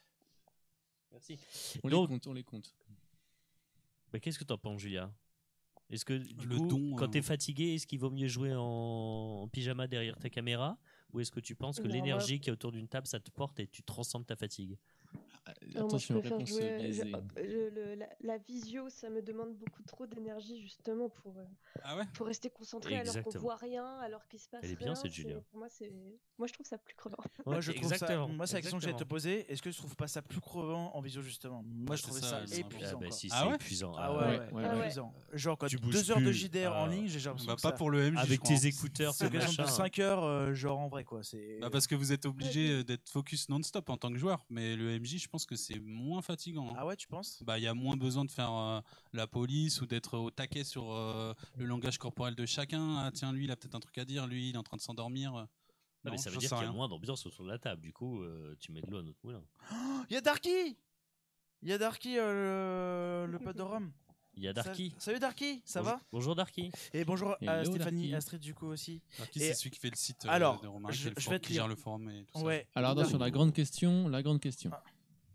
[1.12, 1.38] Merci.
[1.84, 2.74] On Donc- les compte, on les compte.
[4.12, 5.10] Bah, Qu'est-ce que t'en penses, Julia?
[5.90, 8.54] Est-ce que du Le coup, don, quand euh, t'es fatigué, est-ce qu'il vaut mieux jouer
[8.54, 8.62] en...
[8.62, 10.78] en pyjama derrière ta caméra?
[11.12, 13.58] Ou est-ce que tu penses que l'énergie qui est autour d'une table, ça te porte
[13.60, 14.76] et tu transcendes ta fatigue?
[15.74, 16.92] Attention, réponse jouer.
[16.92, 16.92] je-
[17.36, 21.44] je- le- la, la visio, ça me demande beaucoup trop d'énergie justement pour, euh,
[21.82, 22.04] Ah ouais?
[22.14, 24.86] pour rester concentré alors qu'on voit rien, alors qu'il se passe Elle est rien.
[24.88, 25.36] bien, cette c'est- Julia.
[25.50, 27.16] Pour moi, je trouve ça plus crevant.
[27.46, 27.94] Moi, je trouve ça.
[27.94, 29.50] Exactement, Moi, c'est la question que j'allais te poser.
[29.50, 31.62] Est-ce que tu trouves pas ça plus crevant en visio justement?
[31.64, 32.98] Moi, je trouvais ça, ça, épuisant.
[32.98, 33.54] Ah bah si, Ah c'est ouais?
[33.56, 33.92] épuisant.
[33.96, 34.38] Ah Ah ouais, ouais.
[34.38, 34.78] ouais, ouais, ouais.
[34.80, 35.12] épuisant.
[35.32, 36.34] Genre, quand Tu bouges deux heures de plus.
[36.34, 36.88] JDR en Ah.
[36.88, 38.16] ligne, j'ai l'impression Bah, pas pour le MJ.
[38.18, 39.66] je Avec tes écouteurs, C'est de machin.
[39.66, 41.22] 5 heures, euh, genre en vrai, quoi.
[41.22, 41.58] C'est.
[41.60, 44.76] Bah, parce que vous êtes obligé euh, d'être focus non-stop en tant que joueur, mais
[44.76, 46.68] le MJ, je pense que c'est moins fatigant.
[46.70, 46.74] hein.
[46.76, 47.42] Ah ouais, tu penses?
[47.44, 48.80] Bah, il y a moins besoin de faire euh,
[49.12, 52.96] la police ou d'être au taquet sur euh, le langage corporel de chacun.
[52.98, 54.26] Ah tiens, lui, il a peut-être un truc à dire.
[54.26, 55.32] Lui, il est en train de s'endormir.
[55.32, 55.46] Non,
[56.04, 56.72] Non, mais ça veut dire qu'il y a rien.
[56.72, 57.82] moins d'ambiance autour de la table.
[57.82, 59.42] Du coup, euh, tu mets de l'eau à notre moulin.
[60.10, 60.76] Il y a Darky
[61.62, 63.92] Il y a Darky, euh, le, le pote de Rome.
[64.40, 64.94] Il y a Darky.
[64.98, 66.00] Sa- Salut Darky, ça Bonjour- va?
[66.12, 66.70] Bonjour Darky.
[66.94, 68.14] Et bonjour à Hello, Stéphanie Darky.
[68.14, 69.00] Astrid du coup aussi.
[69.34, 71.32] Et- c'est celui qui fait le site euh, Alors, de Romain, je- qui, le forum-
[71.32, 71.62] vais te qui lire.
[71.62, 72.46] gère le forum et tout ça.
[72.76, 74.70] Alors attention, la grande question, la grande question.
[74.72, 74.82] Ah.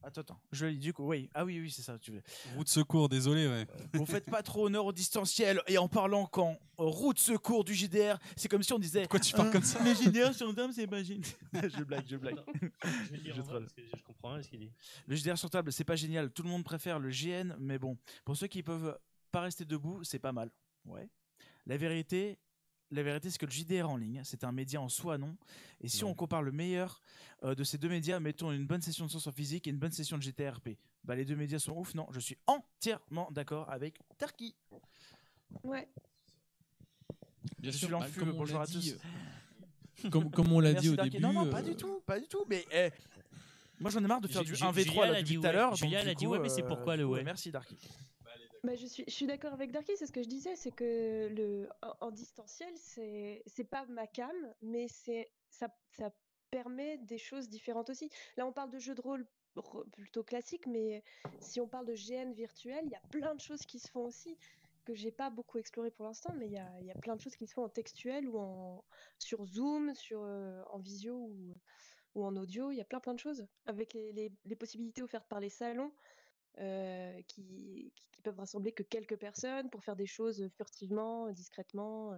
[0.06, 0.40] Attends, attends.
[0.52, 1.30] Je lis du coup, oui.
[1.34, 1.98] Ah oui, oui, c'est ça.
[1.98, 2.22] Tu veux.
[2.56, 3.48] Route secours, désolé.
[3.48, 3.66] Ouais.
[3.94, 7.74] Vous faites pas trop honneur au distanciel et en parlant quand euh, route secours du
[7.74, 9.02] JDR, c'est comme si on disait.
[9.04, 9.82] Pourquoi tu parles euh, comme ça?
[9.82, 11.24] Le JDR sur le table, c'est pas génial.
[11.54, 12.36] je blague, je blague.
[12.54, 14.72] Je vais le lire en vrai, parce je comprends rien ce qu'il dit.
[15.08, 16.32] Le JDR sur table, c'est pas génial.
[16.32, 19.00] Tout le monde préfère le GN, mais bon, pour ceux qui peuvent
[19.32, 20.52] pas rester debout, c'est pas mal.
[20.86, 21.08] Ouais.
[21.66, 22.38] La vérité,
[22.94, 25.36] la vérité, c'est que le JDR en ligne, c'est un média en soi, non.
[25.82, 27.02] Et si on compare le meilleur
[27.44, 29.78] euh, de ces deux médias, mettons une bonne session de sciences en physique et une
[29.80, 30.78] bonne session de GTRP.
[31.03, 32.07] Bah, les deux médias sont ouf, non.
[32.11, 34.56] Je suis entièrement d'accord avec Tarki.
[35.64, 35.88] Ouais.
[37.60, 38.80] Bien Je sûr, suis bah, bonjour l'a à tous.
[38.80, 38.94] dit,
[40.06, 41.11] euh, Comme, comme on l'a dit au Darky.
[41.11, 41.24] début.
[41.24, 42.45] Non, non, pas euh, du tout, pas du tout.
[42.49, 42.90] Mais eh,
[43.80, 45.41] moi, j'en ai marre de faire du Ju- 1v3 Julia, là, elle a depuis dit
[45.41, 45.76] tout à l'heure.
[45.76, 47.78] Julia, donc, elle a du dit ouais, mais c'est euh, pourquoi le ouais Merci, Darky.
[48.64, 52.07] Bah, je suis, d'accord avec Darky, c'est ce que je disais, c'est que le, en,
[52.07, 55.68] en distanciel, c'est pas ma cam, mais ça,
[56.49, 58.10] permet des choses différentes aussi.
[58.38, 59.26] Là, on parle de jeux de rôle
[59.91, 61.03] plutôt classiques, mais
[61.40, 64.06] si on parle de GN virtuel, il y a plein de choses qui se font
[64.06, 64.38] aussi
[64.85, 66.57] que j'ai pas beaucoup exploré pour l'instant, mais il y
[66.91, 68.81] a, plein de choses qui se font en textuel ou
[69.18, 71.15] sur Zoom, euh, en visio
[72.15, 72.72] ou, en audio.
[72.72, 75.91] Il y a plein de choses avec les possibilités offertes par les salons
[76.60, 82.14] euh, qui, qui, peuvent rassembler que quelques personnes pour faire des choses furtivement, discrètement.
[82.14, 82.18] euh.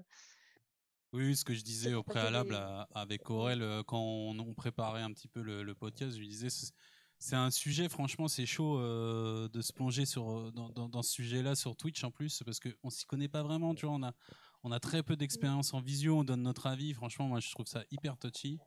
[1.13, 4.53] Oui, ce que je disais au préalable des- à- avec Aurel euh, quand on, on
[4.53, 8.45] préparait un petit peu le, le podcast, je lui disais c'est- un sujet, franchement, c'est
[8.45, 12.11] chaud euh, de se plonger sur, euh, dans, dans- dans ce sujet-là sur Twitch en
[12.11, 14.13] plus, parce qu'on s'y connaît pas vraiment, tu vois, on a,
[14.63, 17.65] on a très peu d'expérience en visio, on donne notre avis, franchement, moi je trouve
[17.65, 18.59] ça hyper touchy.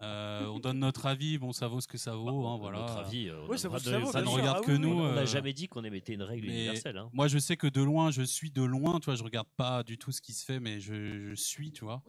[0.00, 2.78] Euh, on donne notre avis, bon, ça vaut ce que ça vaut, hein, voilà.
[2.78, 4.22] Notre avis, euh, on Oui, ça le vaut droit ce que de- ça vaut, Ça
[4.22, 4.88] bien ne regarde Ah que oui, nous.
[4.90, 6.98] On n'a euh, jamais dit qu'on émettait une règle mais universelle.
[6.98, 7.10] hein.
[7.12, 9.82] Moi, je sais que de loin, je suis de loin, tu vois, je regarde pas
[9.82, 12.02] du tout ce qui se fait, mais je, je suis, tu vois.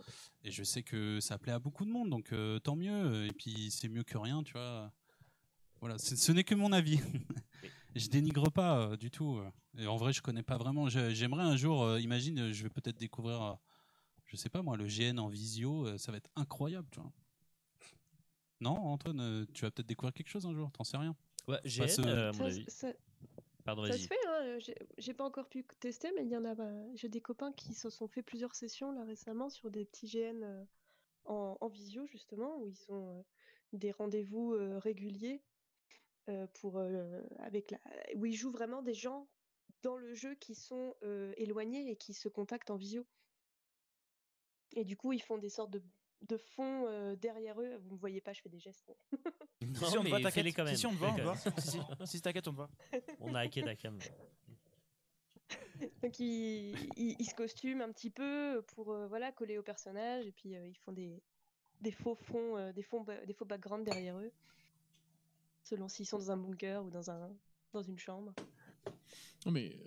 [0.43, 3.25] Et je sais que ça plaît à beaucoup de monde, donc euh, tant mieux.
[3.25, 4.91] Et puis, c'est mieux que rien, tu vois.
[5.79, 6.99] Voilà, ce n'est que mon avis.
[7.95, 9.41] je dénigre pas euh, du tout.
[9.79, 10.89] Et en vrai, je connais pas vraiment.
[10.89, 13.53] J'aimerais un jour, euh, imagine, je vais peut-être découvrir, euh,
[14.25, 17.11] je sais pas moi, le GN en visio, euh, ça va être incroyable, tu vois.
[18.61, 21.15] Non, Antoine, euh, tu vas peut-être découvrir quelque chose un jour, t'en sais rien.
[21.47, 22.65] Ouais, GN, Passe, euh, euh, mon Ça, avis.
[22.67, 22.93] ça-
[23.63, 24.01] Pardon, ça vas-y.
[24.01, 26.55] se fait, hein, j'ai- j'ai pas encore pu tester, mais il y en a.
[26.55, 30.07] bah, J'ai des copains qui se sont fait plusieurs sessions là récemment sur des petits
[30.07, 30.63] GN euh,
[31.25, 33.21] en, en visio justement, où ils ont euh,
[33.73, 35.41] des rendez-vous euh, réguliers
[36.29, 37.79] euh, pour euh, avec la,
[38.15, 39.27] où ils jouent vraiment des gens
[39.83, 43.05] dans le jeu qui sont euh, éloignés et qui se contactent en visio.
[44.73, 45.81] Et du coup, ils font des sortes de,
[46.21, 47.77] de fonds euh, derrière eux.
[47.83, 48.93] Vous me voyez pas, je fais des gestes.
[49.61, 50.33] Non, si on te mais voit, t'inquiète.
[50.35, 50.73] fais-les quand même.
[50.73, 51.35] Si, si, on te voit, on te voit.
[51.35, 52.69] si, si, si, t'inquiète, on te voit.
[53.19, 53.99] On a hacké ta cam.
[56.01, 60.25] Donc ils, ils, ils se costument un petit peu pour euh, voilà coller au personnage
[60.27, 61.21] et puis euh, ils font des,
[61.81, 64.31] des faux fonds, euh, des faux ba- des faux backgrounds derrière eux,
[65.63, 67.29] selon s'ils sont dans un bunker ou dans un
[67.73, 68.33] dans une chambre.
[69.45, 69.85] Non, mais euh,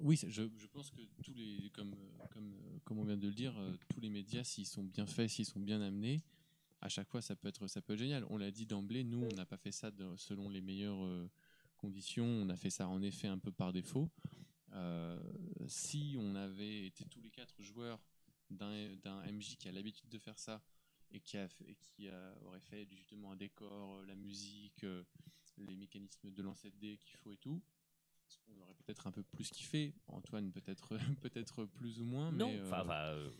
[0.00, 3.26] oui, je, je pense que tous les, comme, euh, comme, euh, comme on vient de
[3.26, 6.22] le dire, euh, tous les médias, s'ils sont bien faits, s'ils sont bien amenés,
[6.80, 8.24] à chaque fois, ça peut être, ça peut être génial.
[8.28, 11.28] On l'a dit d'emblée, nous, on n'a pas fait ça de- selon les meilleures euh,
[11.78, 12.26] conditions.
[12.26, 14.10] On a fait ça en effet un peu par défaut.
[14.72, 15.18] Euh,
[15.66, 17.98] si on avait été tous les quatre joueurs
[18.50, 20.62] d'un MJ qui a l'habitude de faire ça
[21.10, 24.84] et qui, a, et qui a- aurait fait justement un décor, la musique,
[25.56, 27.62] les mécanismes de lancer de dés qu'il faut et tout,
[28.48, 29.94] on aurait peut-être un peu plus kiffé.
[30.08, 33.30] Antoine peut-être peut-être plus ou moins, Non, mais euh, enfin, euh,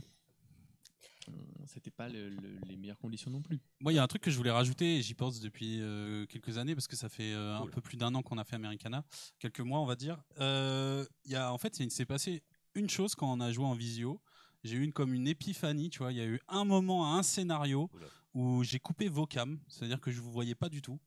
[1.28, 3.60] on- c'était pas le- le- les meilleures conditions non plus.
[3.80, 6.24] Moi, il y a un truc que je voulais rajouter, et j'y pense depuis euh,
[6.26, 8.56] quelques années, parce que ça fait euh, un peu plus d'un an qu'on a fait
[8.56, 9.04] Americana,
[9.38, 10.22] quelques mois, on va dire.
[10.40, 12.42] Euh, Il y a, en fait, il s'est passé
[12.74, 14.20] une chose quand on a joué en visio.
[14.64, 16.12] J'ai eu une, comme une épiphanie, tu vois.
[16.12, 18.06] Il y a eu un moment, un scénario Oula.
[18.34, 20.98] où j'ai coupé vos cams, c'est-à-dire que je vous voyais pas du tout.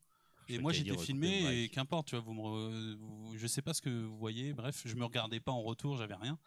[0.50, 3.74] Et moi j'étais filmé et qu'importe, tu vois, vous me re- vous- je sais pas
[3.74, 6.40] ce que vous voyez, bref, je me regardais pas en retour, j'avais rien.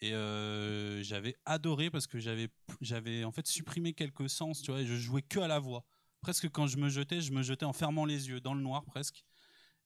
[0.00, 2.48] Et euh, j'avais adoré parce que j'avais
[2.80, 5.84] j'avais en fait supprimé quelques sens, tu vois, et je jouais que à la voix.
[6.20, 8.84] Presque quand je me jetais, je me jetais en fermant les yeux, dans le noir
[8.84, 9.24] presque.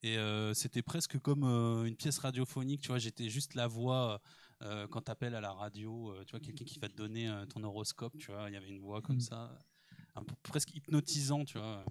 [0.03, 4.21] Et euh, c'était presque comme euh, une pièce radiophonique, tu vois, j'étais juste la voix
[4.63, 7.45] euh, quand t'appelles à la radio, euh, tu vois, quelqu'un qui va te donner euh,
[7.47, 9.21] ton horoscope, tu vois, il y avait une voix comme Mm.
[9.21, 9.59] ça,
[10.15, 11.85] un peu presque hypnotisant, tu vois.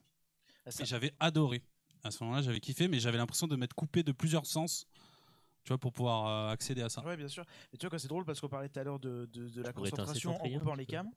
[0.68, 1.64] Ah, ça- Et j'avais adoré.
[2.04, 4.86] À ce moment-là, j'avais kiffé, mais j'avais l'impression de m'être coupé de plusieurs sens,
[5.64, 7.04] tu vois, pour pouvoir euh, accéder à ça.
[7.06, 7.46] Ouais, bien sûr.
[7.74, 9.72] Et tu vois, c'est drôle parce qu'on parlait tout à l'heure de, de, de la
[9.72, 11.10] concentration en coupant les cams.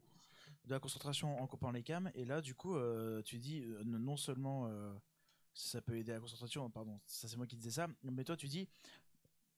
[0.67, 2.11] De la concentration en coupant les cams.
[2.15, 4.93] Et là, du coup, euh, tu dis euh, non seulement euh,
[5.53, 8.37] ça peut aider à la concentration, pardon, ça c'est moi qui disais ça, mais toi
[8.37, 8.69] tu dis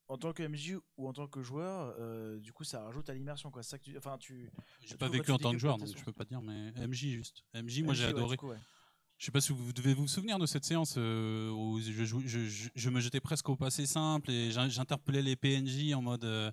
[0.09, 3.15] en tant que MJ ou en tant que joueur, euh, du coup ça rajoute à
[3.15, 3.63] l'immersion quoi.
[3.63, 4.51] Ça que tu, enfin tu.
[4.81, 7.45] J'ai pas vécu en tant que joueur, donc je peux pas dire, mais MJ juste.
[7.55, 8.37] MJ, moi j'ai ouais, adoré.
[8.37, 8.59] du coup, ouais.
[9.23, 12.27] Je sais pas si vous devez vous souvenir de cette séance euh, où je, jouais-
[12.27, 16.03] je, je- je me jetais presque au passé simple et j'in- j'interpellais les PNJ en
[16.03, 16.51] mode euh,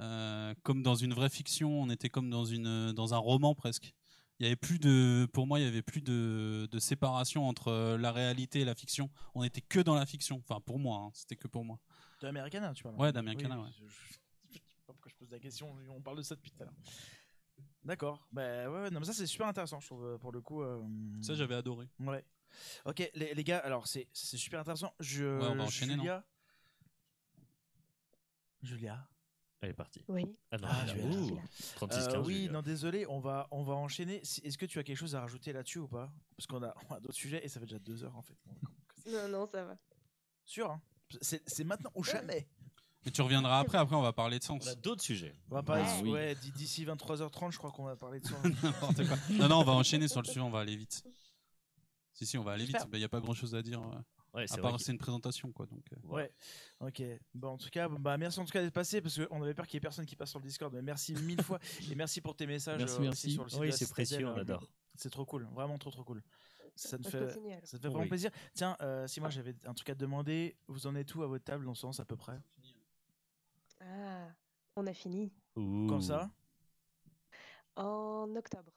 [0.00, 1.70] euh, comme dans une vraie fiction.
[1.82, 3.92] On était comme dans une dans un roman presque.
[4.40, 7.96] Il y avait plus de, pour moi, il y avait plus de, de séparation entre
[8.00, 9.10] la réalité et la fiction.
[9.34, 10.42] On était que dans la fiction.
[10.48, 11.78] Enfin, pour moi, hein, c'était que pour moi.
[12.22, 12.96] De Americana, tu parles.
[12.96, 13.68] Ouais, d'Americana, ouais.
[13.78, 14.12] Je, je
[14.54, 16.74] sais pas pourquoi je pose la question, on parle de ça depuis tout à l'heure.
[17.88, 20.42] D'accord, bah ouais, ouais, non, mais ça c'est super intéressant, je trouve, euh, pour le
[20.42, 20.62] coup.
[20.62, 20.80] euh,
[21.22, 21.88] Ça, j'avais adoré.
[22.00, 22.22] Ouais.
[22.84, 24.92] Ok, les, les gars, alors c'est c'est super intéressant.
[25.00, 26.24] Je, Ouais, on va enchaîner, non Julia.
[28.62, 29.08] Julia.
[29.60, 30.04] Elle est partie.
[30.08, 30.36] Oui.
[30.52, 31.04] Ah non, Ah, elle.
[31.06, 31.40] Ouh,
[31.76, 32.52] 36 Euh, 15, oui, Julia.
[32.52, 34.20] non, désolé, on va, on va enchaîner.
[34.22, 36.12] Si- Est-ce que tu as quelque chose à rajouter là-dessus ou pas?
[36.36, 38.36] Parce qu'on a, on a d'autres sujets et ça fait déjà deux heures en fait.
[39.06, 39.76] Non, non, ça va.
[40.44, 40.80] Sûr, hein
[41.22, 42.46] c'est c'est maintenant ou jamais.
[43.04, 43.78] Mais tu reviendras après.
[43.78, 44.64] Après, on va parler de sens.
[44.66, 45.34] On a d'autres sujets.
[45.50, 46.10] On va parler, Ah, oui.
[46.10, 48.28] ouais, d'ici 23h30, je crois qu'on va parler de.
[48.62, 49.16] N'importe quoi.
[49.30, 50.40] Non, non, on va enchaîner sur le sujet.
[50.40, 51.02] On va aller vite.
[52.12, 52.76] Si, si, on va aller vite.
[52.92, 53.80] Il n'y a pas grand chose à dire.
[53.80, 54.00] euh,
[54.34, 55.64] Ouais, À c'est part c'est une présentation, quoi.
[55.66, 56.30] Donc, euh, Ouais,
[56.80, 57.02] ok.
[57.32, 59.66] Bon, en tout cas, bah, merci en tout cas d'être passé parce qu'on avait peur
[59.66, 60.72] qu'il y ait personne qui passe sur le Discord.
[60.74, 61.58] Mais merci mille fois
[61.90, 62.78] et merci pour tes messages.
[62.78, 63.30] Merci, euh, merci.
[63.32, 64.68] sur le site Oui, de c'est précieux, on adore.
[64.96, 66.22] C'est trop cool, vraiment trop trop cool.
[66.74, 67.18] Ça nous On fait,
[67.64, 68.08] ça te fait vraiment Oui.
[68.08, 68.30] plaisir.
[68.54, 71.26] Tiens, euh, si moi j'avais un truc à te demander, vous en êtes où à
[71.26, 72.38] votre table dans ce sens à peu près?
[73.80, 74.28] Ah,
[74.76, 75.32] on a fini.
[75.56, 75.86] Ouh.
[75.88, 76.30] Comme ça?
[77.76, 78.72] En octobre.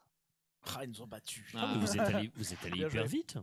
[0.75, 1.43] Ah, ils nous ont battus.
[1.55, 3.17] Ah, vous êtes allé, vous êtes allé Bien hyper joué.
[3.17, 3.37] vite.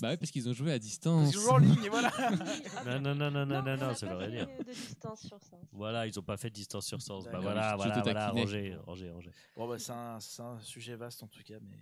[0.00, 1.30] Bah ouais, parce qu'ils ont joué à distance.
[1.30, 2.10] qu'ils jouent en ligne, et voilà.
[2.86, 4.46] Non, non, non, non, non, non, ça veut rien dire.
[4.46, 5.56] De distance sur ça.
[5.72, 7.24] Voilà, ils ont pas fait de distance sur sens.
[7.24, 9.30] Bah D'accord, voilà, voilà, voilà, rangez, rangez, rangez.
[9.56, 11.76] Bon, bah, c'est un, c'est un sujet vaste en tout cas, mais.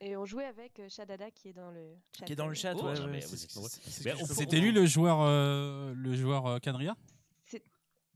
[0.00, 2.24] Et on jouait avec euh, Shadada qui est dans le chat.
[2.26, 3.00] Qui est dans le chat, Oh, ouais.
[3.00, 6.98] ouais, C'était lui le joueur, euh, le joueur euh, Euh,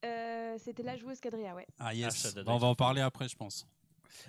[0.03, 1.67] C'était la joueuse Quadria, ouais.
[1.79, 2.35] Ah Ah, yes.
[2.35, 3.67] Bah, on va en parler après, je pense.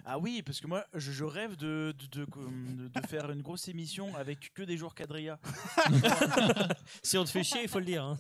[0.05, 3.67] Ah oui, parce que moi, je, je rêve de, de, de, de faire une grosse
[3.67, 5.39] émission avec que des joueurs quadrilla.
[7.03, 8.03] Si on te fait chier, il faut le dire.
[8.03, 8.17] hein.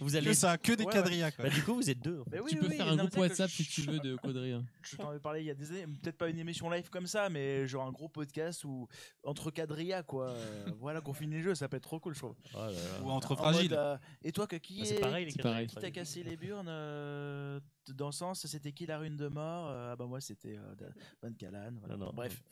[0.00, 0.26] Vous allez.
[0.26, 1.30] Que ça, que des Ouais, quadrillas.
[1.38, 2.22] Bah, du coup, vous êtes deux.
[2.32, 4.62] oui, tu oui, peux oui, faire un groupe WhatsApp si tu veux de Quadrilla.
[4.82, 7.06] Je t'en avais parlé il y a des années, peut-être pas une émission live comme
[7.06, 8.88] ça, mais genre un gros podcast où
[9.24, 10.30] entre quadrilla quoi.
[10.30, 12.34] euh, voilà, qu'on finit les jeux, ça peut être trop cool, je trouve.
[12.54, 12.78] Oh là là.
[13.02, 13.70] Ou entre En fragiles.
[13.70, 15.00] mode, euh, et toi, que qui Ah, est C'est
[15.42, 17.60] pareil, qui t'a cassé les burnes euh,
[17.90, 20.74] dans le sens C'était qui la rune de mort Euh, Ah bah moi c'était euh,
[21.22, 21.72] Van Callan.
[21.80, 21.96] Voilà.
[21.96, 22.12] Non, non.
[22.12, 22.42] Bref,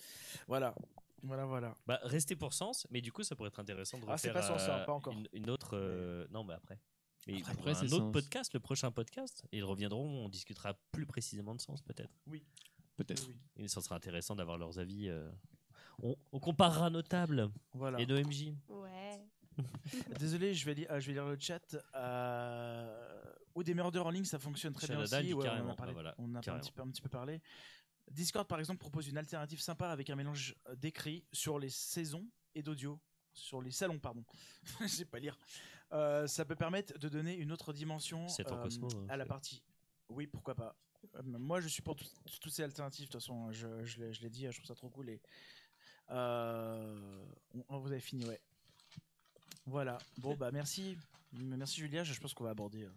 [0.48, 0.74] voilà,
[1.22, 1.74] voilà, voilà.
[1.86, 4.42] Bah, restez pour sens, mais du coup, ça pourrait être intéressant de Ah, c'est refaire
[4.42, 5.12] pas Sens, euh, pas encore.
[5.12, 5.70] Une, une autre.
[5.76, 6.78] euh, Non, mais après.
[7.26, 8.12] Mais Après, après, un c'est autre Sens.
[8.12, 12.10] podcast, le prochain podcast, ils reviendront, on discutera plus précisément de sens, peut-être.
[12.96, 13.26] Peut-être.
[13.28, 15.08] Oui, Et ça sera intéressant d'avoir leurs avis.
[15.08, 15.30] euh.
[16.02, 18.00] On, on comparera nos tables Voilà.
[18.00, 18.54] et nos MJ.
[18.68, 19.20] Ouais.
[20.18, 21.76] Désolé, je vais, lire, je vais lire le chat.
[21.94, 23.09] Euh,
[23.54, 25.10] Ou des murders en ligne, ça fonctionne très bien aussi.
[25.34, 25.92] Ouais, on en a parlé.
[25.92, 27.40] voilà, on en a un petit, peu, un petit peu parlé.
[28.10, 32.26] Discord, par exemple, propose une alternative sympa avec un mélange euh, d'écrit sur les saisons
[32.54, 32.98] et d'audio.
[33.32, 34.24] Sur les salons, pardon.
[34.80, 35.38] Je sais pas lire.
[35.92, 38.26] Euh, ça peut permettre de donner une autre dimension
[38.58, 39.62] euh, Cosmo, hein, à la partie.
[40.08, 40.76] Oui, pourquoi pas.
[41.16, 42.04] Euh, moi, je suis pour tout-
[42.40, 43.06] toutes ces alternatives.
[43.06, 45.08] De toute façon, je, je l'ai- je l'ai dit, je trouve ça trop cool.
[45.10, 45.20] Et,
[46.10, 48.40] on- on- vous avez fini, ouais.
[49.66, 49.98] Voilà.
[50.18, 50.96] Bon, bah merci.
[51.32, 52.02] Merci Julia.
[52.02, 52.88] Je je pense qu'on va aborder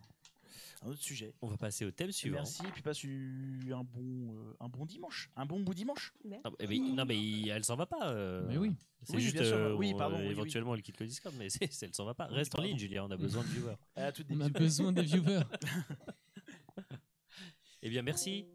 [0.83, 1.33] un autre sujet.
[1.41, 2.35] On va passer au thème suivant.
[2.37, 2.61] Merci.
[2.65, 5.29] Et puis passe un bon, euh, un bon dimanche.
[5.35, 6.13] Un bon bout dimanche.
[6.43, 8.09] Ah, eh ben, non, mais elle s'en va pas.
[8.11, 8.73] euh, Mais oui.
[9.03, 9.55] C'est Oui, juste, bien sûr.
[9.55, 10.31] euh, Oui, on- pardon, oui, oui.
[10.31, 12.27] éventuellement, elle quitte le Discord, mais c'est, c'est- elle s'en va pas.
[12.29, 12.69] Oui, Reste en pardon.
[12.69, 13.75] ligne, Julien, on a besoin de viewers.
[13.95, 14.59] À toutes des On a bisous.
[14.59, 15.43] besoin des viewers.
[17.85, 18.45] Eh bien, merci.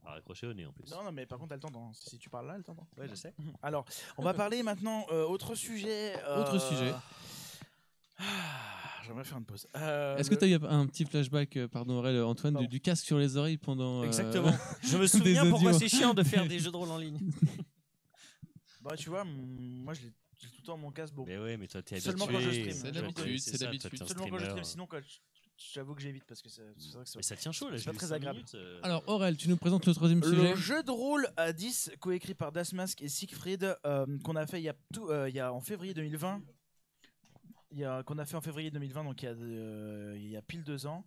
[0.06, 0.90] va raccrocher au nez en plus.
[0.90, 1.92] Non, non, mais par contre, elle t'entend.
[1.92, 2.86] Si tu parles là, elle t'entend.
[2.96, 3.34] Ouais, je sais.
[3.62, 3.84] Alors,
[4.16, 6.14] on va parler maintenant euh, autre sujet.
[6.24, 6.92] euh, Autre sujet.
[8.18, 9.66] Ah, J'aimerais faire une pause.
[9.76, 12.56] Euh, Est-ce que le- tu as eu un petit flashback, euh, pardon Aurel, Antoine, du,
[12.58, 12.68] Pardon.
[12.68, 14.02] du casque sur les oreilles pendant.
[14.02, 14.52] euh, Exactement.
[14.82, 15.78] Je me des souviens pourquoi audios.
[15.78, 17.18] c'est chiant de faire des jeux de rôle en ligne.
[18.82, 21.12] Bah, tu vois, moi, je l'ai J'ai tout le temps mon casque.
[21.14, 22.10] Bon, Mais ouais, mais toi, t'es habitué.
[22.10, 22.70] Seulement quand je stream.
[22.70, 23.90] C'est l'habitude, c'est ça, toi, l'habitude.
[23.90, 24.50] t'es un seulement quand je streamer.
[24.50, 24.64] stream.
[24.64, 27.18] Sinon, quand je- j'avoue que j'évite parce que c'est c'est vrai que ça.
[27.18, 27.78] Mais ça tient chaud là.
[27.78, 28.36] C'est j'ai pas très cinq agréable.
[28.38, 28.78] minutes, euh.
[28.84, 30.50] Alors, Aurel, tu nous présentes le troisième sujet.
[30.50, 34.60] Le jeu de rôle à 10, coécrit par Dasmask et Siegfried, euh, qu'on a fait
[34.60, 36.40] il y a, tout, euh, il y a en février 2020.
[37.70, 40.64] Qu'on a fait en février 2020, donc il y a, euh, il y a pile
[40.64, 41.04] deux ans.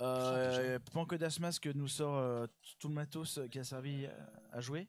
[0.00, 2.46] Euh, pendant que Dasmask nous sort euh,
[2.78, 4.12] tout le matos qui a servi à,
[4.52, 4.88] à jouer.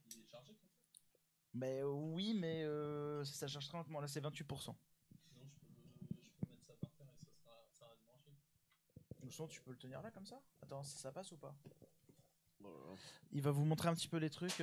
[1.54, 4.02] Mais euh, oui, mais euh, ça charge très lentement.
[4.02, 4.76] Là, c'est 28%.
[9.24, 11.56] Le son, tu peux le tenir là comme ça Attends, ça, ça passe ou pas?
[13.32, 14.58] Il va vous montrer un petit peu les trucs.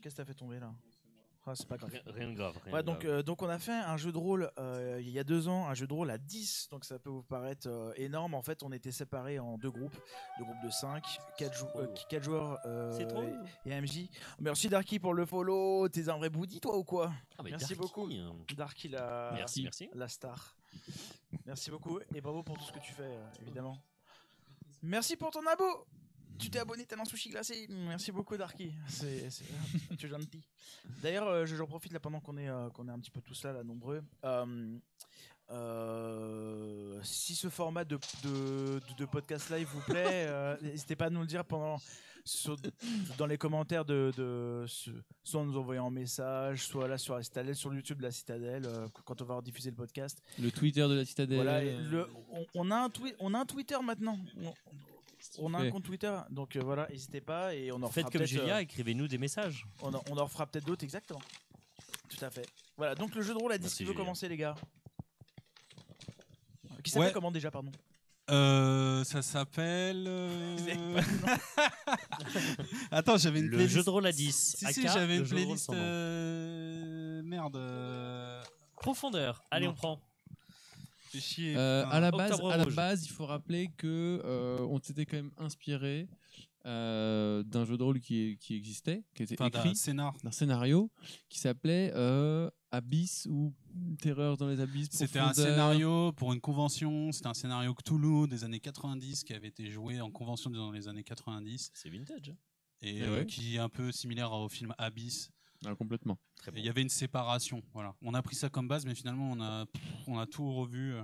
[0.00, 0.72] Qu'est-ce que t'as fait tomber là?
[1.50, 1.90] Ah, c'est pas grave.
[1.90, 2.58] Rien, rien de grave.
[2.64, 3.12] rien Ouais, de donc, grave.
[3.18, 5.66] euh, donc on a fait un jeu de rôle euh, il y a deux ans,
[5.68, 8.34] un jeu de rôle à 10, donc ça peut vous paraître euh, énorme.
[8.34, 9.96] En fait, on était séparés en deux groupes,
[10.38, 11.02] deux groupes de 5,
[11.38, 13.22] 4, joueurs euh, C'est trop.
[13.64, 14.08] et et MJ.
[14.40, 17.12] Merci Darky pour le follow, t'es un vrai boudi toi ou quoi?
[17.38, 18.08] Ah, mais merci Darky, beaucoup.
[18.12, 18.36] hein.
[18.56, 19.88] Darky la, Merci, merci.
[19.94, 20.54] la star.
[21.46, 23.78] Merci beaucoup et bravo pour tout ce que tu fais, euh, évidemment.
[24.82, 25.64] Merci pour ton abo
[26.38, 27.66] tu t'es abonné, t'as un sushi glacé.
[27.68, 28.72] Merci beaucoup, Darky.
[28.88, 29.44] C'est, c'est-
[30.08, 30.42] gentil.
[31.02, 33.20] D'ailleurs, euh, je- j'en profite là pendant qu'on est, euh, qu'on est un petit peu
[33.20, 34.02] tous là, là nombreux.
[35.50, 40.28] Euh, si ce format de, de, de podcast live vous plaît,
[40.62, 41.78] n'hésitez pas à nous le dire pendant,
[42.24, 42.58] sur-
[43.16, 44.66] dans les commentaires de, de
[45.24, 48.10] soit en nous envoyant un message, soit là sur la citadelle, sur YouTube de la
[48.10, 48.68] citadelle,
[49.06, 50.22] quand on va rediffuser le podcast.
[50.38, 51.36] Le Twitter de la citadelle.
[51.36, 54.18] Voilà, et le, on, on a un on a un Twitter maintenant.
[54.42, 54.52] On,
[55.38, 58.10] on a un compte Twitter, donc euh, voilà, n'hésitez pas et on en Faites fera
[58.12, 59.66] comme peut-être, Julia, euh, écrivez-nous des messages.
[59.82, 61.20] on, en, on en fera peut-être d'autres, exactement.
[62.08, 62.46] Tout à fait.
[62.76, 64.04] Voilà, donc le jeu de rôle à 10 Merci, qui veut Julien.
[64.04, 64.54] commencer, les gars.
[66.82, 67.12] Qui s'appelle Ouais.
[67.12, 67.70] comment déjà, pardon?
[68.30, 70.04] Euh, ça s'appelle.
[70.04, 71.00] Vous avez euh, pas
[72.34, 73.74] le nom Attends, j'avais une Le playlist.
[73.76, 74.56] jeu de rôle à 10.
[74.58, 75.64] Si, AK, si, j'avais le une jeu de rôle playlist.
[75.66, 75.78] sans nom.
[75.82, 77.56] euh, Merde.
[77.56, 78.42] euh,
[78.76, 79.42] Profondeur.
[79.50, 79.72] Allez, Non.
[79.72, 80.00] on prend.
[81.12, 81.56] Chier.
[81.56, 85.16] Euh, à la base, à la base, il faut rappeler que euh, on s'était quand
[85.16, 86.08] même inspiré
[86.66, 90.16] euh, d'un jeu de rôle qui, qui existait, qui était Enfin, d'un écrit, scénar.
[90.22, 90.90] d'un scénario
[91.28, 93.54] qui s'appelait euh, Abyss ou
[94.02, 94.88] Terreur dans les abysses.
[94.90, 97.12] C'était un scénario pour une convention.
[97.12, 100.88] C'était un scénario Cthulhu des années 90 qui avait été joué en convention dans les
[100.88, 102.34] années 90 C'est vintage.
[102.82, 103.26] et Eh euh, ouais.
[103.26, 105.30] qui est un peu similaire au film Abyss.
[105.66, 106.18] Ah, complètement.
[106.36, 106.58] Très Et bon.
[106.60, 107.62] Il y avait une séparation.
[107.72, 107.94] Voilà.
[108.02, 109.66] On a pris ça comme base, mais finalement on a
[110.06, 111.02] on a tout revu euh,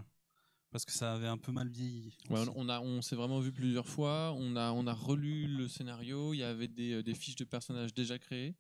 [0.71, 2.13] parce que ça avait un peu mal vieilli.
[2.31, 4.33] Ouais, on a, on s'est vraiment vu plusieurs fois.
[4.37, 6.35] On a, on a relu le scénario.
[6.35, 8.57] Il y avait des, euh, des fiches de personnages déjà créées,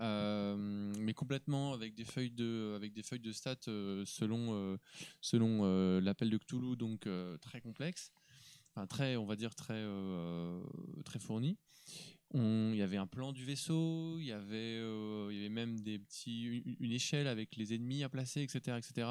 [0.00, 0.56] euh,
[0.98, 4.76] mais complètement avec des feuilles de, avec des feuilles de stats euh, selon, euh,
[5.20, 8.10] selon euh, l'appel de Cthulhu, donc euh, très complexe,
[8.74, 10.62] enfin très, on va dire très, euh,
[11.04, 11.58] très fourni.
[12.34, 15.48] On- Il y avait un plan du vaisseau, il y avait, euh, il y avait
[15.48, 19.08] même des petits, une, une échelle avec les ennemis à placer, etc., etc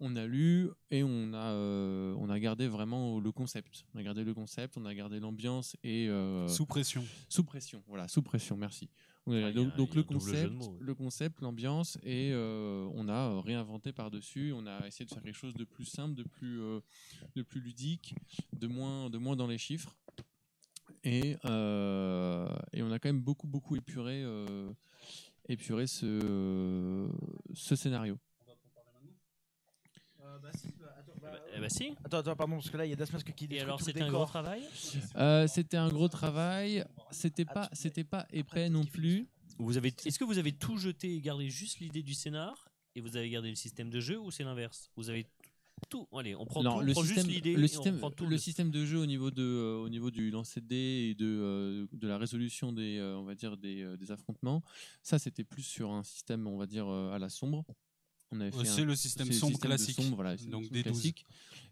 [0.00, 3.84] on a lu et on a, euh, on a gardé vraiment le concept.
[3.94, 7.04] On a gardé le concept, on a gardé l'ambiance et euh, Sous pression.
[7.28, 7.80] sous pression.
[7.86, 8.90] Voilà, sous pression, merci.
[9.24, 10.78] On a- Ah, y a- donc donc le concept, mots, ouais.
[10.80, 14.52] le concept, l'ambiance et euh, on a réinventé par-dessus.
[14.52, 16.80] On a essayé de faire quelque chose de plus simple, de plus, euh,
[17.36, 18.16] de plus ludique,
[18.52, 19.96] de moins, de moins dans les chiffres.
[21.04, 24.70] Et, euh, et on a quand même beaucoup, beaucoup épuré, euh,
[25.48, 27.08] épuré ce,
[27.52, 28.18] ce scénario.
[31.56, 31.94] Eh bah si.
[32.04, 34.02] Attends, attends, pardon, parce que là il y a Dasmask qui Et détruit alors, c'était
[34.02, 34.62] un gros travail?
[35.16, 36.84] Euh, c'était un gros travail.
[37.10, 39.28] C'était pas, c'était pas épais non plus.
[39.58, 43.00] vous avez, Est-ce que vous avez tout jeté et gardé juste l'idée du scénar et
[43.00, 44.90] vous avez gardé le système de jeu ou c'est l'inverse?
[44.96, 45.26] Vous avez
[45.86, 46.06] tout.
[46.12, 47.50] Allez, on prend Non, tout, on le prend système, juste l'idée.
[47.52, 49.88] et le on système, prend tout le système de jeu au niveau de, euh, au
[49.88, 53.34] niveau du lancer de dés et de, euh, de la résolution des, euh, on va
[53.34, 54.62] dire des, euh, des affrontements.
[55.02, 57.64] Ça, c'était plus sur un système, on va dire euh, à la sombre.
[58.30, 59.94] On avait fait C'est un- le système sombre système de classique.
[59.96, 60.92] sombre, voilà, c'est le Donc des 12.
[60.92, 61.24] classique,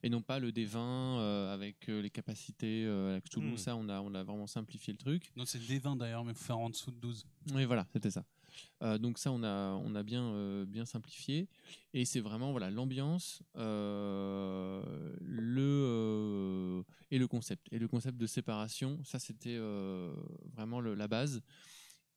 [0.05, 0.77] et non pas le D20
[1.19, 3.53] euh, avec euh, les capacités euh, avec Cthulhu.
[3.53, 3.57] Hmm.
[3.57, 5.33] Ça, on a, on a vraiment simplifié le truc.
[5.35, 7.27] Non, c'est le D20 d'ailleurs, mais il faut faire en dessous de 12.
[7.55, 8.25] Oui, voilà, c'était ça.
[8.83, 11.49] Euh, donc ça, on a, euh, bien simplifié.
[11.95, 14.83] Et c'est vraiment voilà l'ambiance, euh,
[15.21, 17.67] le et le concept.
[17.73, 19.59] Et le concept de séparation, ça c'était
[20.55, 21.43] vraiment la base.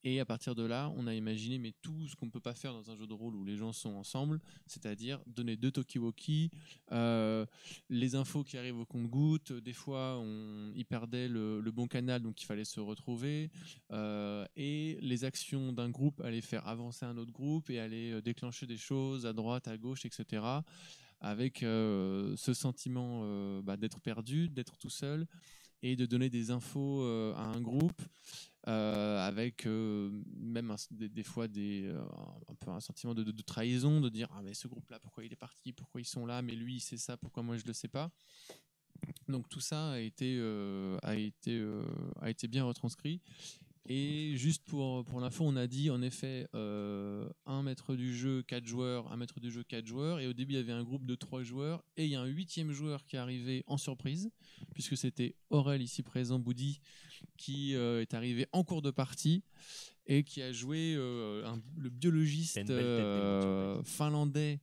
[0.08, 2.54] Et à partir de là, on a imaginé mais tout ce qu'on ne peut pas
[2.54, 6.52] faire dans un jeu de rôle où les gens sont ensemble, c'est-à-dire donner deux talkie-walkie,
[6.92, 7.44] euh,
[7.90, 9.52] les infos qui arrivent au compte-gouttes.
[9.52, 13.50] Des fois, on, ils perdaient le, bon canal, donc il fallait se retrouver.
[13.92, 18.22] Euh, et les actions d'un groupe allaient faire avancer un autre groupe et allaient euh,
[18.22, 20.46] déclencher des choses à droite, à gauche, etc.
[21.20, 25.26] Avec ce sentiment bah, d'être perdu, d'être tout seul
[25.82, 27.04] et de donner des infos
[27.36, 28.02] à un groupe
[28.68, 32.06] avec euh, même des, fois euh,
[32.48, 35.38] un peu un sentiment de, trahison, de dire ah mais ce groupe-là pourquoi il est
[35.38, 37.88] parti, pourquoi ils sont là, mais lui il sait ça, pourquoi moi je le sais
[37.88, 38.12] pas.
[39.28, 41.84] Donc tout ça a été euh, a été euh,
[42.22, 43.22] a été bien retranscrit.
[43.88, 48.42] Et juste pour, pour l'info, on a dit en effet euh, un maître du jeu,
[48.42, 50.20] quatre joueurs, un maître du jeu, quatre joueurs.
[50.20, 51.84] Et au début, il y avait un groupe de trois joueurs.
[51.96, 54.32] Et il y a un huitième joueur qui est arrivé en surprise,
[54.74, 56.80] puisque c'était Aurel, ici présent, Boudi,
[57.38, 59.44] qui euh, est arrivé en cours de partie
[60.08, 62.58] et qui a joué euh, un- le biologiste
[63.84, 64.60] finlandais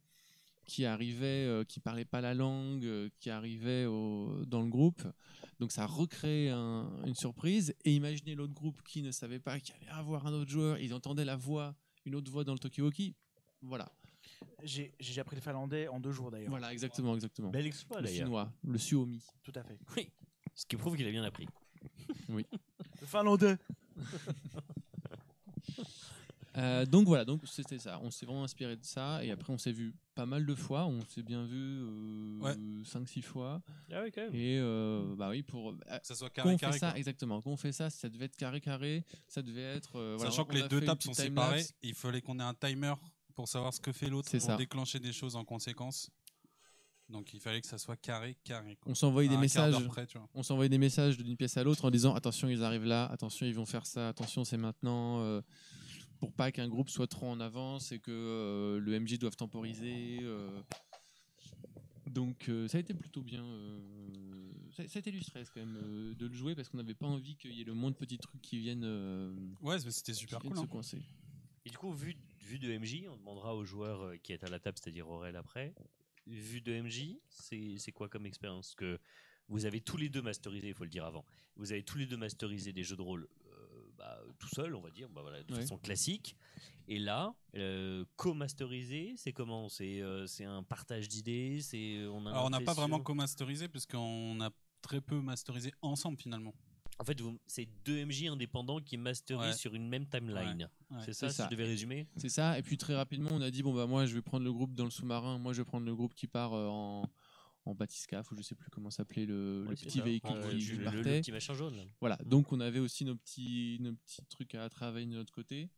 [0.66, 5.02] qui arrivait, euh, qui parlait pas la langue, euh, qui arrivait au- dans le groupe.
[5.60, 7.74] Donc ça recrée un- une surprise.
[7.84, 10.78] Et imaginez l'autre groupe qui ne savait pas qu'il allait avoir un autre joueur.
[10.78, 11.74] Ils entendaient la voix,
[12.04, 13.14] une autre voix dans le Tokiwoki.
[13.60, 13.90] Voilà,
[14.64, 16.50] J'ai j'ai appris le finlandais en deux jours d'ailleurs.
[16.50, 17.50] voilà, exactement, exactement.
[17.50, 18.26] Bel exploit le d'ailleurs.
[18.26, 19.22] chinois, le suomi.
[19.42, 19.78] Tout à fait.
[19.96, 20.10] Oui.
[20.54, 21.46] Ce qui prouve qu'il a bien appris.
[22.28, 23.56] Le finlandais.
[26.58, 27.98] Euh, donc voilà, donc c'était ça.
[28.02, 29.24] On s'est vraiment inspiré de ça.
[29.24, 30.84] Et après, on s'est vu pas mal de fois.
[30.86, 32.54] On s'est bien vu euh, Ouais.
[32.84, 33.62] 5-6 fois.
[33.90, 34.34] Ah oui, quand même.
[34.34, 35.70] Et euh, bah oui, pour.
[35.70, 36.72] euh, Que ça soit Quand carré on carré.
[36.74, 36.98] fait ça, quoi.
[36.98, 37.40] exactement.
[37.40, 39.96] Quand on fait ça, ça devait être carré carré, ça devait être.
[39.96, 42.94] euh, voilà, Sachant que les deux tables sont séparées, il fallait qu'on ait un timer
[43.34, 44.56] pour savoir ce que fait l'autre C'est pour ça.
[44.56, 46.10] déclencher des choses en conséquence.
[47.08, 48.76] Donc il fallait que ça soit carré carré.
[48.76, 48.90] quoi.
[48.90, 49.74] On s'envoyait des messages.
[49.88, 50.06] près.
[50.34, 53.44] On s'envoyait des messages d'une pièce à l'autre en disant attention ils arrivent là, attention
[53.44, 55.42] ils vont faire ça, attention c'est maintenant, euh,
[56.22, 60.20] pour pas qu'un groupe soit trop en avance et que euh, le MJ doive temporiser.
[60.22, 60.62] euh.
[62.06, 63.44] Donc euh, ça a été plutôt bien.
[63.44, 63.80] euh,
[64.70, 66.94] ça, ça a été du stress quand même euh, de le jouer parce qu'on n'avait
[66.94, 69.90] pas envie qu'il y ait le moins de petits trucs qui viennent, euh, Ouais, mais
[69.90, 70.60] c'était qui super viennent cool.
[70.62, 70.70] se hein.
[70.70, 70.98] coincer.
[71.64, 74.48] Et du coup, vu, vu de MJ, on demandera au joueur euh, qui est à
[74.48, 75.74] la table, c'est-à-dire Aurel après.
[76.28, 78.68] Vu de MJ, c'est c'est quoi comme expérience?
[78.68, 79.00] Parce que
[79.48, 81.24] vous avez tous les deux masterisé, il faut le dire avant.
[81.56, 83.26] Vous avez tous les deux masterisé des jeux de rôle
[83.98, 85.60] bah, tout seul, on va dire, bah, voilà, de Ouais.
[85.60, 86.36] façon classique.
[86.88, 89.68] Et là, euh, co-masterisé, c'est comment?
[89.68, 93.68] C'est euh, c'est un partage d'idées C'est on a Alors on n'a pas vraiment co-masterisé
[93.68, 94.50] parce qu'on a
[94.80, 96.54] très peu masterisé ensemble finalement.
[96.98, 99.52] En fait, c'est deux MJ indépendants qui masterisent Ouais.
[99.56, 100.68] sur une même timeline.
[100.90, 100.98] Ouais.
[101.04, 101.44] C'est ça, si ça.
[101.46, 102.06] je devais résumer?
[102.16, 102.58] C'est ça.
[102.58, 104.74] Et puis très rapidement, on a dit bon bah moi je vais prendre le groupe
[104.74, 105.38] dans le sous-marin.
[105.38, 107.08] Moi je vais prendre le groupe qui part euh, en
[107.64, 110.04] en bathyscaphe ou je sais plus comment s'appelait le, Ouais, petit ça.
[110.04, 110.98] véhicule qui, le- partait.
[111.16, 111.76] le petit machin jaune.
[111.76, 111.84] là.
[112.00, 112.16] Voilà.
[112.24, 115.68] Donc on avait aussi nos petits nos petits trucs à travailler de notre côté,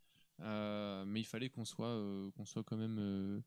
[0.41, 3.41] Euh, mais il fallait qu'on soit euh, qu'on soit quand même euh,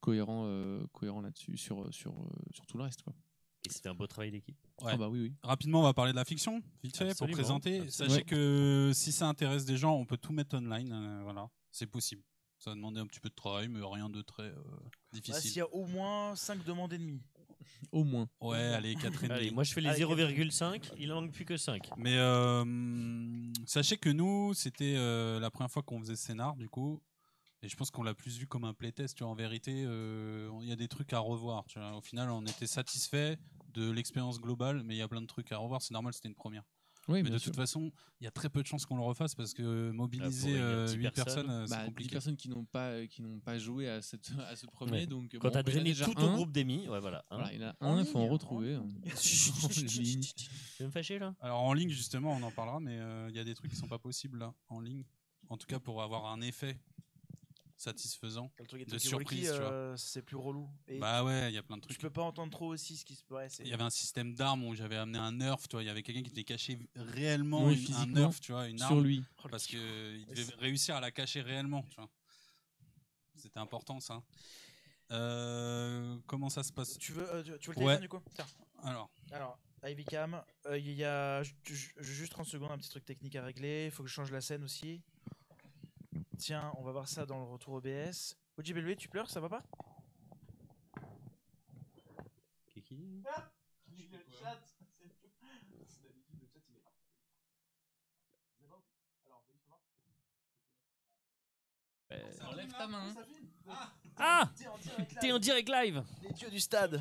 [0.00, 2.14] cohérent euh, cohérent là-dessus sur sur
[2.52, 3.14] sur tout le reste quoi.
[3.66, 4.56] Et c'était un beau travail d'équipe.
[4.82, 4.92] Ouais.
[4.94, 5.34] Ah bah oui oui.
[5.42, 7.80] Rapidement, on va parler de la fiction, vite fait, Absolument, pour présenter.
[7.80, 8.14] absolument.
[8.14, 10.92] Sachez que si ça intéresse des gens, on peut tout mettre online.
[10.92, 12.22] euh, voilà, c'est possible.
[12.58, 15.20] Ça va demander un petit peu de travail, mais rien de très euh, Bah, S'il
[15.22, 15.56] difficile.
[15.56, 17.20] y a au moins 5 demandes et demie.
[17.92, 18.28] Au moins.
[18.40, 19.54] Ouais, allez, 4 et Allez, demi.
[19.54, 21.90] moi je fais les Allez, 0,5, il en manque plus que 5.
[21.96, 22.64] Mais euh,
[23.66, 27.02] sachez que nous, c'était euh, la première fois qu'on faisait ce scénar, du coup.
[27.62, 29.16] Et je pense qu'on l'a plus vu comme un playtest.
[29.16, 31.64] Tu vois, en vérité, euh, il y a des trucs à revoir.
[31.66, 31.96] Tu vois.
[31.96, 33.36] Au final, on était satisfait
[33.74, 35.82] de l'expérience globale, mais il y a plein de trucs à revoir.
[35.82, 36.62] C'est normal, c'était une première.
[37.08, 37.50] Oui, mais de sûr.
[37.52, 37.90] toute façon,
[38.20, 40.86] il y a très peu de chances qu'on le refasse parce que mobiliser réunir euh,
[40.86, 42.10] 10 8 personnes, personnes, euh, c'est Bah, 10 compliqué.
[42.10, 45.06] personnes qui n'ont pas qui n'ont pas joué à cette à ce premier Ouais.
[45.06, 46.24] donc Quand bon, t'as il y en a drainé déjà tout un.
[46.32, 47.24] au groupe d'amis, ouais voilà.
[47.30, 47.36] hein.
[47.38, 48.76] Voilà, il y en a un, il faut en retrouver.
[48.76, 48.86] En.
[49.16, 51.34] Tu veux me fâcher là?
[51.40, 53.76] Alors en ligne, justement, on en parlera, mais euh, il y a des trucs qui
[53.76, 55.04] sont pas possibles là, en ligne.
[55.48, 56.78] En tout cas, pour avoir un effet
[57.78, 58.50] satisfaisant.
[58.58, 59.72] Le truc est De surprise, Walkie, tu vois.
[59.72, 60.68] euh, c'est plus relou.
[60.88, 62.00] Et Bah ouais, il y a plein de je trucs.
[62.00, 63.60] peux pas entendre trop aussi ce qui se passe.
[63.60, 65.82] Il y avait un système d'armes où j'avais amené un nerf, tu vois.
[65.82, 68.68] Il y avait quelqu'un qui était caché réellement Oui, une- un physiquement, nerf, tu vois,
[68.68, 69.24] une Sur arme, lui.
[69.50, 72.10] parce que il devait réussir à la cacher réellement, tu vois.
[73.36, 74.22] C'était important ça.
[75.10, 76.98] Euh, comment ça se passe?
[76.98, 77.96] Tu veux, euh, tu, veux le Ouais.
[77.98, 78.20] téléphone du coup?
[78.34, 78.46] Tiens.
[78.82, 82.90] Alors, Alors, Ivy Cam, euh, il y a ju- ju- juste 30 secondes, un petit
[82.90, 83.86] truc technique à régler.
[83.86, 85.00] Il faut que je change la scène aussi.
[86.38, 88.36] Tiens, on va voir ça dans le retour OBS.
[88.58, 89.62] OJBLV, tu pleures, ça va pas?
[92.68, 93.22] Kiki?
[102.50, 103.14] Enlève ta main.
[104.16, 104.50] Ah!
[105.20, 106.02] T'es en direct live.
[106.22, 107.00] Les dieux du stade.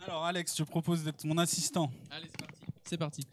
[0.00, 1.90] alors Alex, je propose d'être mon assistant.
[2.10, 2.62] Allez, c'est parti.
[2.84, 3.26] C'est parti.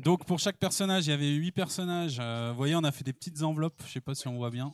[0.00, 2.18] Donc pour chaque personnage, il y avait 8 personnages.
[2.20, 3.82] Euh, vous voyez, on a fait des petites enveloppes.
[3.86, 4.72] Je sais pas si on voit bien.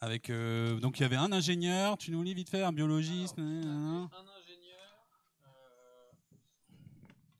[0.00, 1.98] Avec euh, donc il y avait un ingénieur.
[1.98, 3.36] Tu nous lis vite fait un biologiste.
[3.36, 4.08] nanana.
[4.12, 5.08] Un ingénieur.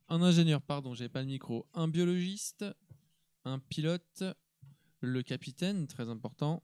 [0.09, 1.66] Un ingénieur, pardon, j'avais pas le micro.
[1.74, 2.65] Un biologiste,
[3.44, 4.24] un pilote,
[5.01, 6.62] le capitaine, très important,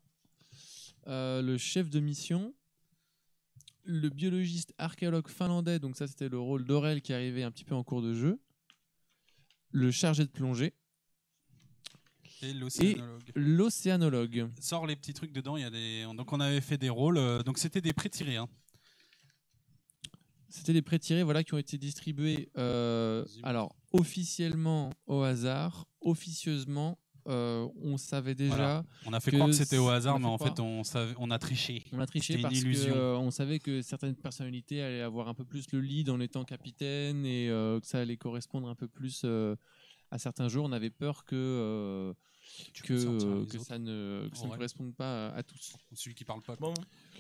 [1.07, 2.55] euh, le chef de mission,
[3.85, 7.75] le biologiste archéologue finlandais, donc ça c'était le rôle d'Aurel qui arrivait un petit peu
[7.75, 8.41] en cours de jeu,
[9.71, 10.73] le chargé de plongée,
[12.43, 13.23] Et l'océanologue.
[13.35, 14.51] l'océanologue.
[14.61, 15.57] Sors les petits trucs dedans.
[15.57, 16.05] Il y a des.
[16.17, 17.19] Donc on avait fait des rôles.
[17.19, 18.37] euh, donc c'était des pré-tirés.
[18.37, 18.49] hein.
[20.49, 26.97] C'était des prêts tirés voilà, qui ont été distribués euh, alors officiellement au hasard, officieusement
[27.29, 28.85] euh, on savait déjà, Voilà.
[29.07, 31.31] On a fait Que croire que c'était au hasard, mais en fait on savait, on
[31.31, 31.85] a triché.
[31.93, 32.95] on a triché parce illusion.
[32.95, 37.25] qu'on savait que certaines personnalités allaient avoir un peu plus le lead en étant capitaine
[37.27, 39.57] et euh, que ça allait correspondre un peu plus euh,
[40.11, 40.65] à certains jours.
[40.67, 42.13] On avait peur que, euh,
[42.85, 43.09] que, ça
[43.79, 44.57] ne, que ça ne Ouais.
[44.57, 45.75] corresponde pas à, à tous.
[45.95, 46.57] Celui qui parle pas.
[46.57, 46.75] Bon,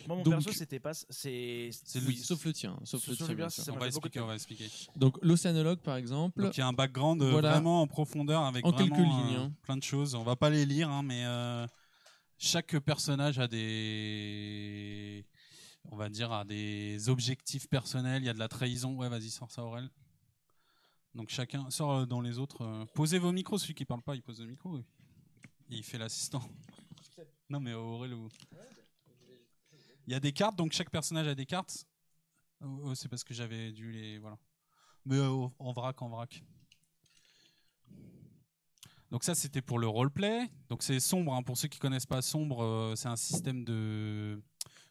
[0.06, 0.92] moi, mon Donc- perso, c'était pas.
[0.94, 1.70] C'est.
[2.06, 2.16] Lui.
[2.16, 2.78] sauf le tien.
[2.84, 3.74] Sauf le tien, bien ça sûr.
[3.74, 4.68] On va expliquer, on va expliquer.
[4.96, 7.52] Donc l'océanologue par exemple, Donc il y a un background euh, Voilà.
[7.52, 9.52] vraiment en profondeur avec En vraiment, quelques euh, lignes, hein.
[9.62, 10.14] plein de choses.
[10.14, 11.66] On va pas les lire, hein, mais euh,
[12.38, 15.24] chaque personnage a des,
[15.90, 18.22] on va dire, a des objectifs personnels.
[18.22, 18.94] Il y a de la trahison.
[18.96, 19.88] Ouais, vas-y, sors ça, Aurel.
[21.14, 22.86] Donc chacun sort dans les autres.
[22.94, 23.58] Posez vos micros.
[23.58, 24.70] Celui qui parle pas, il pose le micro.
[24.74, 24.82] oui.
[25.70, 26.42] Et il fait l'assistant.
[27.48, 28.14] Non, mais Aurel.
[28.14, 28.28] ou-
[30.06, 31.86] Il y a des cartes, donc chaque personnage a des cartes.
[32.60, 34.18] Oh, oh, c'est parce que j'avais dû les.
[34.18, 34.38] Voilà.
[35.06, 36.42] Mais euh, en vrac, en vrac.
[39.10, 40.48] Donc ça, c'était pour le roleplay.
[40.68, 41.34] Donc c'est sombre.
[41.34, 41.42] hein.
[41.42, 44.42] Pour ceux qui connaissent pas sombre, euh, c'est un système de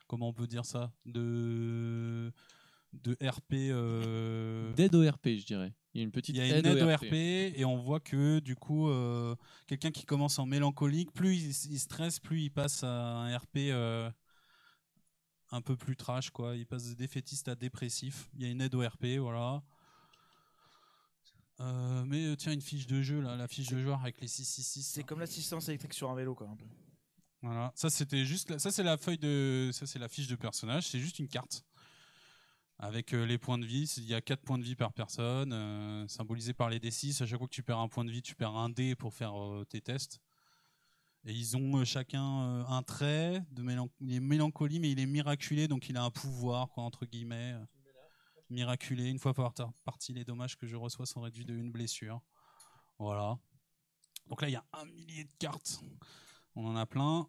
[0.07, 0.91] comment on peut dire ça?
[1.06, 2.31] De
[2.94, 3.53] de RP.
[3.72, 5.73] euh, d'aide au RP, je dirais.
[5.94, 7.06] Il y a une petite Il y a une aide, aide au RP.
[7.06, 9.35] RP et on voit que du coup, euh,
[9.68, 13.72] quelqu'un qui commence en mélancolique, plus il, il stresse, plus il passe à un RP
[15.53, 16.55] un peu plus trash, quoi.
[16.55, 18.27] Il passe de défaitiste à dépressif.
[18.35, 19.61] Il y a une aide au RP, voilà.
[21.59, 24.27] Euh, mais euh, tiens, une fiche de jeu, là, la fiche de joueur avec les
[24.27, 24.84] 666.
[24.84, 26.47] C'est comme l'assistance électrique sur un vélo, quoi.
[26.49, 26.65] Un peu.
[27.43, 30.35] Voilà, ça c'était juste, la- ça c'est la feuille de, ça c'est la fiche de
[30.38, 31.65] personnage, c'est juste une carte
[32.80, 33.84] avec euh, les points de vie.
[33.97, 37.21] Il y a 4 points de vie par personne, euh, symbolisés par les D6.
[37.21, 39.13] À chaque fois que tu perds un point de vie, tu perds un dé pour
[39.13, 39.34] faire
[39.69, 40.19] tes tests.
[41.25, 44.99] Et ils ont euh, chacun euh, un trait de mélan- il est mélancolie, mais il
[44.99, 47.53] est miraculé, donc il a un pouvoir, quoi, entre guillemets.
[47.53, 47.65] euh,
[48.49, 49.09] Miraculé.
[49.09, 52.21] Une fois par partie, les dommages que je reçois sont réduits de une blessure.
[52.99, 53.39] Voilà.
[54.27, 55.81] Donc là, il y a un millier de cartes.
[56.55, 57.27] On en a plein.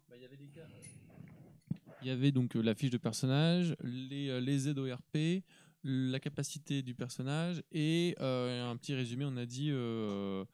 [2.01, 5.43] Il y avait donc euh, la fiche de personnage, les, euh, les aides au RP,
[5.83, 9.25] la capacité du personnage et euh, un petit résumé.
[9.25, 10.45] On a dit euh,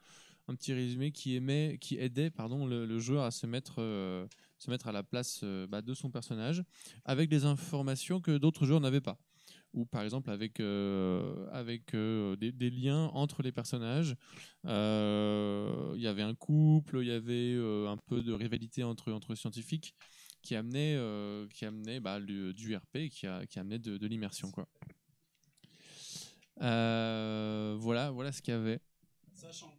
[0.51, 4.69] un petit résumé qui aimait, qui aidait pardon le, joueur à se mettre euh, se
[4.69, 6.63] mettre à la place euh, bah, de son personnage
[7.05, 9.17] avec des informations que d'autres joueurs n'avaient pas.
[9.73, 14.15] Ou par exemple avec euh, avec euh, des, liens entre les personnages.
[14.65, 14.69] Il
[16.01, 17.55] y avait un couple, il y avait
[17.87, 19.95] un peu de rivalité entre entre scientifiques
[20.41, 20.97] qui amenait,
[21.53, 23.27] qui amenait bah, le- du RP, qui,
[23.59, 24.51] amenait de, l'immersion.
[24.51, 24.67] quoi.
[26.57, 28.81] Voilà, voilà ce qu'il y avait.
[29.33, 29.73] Sachant,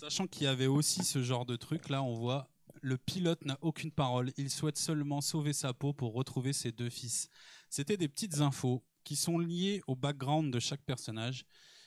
[0.00, 2.48] Sachant qu'il y avait aussi ce genre de truc, là on voit
[2.80, 6.88] le pilote n'a aucune parole, il souhaite seulement sauver sa peau pour retrouver ses deux
[6.88, 7.28] fils.
[7.68, 11.44] C'était des petites infos qui sont liées au background de chaque personnage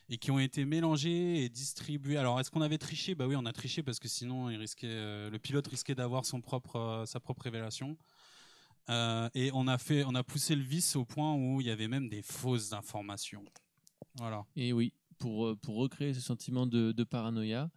[0.10, 2.18] et qui ont été mélangées et distribuées.
[2.18, 3.16] Alors est-ce qu'on avait triché?
[3.16, 6.26] Bah oui, on a triché parce que sinon il risquait, euh, le pilote risquait d'avoir
[6.26, 7.98] son propre, euh, sa propre révélation.
[8.90, 11.72] Euh, et on a fait, on a poussé le vice au point où il y
[11.72, 13.44] avait même des fausses informations.
[14.16, 14.46] Voilà.
[14.56, 17.70] Et oui, pour, euh, pour recréer ce sentiment de, de paranoïa,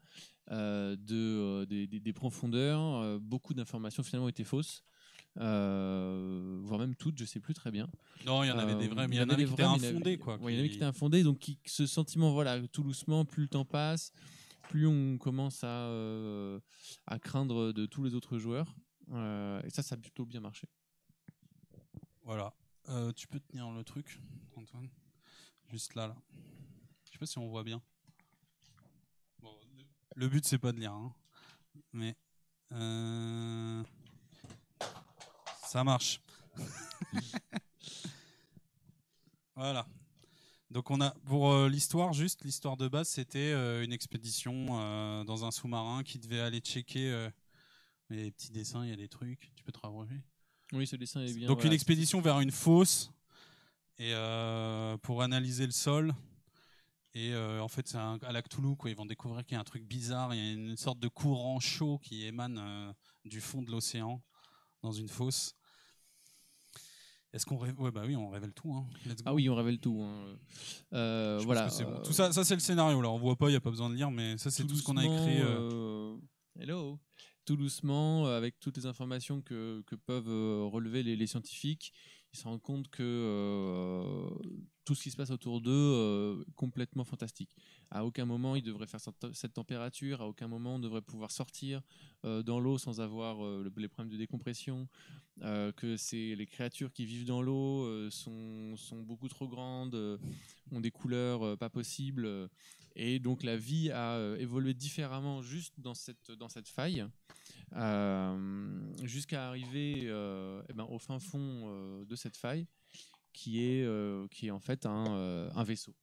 [0.51, 4.83] euh, de, euh, des, des- des profondeurs, beaucoup d'informations finalement étaient fausses.
[5.39, 7.91] Euh, voire même toutes, je sais plus très bien.
[8.25, 9.73] Non, il y en avait des vrais, mais il y en avait qui étaient vrais,
[9.73, 10.39] mais il y en infondés, avait- quoi.
[10.41, 13.43] il y en avait qui étaient infondés, donc qui- ce sentiment, voilà, tout doucement, plus
[13.43, 14.13] le temps passe,
[14.71, 16.59] plus on commence à, euh,
[17.07, 18.75] à craindre de tous les autres joueurs.
[19.11, 20.67] Et ça, ça a plutôt bien marché.
[22.23, 22.55] Voilà.
[23.15, 24.21] Tu peux tenir le truc,
[24.57, 24.89] Antoine?
[25.71, 26.17] Juste là, là.
[27.17, 27.81] Je sais pas si on voit bien.
[29.41, 29.57] Bon,
[30.17, 31.15] le- but, c'est pas de lire, hein.
[31.95, 32.15] Mais.
[32.73, 33.83] euh,
[35.65, 36.21] Ça marche.
[39.55, 39.87] voilà.
[40.71, 45.25] Donc on a pour euh, l'histoire juste l'histoire de base c'était euh, une expédition euh,
[45.25, 47.31] dans un sous-marin qui devait aller checker euh,
[48.11, 50.21] les petits dessins il y a des trucs tu peux te rapprocher
[50.73, 51.47] Oui, ce dessin est bien.
[51.47, 51.69] donc voilà.
[51.69, 53.11] une expédition vers une fosse
[53.99, 54.13] et
[55.03, 56.13] pour analyser le sol.
[57.19, 58.91] Et euh, en fait, c'est à la Cthulhu, quoi.
[58.91, 60.35] Ils vont découvrir qu'il y a un truc bizarre.
[60.35, 62.93] Il y a une sorte de courant chaud qui émane euh,
[63.25, 64.23] du fond de l'océan
[64.83, 65.55] dans une fosse.
[67.33, 68.71] Est-ce qu'on révèle Ouais, bah oui, on révèle tout.
[68.71, 68.87] hein.
[69.07, 69.23] Let's go.
[69.25, 70.03] Ah oui, on révèle tout.
[70.03, 70.37] hein.
[70.93, 71.69] Euh, voilà.
[71.69, 72.03] bon.
[72.03, 73.01] Tout ça, ça c'est le scénario.
[73.01, 74.77] Là, on voit pas, il y a pas besoin de lire, mais ça c'est tout,
[74.77, 75.39] ce qu'on a écrit.
[76.61, 77.01] hello.
[77.47, 81.95] Tout doucement, avec toutes les informations que, que peuvent relever les, les scientifiques,
[82.35, 84.29] ils se rendent compte que
[84.87, 87.51] tout ce qui se passe autour d'eux euh, complètement fantastique.
[87.91, 91.83] À aucun moment ils devraient faire cette, température, à aucun moment on devrait pouvoir sortir
[92.25, 94.89] euh, dans l'eau sans avoir euh, le- les problèmes de décompression,
[95.43, 100.19] euh, que les créatures qui vivent dans l'eau sont, beaucoup trop grandes,
[100.71, 102.49] ont des couleurs pas possibles,
[102.95, 107.05] et donc la vie a évolué différemment juste dans cette, dans cette faille.
[109.03, 110.03] Jusqu'à arriver
[110.69, 112.67] eh ben, au fin fond de cette faille,
[113.37, 115.95] qui est, euh, qui est en fait un, euh, un vaisseau.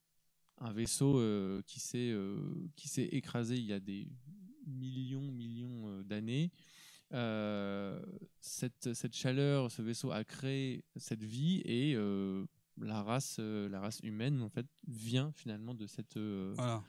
[0.58, 2.38] Un vaisseau euh, qui s'est euh,
[2.76, 4.06] qui s'est écrasé il y a des
[4.66, 6.52] millions, millions d'années.
[8.40, 11.96] Cette, cette chaleur, ce vaisseau a créé cette vie et
[12.80, 16.82] la race, la race humaine en fait vient finalement de cette, Voilà.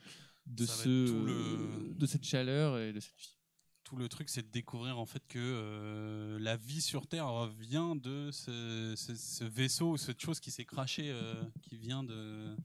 [0.46, 0.90] de Ça ce,
[1.26, 3.38] le- de cette chaleur et de cette vie.
[3.86, 7.96] Tout le truc, c'est de découvrir en fait que euh, la vie sur Terre vient
[7.96, 12.56] de ce, ce- ce vaisseau ou cette chose qui s'est crashée, euh, qui vient de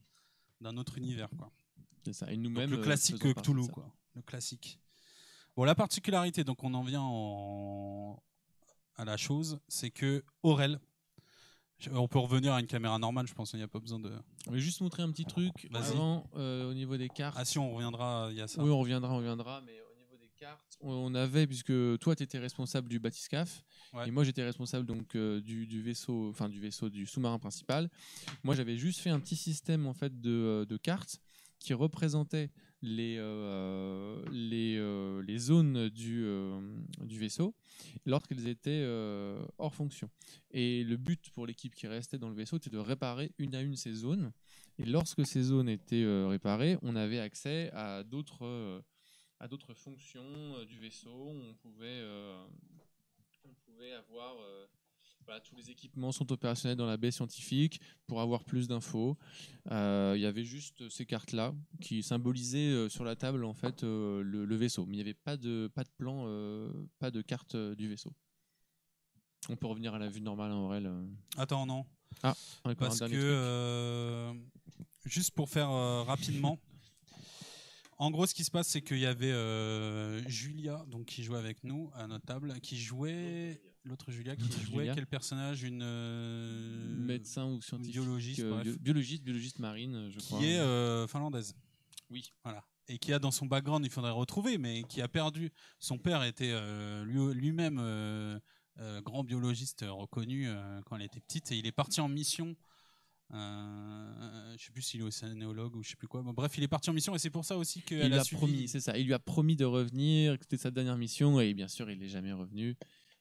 [0.61, 1.51] d'un autre univers, quoi.
[2.03, 2.31] C'est ça.
[2.31, 3.91] Et nous-mêmes, le euh, classique de Cthulhu, quoi.
[4.15, 4.79] Le classique.
[5.55, 8.21] Bon, la particularité, donc on en vient en-
[8.95, 10.79] à la chose, c'est que Aurel,
[11.79, 13.99] je- on peut revenir à une caméra normale, je pense, il n'y a pas besoin
[13.99, 14.11] de.
[14.47, 17.35] On va juste montrer un petit truc avant euh, au niveau des cartes.
[17.39, 18.63] Ah si, on reviendra, il y a ça.
[18.63, 19.80] Oui, on reviendra, on reviendra, mais
[20.41, 23.63] cartes, on- avait, puisque toi, tu étais responsable du bathyscaphe,
[23.93, 24.07] Ouais.
[24.07, 27.89] et moi, j'étais responsable donc euh, du, du vaisseau, enfin du vaisseau du sous-marin principal.
[28.43, 31.19] Moi, j'avais juste fait un petit système en fait de, euh, de cartes
[31.59, 32.49] qui représentait
[32.81, 36.59] les, euh, les, euh, les zones du, euh,
[37.01, 37.53] du vaisseau
[38.07, 40.09] lorsqu'elles étaient euh, hors fonction.
[40.49, 43.61] Et le but pour l'équipe qui restait dans le vaisseau était de réparer une à
[43.61, 44.31] une ces zones.
[44.79, 48.81] Et lorsque ces zones étaient euh, réparées, on avait accès à d'autres euh,
[49.41, 50.21] à d'autres fonctions
[50.55, 51.11] euh, du vaisseau.
[51.11, 52.45] On pouvait euh,
[53.43, 54.67] on pouvait avoir euh,
[55.25, 59.17] voilà, tous les équipements sont opérationnels dans la baie scientifique pour avoir plus d'infos.
[59.71, 63.83] Euh, Il y avait juste ces cartes-là qui symbolisaient euh, sur la table en fait
[63.83, 66.25] euh, le, le vaisseau, mais il n'y avait pas de pas de plan,
[66.99, 68.13] pas de carte du vaisseau.
[69.49, 70.91] On peut revenir à la vue normale en Aurel.
[71.35, 71.83] Attends, non.
[72.23, 72.33] Un
[72.75, 74.41] Parce que, truc.
[75.05, 75.69] juste pour faire
[76.05, 76.59] rapidement,
[78.01, 81.37] en gros, ce qui se passe, c'est qu'il y avait euh, Julia, donc qui jouait
[81.37, 84.95] avec nous à notre table, qui jouait l'autre Julia, qui jouait Julia.
[84.95, 90.39] quel personnage, une euh, médecin ou scientifique, biologiste, euh, bio- biologiste, biologiste marine, je crois.
[90.39, 91.55] qui est euh, finlandaise.
[92.09, 92.31] Oui.
[92.43, 92.63] Voilà.
[92.87, 95.51] Et qui a dans son background, il faudrait retrouver, mais qui a perdu.
[95.79, 96.53] Son père était
[97.05, 98.39] lui- lui-même euh,
[99.01, 100.49] grand biologiste reconnu
[100.85, 102.55] quand elle était petite, et il est parti en mission.
[103.33, 106.21] Euh, je sais plus s'il est océanologue ou je sais plus quoi.
[106.21, 108.17] Bon, bref, il est parti en mission et c'est pour ça aussi qu'elle il lui
[108.17, 108.97] a a suivi- promis, c'est ça.
[108.97, 111.99] Il lui a promis de revenir, que c'était sa dernière mission, et bien sûr, il
[111.99, 112.75] n'est jamais revenu.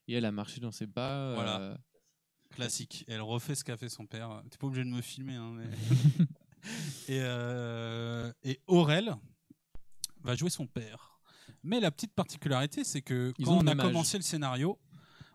[0.08, 1.34] Et elle a marché dans ses pas.
[1.34, 1.60] Voilà.
[1.60, 1.76] euh,
[2.50, 3.04] Classique.
[3.06, 4.42] Et elle refait ce qu'a fait son père.
[4.50, 5.34] T'es pas obligé de me filmer.
[5.36, 5.70] hein, mais-
[7.14, 9.14] et, euh, et Aurel
[10.24, 11.20] va jouer son père.
[11.62, 13.76] Mais la petite particularité, c'est que Ils quand on a âge.
[13.78, 14.78] commencé le scénario,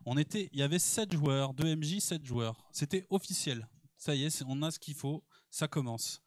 [0.05, 2.67] on était, il y avait 7 joueurs, 2 MJ, 7 joueurs.
[2.71, 3.67] C'était officiel.
[4.05, 6.21] Ça y est, on a ce qu'il faut, ça commence.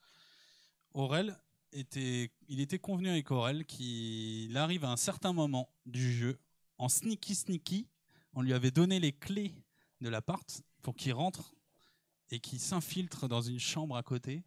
[0.94, 1.38] Aurel
[1.70, 6.40] était, il était convenu avec Aurel qu'il arrive à un certain moment du jeu
[6.78, 7.86] en sneaky sneaky.
[8.32, 9.54] On lui avait donné les clés
[10.00, 11.54] de l'appart pour qu'il rentre
[12.32, 14.42] et qu'il s'infiltre dans une chambre à côté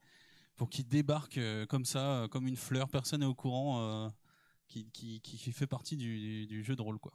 [0.57, 2.89] pour qu'il débarque euh, comme ça, euh, comme une fleur.
[2.89, 4.09] Personne n'est au courant euh,
[4.67, 6.99] qui, fait partie du, du- du jeu de rôle.
[6.99, 7.13] Quoi.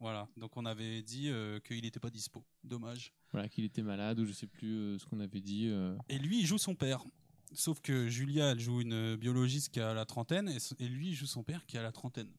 [0.00, 0.26] Voilà.
[0.36, 2.42] Donc on avait dit euh, qu'il n'était pas dispo.
[2.64, 3.12] Dommage.
[3.32, 5.68] voilà, qu'il était malade, ou je sais plus euh, ce qu'on avait dit.
[5.68, 5.96] euh.
[6.08, 7.04] Et lui, il joue son père.
[7.52, 11.14] Sauf que Julia, elle joue une biologiste qui a la trentaine et, et lui, il
[11.14, 12.30] joue son père qui a la trentaine.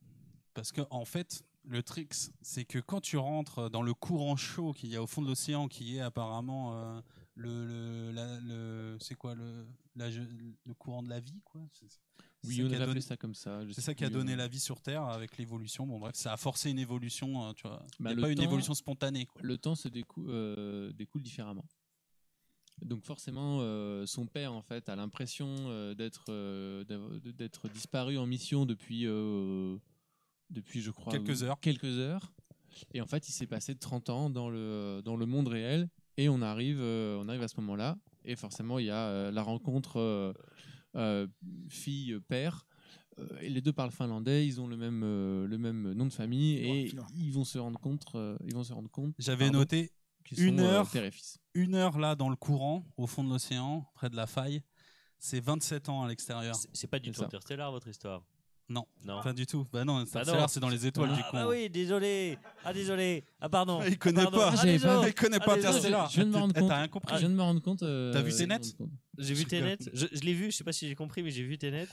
[0.53, 4.71] Parce que en fait, le trick, c'est que quand tu rentres dans le courant chaud
[4.73, 7.01] qu'il y a au fond de l'océan, qui est apparemment euh,
[7.35, 11.61] le, le, la- le- c'est quoi le, la- le courant de la vie, quoi.
[11.73, 11.87] C'est
[12.43, 13.61] Oui, on a appelé ça comme ça.
[13.71, 14.37] C'est ça qui a donné euh.
[14.37, 15.85] la vie sur Terre avec l'évolution.
[15.85, 17.85] Bon bref, ça a forcé une évolution, euh, tu vois.
[17.99, 19.25] Bah, pas une évolution spontanée.
[19.27, 19.41] Quoi.
[19.43, 21.65] le temps se décou- euh, découle différemment.
[22.81, 29.03] Donc forcément, euh, son père en fait a l'impression euh, d'être disparu en mission depuis
[30.49, 31.59] depuis je crois Quelques heures.
[31.59, 32.33] quelques heures.
[32.93, 36.27] Et en fait, il s'est passé 30 ans dans le dans le monde réel et
[36.27, 40.33] on arrive on arrive à ce moment-là et forcément il y a la rencontre
[41.69, 42.65] fille père.
[43.19, 46.13] Euh, et les deux parlent finlandais, ils ont le même euh, le même nom de
[46.13, 49.91] famille et ils vont se rendre compte euh, ils vont se rendre compte J'avais noté
[50.37, 50.89] une euh, heure.
[50.89, 51.37] père et fils.
[51.53, 54.61] une heure là dans le courant, au fond de l'océan, près de la faille.
[55.19, 56.55] C'est 27 ans à l'extérieur.
[56.73, 57.25] C'est pas du tout ça.
[57.25, 58.25] Interstellar votre histoire.
[58.71, 59.21] Non, Non.
[59.21, 59.67] pas du tout.
[59.73, 60.01] Bah non, Bah.
[60.01, 61.35] Interstellar, c'est dans les étoiles du Ah coup.
[61.35, 62.37] bah oui, désolé.
[62.63, 63.23] Ah désolé.
[63.41, 63.81] Ah pardon.
[63.85, 64.37] Il connaît Pardon.
[64.37, 64.49] pas.
[64.53, 65.03] Ah, J'avais pas-.
[65.07, 65.55] Il connaît Ah, pas.
[65.57, 66.09] Interstellar.
[66.09, 66.69] Je viens de me rendre Eh, compte.
[66.69, 67.83] T'as rien compris Je viens de me rendre compte.
[67.83, 68.59] euh, T'as vu je Tenet.
[69.17, 69.47] J'ai vu Je.
[69.47, 69.77] Tenet.
[69.93, 70.51] Je, je l'ai vu.
[70.51, 71.87] Je sais pas si j'ai compris, mais j'ai vu Tenet.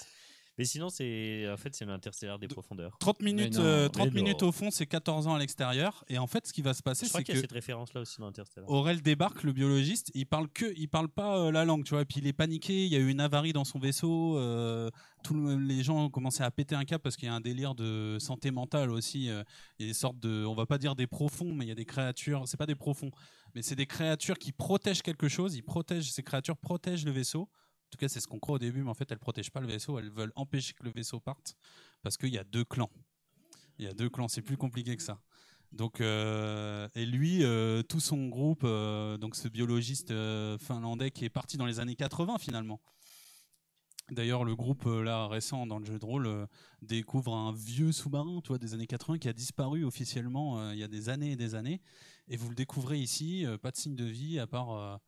[0.58, 2.96] Mais sinon, c'est en fait c'est l'interstellaire des profondeurs.
[2.98, 4.12] 30 minutes, non, euh, mais 30 non.
[4.14, 6.04] minutes au fond, c'est 14 ans à l'extérieur.
[6.08, 7.46] Et en fait, ce qui va se passer, Je crois c'est qu'il y a que
[7.46, 8.68] cette référence là aussi dans Interstellar.
[8.68, 12.02] Aurel débarque, le biologiste, il parle que, il parle pas euh, la langue, tu vois.
[12.02, 14.36] Et puis il est paniqué, il y a eu une avarie dans son vaisseau.
[14.38, 14.90] euh,
[15.24, 17.40] tout le- les gens ont commencé à péter un câble parce qu'il y a un
[17.40, 19.28] délire de santé mentale aussi.
[19.30, 19.42] euh,
[19.78, 21.72] il y a des sortes de, on va pas dire des profonds, mais il y
[21.72, 22.42] a des créatures.
[22.46, 23.10] C'est pas des profonds,
[23.54, 25.54] mais c'est des créatures qui protègent quelque chose.
[25.56, 27.48] Ils protègent, ces créatures protègent le vaisseau.
[27.88, 29.60] En tout cas, c'est ce qu'on croit au début, mais en fait, elles protègent pas
[29.60, 29.98] le vaisseau.
[29.98, 31.56] Elles veulent empêcher que le vaisseau parte
[32.02, 32.90] parce qu'il y a deux clans.
[33.78, 35.22] Il y a deux clans, c'est plus compliqué que ça.
[35.72, 40.12] Donc, euh, et lui, euh, tout son groupe, euh, donc ce biologiste
[40.58, 42.80] finlandais qui est parti dans les années 80 finalement.
[44.10, 46.48] D'ailleurs, le groupe là récent dans le jeu de rôle
[46.80, 51.10] découvre un vieux sous-marin, des années 80 qui a disparu officiellement il y a des
[51.10, 51.82] années et des années.
[52.28, 54.98] Et vous le découvrez ici, pas de signe de vie à part,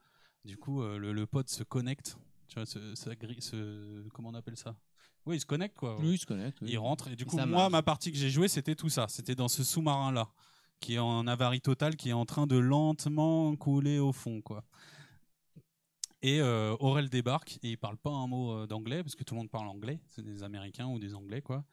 [0.44, 2.18] du coup, le, le pod se connecte.
[2.50, 4.76] Tu vois, ce, ce comment on appelle ça?
[5.24, 5.98] Oui, il se connecte quoi.
[6.00, 6.58] Oui, il se connecte.
[6.62, 6.70] oui.
[6.72, 7.72] Il rentre et du coup moi marche.
[7.72, 10.28] ma partie que j'ai jouée c'était tout ça, c'était dans ce sous-marin là
[10.80, 14.64] qui est en avarie totale, qui est en train de lentement couler au fond quoi.
[16.22, 19.34] Et euh, Aurel débarque et il parle pas un mot euh, d'anglais parce que tout
[19.34, 21.64] le monde parle anglais, c'est des Américains ou des Anglais quoi.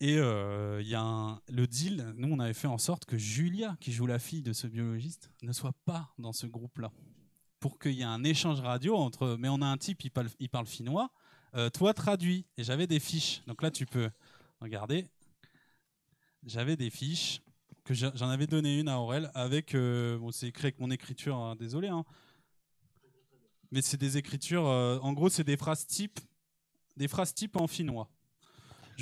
[0.00, 3.16] Et euh, il y a un- le deal, nous on avait fait en sorte que
[3.16, 6.90] Julia, qui joue la fille de ce biologiste, ne soit pas dans ce groupe-là.
[7.62, 9.36] Pour qu'il y ait un échange radio entre.
[9.38, 11.10] Mais on a un type, il parle, finnois,
[11.54, 12.44] euh, toi traduis.
[12.58, 13.40] Et j'avais des fiches.
[13.46, 14.10] Donc là, tu peux
[14.60, 15.06] regarder.
[16.44, 17.40] J'avais des fiches
[17.84, 19.76] que j'en avais donné une à Aurel avec.
[19.76, 21.86] euh, bon, c'est écrit avec mon écriture, hein, désolé.
[21.86, 22.04] hein.
[23.70, 24.66] Mais c'est des écritures.
[24.66, 26.18] euh, en gros, c'est des phrases types,
[26.96, 28.08] des phrases types en finnois.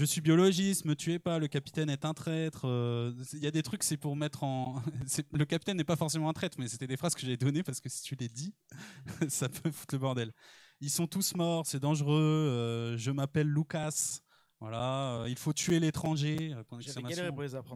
[0.00, 2.62] Je suis biologiste, me tuez pas, le capitaine est un traître.
[2.64, 4.80] euh, Il y a des trucs, c'est pour mettre en.
[5.34, 7.80] Le capitaine n'est pas forcément un traître, mais c'était des phrases que j'ai données parce
[7.80, 8.54] que si tu les dis,
[9.28, 10.32] ça peut foutre le bordel.
[10.80, 12.18] Ils sont tous morts, c'est dangereux.
[12.18, 14.20] euh, je m'appelle Lucas.
[14.58, 16.54] Voilà, euh, il faut tuer l'étranger.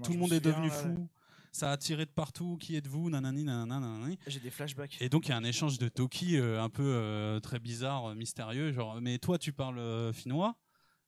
[0.03, 1.07] Tout le monde est devenu fou.
[1.53, 2.57] Ça a tiré de partout.
[2.59, 4.19] Qui êtes-vous Nanani, nanani.
[4.27, 4.97] J'ai des flashbacks.
[5.01, 8.15] Et donc il y a un échange de Toki euh, un peu euh, très bizarre,
[8.15, 8.73] mystérieux.
[8.73, 10.57] Genre, mais toi tu parles euh, finnois,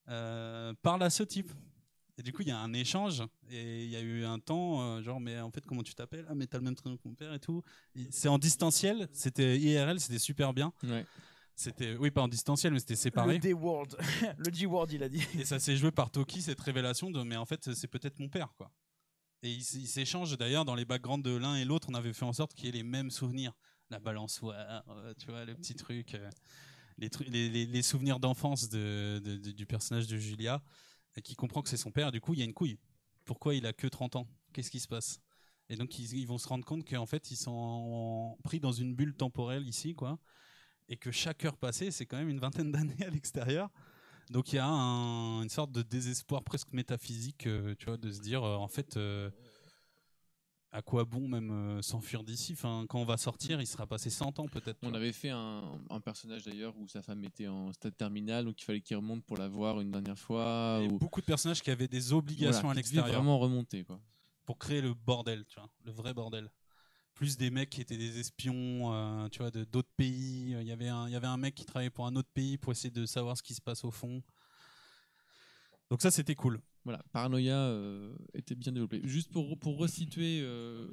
[0.09, 1.53] euh, parle à ce type.
[2.19, 4.81] Et du coup il y a un échange et il y a eu un temps
[4.81, 6.25] euh, genre mais en fait comment tu t'appelles?
[6.31, 7.63] Ah mais t'as le même prénom que mon père et tout.
[8.11, 10.73] C'est en distanciel, c'était IRL, c'était super bien.
[10.83, 11.05] Ouais.
[11.55, 13.35] C'était oui pas en distanciel mais c'était séparé.
[13.35, 13.89] Le D-Word.
[14.39, 15.27] le D-Word, il a dit.
[15.39, 18.31] Et ça s'est joué par Toki, cette révélation de mais en fait c'est peut-être mon
[18.31, 18.71] père quoi.
[19.43, 22.33] Et ils s'échangent d'ailleurs dans les backgrounds de l'un et l'autre, on avait fait en
[22.33, 23.53] sorte qu'il y ait les mêmes souvenirs.
[23.91, 26.29] La balançoire, euh, tu vois, le petit truc, euh,
[26.99, 30.63] les, souvenirs d'enfance de, de- de- du personnage de Julia,
[31.17, 32.13] et qui comprend que c'est son père.
[32.13, 32.79] Du coup, il y a une couille.
[33.25, 34.27] Pourquoi il a que 30 ans?
[34.53, 35.21] Qu'est-ce qui se passe?
[35.69, 39.15] Et donc ils, vont se rendre compte qu'en fait ils sont pris dans une bulle
[39.17, 40.19] temporelle ici, quoi,
[40.89, 43.71] et que chaque heure passée, c'est quand même une vingtaine d'années à l'extérieur.
[44.31, 48.11] Donc il y a un- une sorte de désespoir presque métaphysique, euh, tu vois, de
[48.13, 49.31] se dire euh, en fait euh,
[50.77, 52.53] à quoi bon même euh, s'enfuir d'ici?
[52.53, 54.77] Enfin, quand on va sortir, il sera passé 100 ans peut-être.
[54.83, 58.61] On avait fait un, un personnage d'ailleurs où sa femme était en stade terminal, donc
[58.61, 60.83] il fallait qu'il remonte pour la voir une dernière fois.
[60.83, 63.99] Ou- beaucoup de personnages qui avaient des voilà, obligations à l'extérieur vraiment remonter quoi.
[64.45, 66.51] pour créer le bordel, tu vois, le vrai bordel.
[67.15, 70.51] Plus des mecs qui étaient des espions, euh, tu vois, de d'autres pays.
[70.61, 72.59] Il y avait un, il y avait un mec qui travaillait pour un autre pays
[72.59, 74.23] pour essayer de savoir ce qui se passe au fond.
[75.89, 76.61] Donc ça, c'était cool.
[76.87, 79.01] Voilà, Paranoia euh, était bien développé.
[79.03, 80.87] Juste pour, pour resituer, euh,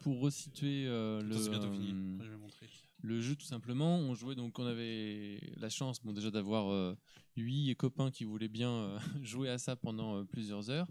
[0.00, 1.94] pour resituer euh, le, Ça, c'est bientôt fini.
[2.16, 2.66] Après, je vais montrer.
[3.00, 3.96] le jeu tout simplement.
[3.96, 6.94] On jouait donc, on avait la chance, bon déjà d'avoir
[7.34, 10.86] huit copains qui voulaient bien jouer à ça pendant plusieurs heures,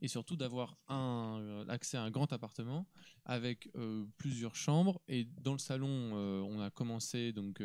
[0.00, 2.86] et surtout d'avoir un accès à un grand appartement
[3.24, 3.68] avec
[4.18, 5.00] plusieurs chambres.
[5.08, 7.60] Et dans le salon, on a commencé donc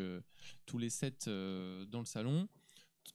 [0.66, 2.48] tous les sept dans le salon.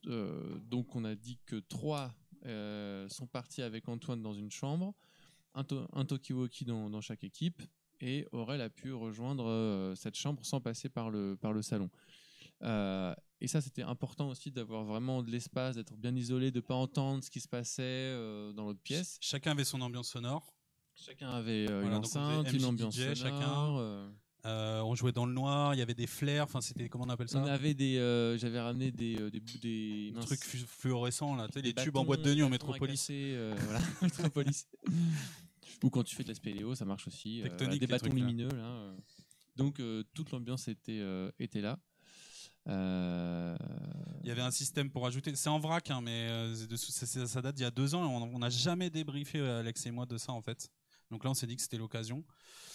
[0.08, 2.14] Euh, donc on a dit que trois
[2.46, 4.94] euh, sont partis avec Antoine dans une chambre,
[5.54, 7.60] un, to- un Tokiwoki dans, dans chaque équipe,
[8.00, 11.90] et Aurel a pu rejoindre euh, cette chambre sans passer par le, par le salon.
[12.62, 16.60] Euh, et ça, c'était important aussi d'avoir vraiment de l'espace, d'être bien isolé, de ne
[16.62, 18.12] pas entendre ce qui se passait
[18.54, 19.18] dans l'autre pièce.
[19.20, 20.54] Chacun avait son ambiance sonore.
[20.94, 23.16] Chacun avait Voilà, une enceinte, une ambiance DJ, sonore.
[23.16, 24.12] chacun.
[24.46, 27.08] Euh, on jouait dans le noir, il y avait des flares, enfin c'était comment on
[27.10, 27.40] appelle ça?
[27.40, 30.64] On avait des, euh, j'avais ramené des, euh, des, bou- des Un mince, truc flu-
[30.66, 33.10] fluorescent là, tu sais, des les tubes en boîte de nuit en métropolis.
[33.10, 34.68] voilà, métropolis.
[35.82, 37.40] Ou quand tu fais de la spéléo, ça marche aussi.
[37.42, 38.94] Tectonique, des bâtons trucs, lumineux là.
[39.56, 39.80] Donc
[40.14, 41.02] toute l'ambiance était,
[41.38, 41.78] était là.
[42.66, 45.34] Il y avait un système pour ajouter.
[45.34, 46.28] C'est en vrac, hein, mais
[46.76, 50.06] ça, date d'il y a deux ans et on n'a jamais débriefé, Alex et moi,
[50.06, 50.70] de ça en fait.
[51.10, 52.24] Donc là, on s'est dit que c'était l'occasion.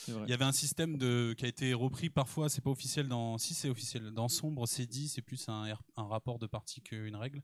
[0.07, 3.37] Il y avait un système de, qui a été repris parfois, c'est pas officiel dans.
[3.37, 4.11] Si, c'est officiel.
[4.11, 7.41] Dans Sombre, c'est dit, c'est plus un, rapport de partie qu'une règle.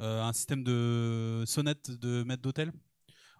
[0.00, 2.72] Euh, un système de sonnette de maître d'hôtel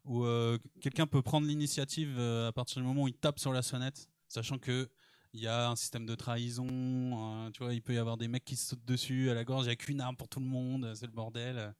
[0.05, 3.52] où euh, quelqu'un peut prendre l'initiative euh, à partir du moment où il tape sur
[3.52, 4.91] la sonnette, sachant que
[5.33, 8.27] il y a un système de trahison, hein, tu vois, il peut y avoir des
[8.27, 10.41] mecs qui se sautent dessus à la gorge, il n'y a qu'une arme pour tout
[10.41, 11.73] le monde, c'est le bordel.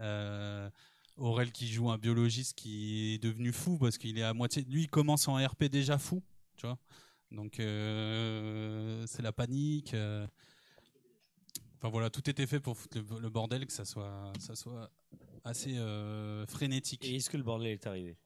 [0.00, 0.70] Euh,
[1.16, 4.64] Aurel qui joue un biologiste qui est devenu fou parce qu'il est à moitié.
[4.68, 6.22] Lui, il commence en RP déjà fou,
[6.56, 6.78] tu vois.
[7.30, 9.94] Donc, euh, c'est la panique.
[9.94, 10.26] euh.
[11.78, 14.90] Enfin voilà, tout était fait pour foutre le, le bordel, que ça soit, ça soit
[15.44, 17.04] assez euh, frénétique.
[17.04, 18.16] Et est-ce que le bordel est arrivé?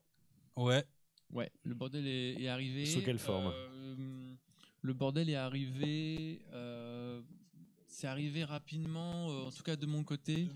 [0.57, 0.85] Ouais,
[1.33, 2.87] Ouais, le bordel est, est arrivé.
[2.87, 3.53] Sous quelle forme?
[3.55, 4.35] Euh,
[4.83, 6.41] Le bordel est arrivé.
[6.53, 7.23] euh,
[7.87, 10.49] c'est arrivé rapidement, euh, en tout cas de mon côté,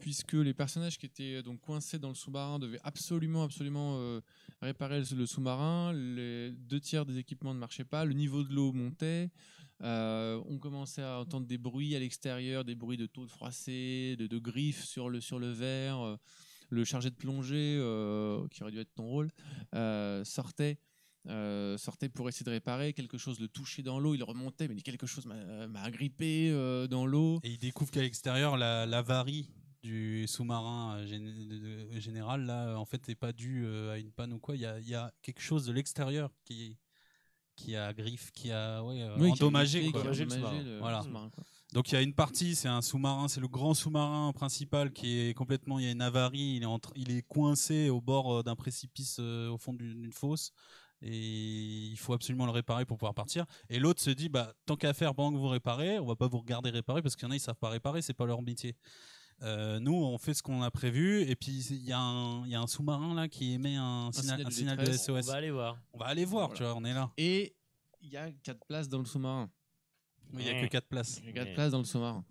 [0.00, 4.20] puisque les personnages qui étaient euh, donc coincés dans le sous-marin devaient absolument, absolument euh,
[4.62, 5.92] réparer le, sous-marin.
[5.92, 9.30] Les deux tiers des équipements ne marchaient pas, le niveau de l'eau montait.
[9.82, 14.26] euh, on commençait à entendre des bruits à l'extérieur, des bruits de de froissée, de,
[14.26, 16.18] de griffes sur le, sur le verre.
[16.70, 17.74] le chargé de plongée,
[18.50, 19.28] qui aurait dû être ton rôle,
[20.24, 20.78] sortait,
[21.76, 22.92] sortait pour essayer de réparer.
[22.92, 26.50] Quelque chose le touchait dans l'eau, il remontait, mais quelque chose m'a agrippé
[26.88, 27.40] dans l'eau.
[27.42, 29.48] et il découvre qu'à l'extérieur, la- l'avarie
[29.82, 34.32] du sous-marin euh, de- général, là, en fait, n'est pas due euh, à une panne
[34.32, 34.54] ou quoi.
[34.56, 36.76] Il y a, il y a quelque chose de l'extérieur qui,
[37.56, 39.90] qui a griffe, qui a ouais, euh, Oui, qui a endommagé.
[39.90, 40.02] quoi.
[40.02, 40.62] qui a Endommagé le endommagé sous-marin.
[40.74, 41.02] le Voilà.
[41.02, 41.44] sous-marin, quoi.
[41.72, 45.18] Donc il y a une partie, c'est un sous-marin, c'est le grand sous-marin principal qui
[45.20, 48.38] est complètement, il y a une avarie, il est, entre- il est coincé au bord
[48.38, 50.52] euh, d'un précipice euh, au fond d'une d'une fosse
[51.00, 53.46] et il faut absolument le réparer pour pouvoir partir.
[53.70, 56.26] Et l'autre se dit, bah tant qu'à faire pendant que vous réparez, on va pas
[56.28, 58.42] vous regarder réparer parce qu'il y en a ils savent pas réparer, c'est pas leur
[58.42, 58.76] métier.
[59.42, 62.50] Euh, nous, on fait ce qu'on a prévu et puis il y a un, il
[62.50, 65.04] y a un sous-marin là qui émet un, signal, signal un de signal de détresse.
[65.06, 65.28] SOS.
[65.28, 65.78] On va aller voir.
[65.94, 66.58] On va aller voir, Voilà.
[66.58, 67.10] tu vois, on est là.
[67.16, 67.56] Et
[68.02, 69.50] il y a quatre places dans le sous-marin.
[70.34, 71.20] Il y a que quatre places.
[71.22, 71.54] Il y a quatre Ouais.
[71.54, 72.24] places dans le sous-marin.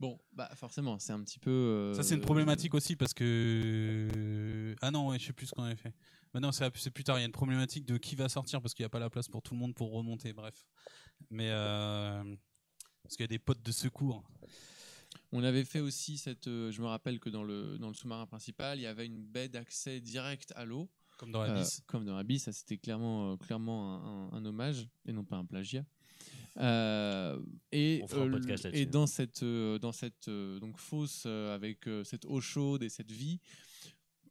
[0.00, 1.50] Bon, bah forcément, c'est un petit peu.
[1.50, 4.74] euh, Ça, c'est une problématique aussi parce que.
[4.80, 5.92] Ah non, ouais, je sais plus ce qu'on avait fait.
[6.32, 7.18] Maintenant, c'est c'est plus tard.
[7.18, 9.10] Il y a une problématique de qui va sortir parce qu'il n'y a pas la
[9.10, 10.32] place pour tout le monde pour remonter.
[10.32, 10.66] Bref.
[11.30, 11.48] Mais.
[11.50, 12.22] euh,
[13.02, 14.22] Parce qu'il y a des potes de secours.
[15.32, 16.46] On avait fait aussi cette.
[16.48, 19.22] euh, je me rappelle que dans le, dans le sous-marin principal, il y avait une
[19.22, 20.88] baie d'accès direct à l'eau.
[21.18, 21.82] Comme dans Euh, Abyss.
[21.86, 25.36] comme dans Abyss, ça c'était clairement, euh, clairement un, un- un hommage et non pas
[25.36, 25.84] un plagiat.
[26.56, 27.38] Euh,
[27.72, 28.86] et, euh, et là-dessus.
[28.86, 32.88] dans cette, euh, dans cette euh, donc fosse euh, avec euh, cette eau chaude et
[32.88, 33.40] cette vie,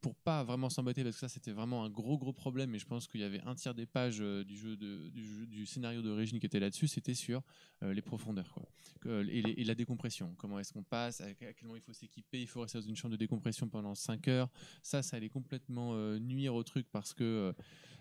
[0.07, 2.85] pour pas vraiment s'embêter parce que ça c'était vraiment un gros gros problème et je
[2.85, 5.65] pense qu'il y avait un tiers des pages euh, du jeu de, du, jeu- du
[5.65, 7.41] scénario d'origine qui était là-dessus, c'était sur
[7.83, 8.63] euh, les profondeurs quoi.
[9.01, 10.33] Que- et, les- et la décompression.
[10.37, 12.95] Comment est-ce qu'on passe, à, quel moment il faut s'équiper, il faut rester dans une
[12.95, 14.49] chambre de décompression pendant 5 heures.
[14.81, 17.53] Ça, ça allait complètement euh, nuire au truc parce que euh,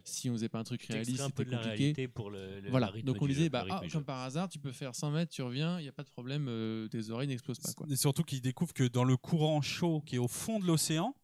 [0.04, 1.76] si on faisait pas un truc réaliste, T'extrais un peu c'était compliqué.
[1.76, 4.58] réalité pour le, le- Voilà, donc on disait, jeu, bah, ah, comme par hasard, tu
[4.60, 7.26] peux faire 100 mètres, tu reviens, il n'y a pas de problème, euh, tes oreilles
[7.28, 7.72] n'explosent pas.
[7.72, 7.86] Quoi.
[7.90, 11.14] Et surtout qu'il découvre que dans le courant chaud qui est au fond de l'océan,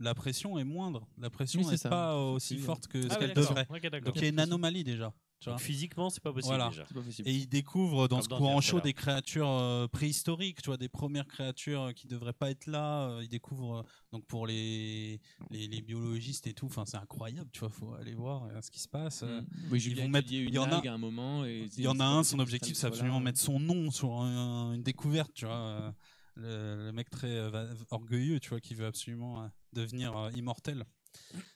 [0.00, 1.06] la pression est moindre.
[1.18, 3.66] La pression n'est pas aussi Oui, forte que ce Ah ouais, qu'elle devrait.
[4.00, 5.12] Donc il y a une anomalie déjà.
[5.38, 5.54] tu vois.
[5.54, 6.68] Donc, physiquement, c'est pas possible Voilà.
[6.70, 6.84] déjà.
[6.86, 7.28] C'est pas possible.
[7.28, 10.76] Et il découvre dans Comme ce dans courant chaud des créatures euh, préhistoriques, tu vois,
[10.76, 13.08] des premières créatures euh, qui devraient pas être là.
[13.08, 15.18] euh, il découvre euh, donc pour les,
[15.50, 18.70] les, les biologistes et tout, enfin c'est incroyable, tu vois, faut aller voir euh, ce
[18.70, 19.22] qui se passe.
[19.22, 19.46] Mm.
[19.70, 21.44] Oui, vont mettre- il y en a- un moment.
[21.46, 22.96] Et Il y en a un, son objectif c'est voilà.
[22.96, 25.94] absolument mettre son nom sur un- une découverte, tu vois.
[26.36, 30.84] Le, le mec très euh, orgueilleux, tu vois, qui veut absolument euh, devenir euh, immortel.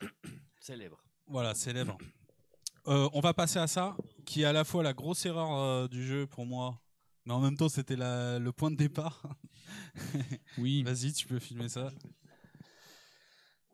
[0.61, 1.03] Célèbre.
[1.27, 1.97] Voilà, célèbre.
[2.87, 3.97] Euh, on va passer à ça,
[4.27, 6.83] qui est à la fois la grosse erreur euh, du jeu pour moi,
[7.25, 9.23] mais en même temps c'était le point de départ.
[10.59, 11.91] Oui, Vas-y, tu peux filmer ça.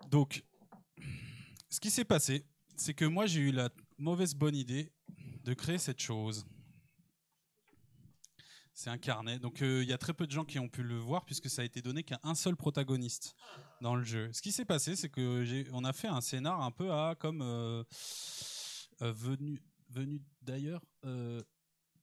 [0.09, 0.45] Donc,
[1.69, 2.47] ce qui s'est passé,
[2.77, 4.93] c'est que moi j'ai eu la mauvaise bonne idée
[5.45, 6.47] de créer cette chose.
[8.81, 9.39] C'est un carnet.
[9.39, 11.51] Donc euh, il y a très peu de gens qui ont pu le voir puisque
[11.51, 13.37] ça a été donné qu'à un seul protagoniste
[13.83, 14.31] dans le jeu.
[14.33, 17.15] Ce qui s'est passé, c'est que j'ai, on a fait un scénar un peu à
[17.15, 17.85] comme euh,
[19.03, 19.61] euh, venu,
[19.91, 20.81] venu d'ailleurs.
[21.05, 21.43] euh,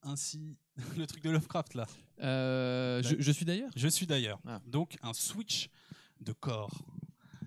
[0.03, 0.55] ainsi,
[0.97, 1.87] le truc de Lovecraft là.
[2.21, 3.71] Euh, je, je suis d'ailleurs.
[3.75, 4.39] Je suis d'ailleurs.
[4.45, 4.61] Ah.
[4.67, 5.69] Donc un switch
[6.21, 6.85] de corps.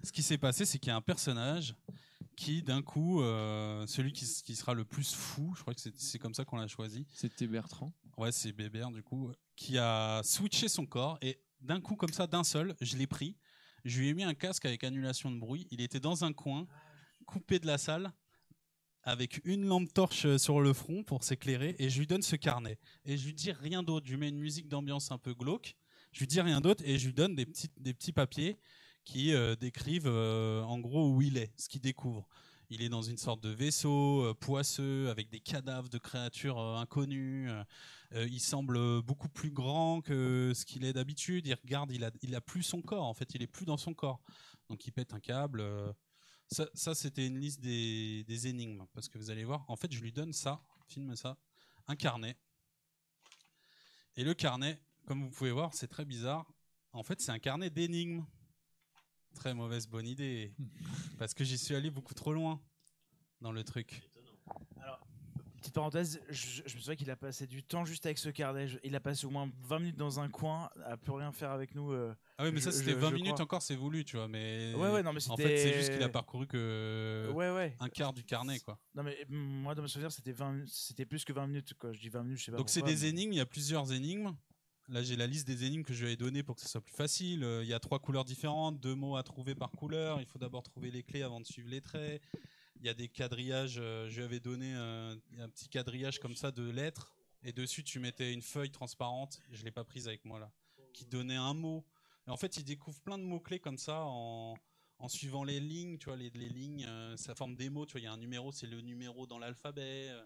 [0.03, 1.77] Ce qui s'est passé, c'est qu'il y a un personnage
[2.35, 4.25] qui, d'un coup, euh, celui qui,
[4.57, 7.07] sera le plus fou, je crois que c'est c'est comme ça qu'on l'a choisi.
[7.13, 7.93] C'était Bertrand.
[8.21, 12.27] Ouais, c'est Bébert, du coup, qui a switché son corps et d'un coup, comme ça,
[12.27, 13.35] d'un seul, je l'ai pris.
[13.87, 15.67] Je lui ai mis un casque avec annulation de bruit.
[15.71, 16.67] Il était dans un coin,
[17.25, 18.13] coupé de la salle.
[19.05, 22.79] avec une lampe torche sur le front pour s'éclairer et je lui donne ce carnet.
[23.07, 24.05] Et je lui dis rien d'autre.
[24.05, 25.75] Je lui mets une musique d'ambiance un peu glauque.
[26.13, 28.59] Je lui dis rien d'autre et je lui donne des petits, papiers
[29.07, 32.29] qui euh, décrivent euh, en gros où il est, ce qu'il découvre.
[32.69, 37.49] Il est dans une sorte de vaisseau euh, poisseux avec des cadavres de créatures inconnues.
[38.13, 41.47] Euh, euh, il semble beaucoup plus grand que ce qu'il est d'habitude.
[41.47, 43.05] Il regarde, il a, il a plus son corps.
[43.05, 44.21] En fait, il est plus dans son corps.
[44.69, 45.61] Donc, il pète un câble.
[45.61, 45.93] euh.
[46.49, 48.85] Ça, ça, c'était une liste des, des énigmes.
[48.93, 51.39] Parce que vous allez voir, en fait, je lui donne ça, filme ça,
[51.87, 52.37] un carnet.
[54.17, 56.53] Et le carnet, comme vous pouvez voir, c'est très bizarre.
[56.93, 58.25] En fait, c'est un carnet d'énigmes.
[59.35, 60.53] Très mauvaise bonne idée.
[61.19, 62.61] Parce que j'y suis allé beaucoup trop loin
[63.41, 64.10] dans le truc.
[65.61, 68.67] Petite parenthèse, je, je me souviens qu'il a passé du temps juste avec ce carnet.
[68.83, 71.75] Il a passé au moins 20 minutes dans un coin, à plus rien faire avec
[71.75, 71.93] nous.
[71.93, 72.15] euh.
[72.39, 73.45] Ah oui, mais ça, Je- c'était je- 20 je minutes crois.
[73.45, 74.27] encore, c'est voulu, tu vois.
[74.27, 77.77] Mais Ouais, ouais, non, mais en fait, c'est juste qu'il a parcouru que Ouais, ouais.
[77.79, 78.79] un quart du carnet, quoi.
[78.95, 81.75] Non, mais mm, moi, dans mes souvenirs, c'était 20 c'était plus que 20 minutes.
[81.75, 81.93] Quoi.
[81.93, 82.57] Je dis 20 minutes, je sais pas.
[82.59, 84.35] Donc c'est pourquoi, des mais- énigmes, il y a plusieurs énigmes.
[84.89, 86.81] Là j'ai la liste des énigmes que je lui ai données pour que ce soit
[86.81, 87.45] plus facile.
[87.45, 90.21] Euh, Il y a trois couleurs différentes, deux mots à trouver par couleur.
[90.21, 92.21] Il faut d'abord trouver les clés avant de suivre les traits.
[92.81, 96.51] Il y a des quadrillages, euh, je lui avais donné un petit quadrillage comme ça
[96.51, 97.15] de lettres.
[97.43, 100.53] Et dessus tu mettais une feuille transparente, je l'ai pas prise avec moi là,
[100.93, 101.87] qui donnait un mot.
[102.27, 104.55] Et en fait il découvre plein de mots-clés comme ça en,
[104.99, 107.93] en suivant les lignes, tu vois, les, les lignes, euh, ça forme des mots, tu
[107.93, 110.09] vois, il y a un numéro, c'est le numéro dans l'alphabet.
[110.11, 110.25] Euh,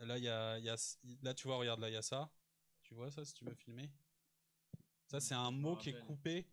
[0.00, 2.02] Là, il y a, il y a- là, tu vois, regarde, là, il y a
[2.02, 2.28] ça.
[2.82, 3.88] Tu vois ça, si tu veux filmer?
[5.06, 6.46] Ça, c'est un mot qui est coupé.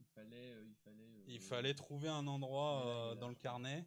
[0.00, 3.84] Il fallait, euh, il fallait, euh, Il fallait trouver un endroit euh, dans le carnet.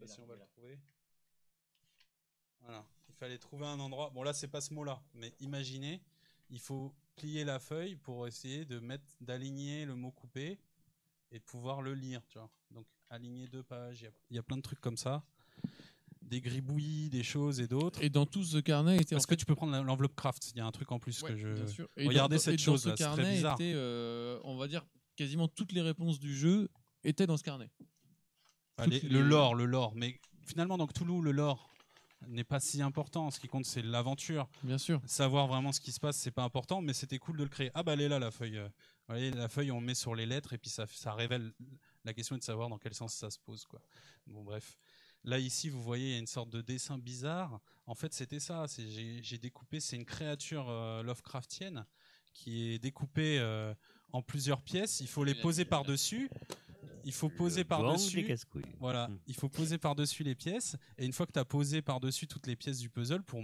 [0.00, 0.78] Je sais Il pas si on va le trouver.
[2.62, 2.84] Voilà.
[3.08, 4.10] Il fallait trouver un endroit.
[4.10, 5.02] Bon, là, c'est pas ce mot-là.
[5.14, 6.00] Mais imaginez,
[6.50, 10.58] il faut plier la feuille pour essayer de mettre, d'aligner le mot coupé
[11.30, 12.50] et de pouvoir le lire, tu vois.
[12.70, 14.00] Donc, aligner deux pages.
[14.00, 15.22] Il y a- il y, a plein de trucs comme ça.
[16.22, 18.02] Des gribouillis, des choses et d'autres.
[18.02, 19.16] Et dans tout ce carnet était.
[19.16, 20.52] Est-ce que tu peux prendre l'enveloppe craft?
[20.52, 21.48] Il y a un truc en plus Ouais, que je.
[21.48, 21.88] bien sûr.
[21.96, 23.54] Et Regardez dans- cette et dans chose ce là, c'est très carnet bizarre.
[23.54, 26.68] était, euh, on va dire, quasiment toutes les réponses du jeu
[27.02, 27.70] étaient dans ce carnet.
[28.86, 29.92] Le lore, le lore.
[29.94, 31.70] Mais finalement, dans Cthulhu, le lore
[32.28, 33.30] n'est pas si important.
[33.30, 34.48] Ce qui compte, c'est l'aventure.
[34.62, 35.00] Bien sûr.
[35.06, 37.70] Savoir vraiment ce qui se passe, c'est pas important, mais c'était cool de le créer.
[37.74, 38.58] Ah bah elle est là la feuille.
[38.58, 38.68] Euh,
[39.08, 41.52] Vous voyez, la feuille, on met sur les lettres et puis ça, ça révèle.
[42.04, 43.80] La question est de savoir dans quel sens ça se pose, quoi.
[44.26, 44.76] Bon bref.
[45.24, 47.60] Là ici, vous voyez, il y a une sorte de dessin bizarre.
[47.86, 48.66] En fait, c'était ça.
[48.68, 49.80] C'est j'ai j'ai découpé.
[49.80, 51.84] C'est une créature euh, Lovecraftienne
[52.32, 53.74] qui est découpée euh,
[54.12, 55.00] en plusieurs pièces.
[55.00, 56.30] Il faut les poser la- par dessus.
[57.04, 58.22] Il faut poser Le par gang dessus.
[58.22, 58.64] des casse-couilles.
[58.78, 59.18] Voilà, Hmm.
[59.26, 60.76] il faut poser par-dessus les pièces.
[60.98, 63.42] Et une fois que tu as posé par-dessus toutes les pièces du puzzle, pour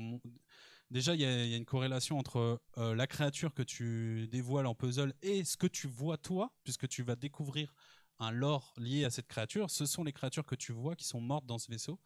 [0.91, 4.29] déjà, il y, a il y a une corrélation entre euh, la créature que tu
[4.29, 7.75] dévoiles en puzzle et ce que tu vois toi, puisque tu vas découvrir
[8.19, 9.71] un lore lié à cette créature.
[9.71, 11.99] Ce sont les créatures que tu vois qui sont mortes dans ce vaisseau.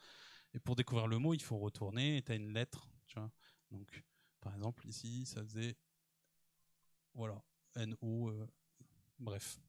[0.54, 2.90] Et pour découvrir le mot, il faut retourner et tu as une lettre.
[3.06, 3.30] Tu vois
[3.70, 4.02] Donc,
[4.40, 5.76] par exemple, ici, ça faisait.
[7.14, 7.40] Voilà,
[7.76, 8.28] N-O.
[8.30, 8.46] euh,
[9.18, 9.60] bref.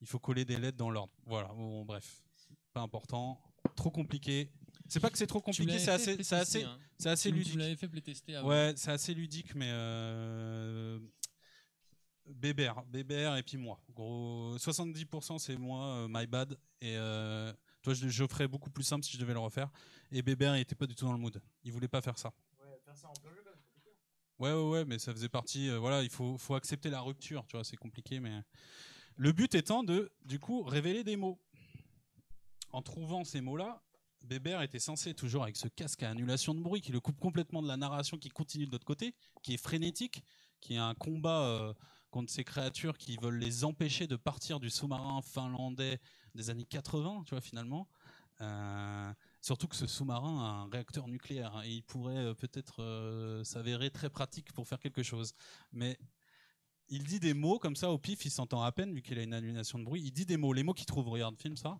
[0.00, 1.12] Il faut coller des lettres dans l'ordre.
[1.24, 2.22] Voilà, bon, bref.
[2.72, 3.40] Pas important.
[3.74, 4.50] Trop compliqué.
[4.88, 6.78] C'est pas que c'est trop compliqué, c'est assez, c'est assez, hein.
[6.98, 7.54] c'est assez ludique.
[7.54, 8.48] Tu l'avais fait playtester avant.
[8.48, 11.00] Ouais, c'est assez ludique, mais euh...
[12.26, 13.80] Bébert, Bébert et puis moi.
[13.94, 16.56] Gros, 70% c'est moi, euh, my bad.
[16.80, 17.52] Et euh,
[17.82, 19.70] toi, je, je ferais beaucoup plus simple si je devais le refaire.
[20.10, 21.40] Et Bébert, il était pas du tout dans le mood.
[21.64, 22.32] Il voulait pas faire ça.
[24.38, 25.70] Ouais, ouais, ouais, mais ça faisait partie.
[25.70, 28.42] euh, voilà, il faut, faut accepter la rupture, tu vois, c'est compliqué, mais
[29.16, 31.40] le but étant de, du coup, révéler des mots.
[32.70, 33.82] En trouvant ces mots-là,
[34.22, 37.62] Bébert était censé, toujours avec ce casque à annulation de bruit, qui le coupe complètement
[37.62, 40.22] de la narration qui continue de l'autre côté, qui est frénétique,
[40.60, 41.74] qui est un combat euh,
[42.10, 46.00] contre ces créatures qui veulent les empêcher de partir du sous-marin finlandais
[46.34, 47.88] des années 80, tu vois, finalement.
[48.42, 53.42] Euh, surtout que ce sous-marin a un réacteur nucléaire hein, et il pourrait euh, peut-être
[53.44, 55.32] s'avérer très pratique pour faire quelque chose.
[55.72, 55.98] Mais
[56.88, 59.22] il dit des mots comme ça au pif, il s'entend à peine vu qu'il a
[59.22, 60.02] une annulation de bruit.
[60.04, 61.08] Il dit des mots, les mots qu'il trouve.
[61.08, 61.78] Regarde, film ça.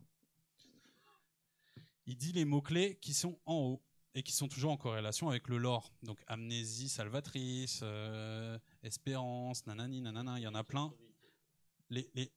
[2.07, 3.83] Il dit les mots-clés qui sont en haut
[4.15, 5.93] et qui sont toujours en corrélation avec le lore.
[6.03, 10.93] Donc amnésie salvatrice, euh, espérance, nanani, nanana, il y en a plein.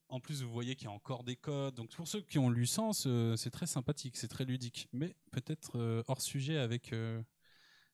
[0.10, 1.76] En plus, vous voyez qu'il y a encore des codes.
[1.76, 5.78] Donc pour ceux qui ont lu Sens, c'est très sympathique, c'est très ludique, mais peut-être
[5.78, 7.22] euh, hors sujet avec euh,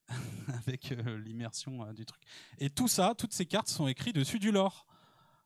[0.66, 2.22] avec euh, l'immersion euh, du truc.
[2.59, 4.85] Et tout ça, toutes ces cartes sont écrites dessus du lore.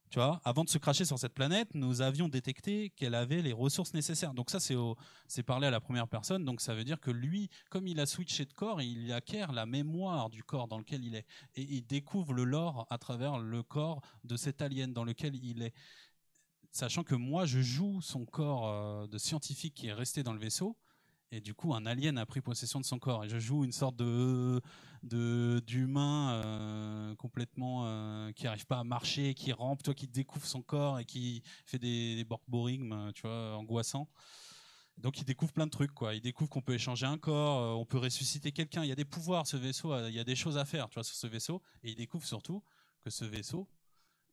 [0.09, 3.53] Tu vois, avant de se cracher sur cette planète, nous avions détecté qu'elle avait les
[3.53, 4.33] ressources nécessaires.
[4.33, 4.75] Donc ça, c'est
[5.27, 6.43] c'est parlé à la première personne.
[6.45, 9.67] Donc ça veut dire que lui, comme il a switché de corps, il acquiert la
[9.67, 11.27] mémoire du corps dans lequel il est.
[11.53, 15.61] Et il découvre le lore à travers le corps de cet alien dans lequel il
[15.61, 15.75] est.
[16.71, 20.39] Sachant que moi, je joue son corps euh, de scientifique qui est resté dans le
[20.39, 20.75] vaisseau.
[21.31, 23.23] Et du coup, un alien a pris possession de son corps.
[23.23, 24.61] Et je joue une sorte de
[25.03, 30.61] d'humain euh, complètement euh, qui arrive pas à marcher, qui rampe, toi qui découvre son
[30.61, 34.09] corps et qui fait des, des borborigmes, euh, tu vois, angoissants.
[34.97, 36.15] Donc il découvre plein de trucs, quoi.
[36.15, 38.83] Il découvre qu'on peut échanger un corps, on peut ressusciter quelqu'un.
[38.83, 40.95] Il y a des pouvoirs, ce vaisseau, il y a des choses à faire, tu
[40.95, 41.61] vois, sur ce vaisseau.
[41.83, 42.61] Et il découvre surtout
[42.99, 43.69] que ce vaisseau,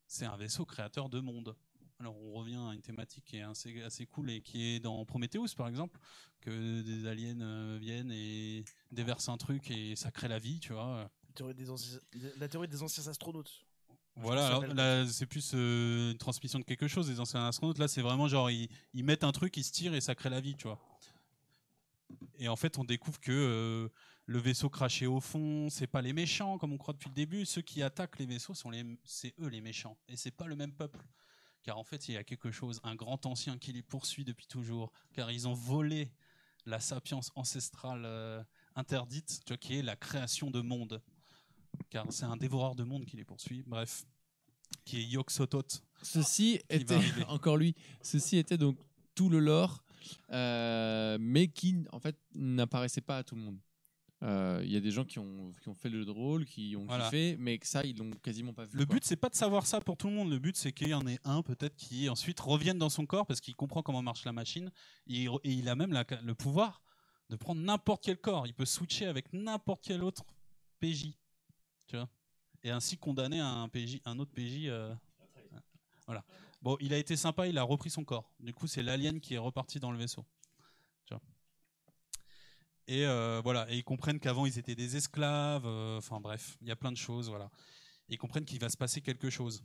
[0.09, 1.55] c'est un vaisseau créateur de monde.
[1.99, 5.05] Alors on revient à une thématique qui est assez, assez cool et qui est dans
[5.07, 5.99] Prometheus par exemple,
[6.41, 10.75] que des aliens euh, viennent et déversent un truc et ça crée la vie, tu
[10.75, 11.11] vois.
[11.29, 11.99] La théorie des anciens,
[12.39, 13.65] la théorie des anciens astronautes.
[14.17, 17.79] Voilà, alors là c'est plus euh, une transmission de quelque chose des anciens astronautes.
[17.79, 20.31] Là c'est vraiment genre ils, ils mettent un truc, ils se tirent et ça crée
[20.31, 20.79] la vie, tu vois.
[22.39, 23.89] Et en fait on découvre que euh,
[24.27, 27.47] le vaisseau craché au fond, c'est pas les méchants comme on croit depuis le début.
[27.47, 30.57] Ceux qui attaquent les vaisseaux sont les, c'est eux les méchants et c'est pas le
[30.57, 30.99] même peuple.
[31.67, 34.47] Car en fait il y a quelque chose, un grand ancien qui les poursuit depuis
[34.47, 34.93] toujours.
[35.13, 36.13] Car ils ont volé
[36.65, 38.41] la sapience ancestrale euh,
[38.77, 41.03] interdite, tu vois, qui est la création de monde.
[41.91, 43.65] Car c'est un dévoreur de monde qui les poursuit.
[43.67, 44.07] Bref,
[44.85, 45.83] qui est Yog-Sothoth.
[46.03, 47.75] Ceci était encore lui.
[48.01, 48.79] Ceci était donc
[49.17, 49.83] tout le lore,
[50.31, 53.59] euh, mais qui en fait n'apparaissait pas à tout le monde.
[54.23, 56.47] Euh, Il y a des gens qui ont, qui ont fait le jeu de rôle,
[56.47, 57.05] qui ont Voilà.
[57.05, 58.77] kiffé, mais que ça ils l'ont quasiment pas vu.
[58.79, 58.95] Le quoi.
[58.97, 60.31] but, c'est pas de savoir ça pour tout le monde.
[60.31, 63.27] Le but, c'est qu'il y en ait un peut-être qui ensuite revienne dans son corps
[63.27, 64.71] parce qu'il comprend comment marche la machine.
[65.07, 66.81] Et il, et il a même la- le pouvoir
[67.29, 68.47] de prendre n'importe quel corps.
[68.47, 70.25] Il peut switcher avec n'importe quel autre
[70.81, 71.13] PJ.
[71.87, 72.09] Tu vois
[72.63, 74.67] Et ainsi condamner un, PJ, un autre PJ.
[74.67, 74.95] euh,
[76.07, 76.25] voilà.
[76.63, 78.33] Bon, il a été sympa, il a repris son corps.
[78.41, 80.25] Du coup, c'est l'alien qui est reparti dans le vaisseau.
[82.89, 85.67] Et euh, voilà, et ils comprennent qu'avant ils étaient des esclaves.
[85.67, 87.29] euh, Enfin bref, il y a plein de choses.
[87.29, 87.51] Voilà
[88.09, 89.63] ils comprennent qu'il va se passer quelque chose.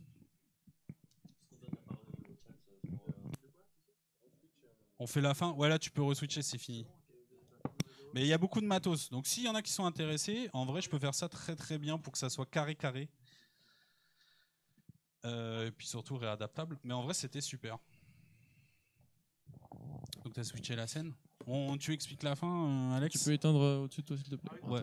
[4.98, 5.52] On fait la fin?
[5.52, 6.86] Ouais, là, tu peux reswitcher, c'est fini.
[8.14, 9.10] Mais il y a beaucoup de matos.
[9.10, 11.56] Donc, s'il y en a qui sont intéressés, en vrai, je peux faire ça très
[11.56, 13.08] très bien pour que ça soit carré-carré.
[15.24, 16.78] Euh, et puis surtout réadaptable.
[16.84, 17.78] Mais en vrai, c'était super.
[20.24, 21.14] Donc, tu as switché la scène?
[21.46, 24.28] On, tu expliques la fin, euh, Alex Tu peux éteindre euh, au-dessus de toi s'il
[24.28, 24.60] te plaît.
[24.64, 24.82] Ouais.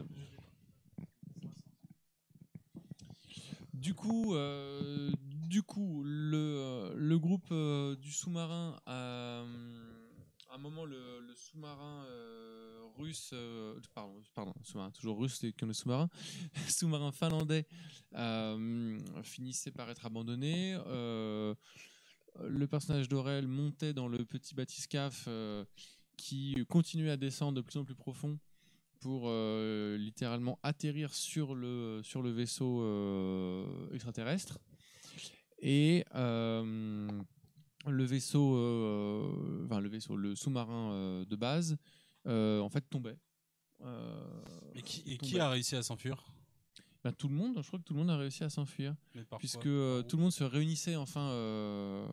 [3.73, 5.11] Du coup, euh,
[5.47, 9.45] du coup, le, le groupe euh, du sous-marin, à
[10.53, 15.73] un moment, le, le sous-marin euh, russe, euh, pardon, pardon, sous-marin, toujours russe, comme le
[15.73, 16.09] sous-marin,
[16.67, 17.65] sous-marin finlandais,
[18.15, 20.77] euh, finissait par être abandonné.
[20.87, 21.55] Euh,
[22.41, 25.63] le personnage d'Aurel montait dans le petit bathyscaphe euh,
[26.19, 28.37] qui continuait à descendre de plus en plus profond
[28.99, 34.59] pour euh, littéralement atterrir sur le, sur le vaisseau euh, extraterrestre.
[35.61, 37.07] Et euh,
[37.87, 38.51] le vaisseau,
[39.65, 41.77] enfin le vaisseau, le sous-marin de base,
[42.25, 43.17] en fait tombait.
[44.75, 45.39] Et qui, et qui tombait.
[45.39, 46.21] a réussi à s'enfuir?
[47.03, 48.93] Ben, tout le monde, je crois que tout le monde a réussi à s'enfuir.
[49.37, 52.05] Puisque euh, tout le monde se réunissait enfin euh,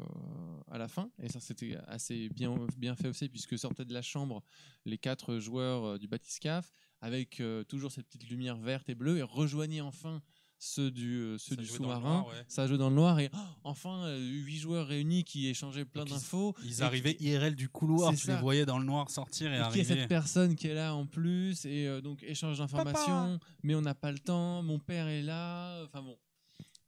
[0.70, 1.10] à la fin.
[1.20, 4.44] Et ça c'était assez bien bien fait aussi puisque sortaient de la chambre
[4.84, 9.22] les quatre joueurs euh, du bathyscaphe avec toujours cette petite lumière verte et bleue et
[9.22, 10.22] rejoignaient enfin
[10.58, 12.44] ceux du euh, ceux Ça du sous-marin ouais.
[12.48, 16.04] ça jouait dans le noir et oh, enfin euh, huit joueurs réunis qui échangeaient plein
[16.06, 18.34] d'infos Ils arrivaient qui- IRL du couloir, tu ça.
[18.36, 19.84] les voyais dans le noir sortir et, et qui est arriver.
[19.84, 23.94] cette personne qui est là en plus et euh, donc échange d'informations mais on n'a
[23.94, 26.16] pas le temps mon père est là enfin bon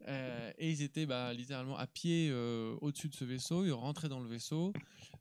[0.06, 4.08] Euh, et ils étaient bah, littéralement à pied euh, au-dessus de ce vaisseau ils rentraient
[4.08, 4.72] dans le vaisseau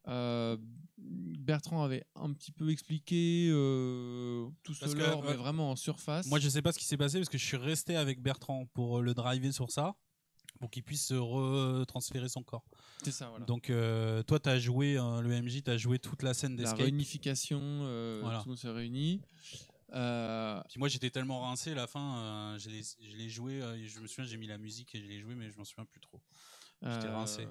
[0.07, 0.57] Euh,
[0.99, 6.25] Bertrand avait un petit peu expliqué euh, tout ce que, lore mais vraiment en surface
[6.27, 8.65] Moi, je sais pas ce qui s'est passé parce que je suis resté avec Bertrand
[8.73, 9.95] pour euh, le driver sur ça,
[10.59, 12.65] pour qu'il puisse se retransférer son corps.
[13.03, 15.99] c'est ça voilà Donc, euh, toi, tu as joué, euh, le MJ, tu as joué
[15.99, 16.79] toute la scène la d'escape.
[16.79, 18.39] réunification euh, Voilà.
[18.39, 19.21] tout le monde se réunit
[19.89, 24.47] Puis moi, j'étais tellement rincé, la fin, je l'ai- joué, je me souviens, j'ai mis
[24.47, 26.21] la musique et je l'ai joué, mais je m'en souviens plus trop.
[26.81, 27.47] J'étais rincé.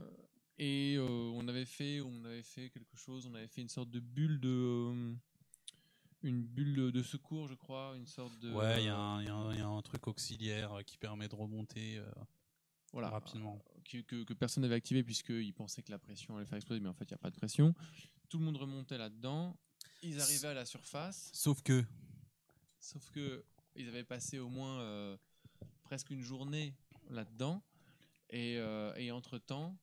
[0.59, 3.27] Et euh, on avait fait, on avait fait quelque chose.
[3.27, 5.15] On avait fait une sorte de bulle de, euh,
[6.23, 8.51] une bulle de, secours, je crois, une sorte de.
[8.53, 9.29] Ouais, il y, a un- y
[9.59, 12.11] y a truc auxiliaire euh, qui permet de remonter euh,
[12.93, 13.63] voilà, rapidement.
[13.85, 16.89] que, que- que personne n'avait activé puisqu'ils pensaient que la pression allait faire exploser, mais
[16.89, 17.75] en fait, il n'y a pas de pression.
[18.31, 19.57] Tout le monde remontait là-dedans.
[20.03, 21.85] Ils arrivaient à la surface, Sauf que,
[22.81, 23.45] sauf que
[23.77, 25.17] ils avaient passé au moins
[25.85, 26.75] presque une journée
[27.11, 27.63] là-dedans.
[28.31, 28.55] Et,
[28.97, 29.77] et entre-temps,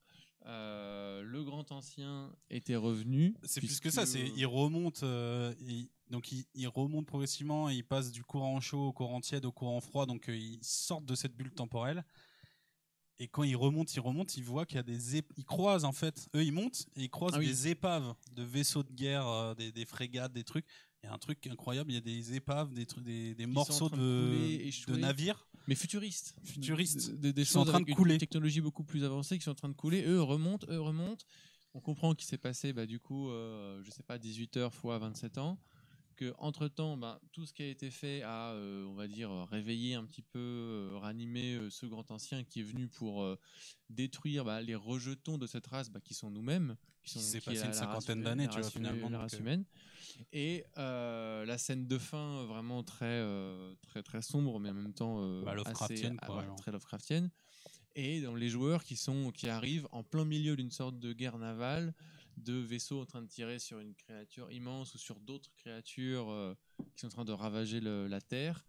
[0.45, 3.35] euh, le grand ancien était revenu.
[3.43, 7.75] c'est plus que ça, c'est il remonte, euh, il- donc il, il remonte progressivement, et
[7.75, 11.05] il passe du courant chaud au courant tiède au courant froid, donc euh, ils sortent
[11.05, 12.03] de cette bulle temporelle.
[13.19, 15.85] Et quand ils remontent, ils remontent, ils voient qu'il y a des ép- ils croisent
[15.85, 17.47] en fait, eux ils montent et ils croisent Ah oui.
[17.47, 20.65] des épaves de vaisseaux de guerre, des, des frégates, des trucs.
[21.03, 23.89] Il y a un truc incroyable, il y a des épaves, des trucs, des, morceaux
[23.89, 25.47] de navires.
[25.67, 26.35] Mais futuristes.
[26.43, 27.11] Futuristes.
[27.15, 28.17] Des, des sont en choses train avec de une couler.
[28.17, 30.03] technologie beaucoup plus avancée qui sont en train de couler.
[30.05, 31.25] Eux remontent, eux remontent.
[31.73, 34.99] On comprend qu'il s'est passé, bah, du coup, euh, je sais pas, 18 heures fois
[34.99, 35.57] 27 ans.
[36.15, 39.31] Que entre temps, bah, tout ce qui a été fait a, euh, on va dire,
[39.49, 43.25] réveillé un petit peu, euh, ranimé euh, ce grand ancien qui est venu pour
[43.89, 46.75] détruire bah, les rejetons de cette race bah, qui sont nous-mêmes.
[47.03, 49.65] Qui sont qui passé une cinquantaine d'années, tu vois, finalement, La race humaine.
[50.31, 53.25] Et la scène de fin vraiment très
[53.81, 56.55] très très sombre, mais en même temps Bah, Lovecraftienne, assez- quoi, genre.
[56.55, 57.29] très Lovecraftienne.
[57.95, 61.37] Et dans les joueurs qui sont qui arrivent en plein milieu d'une sorte de guerre
[61.37, 61.93] navale,
[62.37, 66.53] de vaisseaux en train de tirer sur une créature immense ou sur d'autres créatures euh,
[66.95, 68.65] qui sont en train de ravager le- la terre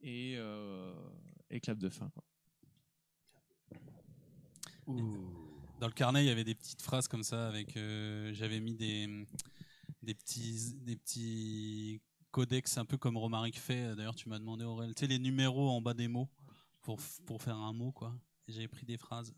[0.00, 0.94] et euh,
[1.50, 2.10] et clap de fin.
[2.10, 2.24] quoi.
[5.80, 7.76] Dans le carnet, il y avait des petites phrases comme ça avec.
[7.76, 9.26] euh, J'avais mis des
[10.02, 13.94] des petits des petits codex un peu comme Romaric fait.
[13.96, 16.28] D'ailleurs, tu m'as demandé Aurel, tu sais les numéros en bas des mots
[16.82, 18.14] pour pour faire un mot quoi.
[18.46, 19.32] Et j'avais pris des phrases.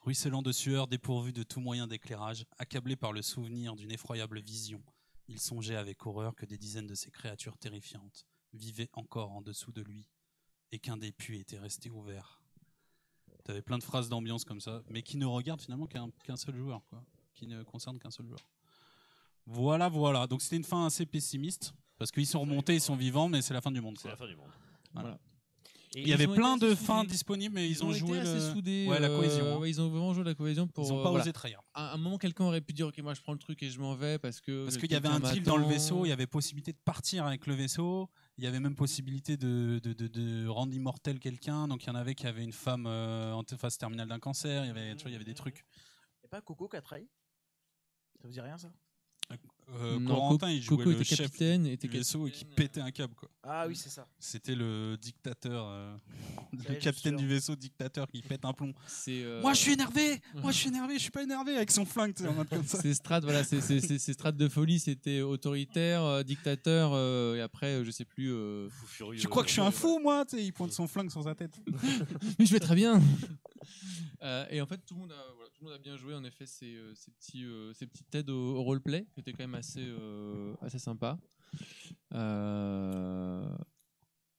[0.00, 4.82] Ruisselant de sueur, dépourvu de tout moyen d'éclairage, accablé par le souvenir d'une effroyable vision,
[5.28, 9.72] il songeait avec horreur que des dizaines de ces créatures terrifiantes vivaient encore en dessous
[9.72, 10.08] de lui,
[10.72, 12.42] et qu'un des puits était resté ouvert.
[13.44, 16.84] T'avais plein de phrases d'ambiance comme ça, mais qui ne regardent finalement qu'un seul joueur,
[16.88, 17.04] quoi.
[17.34, 18.40] Qui ne concernent qu'un seul joueur.
[19.46, 20.26] Voilà, voilà.
[20.26, 23.54] Donc c'était une fin assez pessimiste, parce qu'ils sont remontés, ils sont vivants, mais c'est
[23.54, 23.98] la fin du monde.
[23.98, 24.50] C'est la fin du monde.
[24.94, 25.18] Voilà.
[25.96, 28.34] Et Il y avait plein été de fins disponibles, mais ils, ont, été joué assez
[28.34, 28.52] le...
[28.52, 29.44] soudés, ouais, la euh, cohésion.
[29.46, 29.58] hein.
[29.58, 30.84] ouais, ils ont vraiment joué la cohésion pour.
[30.84, 31.24] Ils ont euh, pas voilà.
[31.24, 31.60] osé trahir.
[31.74, 33.80] À un moment, quelqu'un aurait pu dire Ok, moi je prends le truc et je
[33.80, 34.64] m'en vais parce que.
[34.64, 37.26] Parce qu'il y avait un deal dans le vaisseau, il y avait possibilité de partir
[37.26, 41.66] avec le vaisseau, il y avait même possibilité de, de, de, de rendre immortel quelqu'un.
[41.66, 44.64] Donc il y en avait qui avaient une femme euh, en phase terminale d'un cancer,
[44.64, 45.64] il y avait, tu vois, il y avait des trucs.
[46.22, 47.08] Et pas Coco qui a trahi?
[48.20, 48.70] Ça vous dit rien ça?
[49.78, 52.30] Euh, Non, Corentin, Co- il jouait Coco le était chef capitaine, du était vaisseau et
[52.30, 53.14] qui pétait un câble.
[53.14, 53.30] Quoi.
[53.42, 54.06] Ah oui, c'est ça.
[54.18, 55.96] C'était le dictateur, euh,
[56.52, 58.74] le je capitaine du vaisseau dictateur qui pète un plomb.
[59.08, 61.84] Euh, Moi je suis énervé, moi je suis énervé, je suis pas énervé avec son
[61.84, 62.80] flingue, en mode comme ça.
[62.80, 67.36] Ces strates, voilà, ces, ces, ces- ces strates de folie, c'était autoritaire, euh, dictateur, euh,
[67.36, 68.32] et après, je sais plus.
[68.32, 69.20] euh, Fou furieux.
[69.20, 71.22] Tu crois que je suis un fou, moi tu sais, Il pointe son flingue sur
[71.22, 71.54] sa tête.
[72.38, 73.00] Mais je vais très bien.
[74.22, 76.14] Euh, et en fait, tout le monde a, voilà, tout le monde a bien joué.
[76.14, 79.32] En effet, ces, euh, ces petits, euh, ces petites aides au, au roleplay, qui étaient
[79.32, 81.18] quand même assez, euh, assez sympa.
[82.14, 83.48] Euh,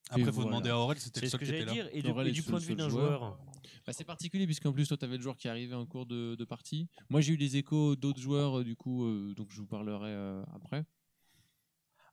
[0.09, 0.47] Après, faut voilà.
[0.49, 1.83] demander à Aurel, c'était le ce seul que qui était j'allais là.
[1.85, 1.89] dire.
[1.93, 3.19] Et du, Aurel et est du le point de vue d'un joueur.
[3.19, 3.39] joueur,
[3.85, 6.35] Bah, c'est particulier puisqu'en plus toi tu avais le joueur qui arrivait en cours de,
[6.35, 6.87] de partie.
[7.09, 10.09] Moi j'ai eu des échos d'autres joueurs euh, du coup euh, donc je vous parlerai
[10.11, 10.83] euh, après.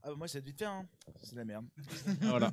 [0.09, 0.89] Ah bah moi c'est vite fait, hein.
[1.23, 1.67] c'est de la merde.
[2.23, 2.51] Voilà.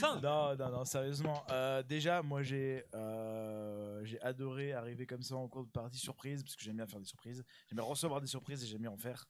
[0.00, 0.20] Fin.
[0.20, 1.44] Non, non, non, sérieusement.
[1.52, 6.42] Euh, déjà, moi j'ai euh, j'ai adoré arriver comme ça en cours de partie surprise,
[6.42, 7.44] parce que j'aime bien faire des surprises.
[7.68, 9.28] J'aime bien recevoir des surprises et j'aime bien en faire.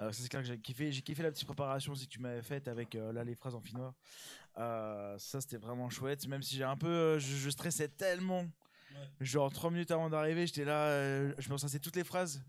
[0.00, 0.90] Euh, ça, c'est clair que j'ai kiffé.
[0.90, 3.54] J'ai kiffé la petite préparation aussi que tu m'avais faite avec euh, là les phrases
[3.54, 3.94] en finnois.
[4.58, 7.20] Euh, ça c'était vraiment chouette, même si j'ai un peu.
[7.20, 8.48] je, je stressais tellement.
[9.20, 12.42] Genre 3 minutes avant d'arriver, j'étais là, euh, je me ressassais toutes les phrases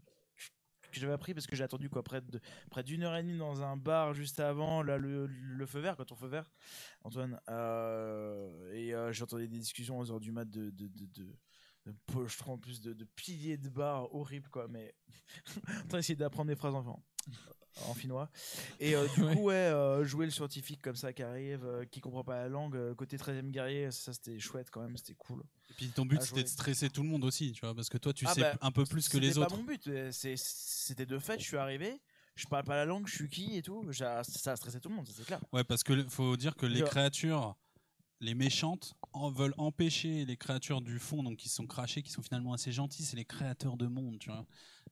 [0.94, 2.40] que j'avais appris parce que j'ai attendu quoi près de
[2.70, 5.28] près d'une heure et demie dans un bar juste avant là le,
[5.66, 6.50] feu vert quand on feu vert
[7.04, 7.40] Antoine.
[7.50, 11.26] Euh, et euh, j'entendais des discussions aux heures du mat de de de, de,
[11.86, 14.96] de en plus de, de piliers de bar horrible quoi mais
[15.94, 17.04] on essayer d'apprendre des phrases en,
[17.88, 18.30] en finnois
[18.80, 19.36] et euh, du Ouais.
[19.36, 22.50] coup ouais euh, jouer le scientifique comme ça qui arrive euh, qui comprend pas la
[22.50, 26.06] langue euh, côté 13e guerrier ça c'était chouette quand même c'était cool Et puis ton
[26.06, 28.34] but, c'était de stresser tout le monde aussi, tu vois, parce que toi, tu Ah
[28.34, 29.58] sais bah, un peu plus que C'était les pas autres.
[29.58, 29.88] mon but.
[29.88, 32.00] euh, c'est- C'était de fait, je suis arrivé,
[32.36, 33.92] je parle pas la langue, je suis qui et tout.
[33.92, 35.40] Ça a stressé tout le monde, c'est clair.
[35.52, 37.56] Ouais, parce que faut dire que les Genre- créatures,
[38.20, 42.22] les méchantes, en veulent empêcher les créatures du fond, donc qui sont crachées, qui sont
[42.22, 44.46] finalement assez gentilles, c'est les créateurs de monde, tu vois.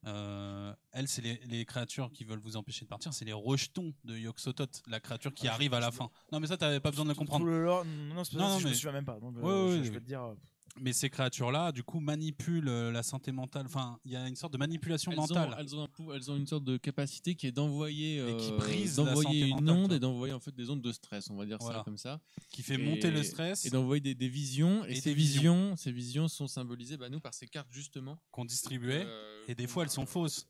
[0.08, 3.94] Euh, elles, c'est les, les créatures qui veulent vous empêcher de partir, c'est les rejetons
[4.04, 6.10] de Yog-Sothoth, la créature qui Ah, arrive à la fin.
[6.32, 7.46] Non, mais ça, t'avais pas besoin de le comprendre.
[7.46, 9.06] Tout le lore- non, non, c'est pas Non, ça, non, je mais- me souviens même
[9.06, 9.20] pas.
[9.20, 9.92] Donc, euh, Ouais, ouais, je, ouais.
[9.92, 10.34] peux te dire.
[10.80, 13.66] Mais ces créatures-là, du coup, manipulent euh, la santé mentale.
[13.66, 15.50] Enfin, il y a une sorte de manipulation Elles mentale.
[15.50, 18.38] ont, elles, ont un elles ont une sorte de capacité qui est d'envoyer euh,
[18.96, 19.96] d'envoyer une mentale, onde toi.
[19.98, 21.80] et d'envoyer en fait des ondes de stress, on va dire Voilà.
[21.80, 22.22] ça comme ça.
[22.50, 25.42] qui fait Et- monter le stress Et d'envoyer des, des visions et, Et ces visions.
[25.62, 28.18] visions, ces visions sont symbolisées bah, nous par ces cartes justement.
[28.32, 29.04] qu'on distribuait.
[29.06, 30.48] Euh, Et des fois, elles sont fausses.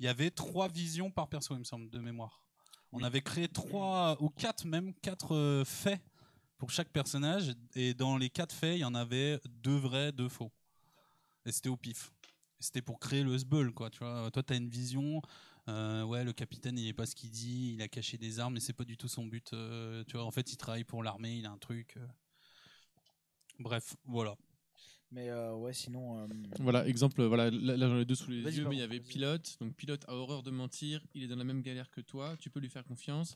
[0.00, 2.40] Il y avait trois visions par perso, il me semble, de mémoire.
[2.90, 3.04] On Oui.
[3.04, 6.00] avait créé trois ou quatre, même quatre euh, faits
[6.62, 7.52] pour chaque personnage.
[7.74, 10.52] Et dans les quatre faits, il y en avait deux vrais, deux faux.
[11.44, 12.12] Et c'était au pif.
[12.60, 13.90] C'était pour créer le sbull, quoi.
[13.90, 15.20] Tu vois, toi, t'as une vision.
[15.68, 17.72] euh, ouais, le capitaine, il est pas ce qu'il dit.
[17.74, 19.52] Il a caché des armes, mais c'est pas du tout son but.
[19.54, 21.36] euh, tu vois, en fait, il travaille pour l'armée.
[21.38, 21.96] Il a un truc.
[21.96, 22.06] euh.
[23.58, 24.36] Bref, voilà.
[25.10, 26.20] Mais euh, ouais, sinon.
[26.20, 26.28] euh,
[26.60, 29.00] Voilà, exemple, voilà, là, là, j'en ai deux sous les yeux, mais il y avait
[29.00, 29.56] pilote.
[29.60, 32.50] Donc pilote a horreur de mentir, il est dans la même galère que toi, tu
[32.50, 33.34] peux lui faire confiance.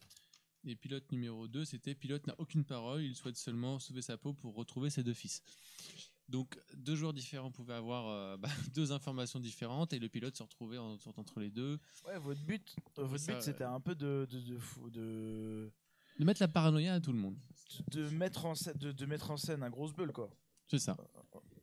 [0.65, 4.33] Et pilote numéro 2, c'était pilote n'a aucune parole, il souhaite seulement sauver sa peau
[4.33, 5.43] pour retrouver ses deux fils.
[6.29, 10.43] Donc deux joueurs différents pouvaient avoir euh, bah, deux informations différentes et le pilote se
[10.43, 11.79] retrouvait en- entre les deux.
[12.05, 15.71] Ouais, votre but, euh, votre Ça, but c'était un peu de, de, de, fou- de,
[16.19, 17.37] De mettre la paranoïa à tout le monde.
[17.93, 20.29] de mettre en scène, de, mettre en scène un grosse bulle quoi.
[20.69, 20.97] C'est ça.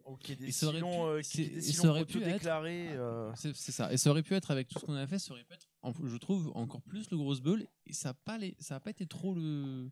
[0.05, 2.19] Ok, des Et ça aurait pu- euh, c'est- qui et des ça silons aurait pu
[2.19, 3.91] être- autodéclarés, euh, ça.
[3.91, 5.67] Et ça aurait pu être avec tout ce qu'on a fait, ça aurait pu être,
[6.03, 7.67] je trouve, encore plus le gros bull.
[7.85, 9.89] Et ça n'a pas, les- ça a pas été trop le,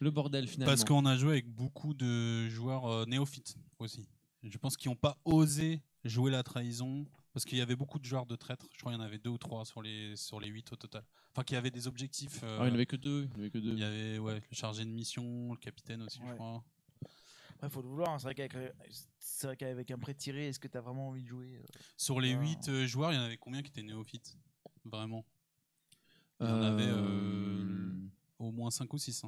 [0.00, 0.70] le bordel finalement.
[0.70, 4.06] Parce qu'on a joué avec beaucoup de joueurs euh, néophytes aussi.
[4.42, 7.06] Je pense qu'ils n'ont pas osé jouer la trahison.
[7.32, 8.68] Parce qu'il y avait beaucoup de joueurs de traîtres.
[8.72, 10.76] Je crois qu'il y en avait deux ou trois sur les, sur les huit au
[10.76, 11.02] total.
[11.32, 12.42] Enfin, qui avaient des objectifs.
[12.44, 13.24] euh, Ah, il n'y en avait que deux.
[13.24, 13.72] Il y en avait que deux.
[13.72, 16.62] il y avait ouais, le chargé de mission, le capitaine aussi, je crois.
[17.56, 18.10] Après, faut le vouloir.
[18.10, 18.18] hein.
[18.20, 18.26] C'est
[19.48, 21.62] vrai qu'avec, un prêt tiré, est-ce que t'as vraiment envie de jouer euh?
[21.96, 22.40] Sur les Ah.
[22.40, 24.36] huit euh, joueurs, il y en avait combien qui étaient néophytes?
[24.84, 25.24] Vraiment
[26.40, 27.92] Il y en avait euh,
[28.38, 29.24] au moins 5 ou 6.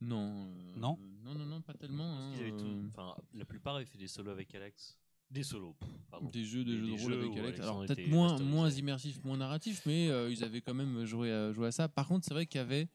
[0.00, 0.46] Non.
[0.48, 2.04] euh, Non Non, non, non, pas tellement.
[2.18, 4.96] Hein, euh, enfin, la plupart avaient fait des solos avec Alex.
[5.30, 5.76] Des solos,
[6.10, 6.30] pardon.
[6.30, 7.60] Des jeux de, Des- jeux de des rôle avec Alex.
[7.60, 11.52] Alors peut-être moins, moins immersif, moins narratif, mais euh, ils avaient quand même joué à,
[11.52, 11.86] joué à ça.
[11.88, 12.88] Par contre, c'est vrai qu'il y avait,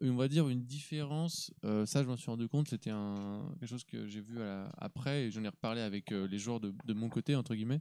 [0.00, 1.52] on va dire, une différence.
[1.64, 2.68] euh, ça, je m'en suis rendu compte.
[2.68, 6.12] C'était un, quelque chose que j'ai vu à la- après et j'en ai reparlé avec
[6.12, 7.80] euh, les joueurs de, de mon côté, entre guillemets.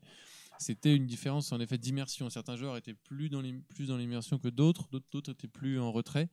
[0.60, 2.30] C'était une différence en effet d'immersion.
[2.30, 6.30] Certains joueurs étaient plus dans l'immersion que d'autres, d'autres étaient plus en retrait.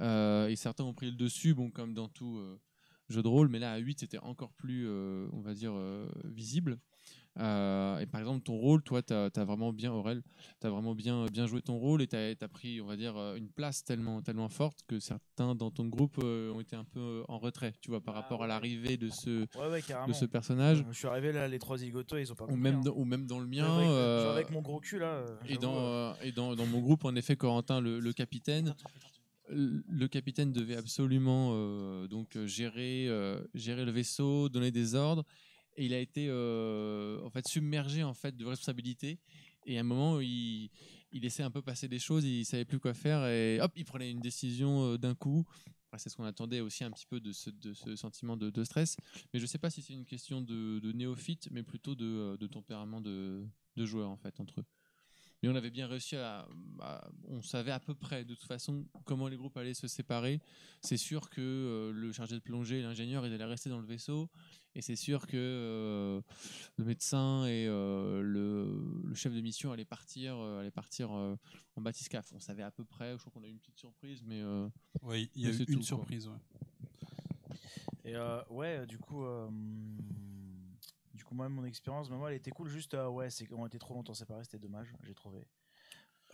[0.00, 2.60] Euh, et certains ont pris le dessus, bon, comme dans tout euh,
[3.08, 5.74] jeu de rôle, mais là à 8 c'était encore plus, euh, on va dire,
[6.24, 6.78] visible.
[7.40, 10.22] Euh, et par exemple, ton rôle, toi, tu as, vraiment bien, Aurel,
[10.60, 13.16] tu as vraiment bien, bien joué ton rôle et tu as, pris, on va dire,
[13.16, 16.84] euh, une place tellement, tellement forte que certains dans ton groupe euh, ont été un
[16.84, 18.44] peu en retrait, tu vois, par Ah rapport ouais.
[18.44, 20.06] à l'arrivée de ce, Ouais, ouais, carrément.
[20.08, 20.84] de ce personnage.
[20.90, 22.80] Je suis arrivé là, les trois zigotos, ils ont pas Ou même, hein.
[22.84, 23.64] dans, ou même dans le mien.
[24.32, 25.24] avec, euh, mon gros cul là.
[25.48, 28.74] et dans, et dans, dans mon groupe, en effet, Corentin, le, le capitaine,
[29.50, 35.24] le capitaine devait absolument euh, donc gérer, euh, gérer le vaisseau, donner des ordres,
[35.76, 39.18] et il a été euh, en fait submergé en fait de responsabilités.
[39.66, 40.70] Et à un moment, il,
[41.12, 43.84] il laissait un peu passer des choses, il savait plus quoi faire, et hop, il
[43.84, 45.44] prenait une décision euh, d'un coup.
[45.96, 48.96] C'est ce qu'on attendait aussi un petit peu de ce, sentiment de, stress.
[49.32, 53.00] Mais je sais pas si c'est une question de, néophyte, mais plutôt de, euh, tempérament
[53.00, 53.46] de,
[53.76, 54.64] joueurs en fait entre eux.
[55.40, 56.48] Mais on avait bien réussi à,
[57.28, 60.40] On savait à peu près, de toute façon, comment les groupes allaient se séparer.
[60.80, 64.28] C'est sûr que le chargé de plongée l'ingénieur, ils allaient rester dans le vaisseau.
[64.76, 66.20] Et c'est sûr que euh,
[66.76, 71.36] le médecin et euh, le, le chef de mission allaient partir, euh, allaient partir euh,
[71.76, 72.32] en bathyscaphe.
[72.32, 73.12] On savait à peu près.
[73.12, 74.40] Je crois qu'on a eu une petite surprise, mais.
[74.42, 74.68] euh,
[75.02, 76.26] Ouais, il y a eu c'est une tout, surprise.
[76.26, 76.38] ouais.
[78.04, 79.48] Et euh, ouais, du coup, euh,
[81.14, 82.68] du coup, moi, mon expérience, mais moi, elle était cool.
[82.68, 85.46] Juste, euh, ouais, c'est qu'on était trop longtemps séparés, c'était dommage, j'ai trouvé.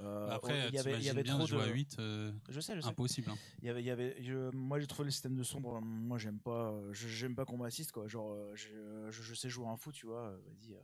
[0.00, 1.70] Euh, Après, il y avait, il y t'imagines avait bien trop jouer de.
[1.70, 2.86] à 8, euh, Je sais, je sais.
[2.88, 3.30] impossible.
[3.30, 3.36] hein.
[3.60, 5.80] Il y avait, il y avait, je- moi j'ai trouvé le système de sombre.
[5.82, 8.08] Moi j'aime pas, j'aime pas qu'on m'assiste quoi.
[8.08, 10.30] Genre, euh, je, sais jouer un foot, tu vois.
[10.30, 10.74] Vas-y.
[10.74, 10.78] euh,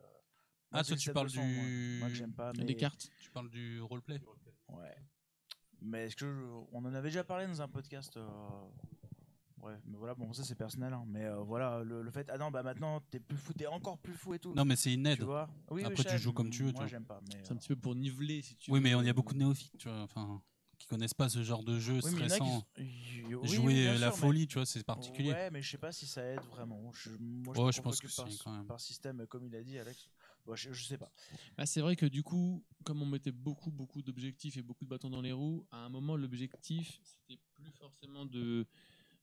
[0.72, 1.64] Ah, toi, tu parles de sombre, moi.
[1.64, 2.52] du- Moi pas.
[2.58, 2.64] Mais...
[2.64, 3.08] Des cartes.
[3.20, 4.20] Tu parles du roleplay
[4.68, 4.94] Ouais.
[5.80, 8.16] Mais est-ce que je- on en avait déjà parlé dans un podcast
[9.66, 10.92] Ouais, mais voilà, bon ça c'est personnel.
[10.92, 13.66] hein, Mais euh, voilà, le, le fait, ah non, bah maintenant t'es plus fou, t'es
[13.66, 14.54] encore plus fou et tout.
[14.54, 15.18] Non, mais c'est une aide.
[15.18, 15.48] tu vois.
[15.70, 16.88] Oui, Après, tu sais, joues comme tu veux, tu Moi vois.
[16.88, 17.20] j'aime pas.
[17.42, 18.84] C'est un euh, petit peu pour niveler, si tu Oui, veux.
[18.84, 20.40] mais il y a beaucoup de néophytes, tu vois, enfin,
[20.78, 22.64] qui connaissent pas ce genre de jeu oui, qui stressant.
[23.42, 25.32] Jouer euh, la mais- folie, tu vois, c'est particulier.
[25.32, 26.92] Ouais, mais je sais pas si ça aide vraiment.
[26.92, 28.66] Je, moi, Ouais, je pense convaincu que par, quand même.
[28.66, 30.08] par système, comme il a dit, Alex.
[30.46, 31.10] Bah, je, je sais pas.
[31.58, 34.90] Ah, c'est vrai que du coup, comme on mettait beaucoup, beaucoup d'objectifs et beaucoup de
[34.90, 38.64] bâtons dans les roues, à un moment, l'objectif, c'était plus forcément de,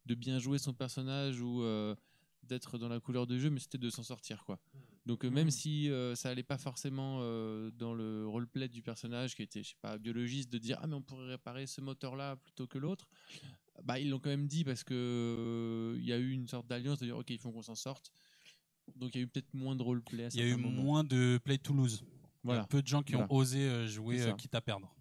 [0.05, 1.95] de bien jouer son personnage ou euh,
[2.43, 4.59] d'être dans la couleur du jeu, mais c'était de s'en sortir, quoi.
[5.05, 9.35] Donc, euh, même si euh, ça allait pas forcément euh, dans le roleplay du personnage,
[9.35, 12.35] qui était, je sais pas, biologiste, de dire, ah, mais on pourrait réparer ce moteur-là
[12.37, 13.09] plutôt que l'autre,
[13.83, 16.67] bah, ils l'ont quand même dit parce que euh, il y a eu une sorte
[16.67, 18.11] d'alliance de dire, ok, il faut qu'on s'en sorte.
[18.95, 20.83] Donc, il y a eu peut-être moins de roleplay à Il y a eu moments.
[20.83, 22.01] moins de play Toulouse.
[22.03, 22.63] Il y a Voilà.
[22.67, 23.27] peu de gens qui Voilà.
[23.31, 24.93] ont osé jouer euh, quitte à perdre.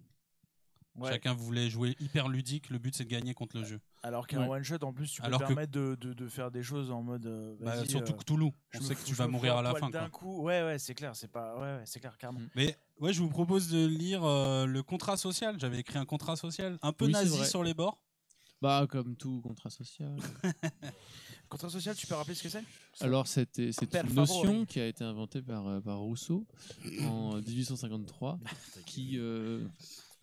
[0.95, 1.11] Ouais.
[1.11, 2.71] Chacun voulait jouer hyper ludique.
[2.71, 3.81] Le but, c'est de gagner contre le jeu.
[4.05, 4.57] Alors qu'un Ouais.
[4.57, 6.63] one shot, en plus, tu peux Alors te que- permettre de, de, de faire des
[6.65, 7.25] choses en mode.
[7.27, 8.51] euh, Bah, surtout euh, Cthulhu.
[8.73, 9.91] je On me sait que tu je vas mourir à la fin.
[9.91, 12.41] D'un coup, ouais, ouais, c'est clair, c'est pas, ouais, ouais, c'est clair, carrément.
[12.41, 12.49] Mm.
[12.57, 15.57] Mais ouais, je vous propose de lire euh, le contrat social.
[15.61, 18.03] J'avais écrit un contrat social un peu Oui, nazi sur les bords.
[18.61, 20.17] Bah, comme tout contrat social.
[21.49, 22.65] Contrat social, tu peux rappeler ce que c'est?
[23.01, 26.47] Alors, c'était- c'est une notion qui a été inventée par, euh, par Rousseau
[27.03, 28.39] en 1853,
[28.87, 29.19] qui...
[29.19, 29.67] euh,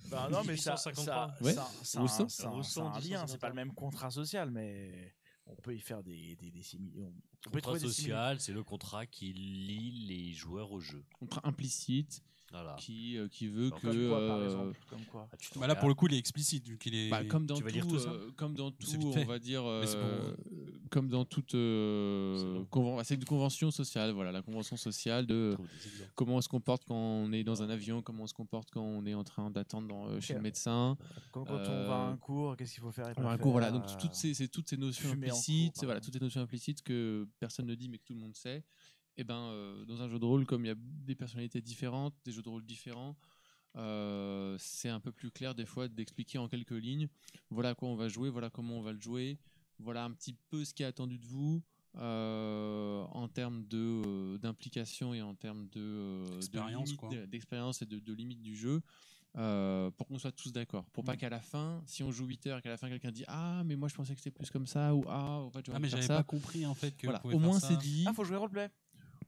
[0.08, 1.46] Bah non, mais ça, ça, 1853.
[1.46, 1.54] Ouais.
[1.54, 2.30] ça, ça, Rousseau.
[2.30, 3.28] ça- Rousseau ça a en un lien.
[3.28, 5.14] C'est pas le même contrat social, mais
[5.46, 6.64] on peut y faire des, des, des
[7.52, 11.04] Contrat social, c'est le contrat qui lie les joueurs au jeu.
[11.14, 12.76] Contrat implicite Voilà.
[12.80, 13.88] qui, euh, qui veut que.
[13.88, 16.18] Comme quoi, par euh, exemple Comme quoi Ah, Bah là, pour le coup, il est
[16.18, 17.10] explicite vu qu'il est.
[17.10, 19.40] Bah, comme dans Tu vas tout, tout ça euh, comme dans C'est tout, on va
[19.40, 19.64] dire,
[20.90, 22.96] comme dans toute euh, C'est bon.
[22.98, 24.12] conven- c'est une convention sociale.
[24.12, 25.56] Voilà, la convention sociale de
[26.16, 28.82] comment on se comporte quand on est dans un avion, comment on se comporte quand
[28.82, 30.98] on est en train d'attendre dans, euh, chez le médecin.
[31.32, 31.56] Quand on
[31.88, 33.08] va à un cours, qu'est-ce qu'il faut faire?
[33.08, 33.72] Et On pas un faire, cours, voilà.
[33.72, 37.28] Donc toutes ces, c'est toutes ces notions cours, implicites, voilà, toutes ces notions implicites que
[37.40, 38.64] personne ne dit mais que tout le monde sait.
[39.20, 42.16] Et ben euh, dans un jeu de rôle, comme il y a des personnalités différentes,
[42.24, 43.18] des jeux de rôle différents,
[43.76, 47.10] euh, c'est un peu plus clair des fois d'expliquer en quelques lignes.
[47.50, 49.38] Voilà à quoi on va jouer, voilà comment on va le jouer,
[49.78, 51.62] voilà un petit peu ce qui est attendu de vous.
[51.96, 56.40] euh, en termes de euh, d'implication et en termes de, euh,
[57.26, 58.82] d'expérience et de, de limite du jeu
[59.38, 62.46] euh, pour qu'on soit tous d'accord pour pas qu'à la fin si on joue 8
[62.48, 64.68] heures qu'à la fin quelqu'un dit ah mais moi je pensais que c'était plus comme
[64.68, 67.08] ça ou ah en fait Ah, mais j'avais pas compris en fait que.
[67.08, 68.70] voilà au moins c'est dit Ah, faut jouer roleplay.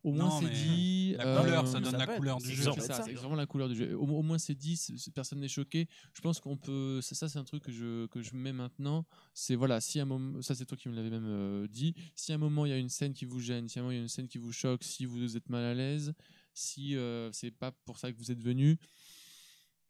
[0.04, 2.64] Au moins c'est dit La euh, couleur, ça donne ça la couleur du jeu.
[2.76, 2.94] c'est ça.
[2.96, 3.96] ça, c'est vraiment la couleur du jeu.
[3.96, 4.80] Au, au moins c'est dit,
[5.14, 5.88] personne n'est choqué.
[6.14, 7.00] Je pense qu'on peut.
[7.02, 9.06] Ça, ça, c'est un truc que je, que je mets maintenant.
[9.34, 11.94] C'est voilà, si à un moment, ça c'est toi qui me l'avais même euh, dit.
[12.16, 13.84] Si à un moment il y a une scène qui vous gêne, si à un
[13.84, 16.14] moment il y a une scène qui vous choque, si vous êtes mal à l'aise,
[16.54, 18.78] si euh, c'est pas pour ça que vous êtes venu,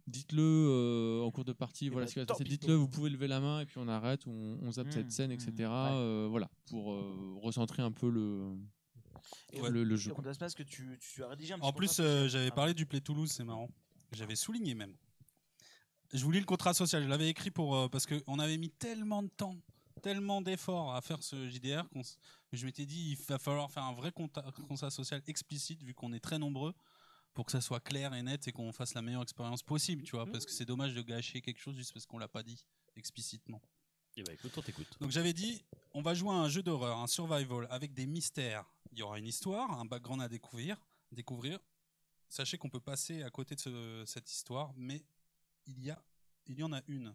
[0.08, 1.90] dites-le euh, en cours de partie.
[1.90, 2.44] voilà ben, ce qui va se tant passer.
[2.44, 2.50] pis.
[2.52, 4.92] Dites-le, vous pouvez lever la main et puis on arrête, ou on, on zappe Mmh,
[4.92, 5.52] cette scène, etc.
[5.52, 5.68] mmh, ouais.
[5.70, 8.52] euh, voilà, pour euh, recentrer un peu le,
[9.54, 9.70] Et Ouais.
[9.70, 10.14] le, le jeu.
[10.14, 12.30] Que tu, tu as rédigé un petit En plus, contrat euh, social.
[12.30, 13.70] j'avais Ah, parlé du Play Toulouse, c'est marrant.
[14.12, 14.96] J'avais souligné même.
[16.14, 17.04] Je vous lis le contrat social.
[17.04, 19.56] Je l'avais écrit pour euh, parce qu'on avait mis tellement de temps,
[20.02, 22.18] tellement d'efforts à faire ce JDR qu'on s-
[22.52, 26.12] je m'étais dit il va falloir faire un vrai conta- contrat social explicite vu qu'on
[26.12, 26.74] est très nombreux
[27.34, 30.18] pour que ça soit clair et net et qu'on fasse la meilleure expérience possible, tu
[30.18, 32.66] vois, parce que c'est dommage de gâcher quelque chose juste parce qu'on l'a pas dit
[32.98, 33.62] explicitement.
[34.18, 34.88] Eh ben, écoute, on t'écoute.
[35.00, 38.66] Donc j'avais dit, on va jouer à un jeu d'horreur, un survival avec des mystères.
[38.92, 40.78] Il y aura une histoire, un background à découvrir.
[41.12, 41.60] découvrir.
[42.30, 45.04] Sachez qu'on peut passer à côté de ce- cette histoire, mais
[45.68, 46.02] il y, a,
[46.46, 47.14] il y en a une.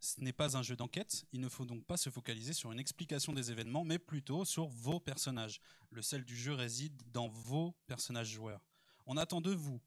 [0.00, 2.78] Ce n'est pas un jeu d'enquête, il ne faut donc pas se focaliser sur une
[2.78, 5.60] explication des événements, mais plutôt sur vos personnages.
[5.90, 8.62] Le sel du jeu réside dans vos personnages joueurs.
[9.06, 9.80] On attend de vous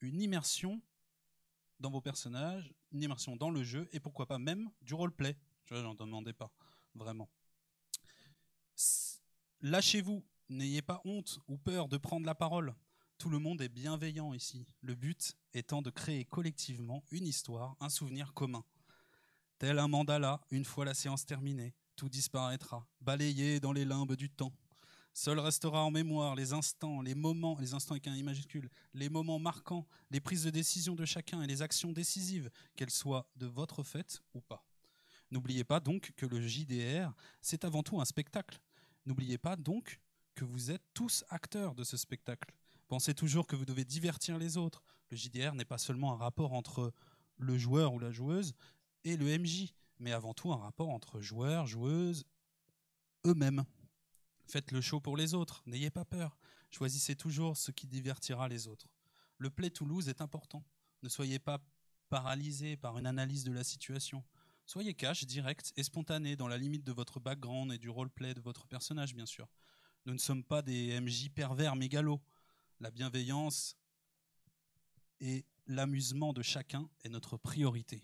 [0.00, 0.80] une immersion
[1.80, 5.36] dans vos personnages, une immersion dans le jeu, et pourquoi pas même du roleplay.
[5.68, 6.52] Vois, j'en demandais pas,
[6.94, 7.28] vraiment.
[9.60, 12.74] Lâchez-vous, n'ayez pas honte ou peur de prendre la parole.
[13.18, 14.66] Tout le monde est bienveillant ici.
[14.80, 18.64] Le but étant de créer collectivement une histoire, un souvenir commun.
[19.58, 24.28] Tel un mandala, une fois la séance terminée, tout disparaîtra, balayé dans les limbes du
[24.28, 24.52] temps.
[25.14, 28.24] Seul restera en mémoire les instants, les moments, les instants avec un i
[28.94, 33.28] les moments marquants, les prises de décision de chacun et les actions décisives, qu'elles soient
[33.36, 34.64] de votre fait ou pas.
[35.30, 38.58] N'oubliez pas donc que le JDR, c'est avant tout un spectacle.
[39.06, 40.00] N'oubliez pas donc
[40.34, 42.52] que vous êtes tous acteurs de ce spectacle.
[42.88, 44.82] Pensez toujours que vous devez divertir les autres.
[45.10, 46.92] Le JDR n'est pas seulement un rapport entre
[47.38, 48.54] le joueur ou la joueuse
[49.04, 52.24] et le MJ, mais avant tout un rapport entre joueurs, joueuses,
[53.26, 53.64] eux-mêmes.
[54.46, 56.36] Faites le show pour les autres, n'ayez pas peur.
[56.70, 58.88] Choisissez toujours ce qui divertira les autres.
[59.38, 60.64] Le Play Toulouse est important.
[61.02, 61.58] Ne soyez pas
[62.08, 64.24] paralysé par une analyse de la situation.
[64.66, 68.40] Soyez cash, direct et spontané dans la limite de votre background et du roleplay de
[68.40, 69.48] votre personnage, bien sûr.
[70.04, 72.20] Nous ne sommes pas des MJ pervers mégalos.
[72.80, 73.76] La bienveillance
[75.20, 78.02] et l'amusement de chacun est notre priorité.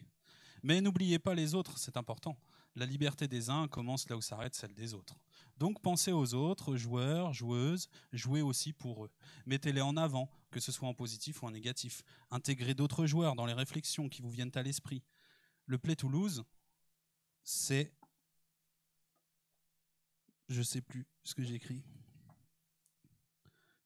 [0.63, 2.39] Mais n'oubliez pas les autres, c'est important.
[2.77, 5.17] La liberté des uns commence là où s'arrête celle des autres.
[5.57, 9.11] Donc pensez aux autres, joueurs, joueuses, jouez aussi pour eux.
[9.47, 12.05] Mettez-les en avant, que ce soit en positif ou en négatif.
[12.31, 15.03] Intégrez d'autres joueurs dans les réflexions qui vous viennent à l'esprit.
[15.67, 16.45] Le Play Toulouse,
[17.43, 17.93] c'est.
[20.49, 21.83] Je sais plus ce que j'ai écrit.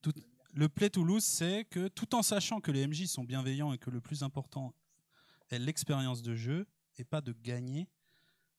[0.00, 0.12] Tout-
[0.54, 3.90] Le Play Toulouse, c'est que tout en sachant que les MJ sont bienveillants et que
[3.90, 4.74] le plus important
[5.50, 6.66] est l'expérience de jeu
[6.98, 7.88] et pas de gagner.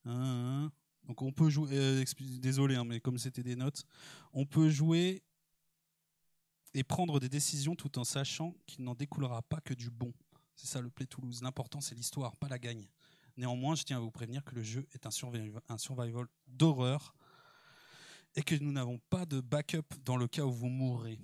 [0.06, 0.72] Hein, hein.
[1.06, 1.69] Donc on peut jouer.
[1.73, 2.03] euh,
[2.40, 3.83] désolé, hein, mais comme c'était des notes,
[4.33, 5.22] on peut jouer
[6.73, 10.14] et prendre des décisions tout en sachant qu'il n'en découlera pas que du bon.
[10.56, 11.41] C'est ça le Play Toulouse.
[11.41, 12.88] L'important c'est l'histoire, pas la gagne.
[13.38, 17.14] Néanmoins, je tiens à vous prévenir que le jeu est un survival d'horreur
[18.36, 21.20] et que nous n'avons pas de backup dans le cas où vous mourrez.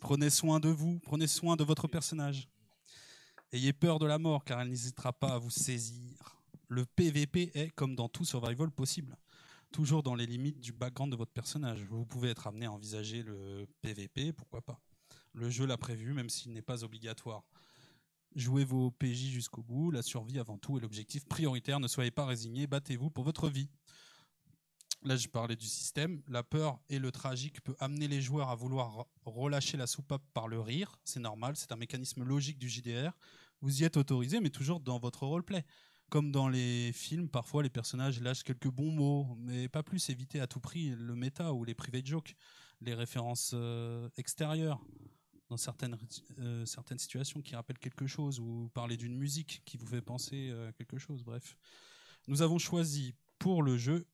[0.00, 2.48] Prenez soin de vous, prenez soin de votre personnage.
[3.52, 6.42] Ayez peur de la mort car elle n'hésitera pas à vous saisir.
[6.68, 9.16] Le PVP est, comme dans tout survival possible,
[9.72, 11.84] toujours dans les limites du background de votre personnage.
[11.84, 14.80] Vous pouvez être amené à envisager le PVP, pourquoi pas.
[15.34, 17.44] Le jeu l'a prévu, même s'il n'est pas obligatoire.
[18.34, 21.78] Jouez vos PJ jusqu'au bout, la survie avant tout est l'objectif prioritaire.
[21.78, 23.68] Ne soyez pas résignés, battez-vous pour votre vie.
[25.04, 26.22] Là, je parlais du système.
[26.28, 30.46] La peur et le tragique peut amener les joueurs à vouloir relâcher la soupape par
[30.46, 31.00] le rire.
[31.04, 33.10] C'est normal, c'est un mécanisme logique du JDR.
[33.62, 35.64] Vous y êtes autorisé, mais toujours dans votre roleplay.
[36.08, 40.08] Comme dans les films, parfois les personnages lâchent quelques bons mots, mais pas plus.
[40.10, 42.36] Éviter à tout prix le méta ou les private jokes,
[42.80, 44.84] les références euh, extérieures
[45.48, 45.96] dans certaines,
[46.38, 50.50] euh, certaines situations qui rappellent quelque chose ou parler d'une musique qui vous fait penser
[50.50, 51.24] euh, à quelque chose.
[51.24, 51.56] Bref,
[52.28, 54.06] nous avons choisi pour le jeu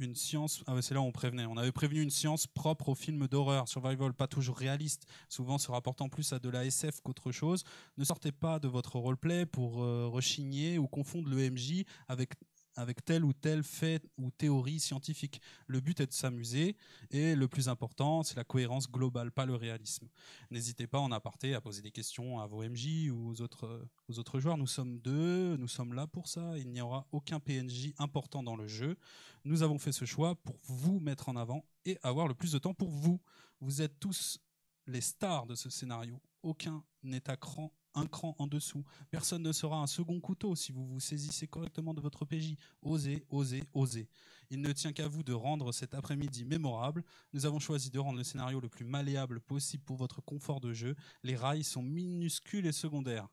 [0.00, 0.62] une science.
[0.66, 1.46] Ah c'est là où on prévenait.
[1.46, 5.70] On avait prévenu une science propre aux films d'horreur, survival, pas toujours réaliste, souvent se
[5.70, 7.64] rapportant plus à de la SF qu'autre chose.
[7.98, 12.34] Ne sortez pas de votre roleplay pour euh, rechigner ou confondre le MJ avec
[12.76, 15.40] avec tel ou tel fait ou théorie scientifique.
[15.66, 16.76] Le but est de s'amuser
[17.10, 20.08] et le plus important, c'est la cohérence globale, pas le réalisme.
[20.50, 24.58] N'hésitez pas en aparté à poser des questions à vos MJ ou aux autres, joueurs.
[24.58, 26.58] Nous sommes deux, nous sommes là pour ça.
[26.58, 28.96] Il n'y aura aucun PNJ important dans le jeu.
[29.44, 32.58] Nous avons fait ce choix pour vous mettre en avant et avoir le plus de
[32.58, 33.20] temps pour vous.
[33.60, 34.40] Vous êtes tous
[34.86, 36.20] les stars de ce scénario.
[36.42, 38.84] Aucun n'est à cran un cran en dessous.
[39.10, 42.54] Personne ne sera un second couteau si vous vous saisissez correctement de votre PJ.
[42.82, 44.08] Osez, osez, osez.
[44.50, 47.02] Il ne tient qu'à vous de rendre cet après-midi mémorable.
[47.32, 50.72] Nous avons choisi de rendre le scénario le plus malléable possible pour votre confort de
[50.72, 50.94] jeu.
[51.24, 53.28] Les rails sont minuscules et secondaires.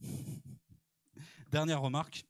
[1.52, 2.26] Dernière remarque,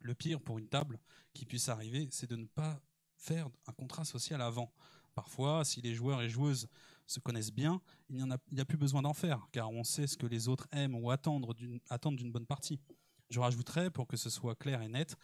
[0.00, 1.00] le pire pour une table
[1.32, 2.80] qui puisse arriver, c'est de ne pas
[3.16, 4.72] faire un contrat social avant.
[5.14, 6.68] Parfois, si les joueurs et joueuses
[7.06, 10.26] se connaissent bien, il n'y a, plus besoin d'en faire, car on sait ce que
[10.26, 12.80] les autres aiment ou attendent d'une bonne partie.
[13.30, 15.16] Je rajouterais, pour que ce soit clair et net,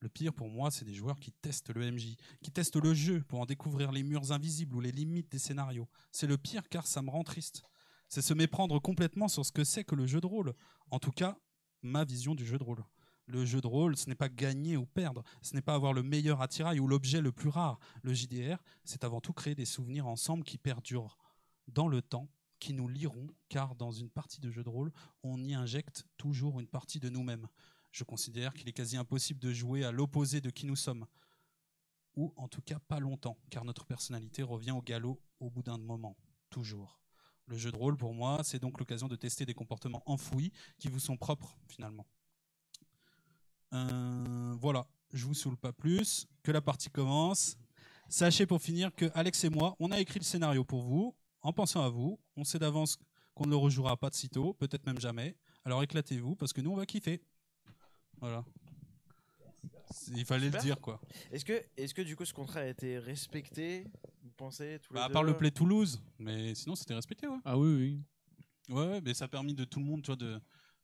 [0.00, 3.22] le pire pour moi, c'est des joueurs qui testent le MJ, qui testent le jeu
[3.22, 5.88] pour en découvrir les murs invisibles ou les limites des scénarios.
[6.12, 7.62] C'est le pire car ça me rend triste.
[8.08, 10.54] C'est se méprendre complètement sur ce que c'est que le jeu de rôle.
[10.90, 11.38] En tout cas,
[11.82, 12.84] ma vision du jeu de rôle.
[13.26, 16.04] Le jeu de rôle, ce n'est pas gagner ou perdre, ce n'est pas avoir le
[16.04, 17.80] meilleur attirail ou l'objet le plus rare.
[18.02, 21.18] Le JDR, c'est avant tout créer des souvenirs ensemble qui perdurent
[21.68, 22.28] dans le temps
[22.58, 26.60] qui nous liront, car dans une partie de jeu de rôle, on y injecte toujours
[26.60, 27.48] une partie de nous-mêmes.
[27.92, 31.06] Je considère qu'il est quasi impossible de jouer à l'opposé de qui nous sommes,
[32.14, 35.78] ou en tout cas pas longtemps, car notre personnalité revient au galop au bout d'un
[35.78, 36.16] moment,
[36.50, 37.00] toujours.
[37.46, 40.88] Le jeu de rôle, pour moi, c'est donc l'occasion de tester des comportements enfouis qui
[40.88, 42.06] vous sont propres, finalement.
[43.72, 47.56] Euh, voilà, je vous saoule pas plus, que la partie commence.
[48.08, 51.14] Sachez pour finir que Alex et moi, on a écrit le scénario pour vous,
[51.46, 52.18] en pensant à vous.
[52.36, 52.98] On sait d'avance
[53.34, 55.36] qu'on ne le rejouera pas de sitôt, peut-être même jamais.
[55.64, 57.22] Alors éclatez-vous parce que nous on va kiffer.
[58.20, 58.44] Voilà.
[60.14, 61.00] Il fallait le dire quoi.
[61.30, 63.86] Est-ce que, est que du coup ce contrat a été respecté
[64.22, 67.28] Vous pensez tous les bah, À deux part le Play Toulouse, mais sinon c'était respecté
[67.28, 67.38] ouais.
[67.44, 67.74] Ah oui
[68.68, 68.74] oui.
[68.74, 70.40] Ouais, mais ça a permis de tout le monde, tu vois, de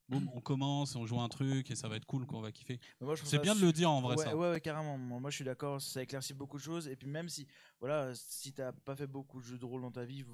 [0.09, 2.79] boum, on commence, on joue un truc et ça va être cool, qu'on va kiffer.
[3.25, 4.37] C'est bien de le dire en vrai ouais, ça.
[4.37, 4.97] Ouais, ouais, carrément.
[4.99, 6.87] Moi, je suis d'accord, ça éclaircit beaucoup de choses.
[6.87, 7.47] Et puis même si,
[7.81, 10.25] voilà, si t'as pas fait beaucoup de jeux de rôle dans ta vie,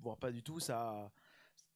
[0.00, 1.10] voire pas du tout, ça.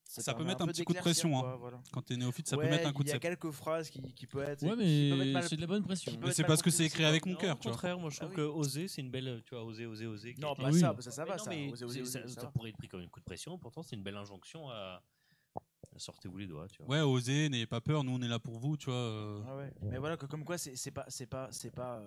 [0.08, 1.38] Ça, peut mettre un, petit coup de pression.
[1.38, 1.56] Hein.
[1.60, 1.78] Voilà.
[1.92, 4.00] Quand t'es néophyte, ça peut mettre un coup de Il y a quelques phrases qui,
[4.14, 4.62] qui peuvent être.
[4.62, 6.12] Ouais, mais c'est de la bonne pression.
[6.22, 7.56] Mais c'est parce que c'est écrit avec mon cœur.
[7.56, 9.42] Au contraire, moi je trouve ah que oser, c'est une belle.
[9.44, 10.34] Tu vois, oser, oser, oser.
[10.38, 10.80] Non, pas oui.
[10.80, 11.50] ça, ça, ça va, non, ça.
[11.50, 12.52] mais Oser, oser, c'est- oser, ça, ça va.
[12.52, 13.58] pourrait être pris comme un coup de pression.
[13.58, 15.02] Pourtant, c'est une belle injonction à.
[15.96, 16.96] Sortez-vous les doigts, tu vois.
[16.96, 18.94] Ouais, osez, n'ayez pas peur, nous on est là pour vous, tu vois.
[18.94, 19.72] euh, Ouais, ouais.
[19.82, 22.02] Mais voilà, que comme quoi, c'est c'est pas, c'est pas, c'est pas.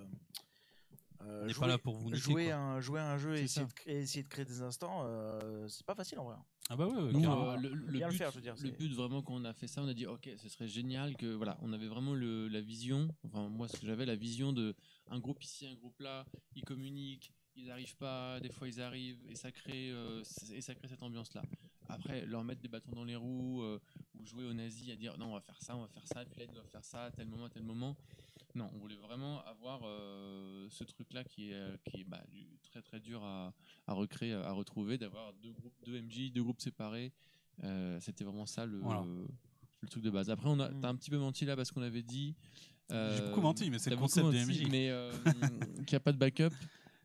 [1.25, 2.55] Euh, On n'est jouer- pas là pour vous niquer, jouer quoi.
[2.55, 5.85] un, jouer un jeu et essayer de, créer, essayer de créer des instants, euh, c'est
[5.85, 6.35] pas facile en vrai.
[6.69, 8.55] Ah bah ouais, ouais, Nous, euh, le, le Bien le but, faire, je veux dire,
[8.61, 11.17] le but vraiment quand on a fait ça, on a dit ok, ce serait génial
[11.17, 13.09] que voilà, on avait vraiment le, la vision.
[13.25, 14.73] Enfin moi, ce que j'avais la vision de
[15.09, 16.25] un groupe ici, un groupe là,
[16.55, 20.73] ils communiquent, ils arrivent pas, des fois ils arrivent et ça crée euh, et ça
[20.75, 21.41] crée cette ambiance là.
[21.89, 23.77] Après, leur mettre des bâtons dans les roues euh,
[24.17, 26.23] ou jouer aux nazis à dire non, on va faire ça, on va faire ça,
[26.23, 27.97] puis là ils doivent faire ça à tel moment, à tel moment.
[28.55, 32.57] Non, on voulait vraiment avoir euh, ce truc-là qui est, euh, qui est bah, du-
[32.63, 33.53] très très dur à,
[33.87, 37.11] à recréer, à retrouver, d'avoir deux groupes, deux MJ, deux groupes séparés.
[37.63, 39.03] Euh, C'était vraiment ça le, Voilà.
[39.81, 40.29] le truc de base.
[40.29, 40.79] Après, on a, Mm.
[40.81, 42.35] t'as un petit peu menti là parce qu'on avait dit.
[42.91, 44.67] euh, J'ai beaucoup menti, mais c'est le concept des MJ.
[44.69, 45.11] Mais euh,
[45.87, 46.49] qu'il n'y a pas de backup.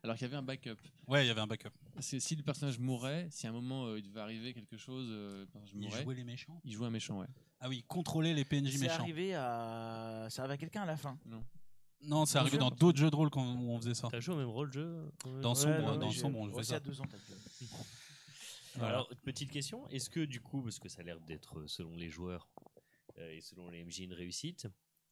[0.07, 0.77] Alors qu'il y avait un backup.
[1.07, 1.69] Ouais, il y avait un backup.
[1.93, 4.77] Parce que si le personnage mourait, si à un moment euh, il devait arriver quelque
[4.77, 6.61] chose, euh, le personnage mourait, jouaient les méchants.
[6.63, 7.27] il jouait un méchant, ouais.
[7.59, 9.01] Ah oui, contrôler les PNJ C'est méchants.
[9.03, 11.17] arrivé à, ça arrive à quelqu'un à la fin.
[12.01, 14.07] Non, c'est Dans arrivé le dans d'autres jeux de rôle quand où on faisait ça.
[14.09, 15.11] T'as joué au même rôle jeu
[15.41, 15.55] Dans Ouais.
[15.55, 16.79] Sombre, Ouais, ouais, dans j'ai- Sombre, on ouais, fait c'est à ça.
[16.79, 17.37] deux ans peut-être.
[18.75, 18.89] Voilà.
[18.93, 21.95] Alors, petite question, est-ce que du coup, parce que ça a l'air d'être euh, selon
[21.95, 22.47] les joueurs
[23.17, 24.67] euh, et selon les MJ une réussite,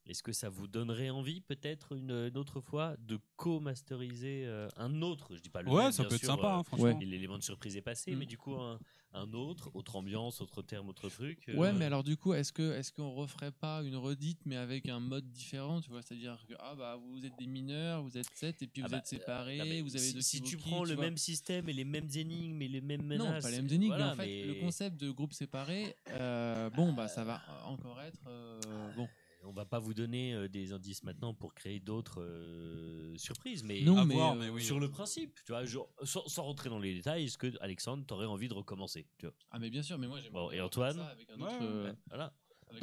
[0.07, 5.01] Est-ce que ça vous donnerait envie, peut-être une, une autre fois, de co-masteriser euh, un
[5.01, 6.99] autre Je dis pas le Ouais, même, ça bien peut être sympa, euh, hein, franchement.
[7.01, 8.17] et L'élément de surprise est passé, Mm.
[8.19, 8.79] mais du coup, un,
[9.13, 11.49] un autre, autre ambiance, autre terme, autre truc.
[11.49, 14.57] euh, Ouais, mais alors du coup, est-ce que est-ce qu'on referait pas une redite, mais
[14.57, 16.03] avec un mode différent, tu vois?
[16.03, 18.91] C'est-à-dire que ah bah vous êtes des mineurs, vous êtes sept et puis Ah vous
[18.91, 21.05] bah, êtes séparés, Non, mais vous avez si, deux si tu prends le vois?
[21.05, 23.43] même système et les mêmes énigmes et les mêmes non, menaces.
[23.43, 26.69] pas les mêmes énigmes, voilà, mais en fait, mais- le concept de groupe séparé, euh,
[26.69, 28.59] bon bah ça va encore être euh,
[28.95, 29.09] bon.
[29.45, 33.81] On va pas vous donner euh, des indices maintenant pour créer d'autres euh, surprises, mais
[33.81, 34.63] Non, à mais, voir, euh, mais oui.
[34.63, 38.05] sur le principe, tu vois, genre, sans, sans rentrer dans les détails, est-ce que Alexandre,
[38.05, 39.35] t'aurais envie de recommencer tu vois?
[39.51, 40.95] Ah mais bien sûr, mais moi j'aimerais Bon, et bien Antoine?
[40.97, 42.33] ça avec un Ouais, autre, ouais, Voilà.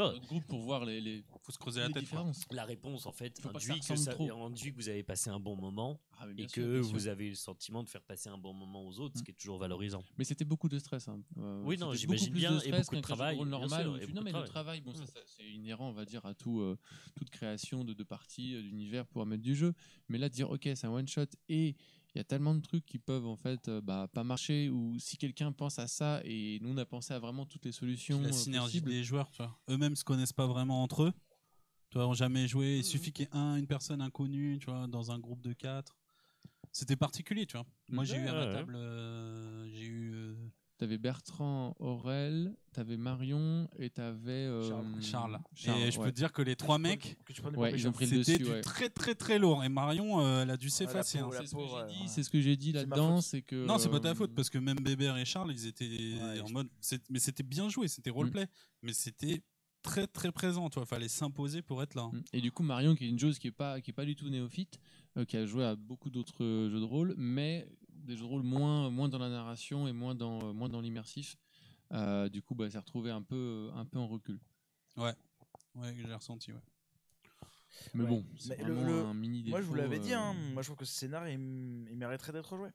[0.00, 0.26] Avec Non.
[0.26, 2.08] groupe pour voir les, les, Faut se creuser la les tête.
[2.08, 2.30] quoi.
[2.50, 5.56] La réponse, en fait, Faut induit que, ça, induit que vous avez passé un bon
[5.56, 8.86] moment Ah, mais et que vous avez le sentiment de faire passer un bon moment
[8.86, 9.24] aux autres, ce Mm.
[9.24, 10.04] qui est toujours valorisant.
[10.18, 11.08] Mais c'était beaucoup de stress.
[11.08, 11.20] hein.
[11.38, 13.82] Euh, Oui, non, j'imagine beaucoup plus bien, de et stress beaucoup de travail, rôle normal.
[13.84, 14.80] sûr, et tu- non, mais le travail.
[14.80, 15.06] bon, ça, Mm.
[15.06, 16.78] ça, c'est inhérent, on va dire, à tout, euh,
[17.16, 19.72] toute création de, de parties, euh, d'univers pour mettre du jeu.
[20.08, 21.76] Mais là, dire, ok, c'est un one shot et
[22.14, 24.98] il y a tellement de trucs qui peuvent en fait euh, bah, pas marcher ou
[24.98, 28.20] si quelqu'un pense à ça et nous on a pensé à vraiment toutes les solutions
[28.20, 28.90] la euh, synergie possibles.
[28.90, 29.30] des joueurs.
[29.70, 31.12] Eux-mêmes se connaissent pas vraiment entre eux.
[31.90, 32.78] Tu vois, ont jamais joué.
[32.78, 35.52] Il suffit qu'il y ait un, une personne inconnue, tu vois, dans un groupe de
[35.52, 35.98] quatre.
[36.70, 37.66] C'était particulier, tu vois.
[37.90, 38.52] Moi, j'ai Ouais, eu à ouais, ma ouais.
[38.52, 40.34] table, euh, j'ai eu euh,
[40.82, 45.00] T'avais Bertrand, Aurel, t'avais Marion et t'avais euh, Charles.
[45.00, 45.40] Charles.
[45.54, 46.06] Charles, Et je ouais.
[46.06, 48.24] peux te dire que les trois mecs, que tu prenais Ouais, ils ont pris le
[48.24, 48.44] c'était dessus.
[48.44, 48.60] du ouais.
[48.62, 49.62] très très très lourd.
[49.62, 51.20] Et Marion, euh, elle a dû s'effacer.
[51.20, 51.38] pauvre, hein.
[51.38, 52.08] la C'est ce que pauvre, j'ai euh, dit, ouais.
[52.08, 54.50] c'est ce que j'ai dit là-dedans, c'est que Non, c'est pas ta euh, faute parce
[54.50, 55.84] que même Bébert et Charles, ils étaient
[56.20, 56.68] Ouais, en mode.
[56.80, 58.48] c'est- Mais c'était bien joué, c'était roleplay.
[58.82, 59.40] Mais c'était
[59.82, 60.86] très très présent, tu vois.
[60.86, 62.02] Fallait s'imposer pour être là.
[62.02, 62.10] hein.
[62.12, 62.22] Mm.
[62.32, 64.16] Et du coup, Marion, qui est une joueuse qui est pas, qui est pas du
[64.16, 64.80] tout néophyte,
[65.16, 67.68] euh, qui a joué à beaucoup d'autres jeux de rôle, mais
[68.02, 70.80] des jeux de rôle moins, moins dans la narration et moins dans, euh, moins dans
[70.80, 71.36] l'immersif.
[71.92, 74.38] Euh, du coup, bah, s'est retrouvée un peu, un peu en recul.
[74.96, 75.14] Ouais,
[75.96, 76.60] j'ai ressenti, ouais.
[77.94, 78.08] Mais Ouais.
[78.08, 80.62] bon, c'est vraiment le- un mini Moi, je vous défaut, l'avais dit, euh, hein, moi
[80.62, 82.70] je trouve que ce scénario, il, il mériterait d'être joué.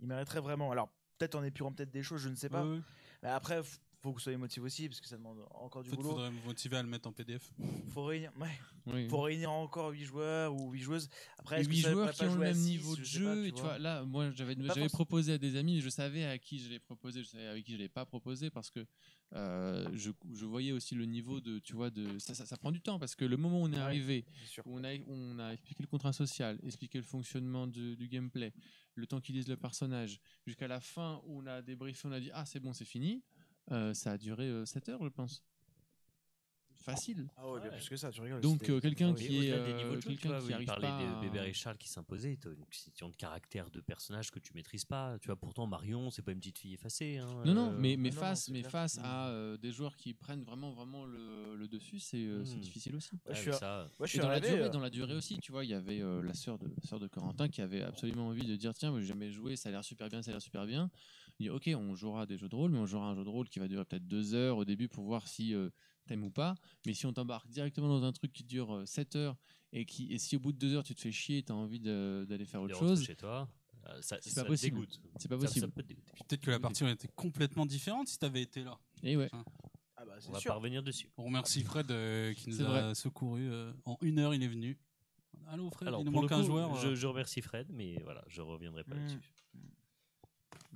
[0.00, 0.70] Il mériterait vraiment.
[0.70, 2.64] Alors, peut-être en épurant peut-être des choses, je ne sais pas.
[2.64, 2.82] Ouais, ouais.
[3.22, 3.60] Mais après,
[4.00, 6.10] faut que vous soyez motivé aussi, parce que ça demande encore du Faut- boulot.
[6.10, 7.50] faudrait me motiver à le mettre en PDF.
[7.90, 8.48] Faut réunir, ouais,
[8.86, 9.08] oui.
[9.08, 11.08] faut réunir encore 8 joueurs ou 8 joueuses.
[11.38, 13.02] Après, Et est-ce que huit ça joueurs pourrait qui ont le à même niveau de
[13.04, 13.24] jeu.
[13.24, 14.88] pas, et tu vois, là, moi, j'avais j'avais forcément.
[14.88, 17.72] proposé à des amis, je savais à qui je l'ai proposé, je savais avec qui
[17.72, 18.86] je l'ai pas proposé parce que
[19.34, 22.70] euh, je, je voyais aussi le niveau de, tu vois, de ça, ça, ça prend
[22.72, 24.24] du temps parce que le moment où on est arrivé,
[24.64, 28.52] où on a, on a expliqué le contrat social, expliqué le fonctionnement de- du gameplay,
[28.94, 32.20] le temps qu'ils lisent le personnage, jusqu'à la fin où on a débriefé, on a
[32.20, 33.22] dit ah c'est bon, c'est fini.
[33.72, 35.42] Euh, ça a duré 7 heures, je pense.
[36.80, 37.28] Facile.
[37.36, 38.40] Ah ouais, bien plus que ça, tu rigoles.
[38.40, 40.46] Donc euh, quelqu'un qui est au-delà des euh, niveaux de jeu, tu quelqu'un vois, qui
[40.46, 43.16] il arrive parlait pas de à- Bébert et Charles qui s'imposaient, t'as une question de
[43.16, 45.18] caractère de personnage que tu maîtrises pas.
[45.18, 47.18] Tu vois, pourtant Marion, c'est pas une petite fille effacée.
[47.18, 48.70] hein, Non, non, euh, mais, mais non, non, face, c'est mais clair.
[48.70, 49.04] face Mm.
[49.04, 52.60] à euh, des joueurs qui prennent vraiment, vraiment le, le dessus, c'est euh, c'est Mm.
[52.60, 53.10] difficile aussi.
[53.26, 54.68] Ouais, je suis mais à- ça, Moi, je Et suis dans la, arrivé, durée, euh,
[54.70, 57.08] dans la durée aussi, tu vois, il y avait euh, la sœur de, sœur de
[57.08, 59.84] Corentin qui avait absolument envie de dire tiens, moi, j'ai jamais joué, ça a l'air
[59.84, 60.90] super bien, ça a l'air super bien.
[61.40, 63.48] Dit ok, on jouera des jeux de rôle, mais on jouera un jeu de rôle
[63.48, 65.70] qui va durer peut-être deux heures au début pour voir si euh,
[66.06, 66.54] t'aimes ou pas.
[66.84, 69.36] Mais si on t'embarque directement dans un truc qui dure euh, 7 heures
[69.72, 71.78] et, qui, et si au bout de deux heures tu te fais chier, t'as envie
[71.78, 73.48] de- d'aller faire autre chose, chez toi,
[73.86, 74.76] euh, ça, C'est pas possible.
[74.80, 75.00] dégoûte.
[75.18, 75.70] c'est pas Ça- ça possible.
[75.70, 76.10] peut te dégoûter.
[76.14, 78.76] Puis Peut-être que la partie aurait été complètement différente si t'avais été là.
[79.04, 79.30] Et ouais.
[79.32, 80.50] Ah bah, On va sûr.
[80.50, 81.08] pas revenir dessus.
[81.16, 82.94] On remercie Fred euh, qui nous C'est a vrai.
[82.96, 83.48] secouru.
[83.48, 84.76] euh, en une heure, il est venu.
[85.46, 86.74] Allô Fred, Alors, il nous manque un joueur.
[86.76, 88.98] je, je remercie Fred, mais voilà, je reviendrai pas Mm.
[88.98, 89.32] là-dessus.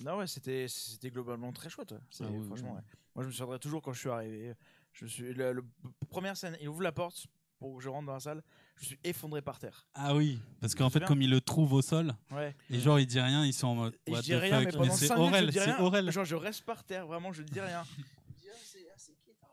[0.04, 1.94] Non, ouais, c'était c'était globalement très chouette.
[2.20, 2.76] Ah oui, franchement, oui.
[2.76, 2.82] ouais.
[3.14, 4.54] Moi, je me souviendrai toujours quand je suis arrivé.
[4.92, 5.64] Je suis le-
[6.08, 7.26] première scène, il ouvre la porte
[7.58, 8.42] pour que je rentre dans la salle.
[8.80, 9.86] Je suis effondré par terre.
[9.94, 12.56] Ah oui, parce qu'en fait, comme il le trouve au sol, Ouais.
[12.70, 13.96] et genre il dit rien, ils sont en mode.
[14.06, 15.78] Et je dis rien, mais pendant c'est 5 minutes, je Aurel, dis c'est rien.
[15.80, 16.10] Aurel.
[16.10, 17.84] Genre, je reste par terre, vraiment, je dis rien.
[17.94, 19.46] Je dis, ah, c'est ah, c'est qui Ah,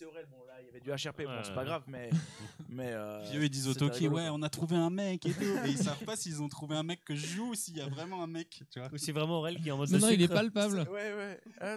[0.00, 0.24] C'est Aurel.
[0.30, 1.24] Bon, là, il y avait du HRP.
[1.24, 2.08] Bon, c'est pas grave, mais.
[2.70, 5.32] mais euh, Puis eux ils disent au Toki, ouais, on a trouvé un mec et
[5.34, 5.42] tout.
[5.42, 7.82] Et ils savent pas s'ils ont trouvé un mec que je joue ou s'il y
[7.82, 8.88] a vraiment un mec, tu vois.
[8.90, 10.88] Ou c'est vraiment Aurel qui est en mode Non, de non, il est palpable.
[10.90, 11.12] Ouais,
[11.60, 11.76] ouais.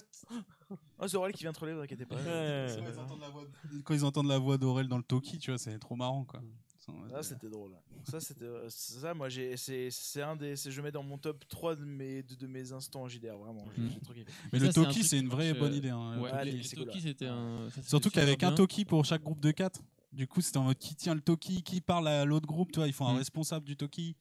[1.00, 2.16] Oh, c'est Aurel qui vient te relever, vous inquiétez pas.
[2.16, 2.68] Ouais.
[2.77, 5.38] Quand ils entendent la voix de- Quand ils entendent la voix d'Aurel dans le Toki,
[5.38, 6.40] tu vois, c'est trop marrant quoi.
[6.86, 7.72] Sont en mode, Ça, c'était drôle.
[8.10, 8.44] Ça, c'était.
[8.44, 9.56] euh, Ça, moi, j'ai.
[9.56, 10.56] C'est c'est un des.
[10.58, 13.38] c'est- Je mets dans mon top 3 de mes, de, de mes instants en JDR,
[13.38, 13.66] vraiment.
[13.78, 13.90] Mm.
[14.03, 14.32] trop kiffé.
[14.52, 15.90] Mais Ça, le Toki, c'est une vraie bonne euh, idée.
[15.90, 17.70] hein, Ouais, allez, Toki, c'était un.
[17.70, 18.52] ça, Surtout qu'avec un.
[18.53, 19.82] Toki pour chaque groupe de 4,
[20.12, 22.80] du coup c'était en mode qui tient le Toki, qui parle à l'autre groupe, tu
[22.80, 23.18] vois, il faut un Mm.
[23.18, 24.16] responsable du Toki.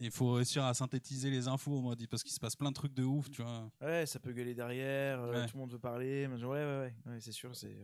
[0.00, 2.74] Il faut réussir à synthétiser les infos en mode parce qu'il se passe plein de
[2.74, 3.70] trucs de ouf, tu vois.
[3.82, 5.46] Ouais, ça peut gueuler derrière, euh, Ouais.
[5.46, 6.26] tout le monde veut parler.
[6.28, 6.94] mais- Ouais, ouais, ouais.
[7.12, 7.76] ouais c'est sûr, c'est.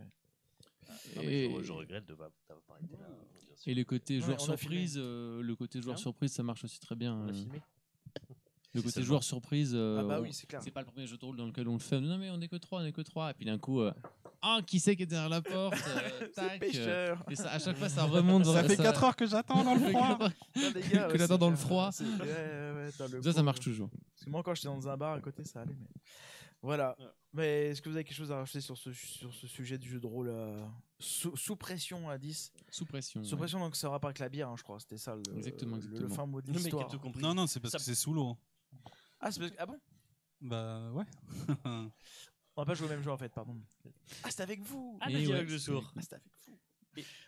[1.15, 3.07] Non, je, je regrette de pas d'avoir pas été là.
[3.67, 6.81] Et le côté Ouais, joueur surprise, euh, le côté joueur Hein surprise, ça marche aussi
[6.81, 7.15] très bien.
[7.15, 7.35] On a euh.
[7.35, 7.61] filmé.
[8.75, 10.61] Le côté joueur surprise, euh, Ah bah oui, c'est clair.
[10.63, 12.01] c'est pas le premier jeu de rôle dans lequel on le fait.
[12.01, 13.31] Non mais on est que trois, on est que trois.
[13.31, 13.93] Et puis d'un coup, euh,
[14.43, 17.25] Ah, qui c'est qui est derrière la porte euh, tac, euh, Pêcheur.
[17.31, 18.45] Et ça, à chaque fois, ça remonte.
[18.45, 20.19] Ça dans- fait 4 heures que j'attends dans le froid.
[20.55, 21.91] Putain, les gars, que ouais, j'attends dans le froid.
[22.01, 23.89] Ouais, le Ça, ça marche toujours.
[24.15, 25.75] Parce que moi, quand j'étais dans un bar à côté, ça allait.
[25.81, 25.89] Mais...
[26.63, 26.97] Voilà.
[27.33, 29.89] Mais est-ce que vous avez quelque chose à rajouter sur ce, sur ce sujet du
[29.89, 30.63] jeu de rôle euh,
[31.01, 33.23] sous, sous pression à 10 Sous pression.
[33.25, 33.39] Sous ouais.
[33.39, 34.81] pression, donc ça aura pas avec la bière, hein, je crois.
[34.81, 36.89] C'était ça le, Exactement, le- le fin mot de l'histoire.
[37.17, 38.37] Non, non, c'est parce Ça- que c'est sous l'eau.
[39.21, 39.79] Ah, c'est parce que- ah bon?
[40.41, 41.05] Bah ouais.
[42.57, 43.57] On va pas jouer au même jeu en fait, pardon.
[44.25, 45.93] Ah, c'était avec vous Ah, Et le ouais, dialogue de c'est- sourd.
[45.97, 46.59] Ah, c'était avec vous.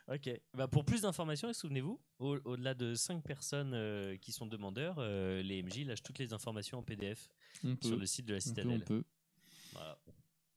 [0.09, 0.41] Ok.
[0.55, 5.43] Bah, pour plus d'informations, souvenez-vous, au- au-delà de 5 personnes euh, qui sont demandeurs, euh,
[5.43, 7.29] les MJ lâchent toutes les informations en PDF
[7.63, 7.87] On peut.
[7.89, 8.85] sur le site de la on peut, on Citadelle.
[8.85, 9.05] peut.
[9.73, 9.99] Voilà.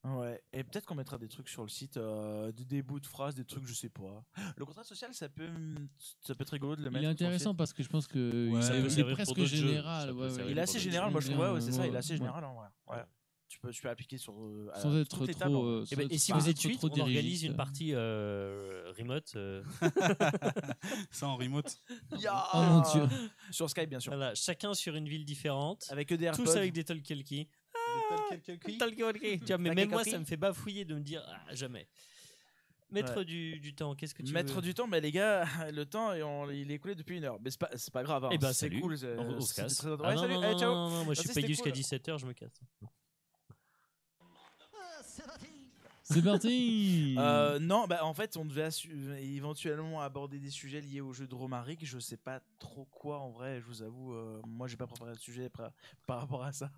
[0.06, 3.36] Ouais, et peut-être qu'on mettra des trucs sur le site, euh, des, bouts de phrases,
[3.36, 4.24] des trucs, je sais pas.
[4.58, 5.48] Le contrat social, ça peut,
[6.20, 7.04] ça peut être rigolo de le Il mettre.
[7.06, 7.22] est le site.
[7.22, 10.12] intéressant parce que je pense que Ouais, il, est- il est presque général.
[10.12, 10.52] Ouais, ouais.
[10.52, 11.40] Il est assez général, moi je trouve.
[11.42, 12.68] Ouais, ouais, c'est ça, il est assez général en vrai.
[12.88, 13.04] Ouais.
[13.48, 14.34] Tu peux, tu peux appliquer sur.
[14.34, 15.64] euh, Sans toutes être les trop.
[15.64, 17.44] euh, Et, sans ben, être et si vous êtes trop, 8, trop on organise dirigiste.
[17.46, 19.32] une partie euh, remote.
[19.36, 19.64] euh,
[21.12, 21.78] Ça en remote.
[22.20, 23.04] Ya Oh mon dieu.
[23.52, 24.12] Sur Skype, bien sûr.
[24.16, 25.86] voilà, chacun sur une ville différente.
[25.90, 26.44] Avec des AirPods.
[26.44, 27.48] Tous avec des talkie-walkie.
[27.94, 31.88] Tu vois, mais même moi, ça me fait bafouiller de me dire ah, jamais.
[32.92, 33.26] Maître Ouais.
[33.26, 36.14] du, du temps, qu'est-ce que tu Mettre veux du temps, mais les gars, le temps,
[36.14, 37.40] et on- il est écoulé depuis une heure.
[37.44, 38.26] Mais c'est pas, c'est pas grave.
[38.26, 38.30] hein.
[38.32, 38.82] Eh ben, c'est salut.
[38.82, 38.96] cool.
[39.18, 39.78] On, on se casse.
[39.78, 39.98] très Ah, intéressant.
[39.98, 40.54] non, Ouais, non, salut.
[40.54, 40.74] Non, ciao.
[40.76, 41.80] non, non, moi je suis payé jusqu'à cool.
[41.80, 42.52] 17h, je me casse.
[46.04, 48.70] C'est parti Euh, non, bah en fait, on devait
[49.22, 51.86] éventuellement aborder des sujets liés au jeu de Romaric.
[51.86, 54.14] Je sais pas trop quoi en vrai, je vous avoue.
[54.14, 55.72] euh, moi, j'ai pas préparé de sujet par,
[56.06, 56.70] par rapport à ça.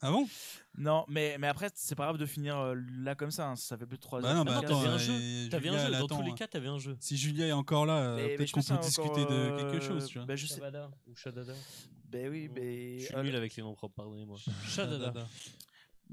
[0.00, 0.28] Ah bon?
[0.76, 3.48] Non, mais, mais après, c'est pas grave de finir euh, là comme ça.
[3.48, 4.34] hein, Ça fait plus de 3 Bah heures.
[4.36, 4.80] non, bah attends.
[4.80, 5.12] t'avais un euh, jeu.
[5.46, 6.34] et T'avais un jeu, dans attend, tous les hein.
[6.36, 6.96] cas, t'avais un jeu.
[7.00, 9.76] Si Julia est encore là, euh, mais peut-être qu'on peut que c'est discuter de quelque
[9.76, 10.26] euh, chose, tu vois.
[10.26, 10.54] bah, je sais.
[10.54, 11.54] Shabada ou Shadada
[12.04, 13.00] Ben oui, mais.
[13.00, 14.38] Je suis nul avec les noms propres, pardonnez-moi.
[14.68, 15.10] Shadada.
[15.12, 15.26] Pas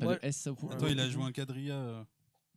[0.08, 0.16] Ouais.
[0.16, 0.48] de S.
[0.48, 2.06] Attends, il a joué un quadrilla.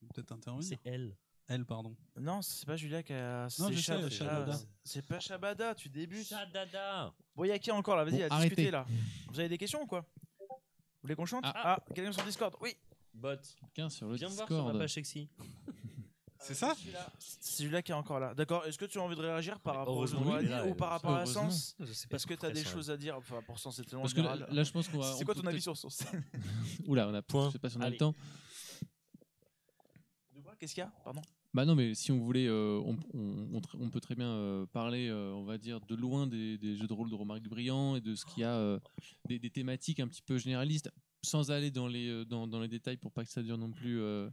[0.03, 0.67] Euh, Peut-être intervenir.
[0.69, 1.17] C'est elle.
[1.51, 1.97] Elle, pardon.
[2.21, 3.45] Non, c'est pas Julia qui a.
[3.45, 4.59] Non, c'est je sais, Shab- Shabada.
[4.85, 6.27] C'est pas Shabada, tu débutes.
[6.27, 7.15] Shadada.
[7.35, 8.49] Bon, y a qui encore là Vas-y, Bon, à arrêtez.
[8.51, 8.87] discuter là.
[9.31, 10.05] Vous avez des questions ou quoi
[10.41, 10.47] Vous
[11.03, 11.77] voulez qu'on chante Ah.
[11.79, 12.77] Ah, quelqu'un sur Discord Oui.
[13.15, 13.37] Bot.
[13.61, 15.29] Quelqu'un sur le Viens me voir sur ma page sexy.
[16.41, 16.73] C'est ça
[17.41, 18.33] C'est Julia qui est encore là.
[18.33, 18.65] D'accord.
[18.67, 20.89] Est-ce que tu as envie de réagir par rapport au jeu heureusement est ou par
[20.89, 21.51] euh, rapport à heureusement.
[21.51, 23.17] Sens Je sais pas Parce que si tu as des choses à dire.
[23.17, 24.55] Enfin, pour Sens, c'est tellement Parce que là, général.
[24.55, 25.13] là, je pense qu'on va.
[25.15, 26.05] C'est on quoi peut ton avis peut-être- sur Sens
[26.87, 27.23] Oula, on a.
[27.23, 27.49] Point.
[27.49, 27.95] Je sais pas si on a Allez.
[27.95, 28.15] le temps.
[30.59, 30.93] Qu'est-ce qu'il y a?
[31.05, 31.21] Pardon?
[31.55, 34.29] Bah non, mais si on voulait, euh, on, on- on tr- on peut très bien
[34.29, 37.45] euh, parler, euh, on va dire, de loin des, des jeux de rôle de Romaric
[37.49, 38.79] Briand et de ce qu'il y a, euh,
[39.29, 40.91] des, des thématiques un petit peu généralistes,
[41.25, 43.99] sans aller dans les, dans, dans les détails pour pas que ça dure non plus.
[44.01, 44.29] euh.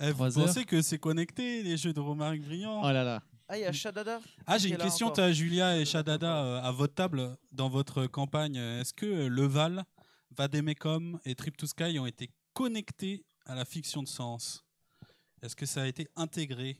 [0.00, 0.32] Eh, Vous heures.
[0.46, 3.64] pensez que c'est connecté, les jeux de Romaric Brillant Oh là là Ah, il y
[3.64, 5.16] a Shadada Ah, j'ai une question, encore.
[5.16, 8.56] t'as Julia et Shadada euh, à votre table dans votre campagne.
[8.56, 9.84] Est-ce que Leval,
[10.36, 14.65] Vademecum et Trip to Sky ont été connectés à la fiction de sens?
[15.42, 16.78] Est-ce que ça a été intégré?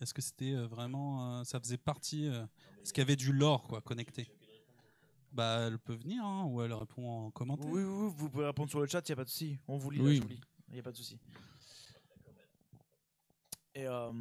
[0.00, 2.44] Est-ce que c'était euh, vraiment, euh, ça faisait partie euh,
[2.82, 4.30] Est-ce qu'il y avait du lore quoi connecté?
[5.32, 7.70] Bah, elle peut venir hein, ou elle répond en commentaire.
[7.70, 9.58] Oui, oui, oui, vous pouvez répondre sur le chat, il n'y a pas de souci.
[9.68, 10.14] On vous lit, Oui.
[10.14, 10.40] là, je vous lis.
[10.68, 11.18] Il n'y a pas de souci.
[13.74, 14.12] Et euh,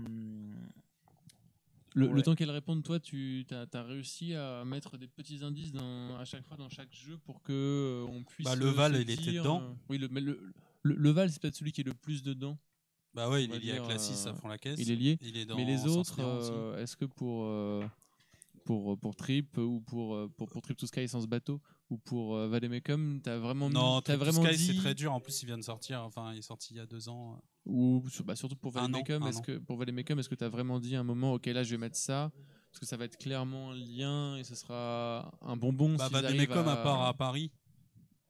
[1.93, 2.13] Le, Ouais.
[2.13, 6.25] le temps qu'elle réponde, toi, tu as, réussi à mettre des petits indices dans, à
[6.25, 8.45] chaque fois dans chaque jeu pour que euh, on puisse.
[8.45, 9.61] Bah, euh, Leval, se il était dedans.
[9.61, 10.21] euh, oui, le, mais
[10.87, 12.57] le, le, Leval, c'est peut-être celui qui est le plus dedans.
[13.13, 14.79] Bah ouais, il est lié avec dire, la 6 à euh, fond la caisse.
[14.79, 15.17] Il est lié.
[15.21, 17.83] Il est dans Mais les autres, euh, est-ce que pour, euh,
[18.63, 22.35] pour, pour Trip ou pour, pour, pour Trip to Sky sans ce bateau ou pour
[22.35, 22.59] euh,
[23.23, 25.13] t'as vraiment, Non, mis- Trip to vraiment Sky, c'est dit très dur.
[25.13, 26.03] En plus, il vient de sortir.
[26.03, 27.41] Enfin, il est sorti il y a deux ans.
[27.65, 31.03] ou bah, surtout pour un est-ce que pour est-ce que t'as vraiment dit à un
[31.03, 32.31] moment, ok là je vais mettre ça
[32.71, 35.95] parce que ça va être clairement un lien et ce sera un bonbon.
[35.95, 37.51] Bah, à part à Paris,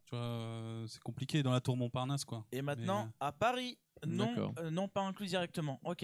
[0.07, 2.45] tu vois, euh, c'est compliqué dans la tour Montparnasse, quoi.
[2.53, 5.81] Et maintenant, Mais, à Paris, non, euh, non pas inclus directement.
[5.83, 6.03] Ok.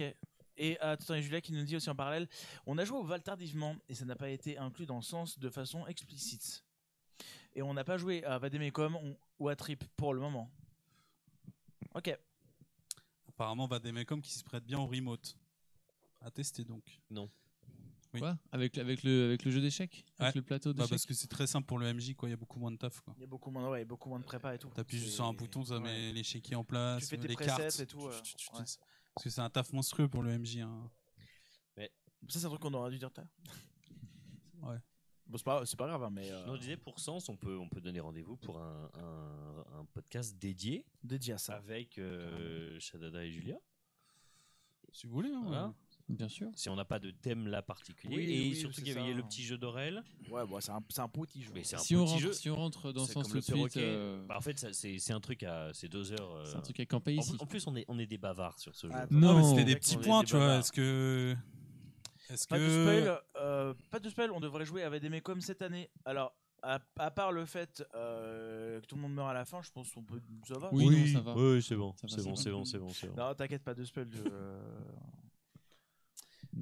[0.56, 2.28] Et euh, attends, il y a Julia qui nous dit aussi en parallèle,
[2.66, 5.38] on a joué au Val tardivement et ça n'a pas été inclus dans le sens
[5.38, 6.62] de façon explicite.
[7.54, 10.50] Et on n'a pas joué à Vademecum ou à Trip pour le moment.
[11.94, 12.14] Ok.
[13.26, 15.38] Apparemment, Vademecum qui se prête bien au remote.
[16.20, 17.00] À tester donc.
[18.14, 18.20] Oui.
[18.20, 18.38] Quoi?
[18.52, 20.04] Avec, avec, le, avec le jeu d'échecs?
[20.18, 20.40] Avec Ouais.
[20.40, 20.90] le plateau Bah, d'échecs?
[20.90, 22.28] parce que c'est très simple pour le MJ, quoi.
[22.28, 23.14] Il y a beaucoup moins de taf, quoi.
[23.16, 24.68] Il y a beaucoup moins, ouais, beaucoup moins de prépa et tout.
[24.70, 25.80] T'appuies juste sur un bouton, ça ouais.
[25.80, 28.20] met l'échiquier en place, Tu fais tes les cartes et tout, euh.
[28.52, 30.58] Parce que c'est un taf monstrueux pour le MJ.
[30.58, 30.90] hein.
[32.28, 33.26] Ça, c'est un truc qu'on aurait dû dire l'heure.
[34.62, 34.78] Ouais.
[35.26, 37.68] Bon, c'est pas, grave, hein, mais euh, Non, je disais pour Sens, on peut, on
[37.68, 41.56] peut donner rendez-vous pour un, un, un podcast dédié dédié à ça.
[41.56, 43.58] avec euh, Shadada et Julia.
[44.92, 45.30] Si vous voulez.
[45.30, 45.74] hein, Voilà.
[46.08, 46.48] Bien sûr.
[46.54, 48.14] Si on n'a pas de thème là particulier.
[48.16, 49.16] Oui, et oui, surtout qu'il y avait ça.
[49.16, 50.02] le petit jeu d'Orel.
[50.30, 51.50] Ouais, bon, c'est un, un petit jeu.
[51.54, 52.32] Mais c'est un Si petit on, rentre, jeu.
[52.34, 55.20] si on rentre dans ce sens tout de suite, euh, Bah, en fait, c'est un
[55.20, 55.70] truc à.
[55.72, 56.36] C'est deux heures.
[56.36, 57.34] euh, c'est un truc à camper ici.
[57.40, 58.92] en plus, on est, on est des bavards sur ce jeu.
[58.94, 59.50] Ah, Non, mais Non.
[59.50, 60.58] c'était des petits est points, des tu vois.
[60.58, 61.34] Est-ce que.
[62.28, 62.82] Est-ce Pas de que.
[63.02, 65.90] spoil, euh, pas de spoil, on devrait jouer avec des mécoms cette année.
[66.04, 69.60] Alors, à, à part le fait euh, que tout le monde meurt à la fin,
[69.62, 70.20] je pense qu'on peut.
[70.48, 71.34] Ça va Oui, non, ça va.
[71.34, 71.94] Oui, c'est bon.
[72.06, 73.16] C'est bon, c'est bon, c'est bon.
[73.16, 74.08] Non, t'inquiète, pas de spoil.
[74.12, 74.30] je- Non.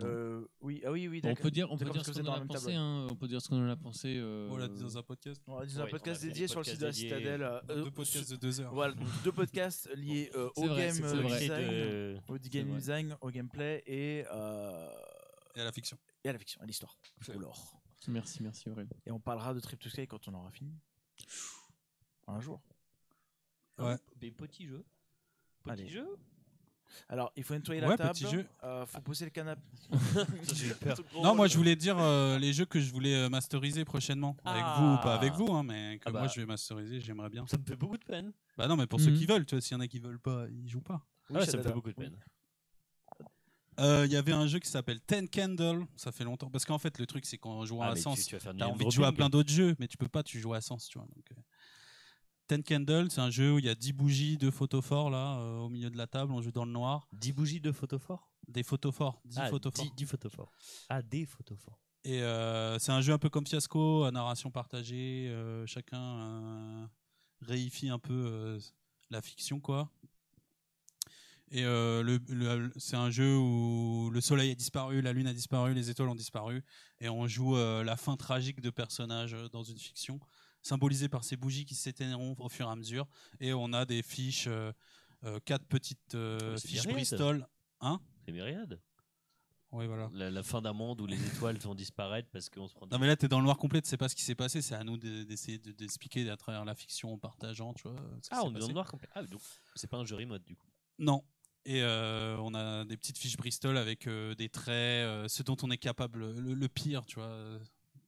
[0.00, 1.42] Euh, oui, ah oui, oui, on d'accord.
[1.42, 2.72] peut dire, on peut dire ce qu'on en dans a pensé.
[2.74, 3.06] hein.
[3.10, 4.16] On peut dire ce qu'on en a pensé.
[4.16, 5.42] euh, On l'a dit dans un podcast.
[5.46, 7.42] On a dit Ouais, un on podcast dédié sur le site de la podcasts Citadelle.
[7.42, 8.72] euh, Deux podcasts de deux heures.
[8.72, 13.82] Voilà, deux podcasts liés euh, au vrai, game design, de- au game design, au gameplay
[13.86, 14.88] et, euh,
[15.56, 15.98] Et à la fiction.
[16.24, 16.96] et à la fiction, à l'histoire,
[17.34, 17.78] au lore.
[18.08, 18.90] Merci, merci Aurélien.
[19.06, 20.74] Et on parlera de Trip to Sky quand on aura fini.
[22.26, 22.60] Un jour.
[23.78, 23.96] Ouais.
[24.16, 24.84] Des petits jeux.
[25.68, 25.84] Allez.
[25.84, 26.16] Petits jeux
[27.08, 28.16] Alors, il faut nettoyer la Ouais, table.
[28.16, 28.46] jeu.
[28.64, 29.60] euh, faut poser le canapé.
[31.22, 34.36] Non, moi je voulais dire euh, les jeux que je voulais euh, masteriser prochainement.
[34.44, 34.76] Avec Ah.
[34.78, 36.18] vous ou pas avec vous, hein, mais que Ah bah.
[36.20, 37.46] moi je vais masteriser, j'aimerais bien.
[37.46, 38.32] Ça me fait beaucoup de peine.
[38.56, 39.18] Bah non, mais pour ceux Mhm.
[39.18, 41.06] qui veulent, tu vois, s'il y en a qui veulent pas, ils jouent pas.
[41.30, 42.16] Oui, Ouais, ça me fait beaucoup de peine.
[43.80, 46.50] Euh, Il y avait un jeu qui s'appelle Ten Candle, ça fait longtemps.
[46.50, 48.52] Parce qu'en fait, le truc, c'est qu'en jouant Ah, à Sens, tu, tu vas faire
[48.52, 50.52] du t'as envie de jouer à plein d'autres jeux, mais tu peux pas, tu joues
[50.52, 51.06] à Sens, tu vois.
[51.16, 51.40] Donc, euh,
[52.52, 55.60] Ten Candle, c'est un jeu où il y a 10 bougies de photophores là, euh,
[55.60, 57.08] au milieu de la table, on joue dans le noir.
[57.14, 58.30] 10 bougies de photophores?
[58.46, 59.86] Des photophores, 10 ah, photophores.
[59.86, 60.52] 10, 10 photophores.
[60.90, 61.80] Ah, des photophores.
[62.04, 65.28] Et euh, c'est un jeu un peu comme Fiasco, à narration partagée.
[65.30, 66.90] euh, chacun
[67.40, 68.58] réifie un peu
[69.08, 69.90] la fiction, quoi.
[71.52, 75.72] Et le, le- c'est un jeu où le soleil a disparu, la lune a disparu,
[75.72, 76.62] les étoiles ont disparu,
[77.00, 80.20] et on joue la fin tragique de personnages dans une fiction,
[80.62, 83.06] symbolisée par ces bougies qui s'éteindront au fur et à mesure.
[83.40, 84.72] Et on a des fiches, euh,
[85.24, 86.94] euh, quatre petites euh, c'est fiches Myriad.
[86.94, 87.48] Bristol.
[87.80, 88.00] Hein?
[88.24, 88.80] C'est Myriade.
[89.72, 90.10] Oui, voilà.
[90.12, 92.86] La, la fin d'un monde où les étoiles vont disparaître parce qu'on se prend.
[92.88, 94.60] Non mais là t'es dans le noir complet, tu sais pas ce qui s'est passé,
[94.60, 97.96] c'est à nous de- d'essayer de, d'expliquer à travers la fiction en partageant, tu vois.
[98.20, 98.68] ce qui ah, s'est on est dans passé.
[98.68, 99.08] le noir complet.
[99.14, 99.40] Ah, donc
[99.74, 100.66] c'est pas un jeu remote du coup.
[100.98, 101.24] Non.
[101.64, 105.56] Et euh, on a des petites fiches Bristol avec euh, des traits, euh, ce dont
[105.62, 107.58] on est capable, le, le pire, tu vois, euh,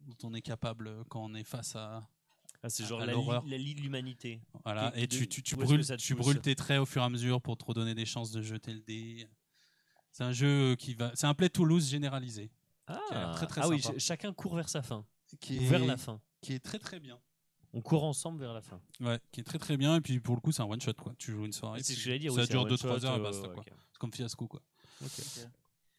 [0.00, 2.07] dont on est capable quand on est face à,
[2.67, 3.44] Ah, c'est genre à la, l'horreur.
[3.44, 4.41] lie- la lie de l'humanité.
[4.65, 7.43] voilà, et tu, tu, tu brûles, tu brûles tes traits au fur et à mesure
[7.43, 9.28] pour te redonner des chances de jeter le dé.
[10.12, 12.51] C'est un jeu qui va, c'est un play Toulouse généralisé,
[12.86, 15.05] Ah, très, très ah oui, ch- chacun court vers sa fin.
[15.41, 16.20] qui Ou est, vers la fin.
[16.41, 17.20] qui est très très bien.
[17.75, 18.81] On court ensemble vers la fin.
[19.01, 20.94] Ouais, qui est très très bien et puis pour le coup c'est un one shot
[20.94, 21.12] quoi.
[21.18, 22.33] Tu joues une soirée, c'est ce que j'allais dire.
[22.33, 23.65] ça oui, dure un 2-3 one-shot, heures et euh, basta quoi.
[23.67, 24.62] C'est comme fiasco quoi.
[25.05, 25.10] Ok.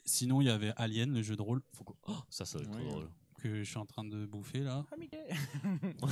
[0.07, 2.71] Sinon, il y avait Alien, le jeu de rôle Faut Oh, ça, ça va être
[2.71, 3.09] trop drôle.
[3.47, 4.83] Que je suis en train de bouffer là.
[4.91, 4.95] Ah,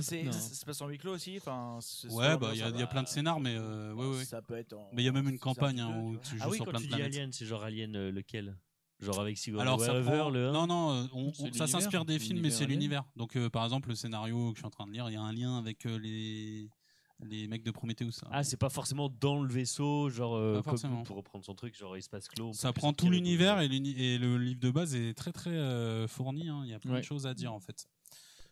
[0.00, 0.32] c'est Non.
[0.32, 1.78] c'est- c'est pas en huis clos aussi enfin,
[2.10, 4.24] Ouais, bah il y, a- y a plein de scénars, mais euh, ouais, ouais.
[4.24, 5.98] Ça peut être en- Mais il y a même une un campagne petit hein, peu,
[6.00, 7.14] où tu tu joues Ah oui, sur quand plein tu de dis planètes.
[7.14, 8.56] Alien, c'est genre Alien euh, lequel?
[9.00, 10.30] Genre avec Sigourney Alors ça Weaver, prend...
[10.30, 13.04] le 1 Non, non, euh, on- on- ça s'inspire des films, mais c'est l'univers.
[13.16, 15.16] Donc euh, par exemple, le scénario que je suis en train de lire, il y
[15.16, 16.68] a un lien avec euh, les
[17.22, 18.20] les mecs de Prometheus.
[18.24, 18.28] hein.
[18.30, 21.02] Ah, c'est pas forcément dans le vaisseau, genre euh, Pas comme- forcément.
[21.04, 22.52] pour reprendre son truc, genre espace clos.
[22.52, 26.48] ça prend tout l'univers et, le livre de base est très très euh, fourni.
[26.48, 26.62] hein.
[26.64, 27.00] Il y a plein Ouais.
[27.00, 27.86] de choses à dire en fait.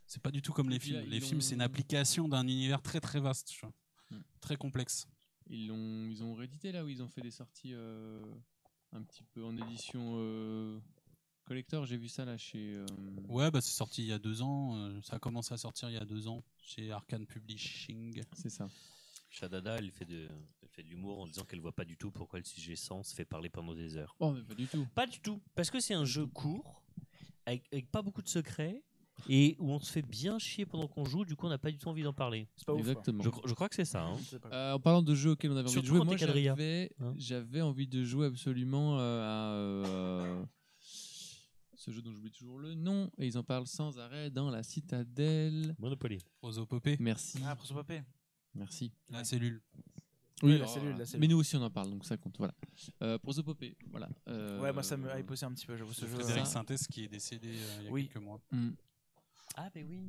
[0.07, 1.05] C'est pas du tout comme les là, films.
[1.09, 3.73] Les films, c'est une application d'un univers très très vaste, tu vois.
[4.11, 4.23] Hmm.
[4.41, 5.07] très complexe.
[5.49, 8.21] Ils l'ont, ils ont réédité là où ils ont fait des sorties euh,
[8.93, 10.79] un petit peu en édition euh,
[11.51, 11.85] collector.
[11.85, 12.75] J'ai vu ça là chez.
[12.77, 12.87] euh,
[13.29, 14.77] Ouais, bah c'est sorti il y a deux ans.
[14.77, 18.23] euh, ça a commencé à sortir il y a deux ans chez Arkane Publishing.
[18.35, 18.69] C'est ça.
[19.31, 20.29] Shadada, elle fait de,
[20.63, 23.13] elle fait de l'humour en disant qu'elle voit pas du tout pourquoi le sujet sens
[23.13, 24.15] fait parler pendant des heures.
[24.21, 24.87] Oh, mais pas du tout.
[24.95, 26.83] Pas du tout, parce que c'est un jeu court,
[27.47, 28.83] avec, avec pas beaucoup de secrets,
[29.29, 31.71] et où on se fait bien chier pendant qu'on joue, du coup on n'a pas
[31.71, 32.49] du tout envie d'en parler.
[32.57, 32.81] C'est pas ouf.
[32.81, 33.23] Exactement.
[33.23, 34.03] Je, cro- je crois que c'est ça.
[34.05, 34.17] hein.
[34.53, 36.53] Euh, en parlant de jeux auxquels on avait envie de jouer, quand moi t'es quadrilla.
[36.57, 37.15] j'avais, Hein.
[37.19, 40.43] j'avais envie de jouer absolument euh, à euh,
[41.81, 44.63] ce jeu dont j'oublie toujours le nom et ils en parlent sans arrêt dans la
[44.63, 45.75] citadelle.
[45.79, 46.19] Monopoly.
[46.39, 48.03] Prosopopée, Merci, Ah, Prosopopée.
[48.55, 48.93] merci.
[49.09, 49.63] la cellule.
[50.43, 51.21] Oui, Oui, la oh, cellule, la cellule.
[51.21, 52.37] Mais nous aussi on en parle donc ça compte.
[52.37, 52.55] Voilà.
[53.03, 54.09] Euh, Prosopopée, voilà.
[54.29, 56.17] Euh, Ouais, moi ça me hype aussi un petit peu, j'avoue ce C'est jeu.
[56.19, 56.47] Frédéric.
[56.47, 58.09] Sintès qui est décédé euh, il y a Oui.
[58.09, 58.41] quelques mois.
[58.51, 58.71] hmm.
[59.57, 60.01] Ah, bah oui.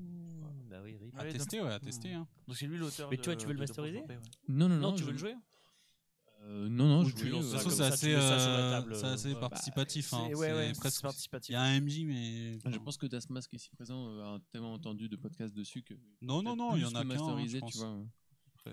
[0.69, 1.17] Bah oui, rip.
[1.17, 2.13] À Ouais, tester, ouais, à tester.
[2.13, 2.27] Hein.
[2.47, 3.09] Donc c'est lui l'auteur.
[3.09, 4.19] Mais toi, tu veux le masteriser ouais.
[4.47, 4.93] Non, non, Non, non.
[4.95, 5.35] tu veux le jouer
[6.43, 9.39] Euh, Non, non, je euh, façon, ça, c'est assez, euh, c'est assez ouais.
[9.39, 10.11] participatif.
[10.13, 10.23] hein.
[10.27, 10.97] C'est- ouais, ouais, C'est c'est presque.
[10.99, 11.53] Il participatif.
[11.53, 12.53] y a un MJ, mais.
[12.65, 15.83] Je pense que Dasmas qui est ici présent euh, a tellement entendu de podcasts dessus
[15.83, 15.93] que.
[16.21, 17.97] Non, non, non, il y en a hein, masterisé, tu vois.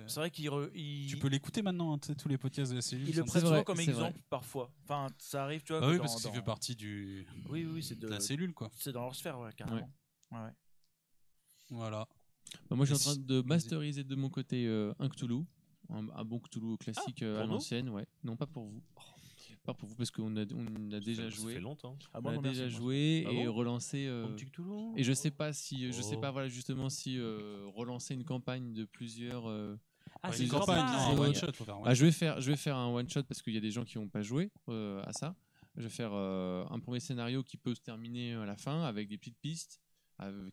[0.06, 2.82] C'est vrai qu'il re- il- Tu peux l'écouter maintenant, hein, tous les podcasts de la
[2.82, 3.08] cellule.
[3.08, 3.84] il le prête souvent comme vrai.
[3.88, 4.70] exemple parfois.
[4.84, 5.80] Enfin, ça arrive, tu vois.
[5.80, 7.26] Bah oui, dans- parce que ça dans- fait partie du...
[7.48, 8.70] Oui, oui, c'est de de la cellule, quoi.
[8.78, 9.90] c'est dans leur sphère, ouais, carrément.
[10.30, 10.50] Ouais, ouais.
[11.70, 12.06] Voilà.
[12.68, 15.44] Bah, moi, je suis en train de masteriser de mon côté euh, un Cthulhu.
[15.91, 18.07] Un, un bon Cthulhu classique euh, à l'ancienne, ouais.
[18.25, 18.83] Non, pas pour vous.
[19.65, 21.55] part pour vous parce qu'on a, on a déjà Ça joué.
[21.55, 21.97] fait longtemps.
[22.12, 22.86] Ah, On a non, déjà merci, moi.
[22.91, 24.07] joué Ah et bon relancé.
[24.07, 26.20] euh, Cthulhu et je sais pas si, je sais Oh.
[26.20, 29.49] pas voilà justement si euh, relancer une campagne de plusieurs.
[29.49, 29.76] euh,
[30.23, 32.41] Ah, c'est une campagne, un one shot, faut faire un one Ah, je vais faire,
[32.41, 34.23] je vais faire un one shot parce qu'il y a des gens qui n'ont pas
[34.23, 35.34] joué euh, à ça.
[35.76, 39.08] Je vais faire euh, un premier scénario qui peut se terminer à la fin avec
[39.08, 39.88] des petites pistes euh,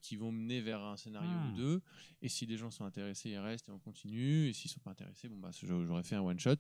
[0.01, 1.49] qui vont mener vers un scénario Hmm.
[1.49, 1.81] ou deux.
[2.21, 4.47] Et si les gens sont intéressés, ils restent et on continue.
[4.47, 6.55] Et s'ils sont pas intéressés, bon bah j'aurais fait un one shot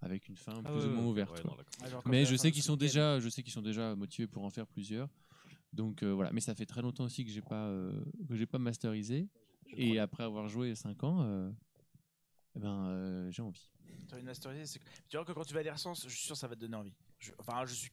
[0.00, 1.44] avec une fin Ah plus ouais, ou moins ouverte.
[1.44, 4.50] ouais, Mais je sais qu'ils sont déjà, je sais qu'ils sont déjà motivés pour en
[4.50, 5.08] faire plusieurs.
[5.72, 6.32] Donc euh, voilà.
[6.32, 9.28] Mais ça fait très longtemps aussi que j'ai pas, euh, que j'ai pas masterisé.
[9.74, 11.50] Et après avoir joué 5 ans, euh,
[12.56, 13.70] eh ben euh, j'ai envie.
[14.08, 16.38] T'as une masterisée, Tu vois que quand tu vas lire Sens, je suis sûr que
[16.40, 16.92] ça va te donner envie.
[17.18, 17.90] Je- Enfin, je suis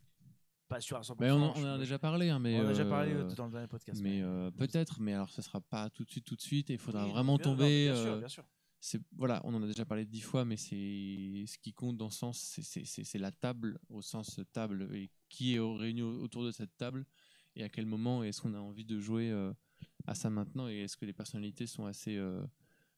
[0.69, 1.15] pas sûr à 100%.
[1.19, 2.83] Mais on, en- je- on en a déjà parlé, hein, mais on en a déjà
[2.83, 3.99] euh, parlé euh, dans le dernier podcast.
[4.01, 6.69] Mais euh, peut-être, mais alors ce sera pas tout de suite, tout de suite.
[6.69, 7.85] Il faudra Oui, vraiment bien- non, tomber.
[7.91, 8.45] Bien sûr, bien sûr.
[8.79, 10.75] c'est voilà, on en a déjà parlé dix fois, mais c'est
[11.47, 15.59] ce qui compte dans ce sens, c'est- la table au sens table et qui est
[15.59, 17.05] réuni au- autour de cette table
[17.55, 19.31] et à quel moment est-ce qu'on a envie de jouer
[20.07, 22.17] à ça maintenant et est-ce que les personnalités sont assez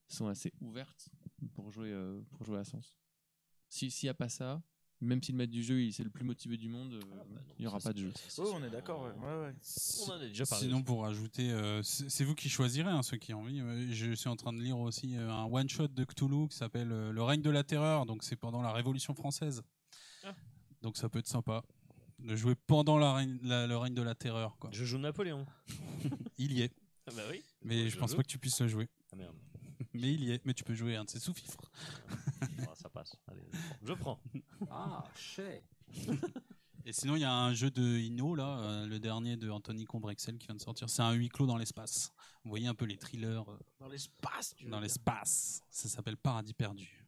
[0.07, 1.07] sont assez ouvertes
[1.53, 2.97] pour jouer euh, pour jouer à sens?
[3.69, 4.61] Si s'il n'y a pas ça,
[5.01, 7.15] même si le maître du jeu il c'est le plus motivé du monde, euh, Ah,
[7.17, 8.13] bah non, il n'y aura ça, pas de jeu.
[8.37, 9.03] Oui, on est d'accord.
[9.03, 9.53] ouais, ouais, ouais.
[10.07, 10.65] On en a déjà parlé.
[10.65, 13.59] Sinon, pour ajouter, euh, c'est vous qui choisirez, hein, ceux qui ont envie.
[13.59, 16.87] Euh, Je suis en train de lire aussi un one shot de Cthulhu qui s'appelle
[16.89, 18.05] Le règne de la terreur.
[18.05, 19.61] Donc, c'est pendant la Révolution française.
[20.23, 20.33] Ah.
[20.81, 21.63] Donc, ça peut être sympa
[22.19, 24.55] de jouer pendant la règne- la- le règne de la terreur.
[24.59, 24.69] Quoi.
[24.71, 25.45] Je joue Napoléon.
[26.37, 26.71] Il y est,
[27.07, 27.41] Ah bah oui.
[27.63, 28.87] mais je, pense pas que tu puisses le jouer.
[29.11, 29.35] Ah merde.
[29.93, 31.71] Mais il y est, mais tu peux jouer un de ses sous-fifres.
[32.41, 33.15] Ah, ça passe.
[33.27, 33.43] Allez,
[33.83, 34.19] je prends.
[34.69, 35.63] Ah, chais.
[36.85, 39.85] Et sinon, il y a un jeu de Inno, là, euh, le dernier de Anthony
[39.85, 40.89] Combrexel qui vient de sortir.
[40.89, 42.11] C'est un huis clos dans l'espace.
[42.43, 44.83] Vous voyez un peu les thrillers euh, Dans l'espace, tu veux dans dire.
[44.83, 45.61] l'espace.
[45.69, 47.05] Ça s'appelle Paradis perdu.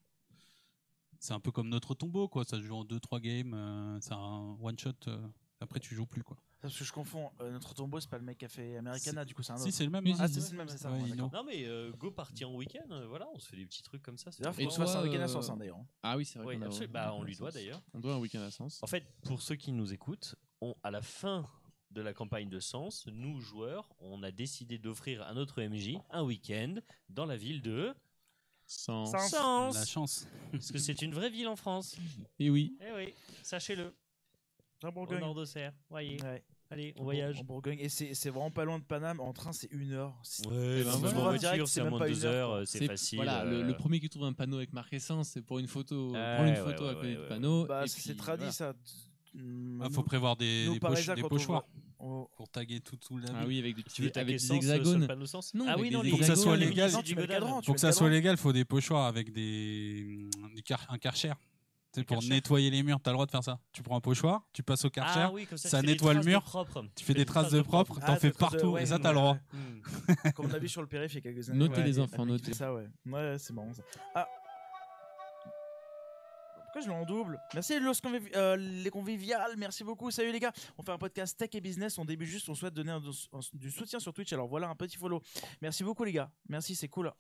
[1.20, 2.44] C'est un peu comme notre tombeau, quoi.
[2.46, 3.54] Ça se joue en 2-3 games.
[3.56, 4.92] euh, c'est un one shot.
[5.08, 5.28] euh,
[5.60, 6.38] après, tu joues plus, quoi.
[6.64, 7.30] Parce que je confonds.
[7.42, 9.56] euh, notre tombeau, c'est pas le mec qui a fait Americana, du coup, c'est un
[9.56, 9.66] autre.
[9.66, 10.04] Si, c'est le même.
[10.06, 10.18] Oui, hein.
[10.22, 10.90] Ah, si, c'est le même, c'est ça.
[10.92, 11.30] Ouais, bon.
[11.32, 14.02] Non mais euh, go partir en week-end, euh, voilà, on se fait des petits trucs
[14.02, 14.32] comme ça.
[14.32, 15.78] c'est D'ailleurs, faut qu'on se fasse un week-end à Sens, hein, d'ailleurs.
[16.02, 16.56] Ah oui, c'est vrai.
[16.56, 16.94] Qu'on a- absolument.
[16.94, 17.82] Bah, on lui doit d'ailleurs.
[17.94, 18.80] On doit un week-end à Sens.
[18.82, 21.48] En fait, pour ceux qui nous écoutent, on, à la fin
[21.92, 26.24] de la campagne de Sens, nous joueurs, on a décidé d'offrir à notre MJ un
[26.24, 26.76] week-end
[27.10, 27.94] dans la ville de
[28.66, 29.12] Sens.
[29.12, 29.30] Sens.
[29.32, 30.28] Sens, La chance.
[30.54, 31.98] parce que c'est une vraie ville en France.
[32.40, 32.78] Et oui.
[32.80, 33.94] Eh oui, sachez-le.
[34.84, 35.20] Au Bourgogne.
[35.20, 35.74] nord d'Auxerre.
[35.90, 36.22] Voyez.
[36.24, 36.44] Ouais.
[36.74, 37.40] Allez, on voyage.
[37.40, 37.78] En Bourgogne.
[37.80, 39.20] Et c'est c'est vraiment pas loin de Paname.
[39.20, 40.14] En train, c'est une heure.
[40.24, 40.84] C'est- Ouais,
[41.68, 43.18] c'est même moins pas deux heure, heures, c'est facile.
[43.18, 45.68] Voilà, le, euh, le premier qui trouve un panneau avec marqué Sens, c'est pour une
[45.68, 46.12] photo.
[46.12, 47.66] Ouais, prendre une ouais, photo ouais, à côté ouais, du panneau.
[47.66, 48.52] Bah, c'est tradit, voilà.
[48.52, 48.74] ça.
[49.36, 49.42] Il
[49.80, 51.64] nous- faut prévoir des, nous, des, Parisiens, poches- des quand on pochoirs
[52.36, 55.08] pour taguer tout, tout la Ah oui, avec des, petits- avec des le hexagones.
[55.56, 56.92] Non, Ah oui, non, Faut que ça soit légal.
[56.92, 60.86] le Pour que ça le soit légal, il faut des pochoirs avec des, des car-
[60.90, 61.34] un karcher.
[61.94, 63.60] C'est Un pour karcher nettoyer les murs, tu as le droit de faire ça.
[63.72, 66.44] Tu prends un pochoir, tu passes au karcher, Ah oui, comme ça, nettoie le mur,
[66.96, 69.02] tu fais des traces de propre, Ah, t'en des fais partout, ouais, et ça, ouais,
[69.02, 69.38] t'as le droit.
[70.36, 71.60] Comme on a vu sur le périph' il y a quelques années.
[71.60, 71.84] Notez ouais.
[71.84, 72.54] les enfants, notez.
[72.54, 72.88] ça, ouais.
[73.06, 73.84] Ouais, c'est marrant ça.
[74.16, 74.28] Ah
[76.64, 77.40] Pourquoi je l'ai en double?
[77.54, 77.94] Merci Los
[78.36, 80.10] euh, les conviviales, merci beaucoup.
[80.10, 80.52] Salut les gars.
[80.80, 82.00] On fait un podcast tech et business.
[82.00, 82.98] On débute juste, on souhaite donner un-
[83.34, 84.34] un- du soutien sur Twitch.
[84.34, 85.22] Alors voilà un petit follow.
[85.62, 86.32] Merci beaucoup les gars.
[86.50, 87.12] Merci, c'est cool.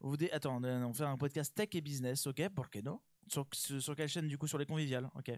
[0.00, 2.48] Vous dé- Attends, on on fait un podcast tech et business, ok?
[2.48, 2.98] Pour que non?
[3.28, 5.32] Sur, sur quelle chaîne du coup Sur les conviviales, ok.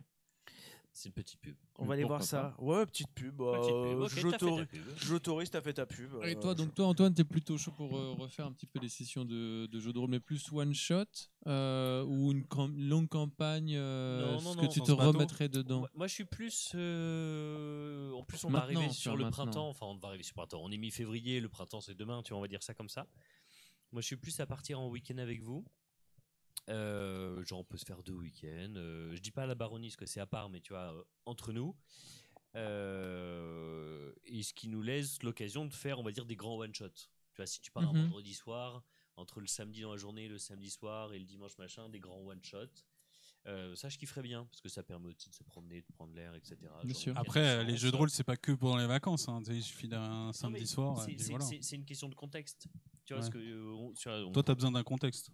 [0.96, 1.56] C'est une petite pub.
[1.80, 2.54] On va aller voir ça.
[2.58, 3.38] Ouais, petite pub.
[3.38, 4.82] Petite euh, j'autorise- ta pub.
[4.98, 6.12] J'autorise, t'as fait ta pub.
[6.22, 8.78] Et euh, toi, donc toi, Antoine, t'es plutôt chaud pour euh, refaire un petit peu
[8.78, 11.04] les sessions de, de jeux de rôle, mais plus one shot
[11.48, 15.48] euh, ou une cam- longue campagne euh, Non, non, ce non, que tu te remettrais
[15.48, 15.84] dedans?
[15.94, 16.70] Moi, je suis plus.
[16.76, 19.44] euh, En plus, on va arriver sur le maintenant.
[19.46, 19.68] printemps.
[19.70, 20.60] Enfin, on va arriver sur le printemps.
[20.62, 23.08] On est mi-février, le printemps c'est demain, tu vois, on va dire ça comme ça.
[23.90, 25.64] Moi, je suis plus à partir en week-end avec vous.
[26.70, 28.74] Euh, genre, on peut se faire deux week-ends.
[28.76, 30.94] Euh, je dis pas à la baronnie, parce que c'est à part, mais tu vois,
[30.94, 31.76] euh, entre nous.
[32.56, 36.88] Euh, et ce qui nous laisse l'occasion de faire, on va dire, des grands one-shots.
[37.32, 38.02] Tu vois, si tu pars un Mhm.
[38.04, 38.82] vendredi soir,
[39.16, 42.20] entre le samedi dans la journée, le samedi soir et le dimanche machin, des grands
[42.24, 42.84] one-shots.
[43.46, 46.14] Euh, ça, je kifferais bien, parce que ça permet aussi de se promener, de prendre
[46.14, 46.56] l'air, etc.
[46.82, 47.80] Bien Genre, Après, les chance.
[47.80, 49.28] jeux de rôle, c'est pas que pendant les vacances.
[49.28, 49.40] hein.
[49.40, 50.98] Tu sais, Il suffit d'un samedi soir.
[51.04, 51.44] c'est- voilà.
[51.72, 52.66] Une question de contexte.
[53.04, 53.28] Tu vois, Ouais.
[53.30, 55.30] parce que euh, on- tu vois, on- Toi, t'as besoin d'un contexte.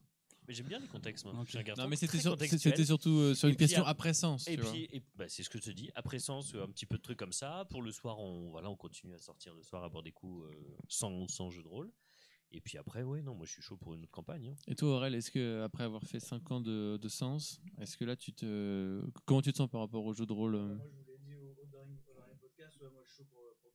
[0.50, 1.24] Mais j'aime bien les contextes.
[1.24, 1.32] Moi.
[1.32, 2.36] Non, mais c'était sur-
[2.84, 4.48] surtout euh, sur Et une puis, question à- après sens.
[4.48, 5.92] Et tu puis, et- bah, c'est ce que je te dis.
[5.94, 7.64] Après sens, euh, un petit peu de trucs comme ça.
[7.70, 10.44] Pour le soir, on, voilà, on continue à sortir le soir, à boire des coups
[10.46, 10.50] euh,
[10.88, 11.92] sans, sans jeu de rôle.
[12.50, 14.48] Et puis après, ouais, non, moi je suis chaud pour une autre campagne.
[14.48, 14.56] hein.
[14.66, 18.04] Et toi, Aurel, est-ce que après avoir fait 5 ans de, de sens, est-ce que
[18.04, 20.82] là, tu te, comment tu te sens par rapport au jeu de rôle euh je
[20.82, 21.94] vous l'ai dit au, dernier,
[22.40, 23.70] podcast, moi je suis chaud pour, pour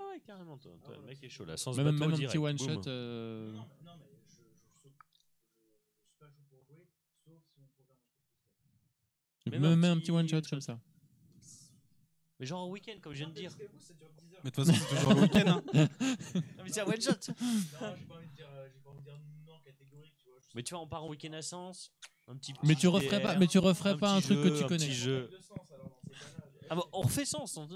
[0.00, 1.56] Ah ouais, carrément, toi, toi, le mec est chaud là.
[1.56, 2.68] Sans Même, un direct, petit one boum.
[2.74, 2.82] shot.
[2.88, 6.86] euh, Non, non, mais je, je, je, je suis pas chaud pour jouer,
[7.24, 10.80] sauf si on programme un truc Même Même un un petit one shot comme ça.
[12.38, 13.50] Mais genre en week-end, comme je viens de dire.
[14.42, 15.46] Mais de toute façon, c'est toujours le week-end.
[15.46, 15.62] hein.
[16.56, 17.10] Non, mais c'est un one shot.
[17.10, 20.24] Non, j'ai pas envie de dire, euh, j'ai pas envie de dire non catégorique, tu
[20.30, 20.38] vois.
[20.40, 21.92] je Mais tu vois, on part en week-end à Sens.
[22.28, 22.54] Un petit.
[22.62, 24.64] Mais tu referais JDR, pas, mais tu referais pas un petit truc que jeu, tu
[24.64, 24.86] un connais.
[24.86, 25.28] petit jeu.
[25.30, 26.66] de sens alors dans ces cas-là.
[26.70, 27.56] Ah bon, on refait Sens.
[27.58, 27.68] on-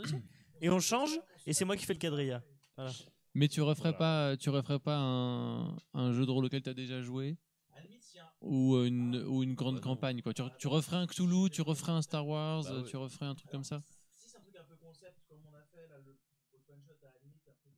[0.61, 1.19] Et on change.
[1.47, 2.43] Et c'est moi qui fais le quadrilla.
[3.35, 6.75] Mais tu referais pas, tu referais pas un, un jeu de rôle auquel tu as
[6.75, 7.37] déjà joué
[8.41, 10.33] ou une, ou une grande Bah campagne quoi.
[10.35, 12.85] Tu, tu referais un Cthulhu, tu referais un Star Wars, Bah ouais.
[12.85, 13.83] tu referais un truc comme ça.
[14.11, 16.13] Si c'est un truc un peu concept comme on a fait là, le
[16.69, 17.73] one shot à la limite, un truc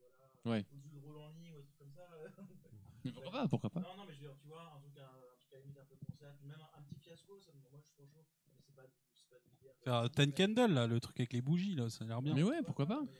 [0.44, 0.58] voilà.
[0.58, 0.66] Ouais.
[0.74, 2.02] Ou du rôle en ligne ou des trucs comme ça.
[2.18, 2.28] euh.
[3.04, 3.80] Mais pourquoi pas, pourquoi pas.
[3.80, 5.60] Non, non, mais je veux dire, tu vois, un truc, un, un truc à la
[5.62, 8.26] limite un peu concept, même un, un petit fiasco, ça, moi je suis trop chaud.
[8.52, 8.82] Mais c'est pas,
[9.14, 9.55] c'est pas du bière.
[9.84, 12.34] Faire Ten Candle, là, le truc avec les bougies, là, ça a l'air bien.
[12.34, 13.00] Mais ouais, pourquoi pas.
[13.02, 13.16] Mais un un-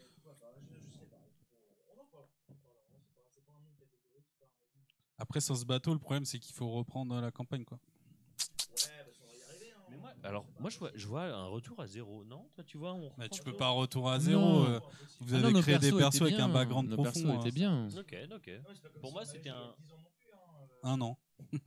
[5.18, 7.78] Après, sur ce bateau, le problème, c'est qu'il faut reprendre la campagne, quoi.
[7.78, 8.92] Ouais, bah,
[9.22, 9.70] on va y arriver.
[9.74, 9.82] Hein.
[9.90, 12.24] Mais moi, alors, moi, je vois, je vois un retour à zéro.
[12.24, 14.40] Non, toi, tu vois, on Bah, tu peux pas retour à zéro.
[14.40, 14.64] Non.
[14.66, 14.80] euh,
[15.20, 17.12] vous Ah avez non, nos créé des persos persos étaient avec un background Nos profond.
[17.12, 17.40] persos hein.
[17.40, 17.88] étaient bien.
[17.96, 18.50] Ok, ok.
[18.64, 20.30] Comme Pour moi, c'était un- 10 ans non plus.
[20.32, 20.38] Hein.
[20.84, 21.18] euh, Un an.
[21.52, 21.58] Il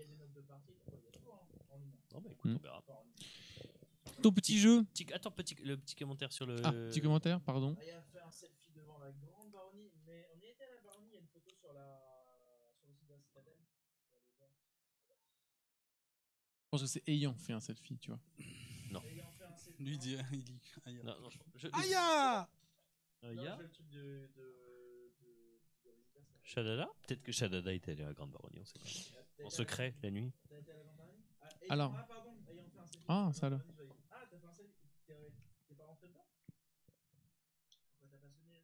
[0.00, 1.78] y a des notes de partie, il y a tout hein.
[2.14, 2.56] Non, bah écoute, Hmm.
[2.56, 2.82] on verra.
[4.22, 4.84] Ton petit jeu.
[4.84, 6.56] Petit- attends, petit, le petit commentaire sur le.
[6.64, 7.76] Ah, petit commentaire, pardon.
[7.82, 10.80] Il a fait un selfie devant la grande baronnie, mais on y était à la
[10.82, 12.00] baronnie, il y a une photo sur, la...
[12.80, 13.58] sur le site de la citadelle.
[16.64, 18.20] Je pense que c'est ayant fait un selfie, tu vois.
[19.58, 19.82] Selfie.
[19.82, 20.16] Lui, il dit.
[20.32, 21.00] Il dit aïe.
[21.04, 21.68] Non, non, je.
[21.72, 22.48] Ah
[23.24, 24.30] Euh, Non, y je de
[25.84, 26.20] Visitas, là.
[26.42, 29.44] Shadada Peut-être que Shadada était allé à la Grande Baronnie, on sait pas.
[29.44, 30.32] En secret, la nuit.
[31.40, 31.94] Ah, Alors.
[31.96, 32.64] Ah, pardon, ayant
[35.06, 36.26] T'es pas rentré dedans
[38.00, 38.62] Pourquoi t'as pas sonné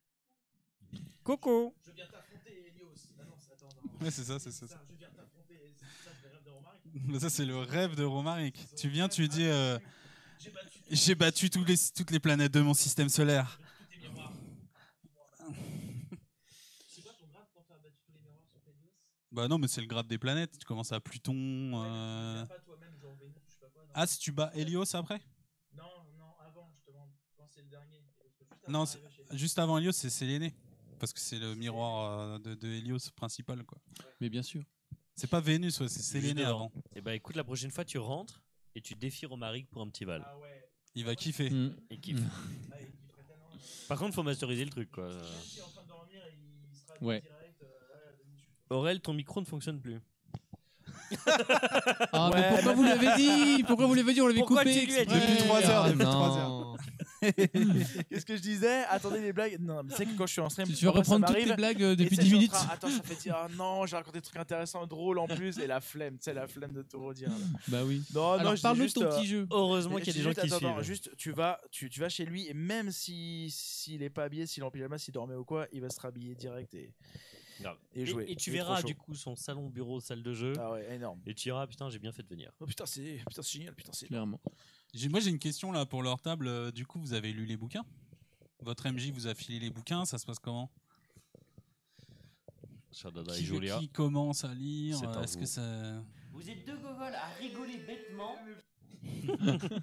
[1.23, 2.93] Coco Je viens t'affronter, Elios.
[3.21, 4.05] Ah non, c'est- attends, non.
[4.05, 4.67] Ouais, c'est ça, c'est ça.
[4.91, 5.75] Je viens t'affronter.
[6.05, 6.81] Ça, c'est le rêve de Romaric.
[7.07, 8.75] Mais Ça, c'est le rêve de Romaric.
[8.77, 9.79] Tu viens, tu dis euh,
[10.91, 13.59] J'ai battu tous les, toutes les planètes de mon système solaire.
[13.59, 14.33] tous tes miroirs.
[16.89, 18.91] C'est quoi ton grade quand t'as battu tous les miroirs sur Helios
[19.31, 20.59] Bah non, mais c'est le grade des planètes.
[20.59, 21.35] Tu commences à Pluton.
[21.85, 22.45] euh,
[23.95, 25.21] Ah, si tu bats Helios après
[25.75, 25.85] Non,
[26.19, 27.11] non, avant, je te demande.
[27.37, 28.03] Quand c'est le dernier.
[28.69, 28.85] Non,
[29.33, 30.55] Juste avant Helios, c'est Séléné.
[30.99, 33.65] Parce que c'est le miroir euh, de, de Helios principal.
[33.65, 33.79] quoi.
[34.21, 34.63] Mais bien sûr.
[35.17, 36.71] C'est pas Vénus, ouais, c'est Séléné avant.
[36.95, 38.41] Et bah écoute, la prochaine fois, tu rentres
[38.75, 40.23] et tu défies Romaric pour un petit val.
[40.25, 40.69] Ah ouais.
[40.95, 41.51] Il va kiffer.
[41.51, 41.75] Mm.
[42.01, 42.21] Kiffe.
[42.73, 42.77] Ah,
[43.89, 45.09] Par contre, faut masteriser le truc, quoi.
[47.01, 47.23] Ouais.
[48.71, 49.99] euh, Aurel, ton micro ne fonctionne plus.
[52.13, 53.65] Ah, Ouais, mais pourquoi vous l'avez dit?
[53.65, 54.21] Pourquoi vous l'avez dit?
[54.21, 54.87] On l'avait coupé.
[54.87, 56.77] Depuis trois heures, Ah, depuis trois non.
[58.11, 58.85] Qu'est-ce que je disais?
[58.91, 59.59] Attendez les blagues.
[59.61, 61.15] Non, mais tu sais que quand je suis en stream, Tu tu vas parfois, ça
[61.17, 62.89] reprendre toutes tes blagues euh, depuis tu sais, 10 je suis en minutes train- Attends,
[62.91, 65.81] ça fait dire, ah non, j'ai raconté des trucs intéressants, drôles en plus, et la
[65.81, 67.31] flemme, tu sais, la flemme de tout redire.
[67.69, 68.03] Bah oui.
[68.15, 69.47] Non, Alors non, parle-nous de juste, ton euh, petit jeu.
[69.51, 70.83] Heureusement qu'il y a des gens qui suivent.
[70.83, 74.47] juste, tu vas, tu, tu vas chez lui, et même si s'il est pas habillé,
[74.47, 76.93] s'il est en pyjama, s'il dormait ou quoi, il va se rhabiller direct et,
[77.95, 78.25] et jouer.
[78.29, 80.53] Et, tu verras du coup son salon, bureau, salle de jeu.
[80.59, 81.21] Ah ouais, énorme.
[81.27, 82.51] Et tu diras, putain, j'ai bien fait de venir.
[82.61, 84.07] Oh putain, c'est putain, c'est génial, putain, c'est.
[84.07, 84.41] Clairement.
[84.93, 86.47] J'ai- Moi, j'ai une question là pour leur table.
[86.49, 87.85] Euh, Du coup, vous avez lu les bouquins?
[88.61, 90.71] Votre MJ vous a filé les bouquins Ça se passe comment?
[92.93, 93.79] Shadada et qui, Julia.
[93.79, 95.41] qui commence à lire C'est à euh, Est-ce vous.
[95.41, 96.03] que ça.
[96.33, 98.37] Vous êtes deux gogoles à rigoler bêtement.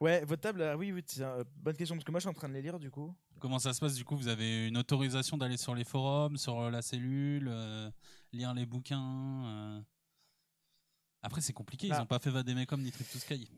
[0.00, 2.30] Ouais, votre table, ah oui, oui, c'est une bonne question parce que moi je suis
[2.30, 3.14] en train de les lire du coup.
[3.38, 4.16] Comment ça se passe du coup?
[4.16, 7.90] Vous avez une autorisation d'aller sur les forums, sur euh, la cellule, euh,
[8.32, 9.80] lire les bouquins euh.
[11.22, 11.86] Après, c'est compliqué.
[11.88, 11.98] Ils Ah.
[12.00, 13.48] n'ont pas fait Vademecum ni Trip to Sky.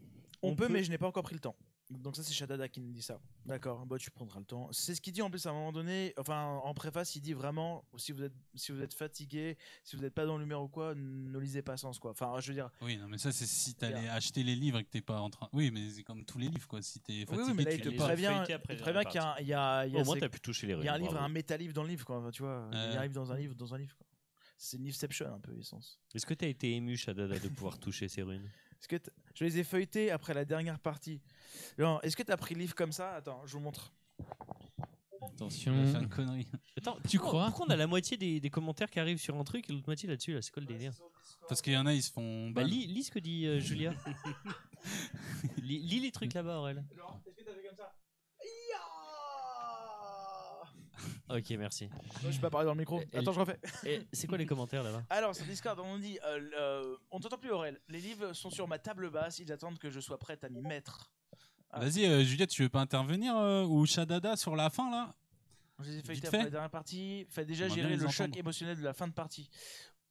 [0.43, 1.57] On, On peut, peut- mais je n'ai pas encore pris le temps.
[1.91, 3.21] Donc ça c'est Shadada qui nous dit ça.
[3.45, 4.71] D'accord, bah tu prendras le temps.
[4.73, 7.35] C'est ce qu'il dit en plus à un moment donné, enfin en préface il dit
[7.35, 10.69] vraiment si vous êtes si vous êtes fatigué, si vous n'êtes pas dans l'humeur ou
[10.69, 12.13] quoi, ne lisez pas sans quoi.
[12.13, 14.85] Enfin je veux dire, Oui, non, mais ça, c'est si t'allais acheter les livres et
[14.85, 15.51] que t'es pas en train.
[15.53, 16.81] Oui, mais c'est comme tous les livres, quoi.
[16.81, 18.05] Si t'es oui, fatigué, oui, mais là tu il te lis les pas.
[18.05, 20.01] as prévient, après il la qu'il y a, un- il y a, il y a
[20.01, 21.27] Au moins, ces- t'as pu toucher les il y a un livre, bravo.
[21.27, 23.79] un métalivre dans le livre quoi, tu vois, il arrive dans un livre, dans un
[23.79, 24.07] livre quoi.
[24.65, 25.99] C'est une Inception un peu essence.
[26.15, 28.49] Est-ce que t'as été ému, Shadada, de pouvoir toucher ces runes?
[28.79, 28.97] Est-ce que
[29.35, 31.21] je les ai feuilletés après la dernière partie.
[31.79, 33.15] Non, Est-ce que tu as pris le livre comme ça?
[33.17, 33.93] Attends, je vous montre.
[35.21, 35.85] Attention.
[35.85, 36.47] va faire une connerie.
[36.79, 37.47] Attends, Tu pourquoi- crois?
[37.47, 39.87] Pourquoi on a la moitié des, des commentaires qui arrivent sur un truc et l'autre
[39.89, 40.93] moitié là-dessus là C'est quoi le délire
[41.49, 42.51] Parce qu'il y en a, ils se font.
[42.51, 43.95] Bah lis, lis ce que dit euh, Julia.
[45.59, 46.85] lis, lis les trucs là-bas, Aurel.
[47.27, 47.93] Est-ce que tu as fait comme ça?
[51.35, 51.89] Ok, merci.
[52.23, 53.01] Je vais pas parler dans le micro.
[53.15, 53.59] Attends, je refais.
[53.87, 55.03] Et c'est quoi les commentaires là-bas?
[55.09, 57.81] Alors, sur Discord, on dit euh, euh, On t'entend plus, Aurel.
[57.89, 59.39] Les livres sont sur ma table basse.
[59.39, 61.11] Ils attendent que je sois prête à m'y mettre.
[61.71, 61.81] Ah.
[61.81, 65.15] Vas-y, euh, Juliette, tu veux pas intervenir euh, Ou Shadada sur la fin, là?
[65.79, 66.37] Je les ai Vite feuilletés fait.
[66.37, 67.27] après la dernière partie.
[67.31, 68.39] Fait déjà On va gérer le choc entendre.
[68.39, 69.49] émotionnel de la fin de partie.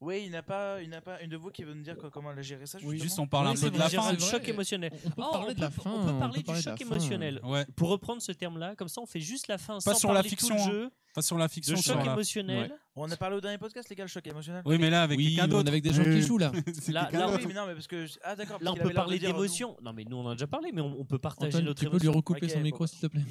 [0.01, 2.09] Oui, il n'a pas, il n'a pas une de vous qui veut nous dire quoi-
[2.09, 4.15] comment elle a géré ça Oui, juste on parle Oui, un peu de la fin.
[4.17, 4.91] C'est choc émotionnel.
[5.05, 5.91] On peut Oh, parler on de la fin.
[5.91, 7.39] On peut parler peut du de choc la émotionnel.
[7.43, 10.09] Ouais, Pour reprendre ce terme-là, comme ça, on fait juste la fin Pas sans sur
[10.09, 10.71] la parler fiction, tout le hein.
[10.85, 10.89] jeu.
[11.13, 12.13] pas sur la fiction, De sur choc la.
[12.13, 12.73] émotionnel.
[12.95, 14.63] On a parlé au dernier podcast, les gars, le choc émotionnel.
[14.65, 15.67] Oui, mais là avec Oui, quelqu'un d'autre.
[15.69, 16.51] avec des gens qui jouent là.
[16.89, 18.57] Là- oui, mais non, mais parce que ah d'accord.
[18.59, 19.77] Là, on peut parler d'émotion.
[19.83, 21.85] Non, mais nous, on en a déjà parlé, mais on, peut partager Antoine, notre tu
[21.85, 22.11] peux lui émotion.
[22.13, 23.21] recouper son micro s'il te plaît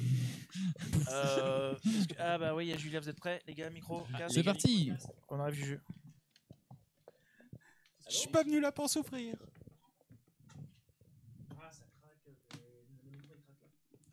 [1.11, 1.75] euh,
[2.17, 4.03] ah bah oui, il y a Julia, vous êtes prêts, les gars, micro.
[4.29, 4.91] C'est parti
[5.29, 5.79] On arrive du jeu.
[8.11, 9.37] Je suis pas venu là pour souffrir.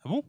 [0.05, 0.23] Ah bon?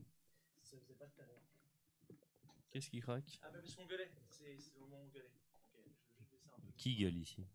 [2.72, 3.39] Qu'est-ce qui craque?
[3.43, 4.11] Ah bah parce qu'on gueulait.
[4.31, 5.30] C'est le moment où on gueulait.
[5.61, 6.72] Ok, je vais baisser un peu.
[6.77, 7.45] Qui gueule ici?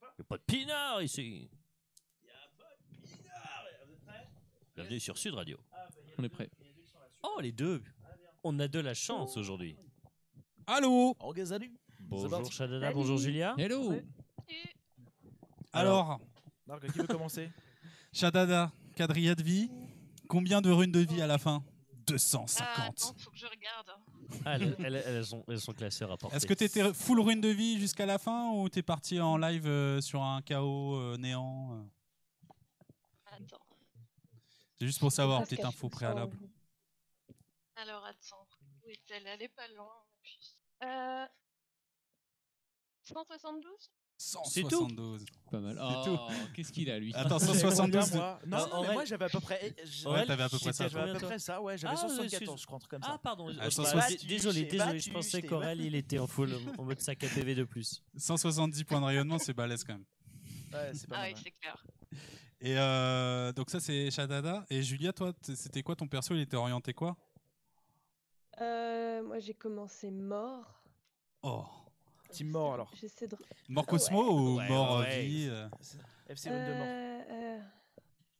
[0.00, 1.50] Il a pas de pinard ici.
[2.22, 4.28] Vous êtes prêts?
[4.76, 5.58] Bienvenue sur Sud Radio.
[5.72, 6.48] Ah bah il y a On est prêt.
[6.60, 6.70] y a.
[7.24, 7.82] Oh, les deux
[8.44, 9.76] On a de la chance aujourd'hui.
[10.68, 11.16] Allô?
[11.18, 11.34] Oh.
[11.98, 12.94] Bonjour Salut.
[12.94, 13.56] bonjour Julia.
[13.58, 14.00] Hello
[15.72, 16.20] Alors,
[16.66, 17.50] Marc, qui veut commencer
[18.12, 19.70] Shadada, quadrilla de vie.
[20.28, 21.62] Combien de runes de vie à la fin?
[21.66, 22.78] Ah, 250.
[22.88, 23.90] attends, faut que je regarde.
[24.44, 26.36] Ah, elles, elles- elles sont, elles sont classées rapportées.
[26.36, 29.66] Est-ce que t'étais full rune de vie jusqu'à la fin ou t'es parti en live
[29.66, 31.82] euh, sur un chaos euh, néant euh
[33.26, 33.60] Attends.
[34.78, 36.36] C'est juste pour savoir, petite info préalable.
[37.76, 38.46] Alors, attends.
[38.84, 39.84] Où est-elle Elle est pas loin.
[39.86, 40.56] en plus.
[40.82, 41.26] Euh...
[43.02, 45.24] 172 C'est tout 172.
[45.50, 45.80] Pas mal.
[45.82, 46.18] Oh,
[46.54, 47.10] qu'est-ce qu'il a lui?
[47.14, 49.74] Attends, J'avais 172 combien, moi Non, Ah, non, mais moi j'avais à peu près.
[50.04, 50.88] Ouais, t'avais à peu près ça.
[50.88, 53.00] J'avais à peu près ça, ouais, j'avais Ah, 74, excuse- je crois, un truc comme
[53.02, 53.18] Ah, ça.
[53.18, 53.48] pardon.
[53.58, 54.10] Ah, Bah, 160.
[54.10, 54.78] d- désolé, désolé.
[54.92, 58.02] battu, Je pensais qu'Aurel, il était en full, en mode sac à PV de plus.
[58.16, 60.04] 170 points de rayonnement, c'est balèze quand même.
[60.74, 61.28] Ouais, c'est pas Ah mal.
[61.30, 61.40] oui, ouais.
[61.42, 61.84] c'est clair.
[62.60, 64.66] Et euh, donc ça c'est Shadada.
[64.68, 66.34] Et Julia, toi, c'était quoi ton perso?
[66.34, 67.16] Il était orienté quoi?
[68.60, 70.82] Euh, moi, j'ai commencé mort.
[71.42, 71.64] Oh
[72.30, 72.90] Team mort alors.
[72.94, 73.36] J'essaie de.
[73.68, 75.22] Mort Cosmo ou Ouais, mort euh, ouais.
[75.26, 75.68] vie euh,
[76.28, 76.86] FC 22 mort.
[76.86, 77.60] Euh, euh,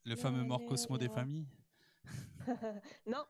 [0.05, 1.15] Le fameux mort Ouais, Cosmo des ouais.
[1.15, 1.47] familles
[3.07, 3.25] non,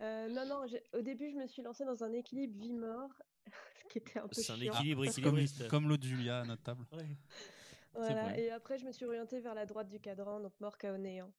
[0.00, 0.66] euh, non, non.
[0.66, 3.10] j'ai- Au début, je me suis lancée dans un équilibre vie-mort,
[3.82, 4.72] ce qui était un peu C'est un chiant.
[4.72, 5.68] équilibre Comme, équilibriste.
[5.68, 6.86] comme l'autre Julia à notre table.
[7.94, 8.22] Voilà.
[8.24, 8.40] vrai.
[8.40, 11.30] Et après, je me suis orientée vers la droite du cadran, donc mort chaos néant.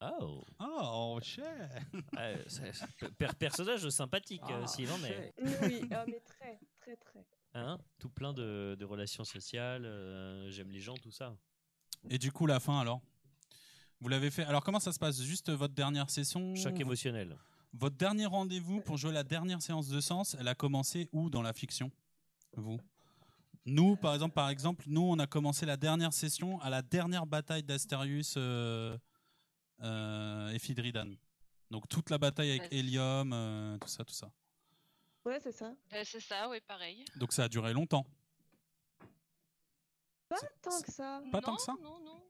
[0.00, 1.68] Oh, Oh, cher
[2.16, 2.72] Ouais, c'est-
[3.18, 5.32] per- personnage sympathique, euh, s'il en est.
[5.62, 7.24] Oui, ah, mais très, très, très.
[7.58, 11.36] Hein tout plein de, de relations sociales, euh, j'aime les gens, tout ça.
[12.08, 13.00] Et du coup, la fin alors?
[14.00, 14.44] Vous l'avez fait.
[14.44, 15.20] Alors, comment ça se passe?
[15.20, 16.54] Juste votre dernière session?
[16.54, 17.36] Choc émotionnel.
[17.72, 21.42] Votre dernier rendez-vous pour jouer la dernière séance de sens, elle a commencé où dans
[21.42, 21.90] la fiction?
[22.56, 22.80] Vous?
[23.66, 27.26] Nous, par exemple, par exemple, nous, on a commencé la dernière session à la dernière
[27.26, 28.96] bataille d'Asterius euh,
[29.82, 31.16] euh, et Fidridan.
[31.70, 32.72] Donc toute la bataille avec.
[32.72, 34.30] Helium, euh, tout ça, tout ça.
[35.28, 35.74] Ouais, c'est ça.
[35.92, 37.04] Euh, c'est ça, oui, pareil.
[37.16, 38.06] Donc ça a duré longtemps.
[40.28, 41.20] Pas tant que ça.
[41.30, 42.22] Pas non, tant que ça Non, non.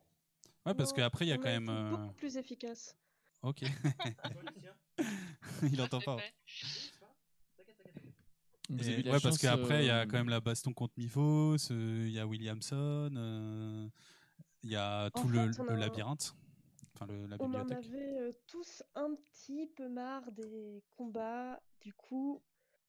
[0.67, 1.63] Ouais, parce qu'après, il y a on quand même.
[1.65, 2.97] été euh, Beaucoup plus efficace.
[3.43, 3.63] Ok.
[5.63, 6.17] il entend pas.
[8.71, 12.11] Et- ouais, parce qu'après, il y a euh, quand même la baston contre euh, il
[12.13, 13.89] y a Williamson, euh,
[14.63, 16.35] il y a tout En le, fait, on le a- labyrinthe,
[16.95, 17.79] enfin le, la On en bibliothèque.
[17.87, 21.59] avait euh, tous un petit peu marre des combats.
[21.81, 22.43] Du coup,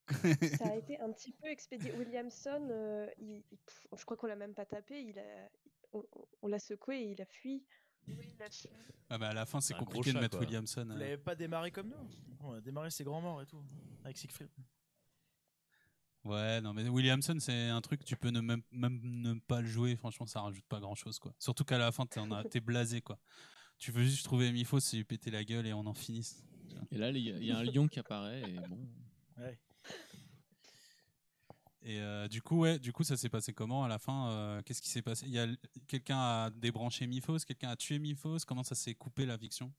[0.08, 1.92] ça a été un petit peu expédié.
[1.92, 5.02] Williamson, euh, il- il- pff, je crois qu'on l'a même pas tapé.
[5.02, 5.48] Il a,
[5.92, 6.04] on,
[6.42, 7.64] on l'a secoué et il a fui.
[8.08, 8.14] Oui.
[9.10, 10.46] Ah bah, à la fin, c'est compliqué de chat, mettre quoi.
[10.46, 10.84] Williamson.
[10.86, 10.98] Vous euh.
[10.98, 12.08] l'avez pas démarré comme nous
[12.40, 13.62] On a démarré ses grands morts et tout,
[14.04, 14.48] avec Siegfried.
[16.24, 19.66] Ouais, non, mais Williamson, c'est un truc, tu peux ne même, même ne pas le
[19.66, 21.34] jouer, franchement, ça rajoute pas grand chose, quoi.
[21.38, 23.18] Surtout qu'à la fin, t'es blasé, quoi.
[23.78, 26.44] Tu veux juste trouver Miphos et lui péter la gueule et on en finisse.
[26.92, 28.42] Et là, il y, a- il y a un lion qui apparaît.
[28.42, 28.86] Et bon.
[29.38, 29.58] Ouais.
[31.82, 34.62] Et euh, du coup, ouais, du coup, ça s'est passé comment à la fin euh,
[34.62, 35.24] Qu'est-ce qui s'est passé?
[35.26, 35.46] Il y a
[35.88, 38.38] quelqu'un a débranché Miphos, quelqu'un a tué Miphos.
[38.46, 39.72] Comment ça s'est coupé la fiction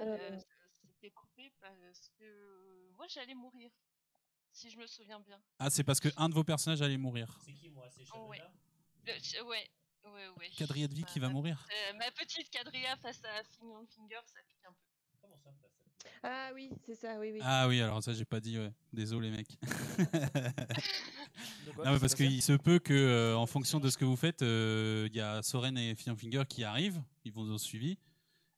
[0.00, 0.04] Euh.
[0.04, 0.38] euh,
[0.72, 3.70] C'était coupé parce que euh, moi, j'allais mourir.
[4.50, 5.40] Si je me souviens bien.
[5.60, 7.38] Ah, c'est parce que un de vos personnages allait mourir.
[7.44, 8.40] C'est qui, moi C'est Oh, ouais.
[9.06, 9.70] Le- ouais,
[10.04, 10.50] ouais, ouais.
[10.58, 11.64] Quadrilla de vie qui va Ma- mourir.
[11.70, 14.88] euh, ma petite quadrilla face à Finger Finger, ça pique un peu.
[16.22, 17.38] Ah oui, c'est ça, oui, oui.
[17.42, 18.72] Ah oui, alors ça, j'ai pas dit, ouais.
[18.92, 19.46] Désolé, mec.
[21.74, 24.16] Quoi Non, mais parce qu'il se peut que, euh, en fonction de ce que vous
[24.16, 27.98] faites, euh, il y a Soren et Finger qui arrivent, ils vont au suivi.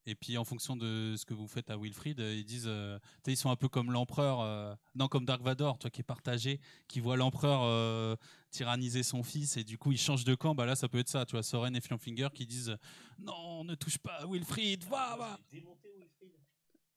[0.07, 2.99] Et puis, en fonction de ce que vous faites à Wilfried, euh, ils disent, euh,
[3.27, 6.61] ils sont un peu comme l'empereur, euh, non, comme Dark Vador, toi qui est partagé,
[6.89, 8.17] qui voit l'empereur euh,
[8.51, 10.55] tyranniser son fils et du coup il change de camp.
[10.55, 12.75] Bah là, ça peut être ça, tu vois, Soren et Finger qui disent,
[13.19, 15.39] non, ne touche pas à Wilfried, va, va.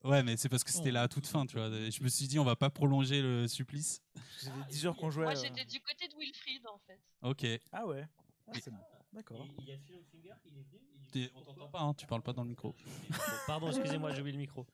[0.04, 1.70] Ouais, mais c'est parce que c'était là à toute fin, tu vois.
[1.70, 4.02] Je me suis dit, on va pas prolonger le supplice.
[4.38, 5.24] Ça faisait 10 heures qu'on jouait.
[5.24, 7.00] Moi, euh, j'étais du côté de Wilfried, en fait.
[7.22, 7.46] Ok.
[7.72, 8.06] Ah ouais.
[8.46, 8.76] Ah, c'est bon.
[9.14, 9.46] D'accord.
[9.58, 11.30] Il y a Phil Finger, il est venu.
[11.34, 12.74] On t'entend pas, hein, tu parles pas dans le micro.
[13.46, 14.66] Pardon, excusez-moi, j'ai oublié le micro.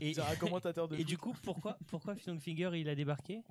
[0.00, 3.42] Et, C'est un commentateur de et du coup, pourquoi, pourquoi Phil Finger il a débarqué?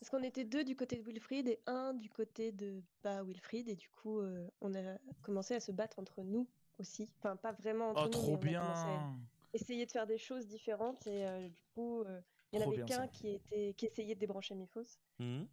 [0.00, 3.68] Parce qu'on était deux du côté de Wilfried et un du côté de pas Wilfried
[3.68, 6.46] et du coup euh, on a commencé à se battre entre nous
[6.78, 7.08] aussi.
[7.18, 9.16] Enfin pas vraiment entre Oh, nous, trop mais on a bien.
[9.52, 12.20] essayer de faire des choses différentes et euh, du coup euh,
[12.52, 15.46] il y en avait qu'un qui était qui essayait de débrancher Mifos Mhm.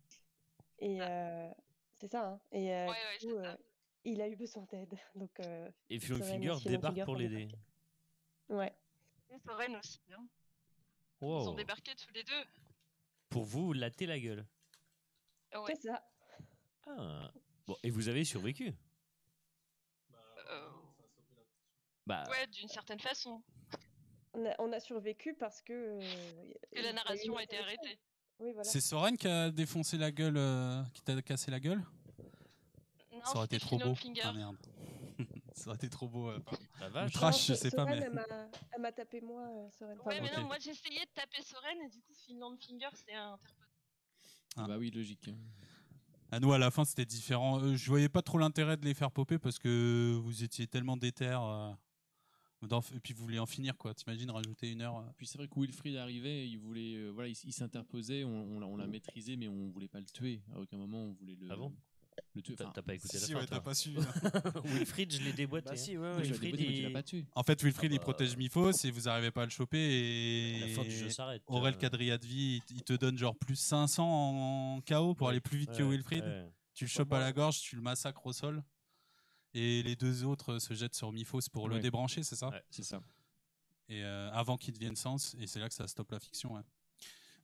[0.79, 1.49] et euh,
[1.99, 2.27] c'est ça.
[2.31, 2.39] Hein.
[2.51, 3.55] Et euh, Ouais, ouais, du coup, euh,
[4.03, 7.47] il a eu besoin d'aide donc euh, Et et Finger débarque pour l'aider.
[8.49, 8.73] ouais.
[9.29, 9.99] Et Soren aussi.
[10.11, 10.27] Hein.
[11.21, 12.43] Ils ont débarqué tous les deux.
[13.29, 14.45] Pour vous, lattez la gueule.
[15.53, 15.75] Ah ouais.
[15.75, 16.03] C'est ça.
[16.87, 17.31] Ah.
[17.67, 18.73] Bon, et vous avez survécu
[20.49, 20.69] Euh,
[22.11, 23.41] Bah, ouais, d'une certaine façon.
[24.33, 25.99] On a, on a survécu parce que euh,
[26.75, 27.99] Que la narration a été arrêtée.
[28.39, 28.63] Oui voilà.
[28.69, 31.83] C'est Soren qui a défoncé la gueule, euh, qui t'a cassé la gueule?
[33.13, 33.93] Non, Ça aurait été trop beau.
[34.23, 34.57] Ah merde.
[35.53, 36.29] Ça aurait été trop beau.
[36.29, 36.39] euh,
[36.79, 37.11] la vache.
[37.13, 37.97] trash, je sais pas, mais.
[37.97, 38.25] elle m'a-
[38.73, 39.97] Elle m'a tapé moi, euh, Soren.
[39.99, 43.13] Enfin, Ouais, mais non, moi essayé de taper Soren et du coup, Finland Finger s'est
[43.13, 43.67] interposé.
[44.57, 44.65] Ah.
[44.67, 45.29] Bah oui, logique.
[46.31, 47.75] À nous, à la fin, c'était différent.
[47.75, 51.37] Je voyais pas trop l'intérêt de les faire popper parce que vous étiez tellement déter.
[52.63, 53.93] Euh, Et puis vous voulez en finir, quoi.
[53.93, 55.03] T'imagines rajouter une heure euh.
[55.17, 58.67] Puis c'est vrai que Wilfried arrivait, il voulait, euh, voilà, il, s'interposait, on, on l'a-
[58.67, 60.41] on l'a maîtrisé, mais on voulait pas le tuer.
[60.55, 61.73] À aucun moment on voulait le, Ah bon
[62.33, 62.55] le tuer.
[62.55, 63.89] T'as Enfin, t'as pas écouté Si, la si, fin, ouais, t'as pas su.
[64.65, 65.65] Wilfried, je l'ai déboîté.
[65.65, 65.75] Bah hein.
[65.77, 66.21] si, ouais, ouais.
[66.21, 67.25] Wilfried, déboîté, il- l'as pas tué.
[67.35, 68.03] En fait, Wilfried, Ah il bah.
[68.03, 69.77] protège Mifos et vous arrivez pas à le choper.
[70.59, 71.41] La Et fin du jeu s'arrête.
[71.47, 71.77] Aurel euh.
[71.77, 74.03] Kadriadvi, il il te donne genre plus 500
[74.77, 76.23] en KO pour Ouais, aller plus vite que Wilfried.
[76.23, 76.51] ouais.
[76.73, 78.63] Tu le chopes à la gorge, tu le massacres au sol.
[79.53, 81.81] Et les deux autres se jettent sur Mifos pour le Ouais.
[81.81, 82.63] débrancher, c'est ça Ouais.
[82.69, 83.01] C'est ça.
[83.89, 86.53] Et euh, avant qu'il devienne sens, et c'est là que ça stoppe la fiction.
[86.53, 86.61] ouais.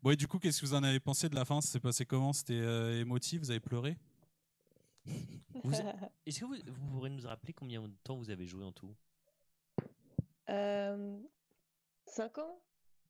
[0.02, 1.60] Bon, et du coup, qu'est-ce que vous en avez pensé de la fin?
[1.60, 2.32] Ça s'est passé comment?
[2.32, 3.42] C'était euh, émotif?
[3.42, 3.98] Vous avez pleuré?
[5.06, 5.74] Vous-
[6.26, 8.95] Est-ce que vous, vous pourrez nous rappeler combien de temps vous avez joué en tout?
[10.50, 11.19] Euh,
[12.06, 12.61] 5 ans?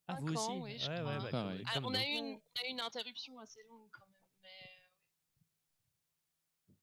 [0.08, 0.40] Ah, Cinq vous aussi?
[0.52, 1.18] ans, oui, je Ouais, crois.
[1.20, 4.06] ouais, bah, Ah, on, a eu une, on a eu une interruption assez longue quand
[4.08, 4.90] même, mais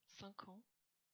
[0.07, 0.61] 5 ans.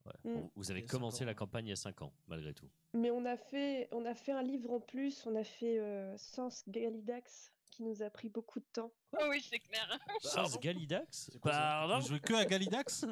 [0.07, 0.13] Ouais.
[0.33, 0.49] Mm.
[0.57, 2.69] Vous avez commencé la campagne il y a 5 ans, malgré tout.
[2.95, 6.17] Mais on a fait, on a fait un livre en plus, on a fait euh,
[6.17, 8.93] Sens Galidax qui nous a pris beaucoup de temps.
[9.13, 9.99] Oh oui, c'est clair.
[10.21, 11.31] Sans Galidax?
[11.43, 11.99] Pardon?
[12.01, 13.05] Vous jouez que à Galidax?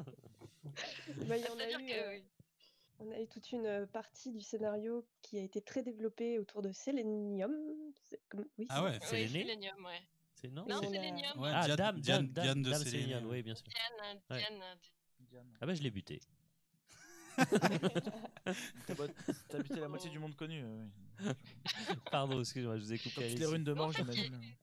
[1.27, 2.21] Bah, y en a C'est-à-dire eu, que euh,
[3.01, 6.63] on a eu toute une euh, partie du scénario qui a été très développée autour
[6.63, 6.71] de
[8.29, 10.03] comme- Oui, Ah ouais C'est Oui, l'aîné Sélénium, ouais.
[10.35, 10.65] C'est non?
[10.67, 11.39] Non, Sélénium.
[11.39, 12.73] Ouais, Ah, Diane- Dame, Diane- Dame, Diane de.
[12.75, 13.67] Sélénium, oui, bien sûr.
[13.69, 14.21] Diane.
[14.31, 14.63] Diane,
[15.31, 15.47] Diane.
[15.61, 16.21] Ah bah je l'ai buté.
[19.49, 20.61] T'as buté la moitié du monde connu.
[20.63, 20.85] euh,
[21.21, 21.27] oui.
[22.11, 23.15] Pardon, excusez-moi, je vous ai coupé.
[23.15, 24.39] Comme toutes les runes de mort, a- j'imagine.
[24.43, 24.57] Il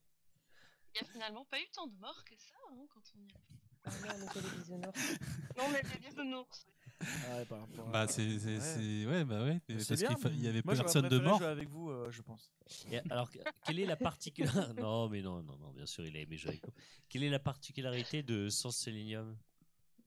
[1.02, 3.62] y a finalement pas eu tant de morts que ça hein, quand on y réfléchit.
[3.86, 5.20] Ah non, on était des bisounours.
[5.58, 6.66] Non, on était des bisounours.
[7.02, 7.06] Ah
[7.38, 8.40] ouais, par rapport à- Bah, c'est.
[8.40, 8.60] c'est- Ouais.
[8.62, 9.60] c'est- Ouais, bah ouais.
[9.68, 11.38] C'est Parce bien, qu'il fa- il y avait moi, j'aurais personne de préféré mort.
[11.40, 12.50] jouer avec vous, euh, je pense.
[12.90, 16.16] Et alors, que- quelle est la particularité Non, mais non, non, non, bien sûr, il
[16.16, 16.74] a aimé jouer avec nous.
[17.10, 19.38] Quelle est la particularité de Sans Sélénium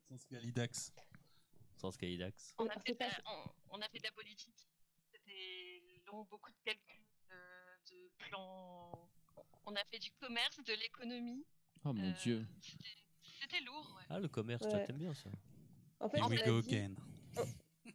[0.08, 0.92] Sans Galidax.
[1.78, 4.68] Sans Skydax On a, on fait de la, on, on a fait de la politique.
[5.12, 7.00] C'était long, beaucoup de calculs,
[7.30, 9.08] de, de plans.
[9.64, 11.44] On a fait du commerce, de l'économie.
[11.84, 12.46] Oh mon Euh, dieu.
[12.60, 14.04] c'était- lourd, ouais.
[14.10, 14.86] Ah, le commerce, toi, Ouais.
[14.86, 15.30] t'aimes bien ça
[16.00, 16.94] En fait, Here on we a go dit- again.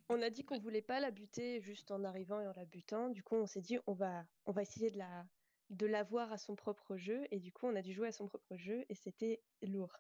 [0.10, 3.10] On a dit qu'on voulait pas la buter juste en arrivant et en la butant.
[3.10, 5.26] Du coup, on s'est dit on va, on va essayer de la,
[5.70, 7.26] de l'avoir à son propre jeu.
[7.32, 9.94] Et du coup, on a dû jouer à son propre jeu et c'était lourd.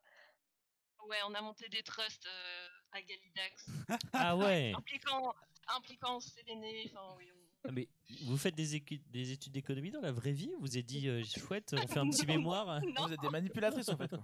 [1.07, 3.65] Ouais, on a monté des trusts euh, à Galidax,
[4.13, 5.33] Ah ouais impliquant,
[5.67, 6.91] impliquant Séléné.
[6.93, 7.87] Enfin, oui, on- Ah, Mais
[8.23, 11.73] vous faites des, des études d'économie dans la vraie vie Vous avez dit, euh, chouette,
[11.77, 12.33] on fait un petit Non.
[12.35, 12.81] mémoire?
[12.81, 14.09] Non, Vous êtes des manipulatrices en fait.
[14.09, 14.23] quoi.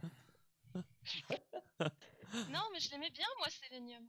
[2.49, 4.07] non, mais je l'aimais bien, moi, Sélénium.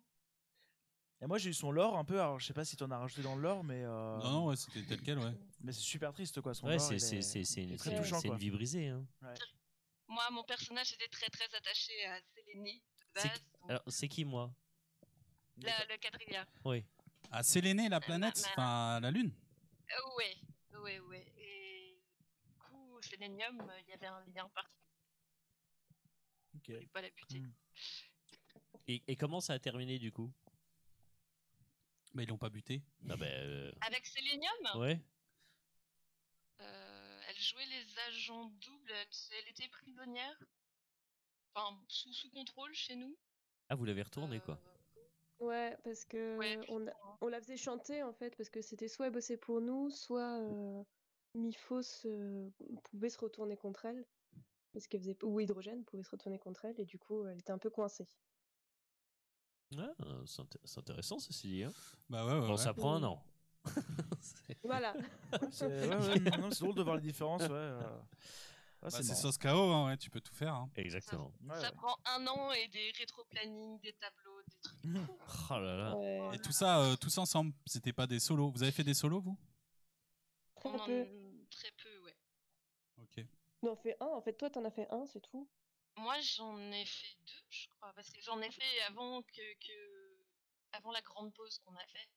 [1.22, 2.96] Et moi j'ai eu son lore un peu, alors je sais pas si t'en as
[2.98, 5.32] rajouté dans le lore, mais, euh, Non, non, ouais, c'était tel quel, ouais.
[5.60, 6.54] mais c'est super triste quoi.
[6.54, 8.50] Son Ouais, lore, c'est il c'est- est- c'est- c'est une, très touchant, c'est une vie
[8.50, 8.88] brisée.
[8.88, 9.04] hein.
[10.08, 12.82] Moi, mon personnage était très très attaché à Séléné
[13.16, 13.38] C'est base.
[13.38, 14.52] qui- donc, Alors, c'est qui moi
[15.58, 16.46] la- le quadrilla.
[16.64, 16.84] Oui.
[17.30, 19.32] À Séléné, la planète, ma- enfin la Lune.
[19.90, 20.36] Euh, ouais,
[20.80, 21.32] ouais, ouais.
[21.36, 22.00] Et
[22.44, 24.76] du coup, Sélénium, euh, il y avait un lien particulier.
[26.56, 26.82] Ok.
[26.82, 27.40] Je pas la buter.
[27.40, 27.52] Mm.
[28.88, 30.32] Et, et comment ça a terminé du coup?
[32.14, 32.82] Mais ils l'ont pas buté.
[33.08, 35.00] Ah bah, euh, Avec Sélénium, Ouais.
[36.60, 38.90] euh, elle jouait les agents doubles.
[38.92, 39.08] Elle,
[39.38, 40.38] elle était prisonnière.
[41.54, 43.16] Enfin, sous, sous contrôle chez nous.
[43.68, 44.58] Ah, vous l'avez retourné quoi
[45.40, 46.84] Euh, Ouais, parce que Ouais, on,
[47.22, 50.38] on la faisait chanter en fait, parce que c'était soit elle bossait pour nous, soit
[50.38, 50.82] euh,
[51.34, 52.48] Mifos euh,
[52.84, 54.04] pouvait se retourner contre elle.
[54.72, 57.52] Parce qu'elle faisait ou hydrogène pouvait se retourner contre elle et du coup elle était
[57.52, 58.06] un peu coincée.
[59.78, 59.92] Ah,
[60.26, 61.64] c'est inté- c'est intéressant ceci dit.
[61.64, 61.72] hein.
[62.08, 62.40] Bah ouais, ouais.
[62.40, 62.56] Bon, ouais.
[62.56, 63.22] ça prend un an.
[64.62, 64.94] Voilà.
[65.52, 67.42] C'est drôle de voir les différences.
[67.42, 67.70] Ouais,
[68.82, 70.54] Ouais, Bah, c'est sauce KO, hein, ouais, tu peux tout faire.
[70.54, 70.70] hein.
[70.76, 71.32] Exactement.
[71.42, 71.76] Ouais, ça ouais.
[71.76, 74.80] prend un an et des rétro-planning, des tableaux, des trucs.
[75.50, 75.96] Oh là là.
[75.96, 78.50] Ouais, Et tout ça, euh, tous ensemble, c'était pas des solos.
[78.50, 79.38] Vous avez fait des solos, vous?
[80.56, 81.06] Très On en- peu.
[81.50, 82.16] Très peu, ouais.
[82.98, 83.24] Ok.
[83.62, 84.06] On en fait un.
[84.06, 85.46] En fait, toi, t'en as fait un, c'est tout?
[85.96, 90.16] Moi, j'en ai fait deux, je crois, parce que j'en ai fait avant que, que
[90.72, 92.08] avant la grande pause qu'on a fait.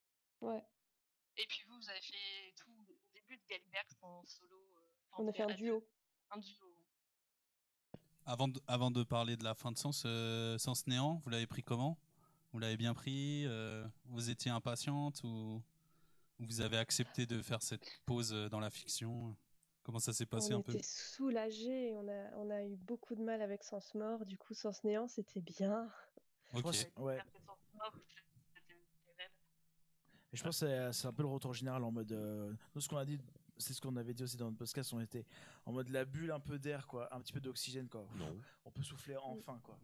[0.42, 0.64] Ouais.
[1.38, 4.56] Et puis vous, vous avez fait tout au début de Galibert en solo.
[4.78, 5.84] euh, On a fait un duo.
[6.36, 6.66] Un duo.
[6.66, 8.00] ouais.
[8.26, 11.48] Avant de, avant de parler de la fin de Sens, euh, Sens Néant, vous l'avez
[11.48, 11.98] pris comment?
[12.52, 15.62] Vous l'avez bien pris euh, Vous étiez impatiente ou
[16.40, 19.36] ou vous avez accepté de faire cette pause euh, dans la fiction?
[19.84, 20.72] Comment ça s'est passé on un peu?
[20.74, 21.94] était soulagés.
[21.96, 24.26] On a, on a eu beaucoup de mal avec Sens Mort.
[24.26, 25.90] Du coup, Sens Néant, c'était bien.
[26.54, 26.64] Je Ok.
[26.64, 27.20] pense- ouais.
[30.32, 32.12] Je pense que c'est- c'est un peu le retour général en mode.
[32.12, 33.20] euh, nous, ce qu'on a dit,
[33.58, 35.26] c'est ce qu'on avait dit aussi dans notre podcast, on était
[35.66, 38.08] en mode la bulle un peu d'air, quoi, un petit peu d'oxygène, quoi.
[38.16, 38.36] Non.
[38.66, 39.78] On peut souffler enfin, quoi.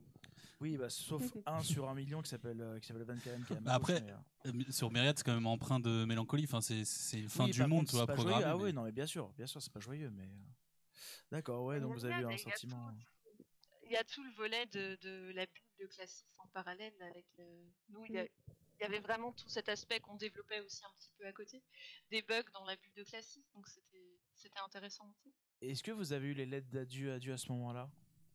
[0.62, 3.54] Oui, bah, sauf un sur un million qui s'appelle euh, qui s'appelle Van Karen qui
[3.54, 6.44] est à Bah après, mais, euh, Euh, Sur Myriad, c'est quand même empreint de mélancolie.
[6.46, 8.30] Enfin, c'est c'est une fin oui, du par monde, contre, tu vois, c'est pas joyeux.
[8.32, 8.54] programmée.
[8.54, 10.24] Ah mais- oui, non, mais bien sûr, bien sûr, c'est pas joyeux, mais.
[10.24, 12.92] euh, D'accord, ouais, donc vous avez eu un sentiment.
[13.86, 17.26] Il y a tout le volet de, de la bulle de classisme en parallèle avec
[17.38, 17.46] le-
[17.90, 18.06] nous.
[18.06, 18.28] Il y, a-
[18.80, 21.62] il y avait vraiment tout cet aspect qu'on développait aussi un petit peu à côté,
[22.12, 25.34] des bugs dans la bulle de classisme, donc c'était c'était intéressant aussi.
[25.62, 27.90] Est-ce que vous avez eu les lettres d'adieu adieu à ce moment-là?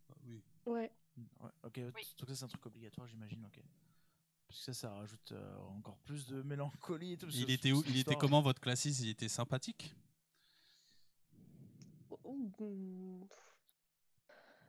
[0.09, 0.43] Bah oui.
[0.67, 0.93] Ouais.
[1.41, 3.61] Ouais, ok, donc ça c'est un truc obligatoire, j'imagine, ok.
[4.47, 7.29] Parce que ça, ça rajoute euh, encore plus de mélancolie et tout.
[7.31, 9.01] Il était où Il était comment votre classiste?
[9.01, 9.95] Il était sympathique?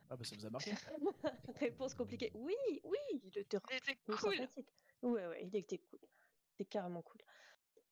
[0.08, 0.72] Ah bah ça vous a marqué.
[1.60, 2.30] Réponse compliquée.
[2.34, 4.34] Oui, oui, il était Il était Oui, cool.
[4.36, 4.68] sympathique.
[5.02, 6.00] Ouais, ouais, il était cool.
[6.50, 7.20] C'était carrément cool.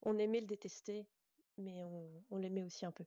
[0.03, 1.07] On aimait le détester,
[1.59, 3.05] mais on, on l'aimait aussi un peu.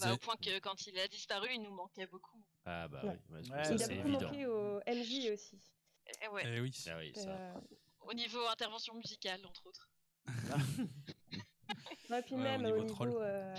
[0.00, 2.42] Bah, Au point que quand il a disparu, il nous manquait beaucoup.
[2.64, 3.18] Ah bah Ouais.
[3.30, 4.26] oui, ouais, ça il a beaucoup évident.
[4.28, 5.60] manqué au MJ aussi.
[6.22, 6.72] Et ouais, Eh oui.
[6.88, 7.30] Ah oui, ça.
[7.30, 7.60] Euh,
[8.00, 9.88] au niveau intervention musicale, entre autres.
[12.10, 13.12] ouais, puis Ouais, au même niveau au niveau, troll.
[13.20, 13.54] euh,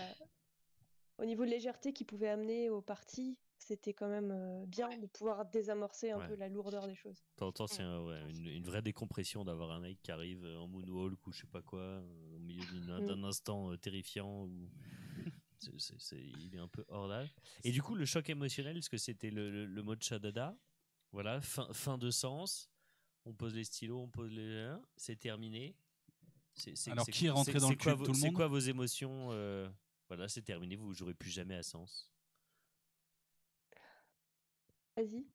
[1.18, 5.46] au niveau légèreté qu'il pouvait amener au parti, c'était quand même euh, bien de pouvoir
[5.46, 6.28] désamorcer un Ouais.
[6.28, 7.24] peu la lourdeur des choses.
[7.36, 11.26] Temps, c'est un- ouais, une, une vraie décompression d'avoir un mec qui arrive en moonwalk
[11.28, 13.06] ou je sais pas quoi, euh, au milieu Mm.
[13.06, 14.44] d'un instant euh, terrifiant.
[14.46, 14.70] Ou...
[15.60, 17.34] c'est- c'est- c'est- il est un peu hors d'âge.
[17.64, 20.56] Et du coup, le choc émotionnel, parce que c'était le, le, le mot de Shadada,
[21.12, 22.70] voilà, fin, fin de sens,
[23.26, 24.76] on pose les stylos, on pose les.
[24.98, 25.76] C'est terminé.
[26.56, 28.06] C'est- c'est- Alors, c'est- qui est rentré c'est- dans c'est le quoi cul de vos-
[28.06, 28.36] tout le C'est monde?
[28.36, 29.70] quoi vos émotions euh,
[30.10, 32.12] Voilà, c'est terminé, vous jouerez plus jamais à sens.
[34.96, 35.26] Vas-y.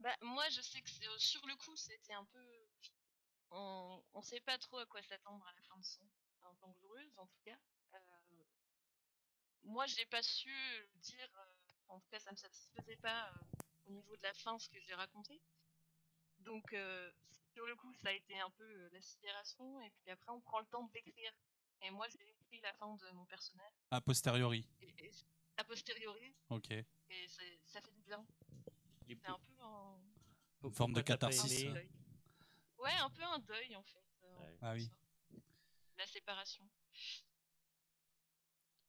[0.00, 2.44] Bah, moi, je sais que euh, sur le coup, c'était un peu.
[3.50, 6.02] On, on sait pas trop à quoi s'attendre à la fin de son.
[6.42, 7.58] En tant que joueuse, en tout cas.
[7.94, 7.98] Euh,
[9.64, 10.52] moi, j'ai pas su
[10.96, 11.30] dire.
[11.36, 11.54] euh,
[11.88, 13.34] en tout cas, ça me satisfaisait pas euh,
[13.86, 15.40] au niveau de la fin ce que j'ai raconté.
[16.38, 17.12] Donc, euh,
[17.54, 19.80] sur le coup, ça a été un peu euh, la sidération.
[19.82, 21.32] Et puis après, on prend le temps de l'écrire.
[21.82, 23.72] Et moi, j'ai écrit la fin de mon personnage.
[23.90, 24.66] A posteriori.
[24.80, 25.10] Et, et
[25.58, 26.34] a posteriori.
[26.48, 26.70] Ok.
[26.70, 28.24] Et ça fait du bien.
[29.20, 30.68] C'est un peu.
[30.68, 31.64] Une forme de catharsis.
[32.78, 34.04] Ouais, un peu un deuil en fait.
[34.24, 34.56] euh, Ouais.
[34.62, 34.84] Ah oui.
[34.84, 35.36] ça.
[35.98, 36.64] La séparation.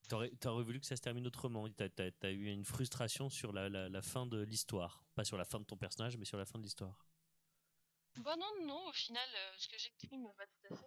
[0.10, 1.68] T'aurais t'aurais voulu que ça se termine autrement.
[1.70, 1.88] T'as
[2.22, 5.04] as, eu une frustration sur la, la, la fin de l'histoire.
[5.16, 7.08] Pas sur la fin de ton personnage, mais sur la fin de l'histoire.
[8.18, 10.86] Bah non, non, au final, euh, ce que j'écris me va tout à fait.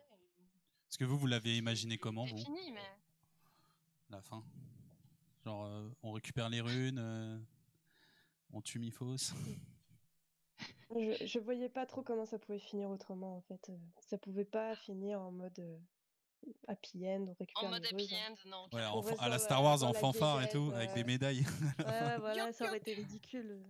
[0.89, 2.99] Est-ce que vous, vous l'avez imaginé comment, C'est vous fini, mais.
[4.11, 4.45] La fin
[5.45, 7.39] Genre, euh, on récupère les runes, euh,
[8.53, 9.33] on tue Miphos.
[10.91, 13.69] Je, je voyais pas trop comment ça pouvait finir autrement en fait.
[13.69, 15.79] Euh, Ça pouvait pas finir en mode euh,
[16.69, 18.13] happy end, on récupère En mode happy roses.
[18.13, 18.69] end, non.
[18.73, 21.45] En- reste à la Star Wars en fanfare et tout, avec des médailles.
[21.79, 23.63] Ouais, voilà, ça aurait été ridicule.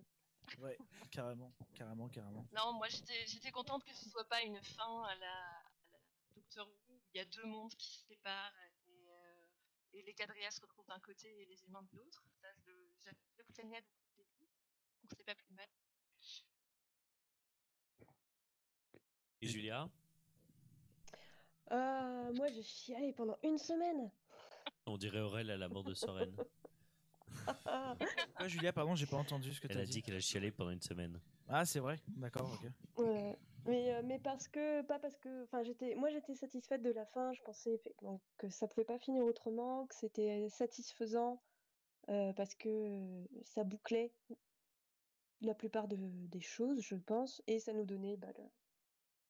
[0.60, 0.78] Ouais,
[1.10, 2.46] carrément, carrément, carrément.
[2.54, 5.98] Non, moi j'étais j'étais contente que ce soit pas une fin à la, à la
[6.36, 8.52] Doctor Who où il y a deux mondes qui se séparent
[8.86, 9.46] et, euh,
[9.94, 12.22] et les quadrillas se retrouvent d'un côté et les humains de l'autre.
[12.40, 12.90] Ça, je le
[13.38, 14.48] je craignais depuis le début.
[15.08, 15.66] Donc c'est pas plus mal.
[19.40, 19.88] Et Julia?
[21.70, 24.10] Euh, moi, j'ai chialé pendant une semaine.
[24.86, 26.34] On dirait Aurel à la mort de Soren.
[27.66, 27.96] Ah,
[28.48, 29.90] Julia, pardon, j'ai pas entendu ce que Elle t'as a dit.
[29.92, 31.20] dit qu'elle a chialé pendant une semaine.
[31.48, 33.04] Ah, c'est vrai, d'accord, ok.
[33.04, 33.36] ouais.
[33.66, 37.04] Mais, euh, mais parce que, pas parce que, enfin, j'étais, moi, j'étais satisfaite de la
[37.06, 37.32] fin.
[37.32, 41.42] Je pensais effectivement que ça pouvait pas finir autrement, que c'était satisfaisant
[42.08, 44.12] euh, parce que ça bouclait
[45.40, 45.96] la plupart de-
[46.28, 48.44] des choses, je pense, et ça nous donnait bah, le,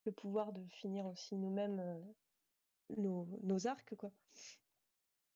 [0.07, 2.01] le pouvoir de finir aussi nous-mêmes euh,
[2.97, 4.13] nos, nos arcs, quoi.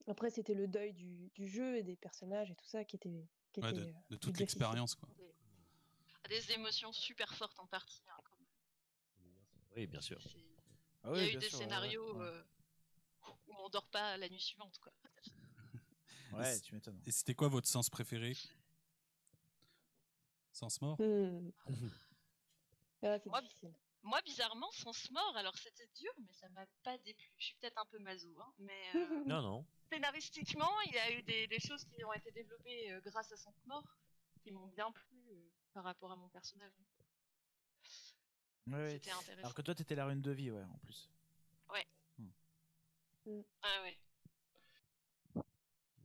[0.06, 3.24] Après, c'était le deuil du, du jeu et des personnages et tout ça qui était,
[3.52, 5.08] qui Ouais, était, de, euh, de toute l'expérience, quoi.
[6.28, 8.02] Des émotions super fortes en partie.
[8.08, 8.46] hein, quand même.
[9.76, 10.20] Oui, bien sûr.
[11.02, 12.26] Ah Il y a eu des sûr, scénarios ouais.
[12.26, 12.42] euh,
[13.48, 14.78] où on dort pas la nuit suivante.
[14.78, 14.92] Quoi.
[16.32, 17.00] Ouais, tu m'étonnes.
[17.06, 18.36] Et c'était quoi votre sens préféré?
[20.52, 21.50] Sens mort Hmm.
[23.02, 23.72] Ah, c'est
[24.02, 27.32] Moi, bizarrement, Sens Mort, alors c'était dur, mais ça m'a pas déplu.
[27.38, 29.66] Je suis peut-être un peu maso, hein, mais euh, Non, non.
[29.90, 33.36] scénaristiquement, il y a eu des, des choses qui ont été développées euh, grâce à
[33.36, 33.84] Sens Mort
[34.42, 36.72] qui m'ont bien plu euh, par rapport à mon personnage.
[38.66, 38.90] Ouais, ouais.
[38.92, 39.40] C'était intéressant.
[39.40, 41.10] Alors que toi, t'étais la rune de vie, ouais, en plus.
[43.62, 43.98] Ah ouais.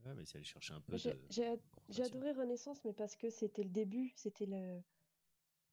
[0.05, 1.19] Ouais, mais c'est aller chercher un peu J'ai de.
[1.29, 1.59] j'ai ad-
[1.89, 2.17] j'ai confrontation.
[2.19, 4.81] adoré Renaissance, mais parce que c'était le début, c'était le.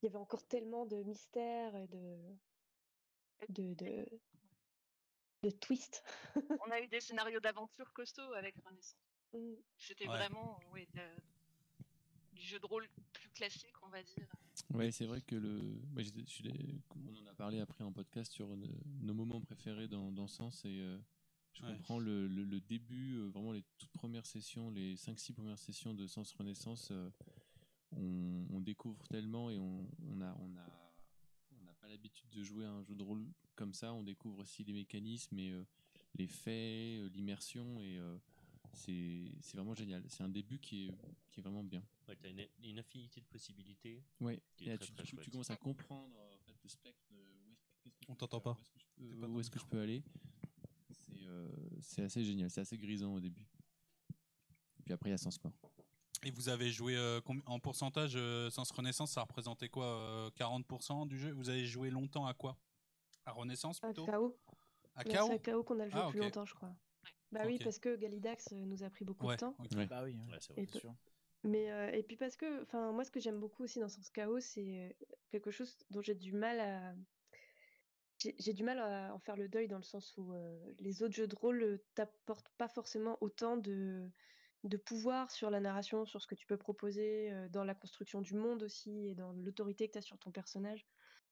[0.02, 2.18] Il y avait encore tellement de mystères et de.
[3.50, 3.74] de.
[3.74, 4.06] de,
[5.42, 6.02] de twists.
[6.66, 8.96] On a eu des scénarios d'aventure costauds avec Renaissance.
[9.32, 9.54] Hmm.
[9.78, 10.16] C'était Ouais.
[10.16, 11.16] vraiment ouais, de la-
[12.32, 14.26] du jeu de rôle plus classique, on va dire.
[14.74, 15.60] Ouais, c'est vrai que le.
[15.98, 16.10] je
[16.96, 20.80] On en a parlé après en podcast sur nos moments préférés dans, dans Sens et
[20.80, 20.98] euh,
[21.54, 21.72] je Ouais.
[21.76, 25.94] comprends le, le- le début, euh, vraiment les toutes premières sessions, les 5-6 premières sessions
[25.94, 27.10] de Sens Renaissance, euh,
[27.92, 30.34] on, on découvre tellement et on, on a.
[30.40, 30.78] On a
[31.60, 34.38] on n'a pas l'habitude de jouer à un jeu de rôle comme ça, on découvre
[34.40, 35.64] aussi les mécanismes et euh,
[36.16, 38.16] les faits, l'immersion et euh,
[38.72, 40.02] c'est c'est vraiment génial.
[40.08, 40.94] C'est un début qui est,
[41.30, 41.82] qui est vraiment bien.
[42.08, 44.02] Ouais, t'as une, une infinité de possibilités.
[44.20, 46.68] Ouais, Qui est et là, très, tu, très tu commences à comprendre en fait, le
[46.68, 47.04] spectre.
[47.10, 48.52] de où est-ce que- qu'est-ce que je On t'entend pas.
[48.52, 48.78] Où est-ce que
[49.20, 50.02] je où est-ce que peux aller
[51.22, 51.46] C'est euh,
[51.80, 53.46] c'est assez génial, c'est assez grisant au début.
[54.78, 55.52] Et puis après, il y a Sens Mort.
[56.24, 61.06] Et vous avez joué euh, en pourcentage euh, Sens Renaissance, ça représentait quoi euh, 40%
[61.08, 61.32] du jeu?
[61.32, 62.56] Vous avez joué longtemps à quoi?
[63.26, 64.06] À Renaissance À plutôt?
[64.06, 64.36] KO.
[64.94, 66.74] À KO C'est à KO qu'on a le joué Ah, plus longtemps, je crois.
[67.32, 69.56] Bah oui, parce que Galidax euh, nous a pris beaucoup Ouais, de temps.
[69.58, 69.70] ok.
[69.76, 69.86] Ouais.
[69.86, 70.62] Bah oui, Ouais, c'est vrai.
[70.62, 70.94] Et c'est sûr.
[71.44, 74.10] Mais euh, et puis parce que, enfin, moi, ce que j'aime beaucoup aussi dans Sens
[74.10, 74.90] Chaos, c'est euh,
[75.30, 76.94] quelque chose dont j'ai du mal à.
[78.38, 81.14] J'ai du mal à en faire le deuil dans le sens où euh, les autres
[81.14, 84.08] jeux de rôle t'apportent pas forcément autant de,
[84.64, 88.20] de pouvoir sur la narration, sur ce que tu peux proposer, euh, dans la construction
[88.20, 90.86] du monde aussi et dans l'autorité que tu as sur ton personnage.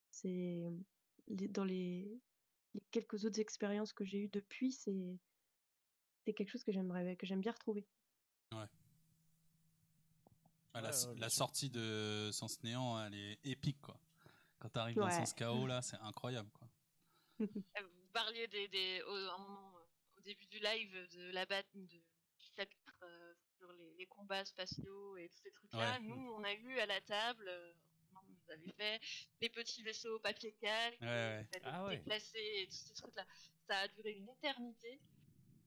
[0.09, 0.63] C'est
[1.27, 2.19] dans les,
[2.73, 5.17] les quelques autres expériences que j'ai eues depuis, c'est
[6.33, 7.85] quelque chose que j'aimerais que j'aime bien retrouver.
[10.73, 13.99] Ah, la, Ouais, ouais, bien la sortie de Sens Néant, elle est épique, quoi.
[14.59, 15.11] Quand t'arrives dans Ouais.
[15.11, 16.60] Sens KO, là, c'est incroyable, quoi.
[17.41, 21.45] Euh, Vous parliez des, des, au, un moment, euh, au début du live de la
[21.45, 22.01] bat de, du
[22.55, 25.93] chapitre euh, sur les, les combats spatiaux et tous ces trucs-là.
[25.93, 25.99] Ouais.
[26.01, 27.73] Nous, on a eu à la table, euh,
[28.15, 28.99] on nous avait fait
[29.39, 33.25] des petits vaisseaux papier calque, Ouais, Ah déplacer et tous ces trucs-là.
[33.67, 34.99] Ça a duré une éternité.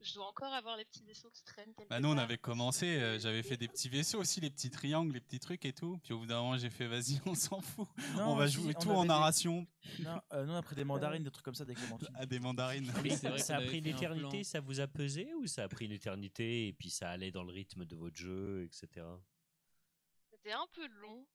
[0.04, 1.72] Je dois encore avoir les petits vaisseaux qui traînent.
[1.88, 5.14] Bah nous on avait commencé, euh, j'avais fait des petits vaisseaux aussi, les petits triangles,
[5.14, 5.98] les petits trucs et tout.
[6.04, 8.54] Puis au bout d'un moment j'ai fait vas-y on s'en fout, Non, on va si,
[8.54, 9.66] jouer on tout en des- narration
[10.00, 12.14] Non, euh, nous, on a pris des mandarines, des trucs comme ça, des clémentines.
[12.14, 12.92] à des mandarines.
[13.02, 15.68] Oui, c'est vrai ça a pris une éternité, ça vous a pesé ou ça a
[15.68, 19.06] pris une éternité et puis ça allait dans le rythme de votre jeu, etc.
[20.30, 21.26] C'était un peu long.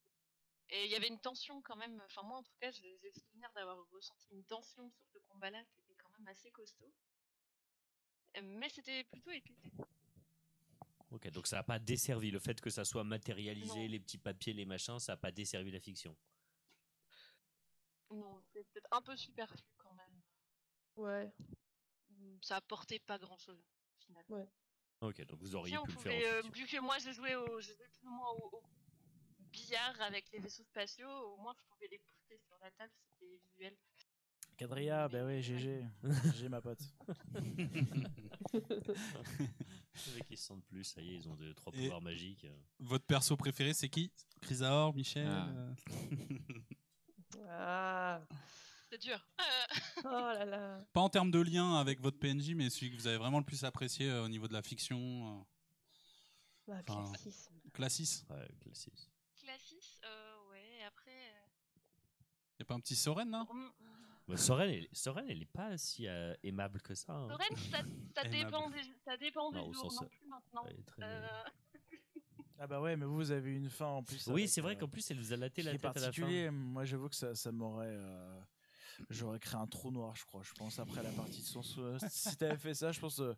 [0.72, 2.00] Et il y avait une tension quand même.
[2.06, 5.18] Enfin, moi, en tout cas, j'ai j'ai le souvenir d'avoir ressenti une tension sur ce
[5.30, 6.94] combat-là qui était quand même assez costaud.
[8.42, 9.72] Mais c'était plutôt épique.
[11.12, 13.88] Ok, donc ça n'a pas desservi le fait que ça soit matérialisé, Non.
[13.88, 16.16] les petits papiers, les machins, ça n'a pas desservi la fiction.
[18.12, 20.22] Non, c'était peut-être un peu superflu quand même.
[20.96, 21.32] Ouais.
[22.10, 23.64] Mm, Ça apportait pas grand-chose,
[24.06, 24.48] finalement.
[25.02, 27.14] Ok, donc vous auriez Si on pu le faire en euh, vu que moi j'ai
[27.14, 28.64] joué, au, j'ai joué plus ou moins au, au
[29.52, 33.38] billard avec les vaisseaux spatiaux, au moins je pouvais les pousser sur la table, c'était
[33.38, 33.78] visuel.
[34.60, 35.86] Cadria, bah ouais, GG.
[36.04, 36.82] GG, ma pote.
[40.16, 42.44] Mecs, ils se sentent plus, ça y est, ils ont deux, trois Et- pouvoirs magiques.
[42.44, 42.58] euh.
[42.80, 44.12] Votre perso préféré c'est qui?
[44.42, 45.48] Chrysaor, Michel Ah.
[45.50, 45.74] euh,
[47.50, 48.22] Ah.
[48.92, 49.26] C'est dur.
[49.40, 49.44] Euh,
[50.06, 50.86] Oh là là.
[50.94, 53.46] Pas en termes de lien avec votre PNJ, mais celui que vous avez vraiment le
[53.46, 55.46] plus apprécié euh, au niveau de la fiction.
[56.72, 57.54] Ah, Enfin, classisme.
[57.66, 58.48] euh, Classis Ouais.
[59.42, 61.12] Classis, euh, ouais, après.
[61.12, 61.48] euh,
[62.60, 63.46] Y a pas un petit Soren là
[64.30, 67.14] Bah, Soren, elle, Soren, elle est pas si euh, aimable que ça.
[67.14, 67.28] hein.
[67.30, 67.80] Soren, ça,
[68.16, 70.64] ça dépend des, ça dépend des Non, au jours, sens- non plus maintenant.
[70.68, 71.28] Elle est très- Euh,
[72.60, 74.28] Ah bah ouais, mais vous, vous avez une fin en plus.
[74.28, 76.02] Oui, c'est vrai euh, qu'en plus, elle nous a laté la tête à la fin.
[76.02, 76.50] particulier.
[76.52, 77.88] Moi, j'avoue que ça, ça m'aurait.
[77.90, 78.40] euh,
[79.10, 80.44] J'aurais créé un trou noir, je crois.
[80.44, 81.62] Je pense après la partie de son.
[82.10, 83.20] Si t'avais fait ça, je pense.
[83.20, 83.34] euh,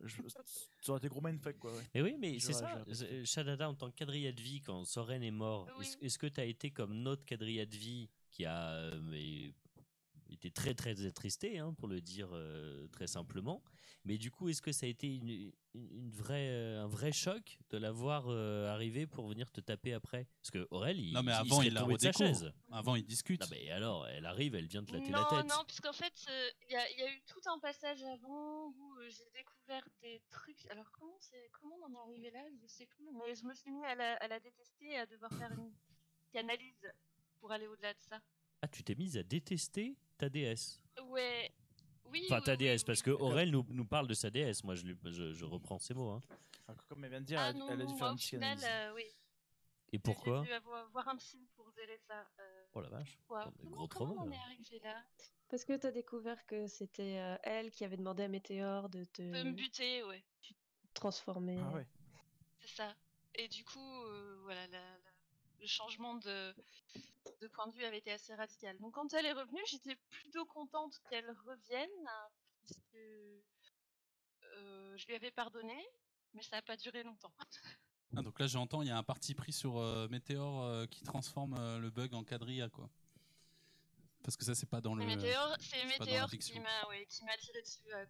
[0.00, 0.20] Je-
[0.80, 1.72] Ça aurait été gros mindfuck, quoi.
[1.72, 1.82] ouais.
[1.94, 2.84] Mais oui, mais c'est ça.
[2.88, 5.86] Euh, Shadada, en tant que quadrilla de vie, quand Soren est mort, Oui.
[5.86, 9.00] est-ce est-ce que tu as été comme notre quadrilla de vie qui a euh,
[10.30, 13.62] été très très attristé, hein, pour le dire euh, très simplement.
[14.04, 17.12] Mais du coup, est-ce que ça a été une, une- une vraie, euh, un vrai
[17.12, 20.26] choc de la voir euh, arriver pour venir te taper après?
[20.40, 22.52] Parce que Aurel, il, Non, mais avant, il la de sa chaise.
[22.70, 23.40] Avant, il discute.
[23.40, 25.50] Non, mais alors, elle arrive, elle vient te latter non, la tête.
[25.50, 28.68] non, puisqu'en fait, euh, il y, a- il y a eu tout un passage avant
[28.68, 30.66] où euh, j'ai découvert des trucs.
[30.70, 32.44] Alors, comment, c'est, comment on en est arrivé là?
[32.62, 35.06] Je sais plus, mais je me suis mis à la, à la détester et à
[35.06, 35.72] devoir faire une
[36.38, 36.92] analyse
[37.40, 38.20] pour aller au-delà de ça.
[38.62, 39.96] Ah, tu t'es mise à détester?
[40.18, 40.80] Ta déesse.
[41.08, 41.52] Ouais.
[42.06, 42.22] Oui.
[42.26, 42.86] Enfin, oui, ta oui, déesse, oui.
[42.86, 44.62] parce que Aurel nous, nous parle de sa déesse.
[44.64, 46.10] Moi, je, lui- je, je reprends ces mots.
[46.10, 46.22] hein.
[46.68, 48.10] Enfin, comme elle vient de dire, Ah elle, non, elle a dû non, faire bah,
[48.12, 48.64] une au final, psychanalyse.
[48.90, 49.04] euh, oui.
[49.92, 52.28] Et pourquoi J'ai dû avoir, voir un psy pour gérer ça.
[52.40, 53.16] Euh, Oh la vache.
[53.18, 54.36] pourquoi des Comment- gros comment traumas, on en là.
[54.36, 55.02] est arrivé là?
[55.48, 59.04] Parce que tu as découvert que c'était euh, elle qui avait demandé à Météor de
[59.04, 60.24] te De me buter, ouais.
[60.94, 61.58] transformer.
[61.60, 61.86] Ah ouais.
[62.60, 62.94] C'est ça.
[63.34, 64.98] Et du coup, euh, voilà, la-
[65.60, 66.54] le changement de,
[67.40, 68.78] de point de vue avait été assez radical.
[68.78, 72.28] Donc quand elle est revenue, j'étais plutôt contente qu'elle revienne, hein,
[72.64, 72.96] puisque
[74.44, 75.88] euh, je lui avais pardonné,
[76.34, 77.32] mais ça n'a pas duré longtemps.
[78.16, 81.02] Ah, donc là, j'entends, il y a un parti pris sur euh, Meteor euh, qui
[81.02, 82.88] transforme euh, le bug en quadrilla, quoi.
[84.22, 85.02] Parce que ça, c'est pas dans le.
[85.02, 88.04] C'est Météor, Météor qui m'a ouais, tiré dessus à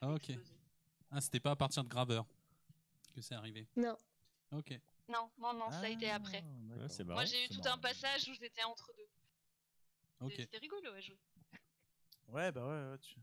[0.00, 0.30] Ah, ok.
[0.30, 0.54] exploser.
[1.10, 2.24] Ah, c'était pas à partir de Graveur
[3.14, 3.66] que c'est arrivé.
[3.76, 3.96] Non.
[4.52, 4.78] Ok.
[5.08, 6.42] Non, non, non, ça a été Ah, après.
[6.42, 6.82] d'accord.
[6.82, 7.16] Ouais, c'est marrant.
[7.20, 7.76] Moi, j'ai eu c'est tout marrant.
[7.76, 9.08] un passage où j'étais entre deux.
[10.26, 10.34] Ok.
[10.36, 11.18] C'était rigolo à jouer.
[12.28, 12.98] Ouais, bah ouais, ouais.
[12.98, 13.18] Tu...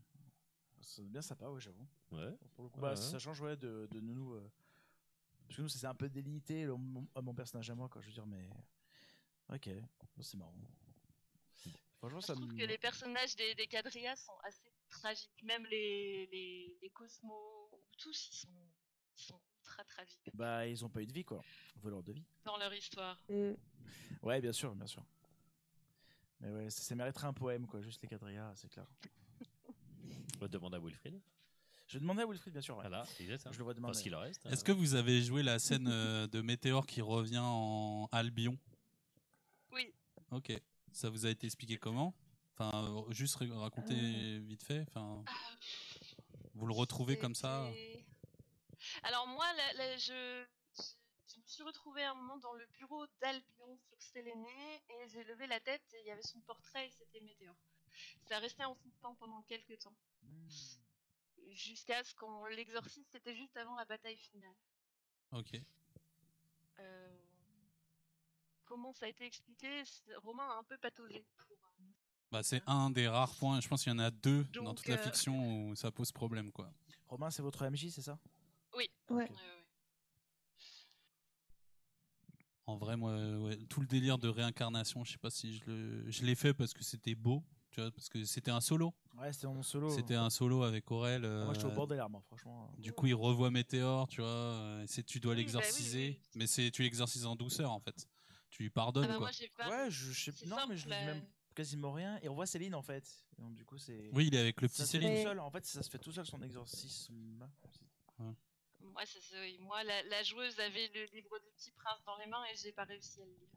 [0.80, 1.86] C'est bien sympa, ouais, j'avoue.
[2.10, 2.36] Ouais.
[2.54, 2.96] Pour le coup, Ouais, bah, ouais.
[2.96, 4.34] ça change ouais, de, de nous.
[4.34, 4.50] euh,
[5.46, 8.00] Parce que nous, c'est un peu délité le- mon, à mon personnage à moi, quoi.
[8.02, 8.48] Je veux dire, mais.
[9.48, 9.68] Ok,
[10.20, 10.54] c'est marrant.
[11.98, 12.58] Franchement, Je ça trouve me.
[12.58, 15.42] que les personnages des, des quadrillas sont assez tragiques.
[15.44, 18.68] Même les, les, les Cosmos, tous, ils sont,
[19.16, 21.42] ils sont ultra tragiques Bah, ils ont pas eu de vie, quoi.
[21.82, 22.24] Voleur de vie.
[22.44, 23.18] dans leur histoire.
[23.28, 23.52] Mm.
[24.22, 25.04] Ouais, bien sûr, bien sûr.
[26.40, 27.80] Mais ouais, ça, ça mériterait un poème, quoi.
[27.80, 28.86] Juste les quadrillas, c'est clair.
[30.40, 31.18] On demande à Wilfried.
[31.88, 32.76] Je demandais à Wilfried, bien sûr.
[32.76, 32.82] ouais.
[32.82, 33.48] Voilà, exact.
[33.52, 33.92] Je le vois demander.
[33.92, 34.44] Parce qu'il en reste.
[34.46, 38.58] Est-ce que vous avez joué la scène euh, de Météor qui revient en Albion?
[39.72, 39.92] Oui.
[40.30, 40.52] Ok.
[40.92, 42.14] Ça vous a été expliqué comment?
[42.58, 42.70] Enfin,
[43.08, 44.84] euh, juste ra- raconter vite fait.
[44.88, 45.22] Enfin,
[46.54, 47.70] vous le retrouvez comme ça?
[49.02, 50.44] Alors moi, là, là, je,
[50.78, 50.82] je,
[51.34, 55.46] je me suis retrouvée un moment dans le bureau d'Albion sur Séléné et j'ai levé
[55.46, 57.54] la tête et il y avait son portrait et c'était Météor.
[58.28, 59.96] Ça restait en suspens pendant quelques temps.
[60.22, 60.48] Hmm.
[61.50, 64.54] Jusqu'à ce qu'on l'exorcise, c'était juste avant la bataille finale.
[65.32, 65.60] Ok.
[66.78, 67.16] Euh,
[68.64, 69.84] Comment ça a été expliqué?
[69.84, 71.24] C'est- Romain a un peu pataugé.
[71.38, 71.84] pour, euh,
[72.32, 73.60] Bah, c'est un des rares points.
[73.60, 76.10] Je pense qu'il y en a deux dans toute la euh, fiction où ça pose
[76.10, 76.72] problème, quoi.
[77.06, 78.18] Romain, c'est votre MJ, c'est ça?
[79.10, 79.16] Ouais.
[79.16, 79.30] Ouais, ouais.
[82.68, 86.10] En vrai, moi, ouais, tout le délire de réincarnation, je sais pas si je le,
[86.10, 88.92] je l'ai fait parce que c'était beau, tu vois, parce que c'était un solo.
[89.16, 89.88] Ouais, c'était mon solo.
[89.88, 91.24] C'était un solo avec Aurel.
[91.24, 92.72] Ah, Moi, j'étais au euh, bord des larmes, hein, franchement.
[92.78, 94.28] Du coup, il revoit Météor, tu vois.
[94.30, 97.70] euh, c'est, tu dois Oui, bah oui, l'exorciser, oui, mais c'est, tu l'exorcises en douceur,
[97.70, 98.08] en fait.
[98.50, 99.26] Tu lui pardonnes, Ah bah quoi.
[99.26, 99.68] moi j'ai pas.
[99.68, 102.18] Ouais, je, je sais Non, mais je dis euh, même quasiment rien.
[102.22, 103.08] Et on voit Céline, en fait.
[103.38, 104.10] Et donc, du coup, c'est.
[104.12, 105.14] Oui, il est avec le petit Céline.
[105.18, 105.38] tout seul.
[105.38, 107.48] En fait, ça se fait tout seul son exorcisme.
[108.92, 112.16] Moi, ça, c'est- oui, moi la, la joueuse avait le livre du petit prince dans
[112.18, 113.48] les mains et j'ai pas réussi à le lire.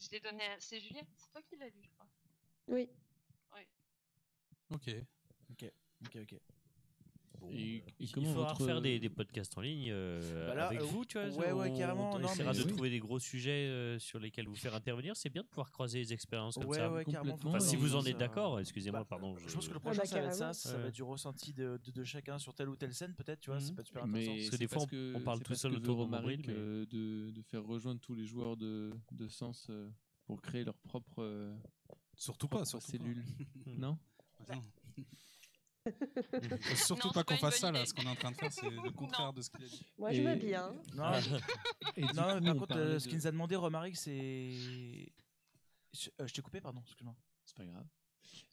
[0.00, 0.60] Je l'ai donné à.
[0.60, 2.06] C'est Juliette, c'est toi qui l'as lu, je crois.
[2.68, 2.88] Oui.
[4.70, 4.88] Ok.
[6.04, 6.34] Ok, ok.
[7.42, 10.54] Bon, Et- et il comment faudra votre- faire des, des podcasts en ligne euh, Bah
[10.54, 11.26] là, avec euh, vous, tu vois.
[11.28, 12.72] ouais, ouais, on- carrément, On non, essaiera mais- de Oui.
[12.72, 15.16] trouver des gros sujets euh, sur lesquels vous faire intervenir.
[15.16, 16.90] C'est bien de pouvoir croiser les expériences comme Ouais, ça.
[16.92, 17.32] ouais, carrément.
[17.32, 17.50] complètement.
[17.50, 19.36] Enfin, si vous en êtes d'accord, excusez-moi, Bah, pardon.
[19.36, 20.52] Je pense que le Ah prochain, bah, ça va être ça.
[20.52, 23.40] Ça va être du ressenti de, de, de chacun sur telle ou telle scène, peut-être,
[23.40, 23.58] tu vois.
[23.60, 23.74] Ça Mhm.
[23.74, 24.30] peut être super intéressant.
[24.32, 26.14] Mais Parce que c'est des fois, on- que- on parle c'est tout seul autour de
[26.48, 29.68] euh, de, de faire rejoindre tous les joueurs de, de sens
[30.26, 31.52] pour créer leur propre,
[32.16, 33.22] Surtout pas, surtout cellule.
[33.78, 33.98] Non?
[34.46, 34.54] Pas.
[36.76, 37.84] Surtout Non, pas qu'on fasse ça, là.
[37.86, 39.32] Ce qu'on est en train de faire, c'est le contraire Non.
[39.32, 39.86] de ce qu'il a dit.
[39.98, 40.72] Moi, je Et- veux bien.
[40.94, 41.12] Non.
[41.96, 44.50] Et non coup, par on contre, euh, ce qu'il nous a demandé, Romaric, c'est.
[45.94, 47.16] Je, euh, je t'ai coupé, pardon, excuse-moi.
[47.44, 47.86] C'est pas grave.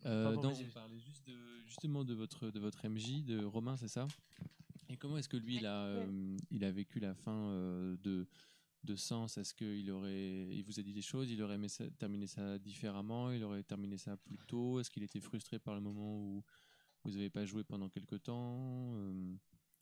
[0.06, 0.66] Euh, Pardon, vas-y.
[0.66, 4.08] on parlait juste de, justement de votre, de votre MJ, de Romain, c'est ça?
[4.90, 8.28] Et comment est-ce que lui, il a, euh, il a vécu la fin euh, de,
[8.84, 9.38] de Sens?
[9.38, 11.30] Est-ce qu'il aurait, il vous a dit des choses?
[11.30, 13.32] Il aurait aimé ça- terminer ça différemment?
[13.32, 14.80] Il aurait terminé ça plus tôt?
[14.80, 16.44] Est-ce qu'il était frustré par le moment où
[17.04, 19.36] vous n'avez pas joué pendant quelque temps Euh,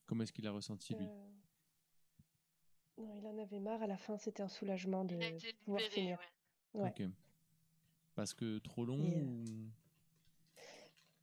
[0.06, 1.06] Comment est-ce qu'il a ressenti, lui?
[1.06, 1.28] Euh,
[2.98, 3.82] Non, il en avait marre.
[3.82, 5.16] À la fin, c'était un soulagement de
[5.66, 6.18] pouvoir finir.
[6.74, 6.94] ouais.
[8.16, 9.70] Parce que trop long Et, euh, ou-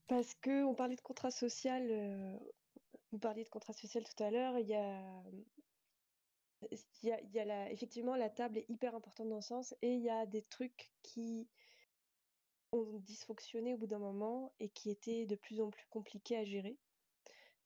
[0.06, 1.88] Parce que on parlait de contrat social.
[1.90, 2.38] euh,
[3.10, 5.22] vous parliez de contrat social tout à l'heure, il y a,
[6.70, 9.48] il y a, il y a la, effectivement, la table est hyper importante dans ce
[9.48, 11.48] sens, et il y a des trucs qui
[12.74, 16.44] ont dysfonctionné au bout d'un moment et qui étaient de plus en plus compliqués à
[16.44, 16.76] gérer,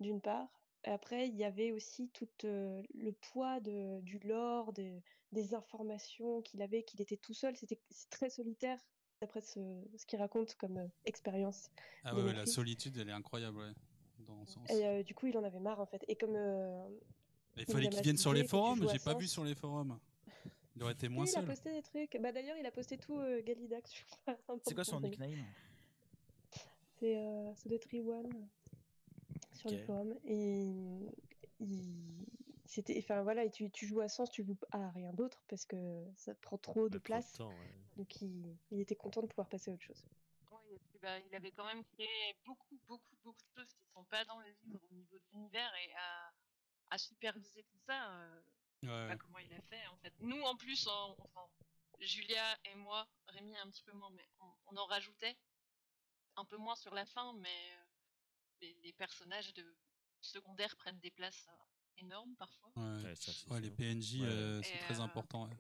[0.01, 0.49] d'une part.
[0.85, 6.41] Après, il y avait aussi tout euh, le poids de, du lore, des, des informations
[6.43, 7.57] qu'il avait, qu'il était tout seul.
[7.57, 7.81] C'était
[8.11, 8.79] très solitaire,
[9.21, 9.61] d'après ce,
[9.97, 11.71] ce qu'il raconte comme euh, expérience.
[12.05, 13.73] Ah ouais, ouais, la solitude, elle est incroyable, ouais.
[14.21, 14.71] Dans sens.
[14.71, 16.05] Et euh, du coup, il en avait marre, en fait.
[16.09, 16.37] Et comme.
[17.57, 19.99] Il fallait l'a qu'il vienne sur les forums, j'ai pas vu sur les forums.
[20.79, 22.17] Il aurait été moins il a posté des trucs.
[22.21, 24.39] Bah, D'ailleurs, il a posté tout euh, Galidax, je crois.
[24.65, 25.45] C'est quoi son nickname?
[27.01, 28.29] C'est euh, ça doit être Iwan
[29.55, 30.15] sur le forum.
[30.25, 30.71] Et
[31.59, 32.25] il...
[32.65, 36.05] c'était, enfin voilà, tu, tu joues à Sens, tu joues à rien d'autre parce que
[36.15, 37.33] ça te prend trop de place.
[37.33, 37.75] temps, ouais.
[37.97, 40.05] Donc il, il était content de pouvoir passer à autre chose.
[40.53, 42.07] Oui, et puis bah, il avait quand même créé
[42.47, 45.25] beaucoup, beaucoup, beaucoup de choses qui ne sont pas dans le livre au niveau de
[45.33, 46.33] l'univers et à,
[46.95, 48.13] à superviser tout ça.
[48.13, 48.41] euh,
[48.83, 49.09] je sais Ouais.
[49.09, 50.13] pas comment il a fait en fait.
[50.21, 51.49] Nous en plus, on- enfin,
[52.01, 55.37] Julia et moi, Rémi un petit peu moins, mais on, on en rajoutait
[56.37, 57.85] un peu moins sur la fin, mais euh,
[58.61, 59.75] les, les personnages de
[60.21, 61.65] secondaires prennent des places euh,
[61.99, 62.71] énormes parfois.
[62.77, 63.03] Ouais.
[63.05, 63.71] Ouais, ça, c'est Ouais, les.
[63.71, 64.27] PNJ, Ouais.
[64.29, 65.47] euh, Et, très euh, important.
[65.49, 65.57] ouais.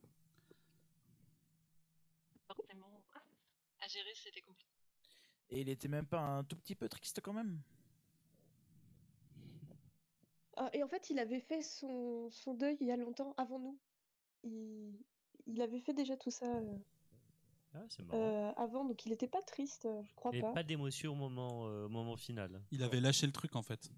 [2.46, 3.02] Forcément,
[3.80, 4.72] à gérer c'était compliqué.
[5.50, 7.60] Et il était même pas un tout petit peu triste quand même?
[10.60, 13.60] Ah, et en fait, il avait fait son, son deuil il y a longtemps, avant
[13.60, 13.78] nous.
[14.42, 14.92] Il,
[15.46, 16.78] il avait fait déjà tout ça euh,
[17.74, 20.52] Ah, euh, avant, donc il n'était pas triste, euh, je crois Et pas.
[20.52, 22.60] pas d'émotion au moment, euh, moment final.
[22.72, 23.88] Il avait lâché le truc en fait.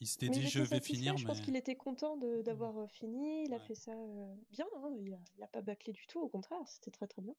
[0.00, 3.44] Il s'était dit il je vais finir, je pense qu'il était content de- d'avoir fini.
[3.44, 6.20] Il a fait ça euh, bien, hein, il, a, il a pas bâclé du tout,
[6.20, 7.34] au contraire, c'était très très bien.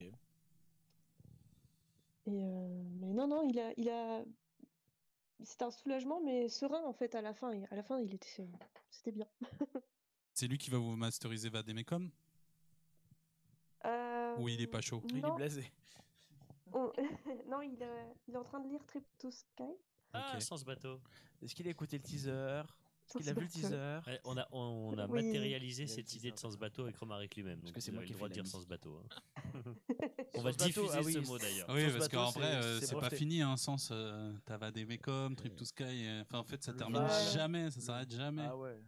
[0.00, 0.12] Et
[2.44, 4.24] euh, mais non, non, il a, il a,
[5.44, 7.50] c'était un soulagement, mais serein en fait à la fin.
[7.52, 8.48] Et à la fin, il était,
[8.90, 9.26] c'était bien.
[10.34, 12.10] c'est lui qui va vous masteriser Vademecum?
[13.84, 15.02] Euh, ou il est pas chaud?
[15.10, 15.72] Il est blasé.
[16.72, 16.92] on-
[17.48, 19.64] non, il, est- il est en train de lire Trip to Sky.
[20.12, 21.00] Ah, sans ce bateau.
[21.42, 22.62] Est-ce qu'il a écouté le teaser?
[23.12, 25.22] Qu'il Sans a vu le teaser Ouais, on a, on a Oui.
[25.22, 27.60] matérialisé cette idée de sans bateau avec Romaric lui-même.
[27.60, 28.98] Parce que c'est moi avez qui le droit de dire sans ce bateau.
[28.98, 29.52] hein.
[29.52, 29.62] Sans
[30.34, 31.68] On va diffuser ah oui, ce mot d'ailleurs.
[31.70, 33.90] Oui, Sans parce ce qu'en vrai, c'est- euh, pas fini, hein, sens.
[33.92, 35.84] euh, T'as Vademecum, Trip to Sky.
[36.06, 38.46] euh, Enfin, en fait, ça termine jamais, ça s'arrête jamais.
[38.46, 38.80] Ah ouais.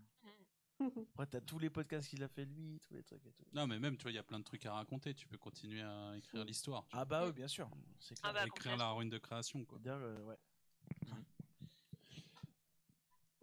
[1.14, 3.44] Après, t'as tous les podcasts qu'il a fait lui, tous les trucs et tout.
[3.52, 5.14] Non, mais même, tu vois, il y a plein de trucs à raconter.
[5.14, 6.82] Tu peux continuer à écrire l'histoire.
[6.90, 7.70] tu Ah bah oui, bien sûr.
[8.00, 8.16] C'est.
[8.24, 9.78] Ah bah, écrire la ruine de création, quoi.
[9.86, 10.36] Euh, ouais.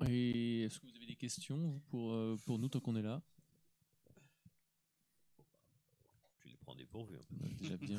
[0.07, 3.01] Et est-ce que vous avez des questions vous, pour, euh, pour nous tant qu'on est
[3.01, 3.21] là?
[6.39, 7.17] Tu les prends dépourvus.
[7.17, 7.35] un peu.
[7.35, 7.97] Bah, Déjà bien,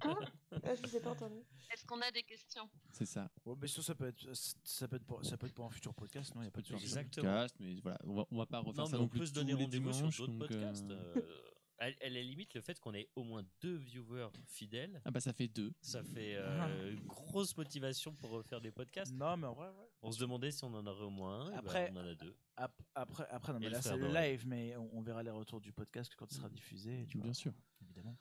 [0.00, 0.18] Quoi
[0.64, 1.36] Ah, Je vous ai pas entendu.
[1.72, 2.68] Est-ce qu'on a des questions?
[2.92, 3.30] C'est ça.
[3.44, 4.26] Ouais, mais ça, ça peut être,
[4.64, 6.42] ça peut être pour, ça peut être pour un futur podcast, non?
[6.42, 7.26] Il y a pas de ce Exactement.
[7.30, 9.20] podcast, mais voilà, on va, on va pas refaire Non, ça mais non on plus
[9.20, 10.90] peut se donner rendez-vous sur d'autres euh, podcasts.
[10.90, 11.14] euh,
[11.80, 15.00] Elle, elle est limite le fait qu'on ait au moins deux viewers fidèles.
[15.04, 15.72] Ah bah ça fait deux.
[15.80, 19.12] Ça fait euh, une grosse motivation pour refaire des podcasts.
[19.14, 19.88] Non, mais en vrai, ouais.
[20.02, 21.48] On se demandait si on en aurait au moins un.
[21.50, 22.34] et ben, Après- on en a deux.
[22.56, 25.30] Ap- Après, après non, mais Et là, c'est le live, mais on, on verra les
[25.30, 27.52] retours du podcast quand il sera diffusé, tu vois, Bien sûr.
[27.82, 28.16] évidemment.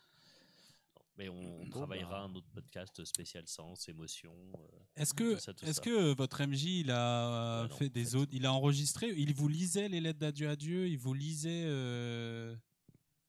[1.17, 2.21] Mais on, Bon, travaillera bah.
[2.31, 4.35] un autre podcast spécial sens, émotion.
[4.55, 5.33] euh, Est-ce que,
[5.65, 8.15] est-ce que votre MJ il a Ouais, non, fait en des fait.
[8.17, 11.63] autres, il a enregistré, il vous lisait les lettres d'adieu à Dieu, il vous lisait
[11.65, 12.55] euh,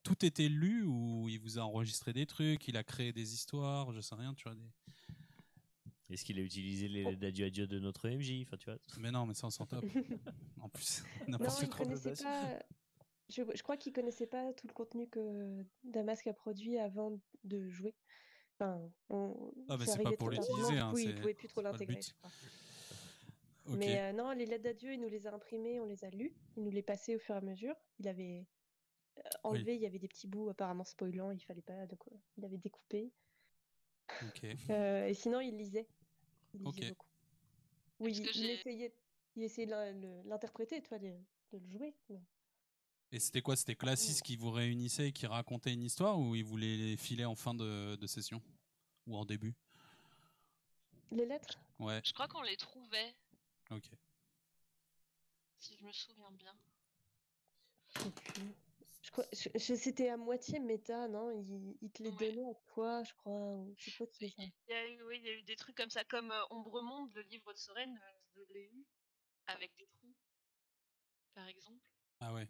[0.09, 3.91] tout était lu ou il vous a enregistré des trucs, il a créé des histoires,
[3.93, 4.55] je sais rien, tu vois.
[4.55, 6.13] Des...
[6.13, 8.79] Est-ce qu'il a utilisé les lettres d'adieu à Dieu de notre MJ enfin, tu vois
[8.97, 9.85] Mais non, mais ça on s'en tape.
[10.61, 11.85] en plus, n'importe quoi.
[11.85, 12.59] pas.
[13.29, 17.69] Je, je crois qu'il connaissait pas tout le contenu que Damasque a produit avant de
[17.69, 17.93] jouer.
[18.55, 21.99] Enfin, on, Ah, mais c'est pas pour l'utiliser, hein, coup, il pouvait plus trop l'intégrer.
[23.67, 26.33] Mais euh, non, les lettres d'adieu, il nous les a imprimées, on les a lues,
[26.57, 27.75] il nous les passait au fur et à mesure.
[27.99, 28.47] Il avait
[29.43, 32.45] enlevé, il y avait des petits bouts apparemment spoilants, il fallait pas, donc euh, il
[32.45, 33.11] avait découpé.
[34.21, 34.41] Ok.
[34.69, 35.87] Euh, et sinon, il lisait.
[36.53, 36.89] Il lisait Ok.
[36.89, 37.07] beaucoup.
[37.99, 38.93] Oui, il, essayait,
[39.35, 41.11] il essayait de l'interpréter, tu vois, de,
[41.51, 41.95] de le jouer.
[42.09, 42.21] mais-
[43.11, 43.55] Et c'était quoi?
[43.55, 47.25] C'était Classis qui vous réunissait et qui racontait une histoire ou il vous les filait
[47.25, 48.41] en fin de, de session?
[49.07, 49.55] Ou en début?
[51.11, 51.57] Les lettres?
[51.79, 53.15] Ouais, Je crois qu'on les trouvait,
[53.71, 53.89] ok.
[55.59, 56.53] si je me souviens bien.
[59.09, 61.31] Je crois, je- je- c'était à moitié méta, non?
[61.31, 62.31] Il, il te les Ouais.
[62.31, 63.65] donnait à toi, je crois.
[63.75, 65.89] qui faisait ça Il y a eu, oui, il y a eu des trucs comme
[65.89, 68.85] ça, comme euh, Ombre Monde, le livre de Soren, euh, je l'ai eu,
[69.47, 70.13] avec des trous,
[71.33, 71.81] par exemple.
[72.19, 72.47] Ah ouais.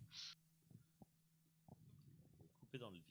[2.59, 3.05] Coupé dans le vif.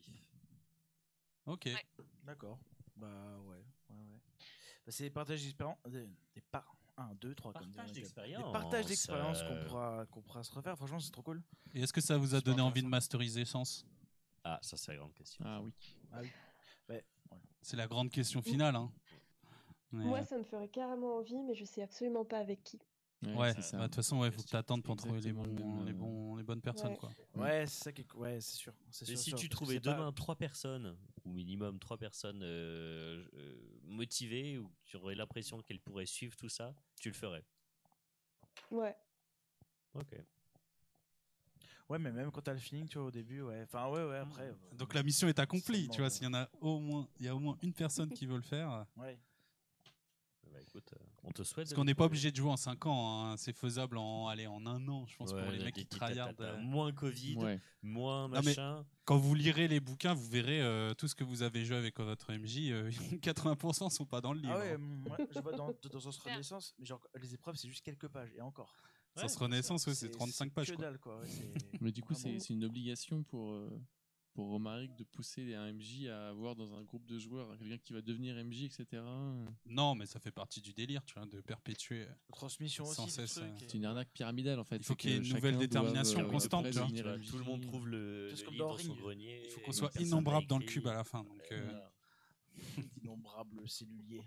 [1.47, 1.65] Ok.
[1.65, 1.87] Ouais.
[2.25, 2.59] D'accord.
[2.97, 3.57] Bah ouais,
[3.89, 4.21] ouais, ouais.
[4.85, 7.53] Bah, c'est des partages d'expérience, des, des par- 1, 2, 3.
[7.53, 8.45] comme Partage d'expérience.
[8.45, 10.77] Des partages d'expérience qu'on pourra, qu'on pourra se refaire.
[10.77, 11.43] Franchement, c'est trop cool.
[11.75, 13.87] Et est-ce que ça vous a donné envie de masteriser Sens?
[14.45, 15.45] Ah, ça c'est la grande question.
[15.47, 16.33] Ah oui.
[17.61, 18.77] C'est la grande question finale.
[18.77, 18.91] Hein.
[19.93, 22.79] Mais, Moi, ça me ferait carrément envie, mais je sais absolument pas avec qui.
[23.23, 23.77] Ouais, c'est ça.
[23.79, 26.37] bah, de toute façon, il faut que tu attendes pour trouver les, bons, euh, bons,
[26.37, 26.93] les bonnes personnes.
[26.93, 26.97] Ouais.
[26.97, 27.11] Quoi.
[27.35, 28.15] Ouais, c'est ça qui est.
[28.15, 28.73] Ouais, c'est sûr.
[28.91, 32.43] c'est Et sûr, si sûr, tu trouvais pas- demain trois personnes, ou minimum trois personnes
[32.43, 37.45] euh, euh, motivées, ou tu aurais l'impression qu'elles pourraient suivre tout ça, tu le ferais.
[38.71, 38.97] Ouais.
[39.95, 40.15] Ok.
[41.89, 43.63] Ouais, mais même quand t'as le feeling, tu vois, au début, ouais.
[43.63, 44.43] Enfin, ouais, ouais, après.
[44.49, 45.89] euh, Donc la mission est accomplie.
[45.89, 48.11] Tu vois, s'il y en a au moins, il y a au moins une personne
[48.13, 48.85] qui veut le faire.
[48.97, 49.19] Ouais.
[50.59, 51.67] Bah, écoute, euh, on te souhaite.
[51.69, 53.25] Parce qu'on n'est pas obligé de jouer en 5 ans.
[53.31, 53.37] hein.
[53.37, 56.41] C'est faisable en, allez, en un an, je pense, Ouais, pour les mecs qui tryhardent.
[56.41, 56.59] euh.
[56.61, 57.61] Moins Covid, Ouais.
[57.83, 58.85] moins Non, machin.
[59.05, 61.99] Quand vous lirez les bouquins, vous verrez euh, tout ce que vous avez joué avec
[62.01, 62.71] votre MJ.
[62.71, 62.91] euh,
[63.23, 64.55] 80% sont pas dans le livre.
[64.57, 64.79] Ah ouais, hein.
[64.79, 68.33] moi, je vois dans, dans Sens Renaissance, mais genre, les épreuves, c'est juste quelques pages,
[68.37, 68.75] et encore.
[69.17, 70.69] Sens Renaissance, ouais, c'est 35 pages.
[70.71, 70.85] Que quoi.
[70.85, 71.19] dalle, quoi.
[71.21, 73.69] ouais, c'est- Mais du coup, c'est une obligation pour, euh,
[74.39, 77.93] pour Romaric de pousser un MJ à avoir dans un groupe de joueurs quelqu'un qui
[77.93, 79.03] va devenir MJ, etc.
[79.67, 82.07] Non, mais ça fait partie du délire, tu vois, de perpétuer.
[82.29, 82.95] Transmission aussi.
[82.95, 84.77] Sans le cesse, truc, euh, C'est une arnaque pyramidale en fait.
[84.77, 88.31] Il faut qu'il y ait une nouvelle détermination euh, constante, tout le monde trouve le,
[88.33, 89.01] C'est le comme livre dans dans son Ring.
[89.03, 89.43] grenier.
[89.45, 91.25] Il faut qu'on soit innombrable dans le cube à la fin.
[91.25, 91.81] Donc, euh.
[93.03, 94.23] Innombrable cellulier.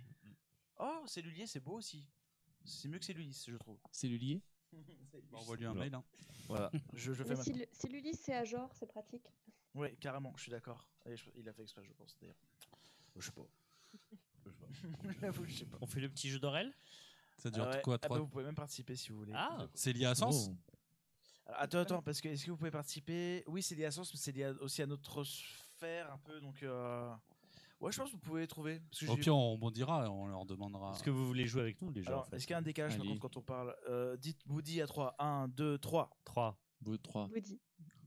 [0.77, 2.05] Oh, cellulier, c'est beau aussi.
[2.65, 3.77] C'est mieux que cellulis, je trouve.
[3.93, 4.41] Cellulier?
[4.73, 5.79] Bah, Envoie-lui un Oula.
[5.79, 5.95] mail.
[5.95, 6.03] hein.
[6.49, 6.69] Voilà.
[6.91, 7.43] Je, je fais ma...
[7.89, 9.31] l'Ulysse c'est à genre, c'est pratique.
[9.75, 10.87] Ouais, carrément, je suis d'accord.
[11.05, 12.35] Et je- Il a fait exprès, je pense, d'ailleurs.
[13.19, 13.41] Je sais pas.
[15.21, 15.77] J'avoue, je sais pas.
[15.81, 16.73] On fait le petit jeu d'Orel
[17.37, 17.81] Ça dure Ah ouais.
[17.81, 18.19] quoi Ah bah, trois...
[18.19, 19.33] Vous pouvez même participer si vous voulez.
[19.35, 20.55] Ah C'est lié à Sens Oh.
[21.47, 23.43] Alors, attends, attends, parce que est-ce que vous pouvez participer?
[23.47, 26.39] Oui, c'est lié à Sens, mais c'est lié à- aussi à notre sphère un peu,
[26.39, 26.63] donc.
[26.63, 27.13] euh,
[27.81, 28.79] Ouais, je pense que vous pouvez trouver.
[28.79, 30.91] Parce que Au j'ai- pire, on rebondira, on leur demandera.
[30.93, 32.35] Est-ce que vous voulez jouer avec nous déjà Alors, en fait?
[32.37, 33.09] est-ce qu'il y a un décalage par Allez.
[33.09, 33.75] contre quand on parle?
[33.89, 35.15] Euh, Dites Woody à 3.
[35.19, 36.15] 1, 2, 3.
[36.23, 36.57] 3.
[36.79, 37.27] Beau 3.
[37.33, 37.59] Woody.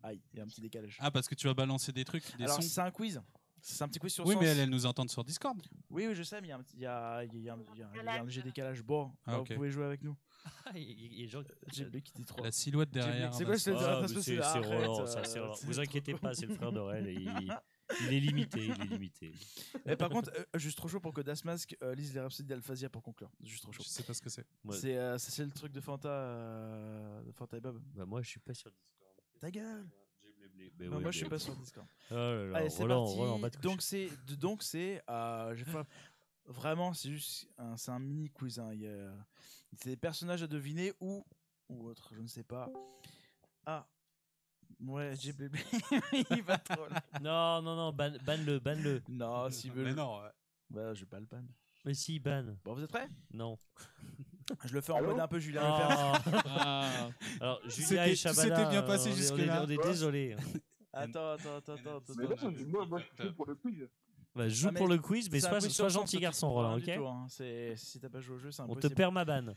[0.07, 0.99] Aïe, il y a un petit décalage.
[1.01, 3.21] Ah, parce que tu vas balancer des trucs, des Alors, sons c'est un quiz.
[3.63, 4.43] C'est un petit quiz sur Oui, Sens.
[4.43, 5.59] mais elle, elle nous entend sur Discord.
[5.89, 7.49] Oui, oui, je sais, mais il y a un petit- il y a, il y
[7.49, 8.83] a un- il y a un- il y a un léger décalage.
[8.83, 9.49] Bon, Ah, bah, ok.
[9.49, 10.15] vous pouvez jouer avec nous.
[10.77, 12.45] Il y a- il y a des gens qui- J'ai qui dit 3.
[12.45, 13.33] La silhouette derrière.
[13.33, 15.55] C'est quoi, bah, c'est- Ah, mais c'est c'est- c'est arrête, Roland, euh, ça, c'est Roland.
[15.55, 17.09] c'est Vous trop inquiétez pas, c'est le frère d'Aurel.
[17.09, 17.59] et Il,
[18.03, 19.33] il est limité, il est limité.
[19.87, 22.91] Et par contre, euh, juste trop chaud pour que Dasmask euh, lise les rhapsodies d'Alphasia
[22.91, 23.31] pour conclure.
[23.43, 23.83] Juste trop chaud.
[23.83, 24.45] Je sais pas ce que c'est.
[24.65, 24.77] Ouais.
[24.77, 27.81] C'est euh, le truc de Fanta, euh, de Fanta et Bob.
[27.95, 28.85] Bah, moi, je suis pas sur Discord.
[29.41, 29.87] Ta gueule
[30.81, 31.87] Non, ouais, Moi, je suis pas sur Discord.
[32.11, 33.19] Oh là là, Allez, c'est Roland, parti.
[33.19, 35.65] Roland, donc c'est, donc c'est, euh, j'ai
[36.47, 38.59] vraiment, c'est juste, un, c'est un mini quiz.
[38.59, 38.71] hein.
[38.73, 39.15] Il y a-
[39.77, 41.25] c'est des personnages à deviner ou
[41.69, 42.71] ou autre, je ne sais pas.
[43.65, 43.87] Ah,
[44.81, 45.49] ouais, j'ai blé
[46.31, 46.87] Il va trop.
[46.89, 47.03] là.
[47.23, 49.03] Non, non, non, ban- banne-le, banne-le.
[49.09, 49.85] Non, s'il veut.
[49.85, 50.31] Mais le- non, ouais.
[50.71, 51.43] Bah, je vais pas le ban.
[51.85, 52.45] Mais si, ban.
[52.65, 53.09] Bon, vous êtes prêts?
[53.33, 53.59] Non.
[54.65, 55.63] Je le fais en mode un peu Julien.
[55.65, 56.13] Ah.
[56.47, 57.09] Ah,
[57.41, 59.65] Alors, Julia C'était- et bien passé on est- on est- jusque-là.
[59.67, 60.37] On est désolé.
[60.93, 61.97] Attends, attends, attends, attends.
[61.97, 62.13] attends.
[62.17, 63.89] Mais non, moi, moi, je suis pour le quiz.
[64.35, 66.51] Bah, joue Ah, mais pour le quiz, mais C'est un sois, quiz sois gentil garçon,
[66.53, 67.27] Roland, rien ok du tout, hein.
[67.29, 68.95] C'est- Si t'as pas joué au jeu, c'est On te impossible.
[68.95, 69.55] perd ma banne.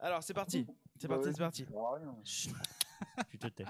[0.00, 0.66] Alors, c'est parti.
[0.98, 1.64] C'est Bah parti, ouais, c'est parti.
[1.64, 2.16] ça sert à rien.
[2.24, 2.52] Chut.
[3.30, 3.64] Tu te tais.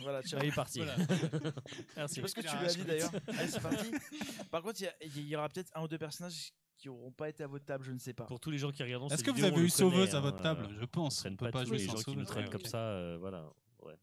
[0.00, 0.20] Voilà.
[0.24, 0.78] Il est parti.
[0.80, 0.96] Voilà.
[1.06, 2.14] Je Merci.
[2.16, 3.10] sais pas ce que tu lui as dit d'ailleurs.
[3.28, 3.90] Allez, c'est parti.
[4.50, 6.52] Par contre, il y a- il y, aura peut-être un ou deux personnages
[6.82, 8.24] qui auront pas été à votre table, je ne sais pas.
[8.24, 10.20] Pour tous les gens qui regardent Est-ce que vous avez eu sauveuse connaît, à hein,
[10.20, 11.24] votre table euh, Je pense.
[11.24, 13.48] On peut pas jouer les sans gens qui nous traînent ouais, comme ça, euh, voilà.
[13.82, 13.94] Ouais.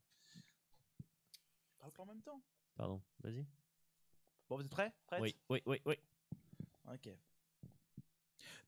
[1.77, 2.41] Parle pas en même temps.
[2.77, 3.45] Pardon, vas-y.
[4.47, 4.93] Bon, vous êtes prêts?
[5.07, 5.21] Prêtes?
[5.21, 5.95] Oui, oui, oui, oui.
[6.89, 7.09] Ok.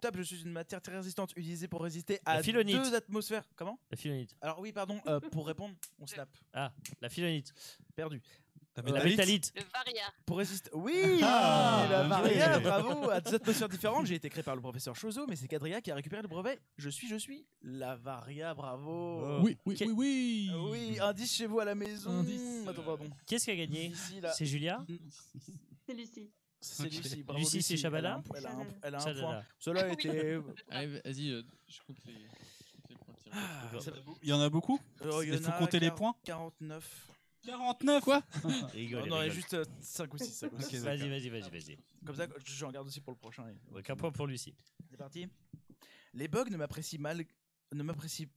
[0.02, 3.48] Top, je suis une matière très résistante utilisée pour résister à deux atmosphères.
[3.56, 3.80] Comment?
[3.92, 4.36] La philonite.
[4.42, 6.28] Alors oui, pardon, euh, pour répondre, on snap.
[6.52, 7.54] Ah, la philonite.
[7.96, 8.22] Perdu.
[8.85, 9.53] La La métalite métalite.
[9.56, 10.03] Le Varia.
[10.26, 10.69] Pour résister...
[10.74, 12.03] Oui Ah, La
[12.58, 12.64] joué.
[12.64, 15.82] bravo À deux atmosphères différentes, j'ai été créé par le professeur Chozo, mais c'est Quadria
[15.82, 16.60] qui a récupéré le brevet.
[16.77, 17.45] Je suis, je suis.
[17.61, 19.40] La Varia, bravo Oh.
[19.43, 20.69] oui, oui, Quel- oui, oui.
[20.92, 22.10] Oui, indice chez vous à la maison.
[22.11, 22.68] Indice.
[22.68, 23.10] Attends, pardon.
[23.27, 23.92] Qu'est-ce qui a gagné.
[24.34, 24.84] C'est Julia
[25.85, 26.32] C'est Lucie.
[26.60, 26.84] C'est.
[26.90, 27.24] Lucie.
[27.24, 27.85] bravo, Lucie, c'est Lucie.
[27.88, 29.22] Elle a un- Elle a un, elle a un Shadada.
[29.22, 29.43] point.
[29.60, 30.40] Cela était.
[30.69, 32.14] Allez, vas-y, euh, je compte les,
[32.98, 33.16] points.
[33.34, 33.72] Ah,
[34.22, 37.08] Il y en a beaucoup Euh, Il faut a compter les poins 49.
[37.45, 38.22] 49 Quoi?
[38.74, 39.32] Rigole, On en a rigole.
[39.32, 40.44] juste 5 ou 6.
[40.44, 41.78] Ok, Vas-y, vas-y, vas-y, vas-y.
[42.06, 43.48] Comme ça, j'en garde aussi pour le prochain.
[43.50, 44.56] et- Donc un point pour Lucie.
[44.90, 45.28] C'est parti.
[46.14, 47.24] Les bugs ne m'apprécient mal.
[47.74, 48.28] Ne m'apprécient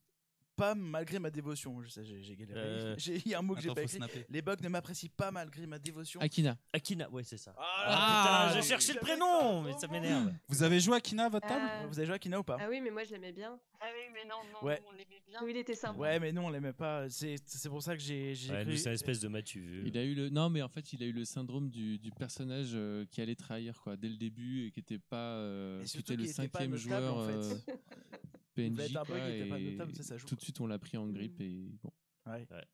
[0.57, 1.81] pas malgré ma dévotion.
[1.83, 2.58] Je sais, j'ai j'ai galéré.
[2.60, 3.97] Euh, J'ai- Il y a un mot que j'ai pas écrit.
[3.97, 4.24] snapper.
[4.28, 6.20] Les bugs ne m'apprécient pas malgré ma dévotion.
[6.20, 6.57] Akina.
[6.73, 7.55] Akina, ouais, c'est ça.
[7.58, 10.33] Ah, Ah, j'ai cherché le prénom, mais ça m'énerve.
[10.49, 12.42] Vous avez joué à Kina à votre table Ah, Vous avez joué à Kina ou
[12.44, 13.58] pas ah oui, mais moi je l'aimais bien.
[13.81, 14.81] Ah oui, mais non, non, Ouais.
[14.89, 15.41] on l'aimait bien.
[15.42, 15.99] Oui, il était sympa.
[15.99, 17.08] Ouais, mais non, on l'aimait pas.
[17.10, 19.83] C'est c'est pour ça que j'ai j'ai Ouais, cru- c'est une espèce de Mathieu.
[19.84, 22.10] Il a eu le non mais en fait il a eu le syndrome du, du
[22.12, 25.84] personnage euh, qui allait trahir quoi dès le début et qui était pas euh, Et
[25.86, 27.73] qui était le cinquième joueur en fait.
[28.57, 30.78] Il PNJ un quoi, bug, pas notable, ça, ça joue, tout de suite on l'a
[30.78, 31.91] pris en grippe et bon
[32.26, 32.47] Ouais.
[32.50, 32.66] Ouais.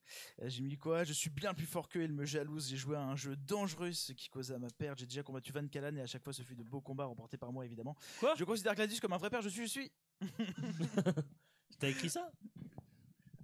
[0.43, 1.03] Euh, J'ai mis quoi?
[1.05, 2.69] Je suis bien plus fort qu'eux, il me jalouse.
[2.69, 5.01] J'ai joué à un jeu dangereux, ce qui causait à ma perte.
[5.01, 7.37] J'ai déjà combattu Van Kalan et à chaque fois ce fut de beaux combats remportés
[7.37, 7.97] par moi, évidemment.
[8.21, 8.35] Quoi?
[8.37, 9.93] Je considère Gladius comme un vrai père, je suis, je suis.
[11.81, 12.31] T'as écrit ça?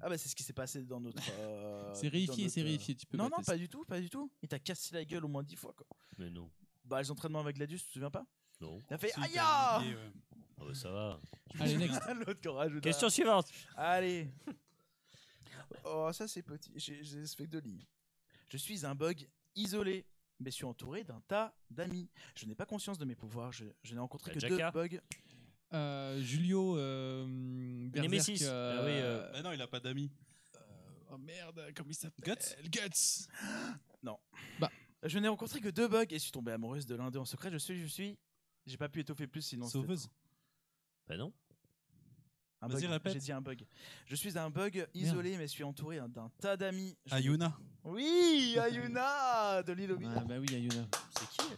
[0.00, 1.20] Ah bah c'est ce qui s'est passé dans notre.
[1.40, 4.00] euh, c'est réifié notre, c'est réifié tu peux Non, pas non, pas du tout, pas
[4.00, 4.31] du tout.
[4.42, 5.86] Il t'a cassé la gueule au moins dix fois, quoi.
[6.18, 6.50] Mais non.
[6.84, 8.24] Bah, les entraînements avec Gladius, tu te souviens pas?
[8.60, 8.81] Non.
[8.90, 10.12] Il a fait Aïe t'as ouais.
[10.59, 11.20] Ah bah, ça va.
[11.60, 13.49] allez next L'autre qui rajoute Question suivante.
[13.76, 14.31] Allez.
[15.85, 16.73] Oh, ça c'est petit.
[16.76, 17.86] J'ai ce fait de lit.
[18.49, 20.05] Je suis un bug isolé,
[20.41, 22.09] mais suis entouré d'un tas d'amis.
[22.36, 23.52] Je n'ai pas conscience de mes pouvoirs.
[23.52, 24.70] Je, je n'ai rencontré Bah, que Jacka.
[24.70, 25.01] deux bugs.
[25.75, 27.25] Euh, Julio euh,
[27.89, 28.44] Berserk, Nemesis.
[28.44, 30.10] euh, Ah oui, euh, Bah non, il a pas d'amis.
[31.10, 32.25] oh merde comment il s'appelle?
[32.35, 33.28] Guts Guts
[35.02, 37.51] Je n'ai rencontré que deux bugs et suis tombé amoureuse de l'un d'eux en secret.
[37.51, 38.18] Je suis, je suis.
[38.67, 39.67] J'ai pas pu étoffer plus sinon.
[39.67, 40.09] Sauveuse.
[41.07, 41.33] Bah non.
[42.62, 42.91] Un Vas-y, bug.
[42.91, 43.12] répète.
[43.12, 43.65] J'ai dit un bug.
[44.07, 46.97] Je suis un bug isolé, mais suis entouré d'un tas d'amis.
[47.07, 47.57] Je- Ayuna.
[47.85, 50.86] Oui, Ayuna de l'île aux Ah, bah oui Ayuna
[51.17, 51.49] C'est qui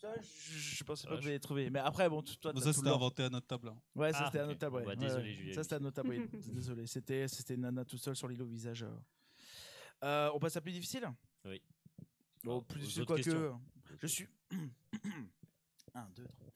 [0.00, 1.70] Ça, je, je pensais pas Ouais, que vous trouver.
[1.70, 3.68] Mais après, bon, t- toi, t'as ça, tout c'était inventé à notre table.
[3.68, 3.78] hein.
[3.94, 4.48] Ouais, ça Ah, c'était ok.
[4.48, 4.76] notable.
[4.76, 4.84] Ouais.
[4.86, 5.34] Bah, désolé, ouais.
[5.34, 5.52] Julien.
[5.54, 6.08] Ça c'était un notable.
[6.10, 6.28] oui.
[6.52, 6.86] désolé.
[6.86, 8.84] C'était c'était Nana tout seul sur l'île au visage.
[8.84, 8.96] euh.
[10.04, 11.08] Euh, on passe à plus difficile?
[11.44, 11.60] Oui.
[12.44, 13.22] Bon, plus difficile autres quoique.
[13.24, 13.60] questions.
[14.00, 14.26] Je suis.
[15.94, 16.51] 1, 2, 3.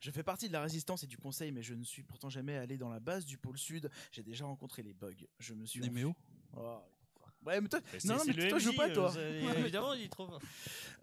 [0.00, 2.56] Je fais partie de la résistance et du conseil, mais je ne suis pourtant jamais
[2.56, 3.90] allé dans la base du pôle sud.
[4.12, 5.12] J'ai déjà rencontré les bugs.
[5.38, 5.80] Je me suis.
[5.80, 6.14] Néméo.
[6.56, 6.78] Oh,
[7.46, 9.14] Ouais, mais toi, Mais non, mais toi, je joue pas, toi.
[9.16, 10.42] euh, Ouais, Évidemment, il est trop fort.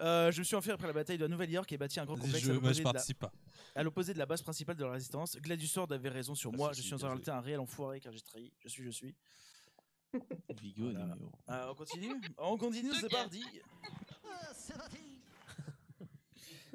[0.01, 2.15] Euh, je me suis enfui après la bataille de la Nouvelle-York et bâti un grand
[2.15, 3.31] complexe je, à l'opposé je de la- participe pas.
[3.73, 5.35] à l'opposé de la base principale de la résistance.
[5.37, 6.73] Gladius Sword avait raison sur Ah, moi.
[6.73, 8.51] je suis en réalité un réel enfoiré car j'ai trahi.
[8.59, 9.15] Je suis, je suis.
[10.61, 11.07] Vigo Voilà.
[11.07, 11.31] Néméo.
[11.49, 12.13] Euh, on continue?
[12.37, 13.43] On continue, c'est parti.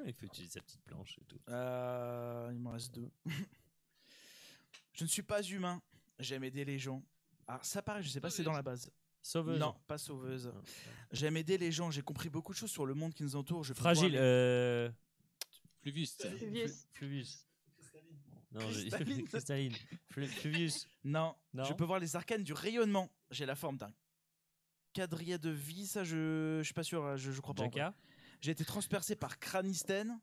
[0.05, 1.39] Il faut utiliser sa petite planche et tout?
[1.49, 3.09] Euh, il me reste deux.
[4.93, 5.81] je ne suis pas humain.
[6.19, 7.03] J'aime aider les gens.
[7.47, 8.91] Alors ça pareil, je sais pas si c'est dans la base.
[9.21, 9.59] Sauveuse.
[9.59, 10.51] Non, pas sauveuse.
[10.53, 10.61] Ah.
[11.11, 11.89] J'aime aider les gens.
[11.91, 13.63] J'ai compris beaucoup de choses sur le monde qui nous entoure.
[13.63, 14.11] Je Fragile.
[14.11, 14.91] voir Euh...
[15.81, 16.87] Fluvius Fluvius.
[16.93, 17.47] Fluvius.
[18.51, 18.61] Non,
[19.25, 19.73] Cristalline.
[20.09, 20.87] Fluvius.
[21.03, 21.35] Non.
[21.53, 21.63] Non.
[21.63, 23.09] Je peux voir les arcanes du rayonnement.
[23.31, 23.91] J'ai la forme d'un
[24.93, 25.87] quadrilla de vie.
[25.87, 27.17] Ça, je, je suis pas sûr.
[27.17, 27.63] Je, je crois pas.
[27.63, 27.95] Jaka.
[28.43, 30.19] J'ai été transpercé par Cranisten.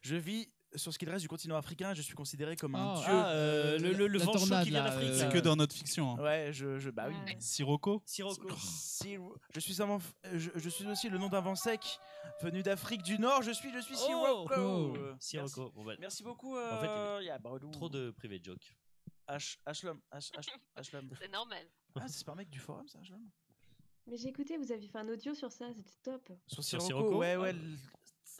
[0.00, 1.92] Je vis sur ce qu'il reste du continent africain.
[1.92, 3.12] Je suis considéré comme un Ah, dieu.
[3.14, 5.10] Ah, euh, le, le, le vent chaud qui vient d'Afrique.
[5.10, 5.18] euh.
[5.18, 6.12] C'est que dans notre fiction.
[6.18, 6.22] hein.
[6.22, 7.14] Ouais, je, je, bah oui.
[7.26, 7.36] Ouais.
[7.38, 8.48] Sirocco Sirocco.
[8.56, 9.98] Siro- Je suis, un, euh,
[10.38, 11.98] je, je suis aussi le nom d'un vent sec
[12.40, 13.42] venu d'Afrique du Nord.
[13.42, 14.54] Je suis, je suis Oh Sirocco.
[14.56, 14.96] Oh.
[14.96, 15.70] Euh, Sirocco.
[15.72, 16.56] Bon, bah, Merci, merci beaucoup.
[16.56, 17.70] En fait, il y Euh, yeah, Badou.
[17.70, 18.74] trop de privé joke.
[19.28, 20.00] H, Ashlum.
[20.12, 21.10] H, H, Ashlum.
[21.20, 21.66] C'est normal.
[21.96, 23.20] Ah, c'est pas un mec du forum, ça, Ashlum
[24.06, 26.30] Mais j'ai écouté, vous avez fait un audio sur ça, c'était top.
[26.46, 27.40] Sur Sirocco, Sirocco ouais, Ah.
[27.40, 27.54] ouais.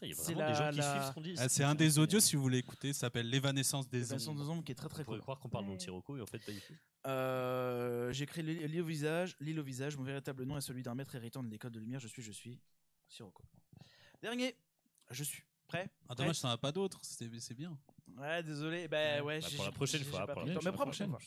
[0.02, 1.34] Il y a C'est vraiment des la- gens qui la- suivent ce qu'on dit.
[1.38, 4.38] Ah, C'est un des audios, si vous voulez écouter, ça s'appelle L'évanescence des Vincent ondes.
[4.38, 5.22] de Zombe qui est très très Vous pourrez cool.
[5.22, 5.76] croire qu'on parle Ouais.
[5.76, 6.74] de Sirocco et en fait pas du tout.
[7.06, 9.36] Euh, J'ai créé l'île au visage.
[9.40, 9.96] L'île au visage.
[9.96, 12.00] Mon véritable nom est celui d'un maître héritant de l'école de lumière.
[12.00, 12.58] Je suis, je suis
[13.08, 13.44] Sirocco.
[14.20, 14.56] Dernier.
[15.10, 15.88] Je suis prêt.
[16.08, 17.78] Ah, dommage, t'en as pas d'autres, c'est bien.
[18.18, 18.88] Ouais, désolé.
[18.88, 19.40] Bah ouais.
[19.40, 21.18] Bah, j'ai- pour la prochaine fois, pour la prochaine fois.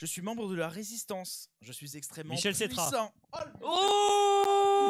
[0.00, 1.50] Je suis membre de la résistance.
[1.60, 2.88] Je suis extrêmement Michel Cetra.
[2.88, 3.12] puissant.
[3.32, 3.38] Oh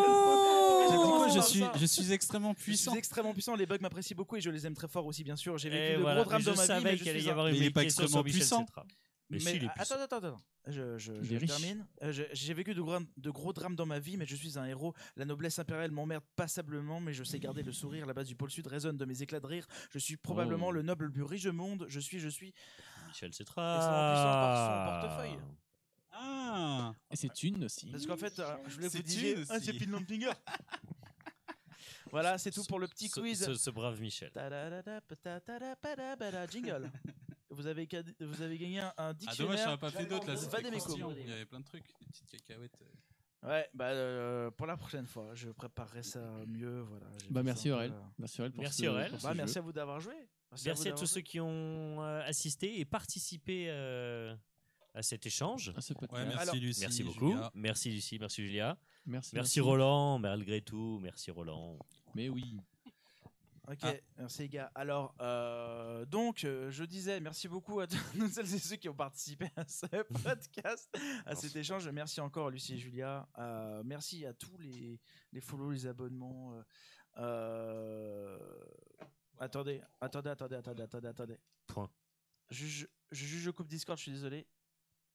[0.02, 2.90] quoi Oh, je suis, je suis extrêmement Je puissant.
[2.92, 3.54] suis extrêmement puissant.
[3.56, 5.58] Les bugs m'apprécient beaucoup et je les aime très fort aussi, bien sûr.
[5.58, 6.20] J'ai vécu Et de voilà.
[6.22, 8.22] gros drames dans ma je vie, mais je y avoir une il est pas extrêmement
[8.22, 8.66] Michel puissant.
[8.66, 8.86] Cetra.
[9.30, 9.94] Mais, si, il est puissant.
[9.96, 10.40] attends, attends, attends.
[10.66, 11.86] Je, je, je termine.
[12.02, 14.58] Euh, je- J'ai vécu de gros, de gros drames dans ma vie, mais je suis
[14.58, 14.92] un héros.
[15.16, 18.06] La noblesse impériale m'emmerde passablement, mais je sais garder le sourire.
[18.06, 19.66] La base du pôle sud résonne de mes éclats de rire.
[19.92, 20.72] Je suis probablement Oh.
[20.72, 21.86] le noble le plus riche du monde.
[21.88, 22.52] Je suis, je suis.
[23.10, 23.62] Michel Cetra.
[23.78, 25.38] par son portefeuille.
[26.12, 27.90] Ah Et c'est une aussi.
[27.90, 29.38] Parce qu'en fait, euh, je voulais vous C'est dire.
[29.38, 29.64] une Ah, aussi.
[29.66, 30.30] c'est Finland Finger.
[32.10, 33.44] voilà, c'est tout pour le petit Ce- quiz.
[33.44, 34.30] Ce, ce brave Michel.
[36.50, 36.90] Jingle.
[37.52, 37.88] Vous avez,
[38.20, 39.58] vous avez gagné un, un Ah, dommage, dictionnaire.
[39.66, 40.36] j'en ai pas fait d'autres là.
[40.36, 41.10] C'était des croustillant.
[41.10, 42.78] Il y avait plein de trucs, des petites cacahuètes.
[42.80, 43.48] euh.
[43.48, 46.82] Ouais, bah euh, pour la prochaine fois, je préparerai ça mieux.
[46.82, 47.06] Voilà.
[47.28, 47.92] Bah merci ça Aurel.
[48.20, 49.10] Merci Aurel pour Merci ce- Aurel.
[49.10, 49.58] pour Bah, merci jeu.
[49.58, 50.14] à vous d'avoir joué.
[50.64, 54.34] Merci à tous ceux qui ont euh, assisté et participé euh,
[54.94, 55.68] à cet échange.
[56.10, 56.80] Ouais, merci Alors, Lucie.
[56.80, 57.30] Merci beaucoup.
[57.30, 57.50] Julia.
[57.54, 58.78] Merci Lucie, merci Julia.
[59.06, 60.98] Merci, Merci Roland, malgré tout.
[61.00, 61.78] Merci Roland.
[62.14, 62.58] Mais oui.
[63.68, 63.92] Ok, Ah.
[64.18, 64.72] merci les gars.
[64.74, 68.94] Alors, euh, donc, euh, je disais merci beaucoup à tous celles et ceux qui ont
[68.96, 69.86] participé à ce
[70.24, 70.90] podcast,
[71.24, 71.88] à cet échange.
[71.90, 73.28] Merci encore Lucie et Julia.
[73.38, 74.98] Euh, merci à tous les,
[75.32, 76.52] les follow, les abonnements.
[79.40, 81.38] Euh, euh, Attendez, attendez, attendez, attendez, attendez, attendez.
[81.66, 81.90] Point.
[82.50, 84.46] Je, je, je juge le coupe Discord, je suis désolé.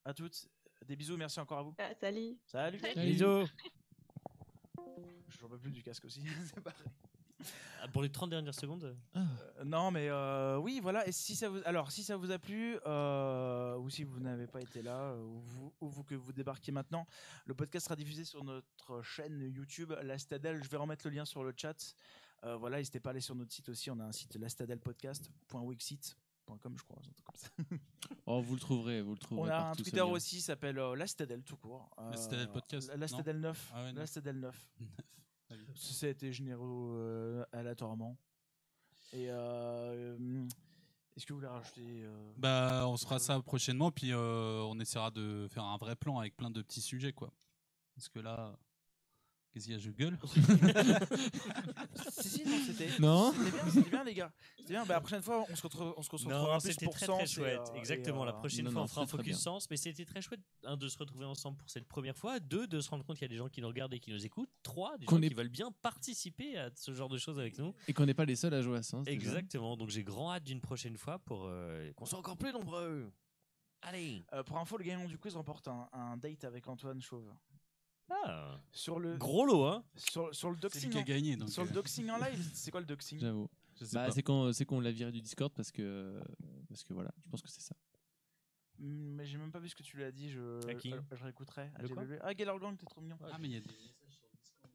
[0.04, 0.48] À toutes.
[0.86, 1.76] Des bisous, merci encore à vous.
[1.78, 2.38] Ah, salut.
[2.46, 2.80] Salut.
[2.80, 3.02] Salut.
[3.12, 3.48] Bisous.
[5.28, 6.22] Je ne peux plus du casque aussi.
[6.54, 6.88] C'est pareil.
[7.82, 8.96] Ah, Pour les 30 dernières secondes.
[9.16, 9.24] Euh,
[9.64, 11.08] non, mais euh, oui, voilà.
[11.08, 14.48] Et si ça vous, alors, si ça vous a plu, euh, ou si vous n'avez
[14.48, 17.06] pas été là, euh, ou vous, ou vous que vous débarquez maintenant,
[17.46, 20.64] le podcast sera diffusé sur notre chaîne YouTube, La Stadelle.
[20.64, 21.96] Je vais remettre le lien sur le chat.
[22.44, 23.90] Euh, voilà, n'hésitez pas à aller sur notre site aussi.
[23.90, 27.50] On a un site lastadelpodcast.wixit.com, je crois, un truc comme ça.
[28.28, 29.50] Oh, vous le trouverez, vous le trouverez.
[29.50, 31.90] On a un Twitter aussi, s'appelle euh, La Stadelle tout court.
[31.98, 33.72] La Stadelle Podcast, La non Stadelle 9.
[33.74, 34.10] Ah ouais, La neuf.
[34.10, 34.68] Stadelle 9.
[35.50, 35.66] Allez.
[35.76, 38.18] Ça a été généreux euh, aléatoirement.
[39.14, 40.48] Et euh, hum,
[41.16, 44.80] est-ce que vous voulez rajouter euh, Bah, on se fera ça prochainement, puis euh, on
[44.80, 47.32] essaiera de faire un vrai plan avec plein de petits sujets, quoi.
[47.96, 48.58] Parce que là,
[49.56, 50.18] qu'est-ce qu'il y a, je gueule
[52.22, 52.90] Si, si, non, c'était.
[53.00, 54.32] Non C'était bien, c'était bien, les gars.
[54.58, 54.86] C'était bien.
[54.86, 57.06] Bah, la prochaine fois, on se retrouve, on se concentrera Non, plus c'était pour très
[57.06, 57.60] Sens très et, chouette.
[57.74, 58.24] euh, Exactement.
[58.24, 59.38] et, La euh, prochaine non, fois, non, on fera un très focus bien.
[59.38, 59.70] sens.
[59.70, 62.40] Mais c'était très chouette, un, de se retrouver ensemble pour cette première fois.
[62.40, 64.12] Deux, de se rendre compte qu'il y a des gens qui nous regardent et qui
[64.12, 64.50] nous écoutent.
[64.64, 67.58] Trois, des Qu'on gens est- qui veulent bien participer à ce genre de choses avec
[67.58, 67.74] nous.
[67.88, 69.06] Et qu'on n'est pas les seuls à jouer à Sens.
[69.06, 69.16] déjà.
[69.16, 69.78] Exactement.
[69.78, 73.12] Donc j'ai grand hâte d'une prochaine fois pour euh, qu'on soit encore plus nombreux.
[73.82, 74.24] Allez.
[74.34, 77.32] euh, pour info, le gagnant du quiz remporte un, un date avec Antoine Chauve.
[78.10, 78.60] Ah.
[78.72, 80.90] Sur le, Gros lot, hein sur, sur le C'est doxing.
[80.92, 81.50] qui a gagné, donc.
[81.50, 83.20] Sur le euh, doxing en live, c'est quoi le doxing?
[83.20, 83.50] J'avoue.
[83.94, 86.18] Bah, c'est quand c'est qu'on l'a viré du Discord parce que
[86.70, 87.76] parce que voilà, je pense que c'est ça.
[88.80, 90.30] Hum, Mais j'ai même pas vu ce que tu lui as dit.
[90.30, 90.92] Je, À qui?
[90.92, 91.72] je, je réécouterai.
[91.76, 92.04] À De quoi?
[92.22, 93.18] Ah, Gaylor Gang, t'es trop mignon.
[93.24, 94.72] Ah, mais il y a des messages sur Discord.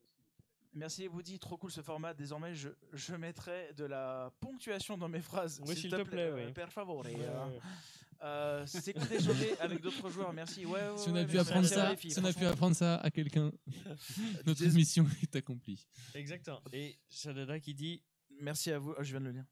[0.74, 2.12] Merci Woody, trop cool ce format.
[2.14, 5.60] Désormais, je, je mettrai de la ponctuation dans mes phrases.
[5.66, 6.52] Oui, s'il te plaît, euh, oui.
[6.52, 7.04] Per favore.
[7.06, 7.58] euh,
[8.22, 10.32] euh, c'est cool d'échanger avec d'autres joueurs?
[10.32, 10.64] Merci.
[10.66, 12.76] Ouais, ouais, Si on ouais, a pu apprendre ça, filles, si on a pu apprendre
[12.76, 13.50] ça à quelqu'un,
[14.46, 15.86] notre mission est accomplie.
[16.14, 16.60] Exactement.
[16.72, 18.02] Et Shadada qui dit
[18.40, 18.94] Merci à vous.
[18.98, 19.44] Ah, je viens de le lire.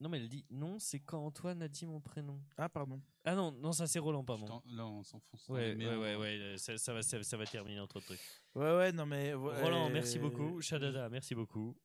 [0.00, 2.40] non mais elle dit non c'est quand Antoine a dit mon prénom.
[2.56, 3.00] Ah, pardon.
[3.24, 4.62] Ah non non ça c'est Roland pardon.
[4.66, 5.48] Là, on s'enfonce.
[5.48, 8.20] Ouais, ouais, ouais, ouais, ça, ça va, ça, ça va terminer entre autres trucs.
[8.54, 9.34] Ouais, ouais, non, mais.
[9.34, 10.60] ouais, Roland, merci beaucoup.
[10.60, 11.76] Shadada, merci beaucoup.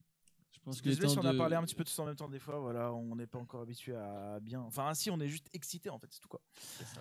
[0.63, 2.29] Je pense Désolé si on a de- parlé un petit peu tous en même temps
[2.29, 2.57] des fois.
[2.59, 4.61] Voilà, on n'est pas encore habitué à bien.
[4.61, 6.41] Enfin, si, on est juste excité en fait, c'est tout quoi.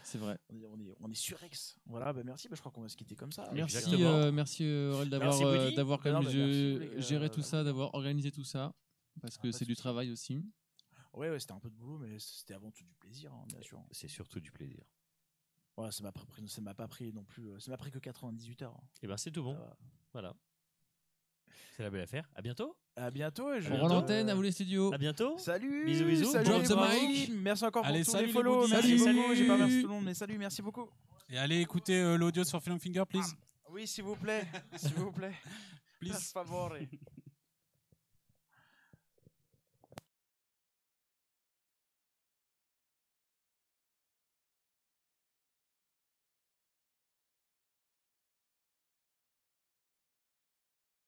[0.03, 0.37] C'est vrai.
[0.49, 1.77] On est, on est, on est surex.
[1.87, 2.49] Voilà, bah merci.
[2.49, 3.49] Bah, je crois qu'on va se quitter comme ça.
[3.53, 7.01] Merci, euh, merci euh, Aurel d'avoir euh, d'avoir quand même gars.
[7.01, 8.75] géré tout ça, d'avoir organisé tout ça,
[9.21, 10.45] parce Ah, que c'est du travail aussi.
[11.15, 13.61] Ouais, ouais, c'était un peu de boulot, mais c'était avant tout du plaisir, hein, bien
[13.61, 13.81] sûr.
[13.93, 14.83] C'est surtout du plaisir.
[15.77, 17.61] Ouais, ça m'a pas pris, ça m'a pas pris non plus.
[17.61, 18.75] Ça m'a pris que 98 heures.
[18.77, 18.85] hein.
[19.03, 19.57] Et ben c'est tout bon.
[20.13, 20.35] Voilà.
[21.77, 22.29] C'est la belle affaire.
[22.35, 22.77] À bientôt.
[22.97, 23.53] À bientôt.
[23.55, 24.93] Et je On rend l'antenne, à vous les studios.
[24.93, 25.39] À bientôt.
[25.39, 25.85] Salut.
[25.87, 26.31] Bisous, bisous.
[26.33, 27.31] Salut, Drop the mic.
[27.33, 28.69] Merci encore pour Allez, tous salut les follow.
[28.69, 29.17] Merci Salut.
[29.17, 29.35] beaucoup.
[29.35, 30.89] J'ai pas remercié tout le monde, mais salut, merci beaucoup.
[31.31, 33.35] Et allez écouter euh, l'audio sur Film Finger, please.
[33.71, 34.45] Oui, s'il vous plaît,
[34.77, 35.33] s'il vous plaît.
[36.01, 36.31] Per Please.
[36.33, 36.75] favore.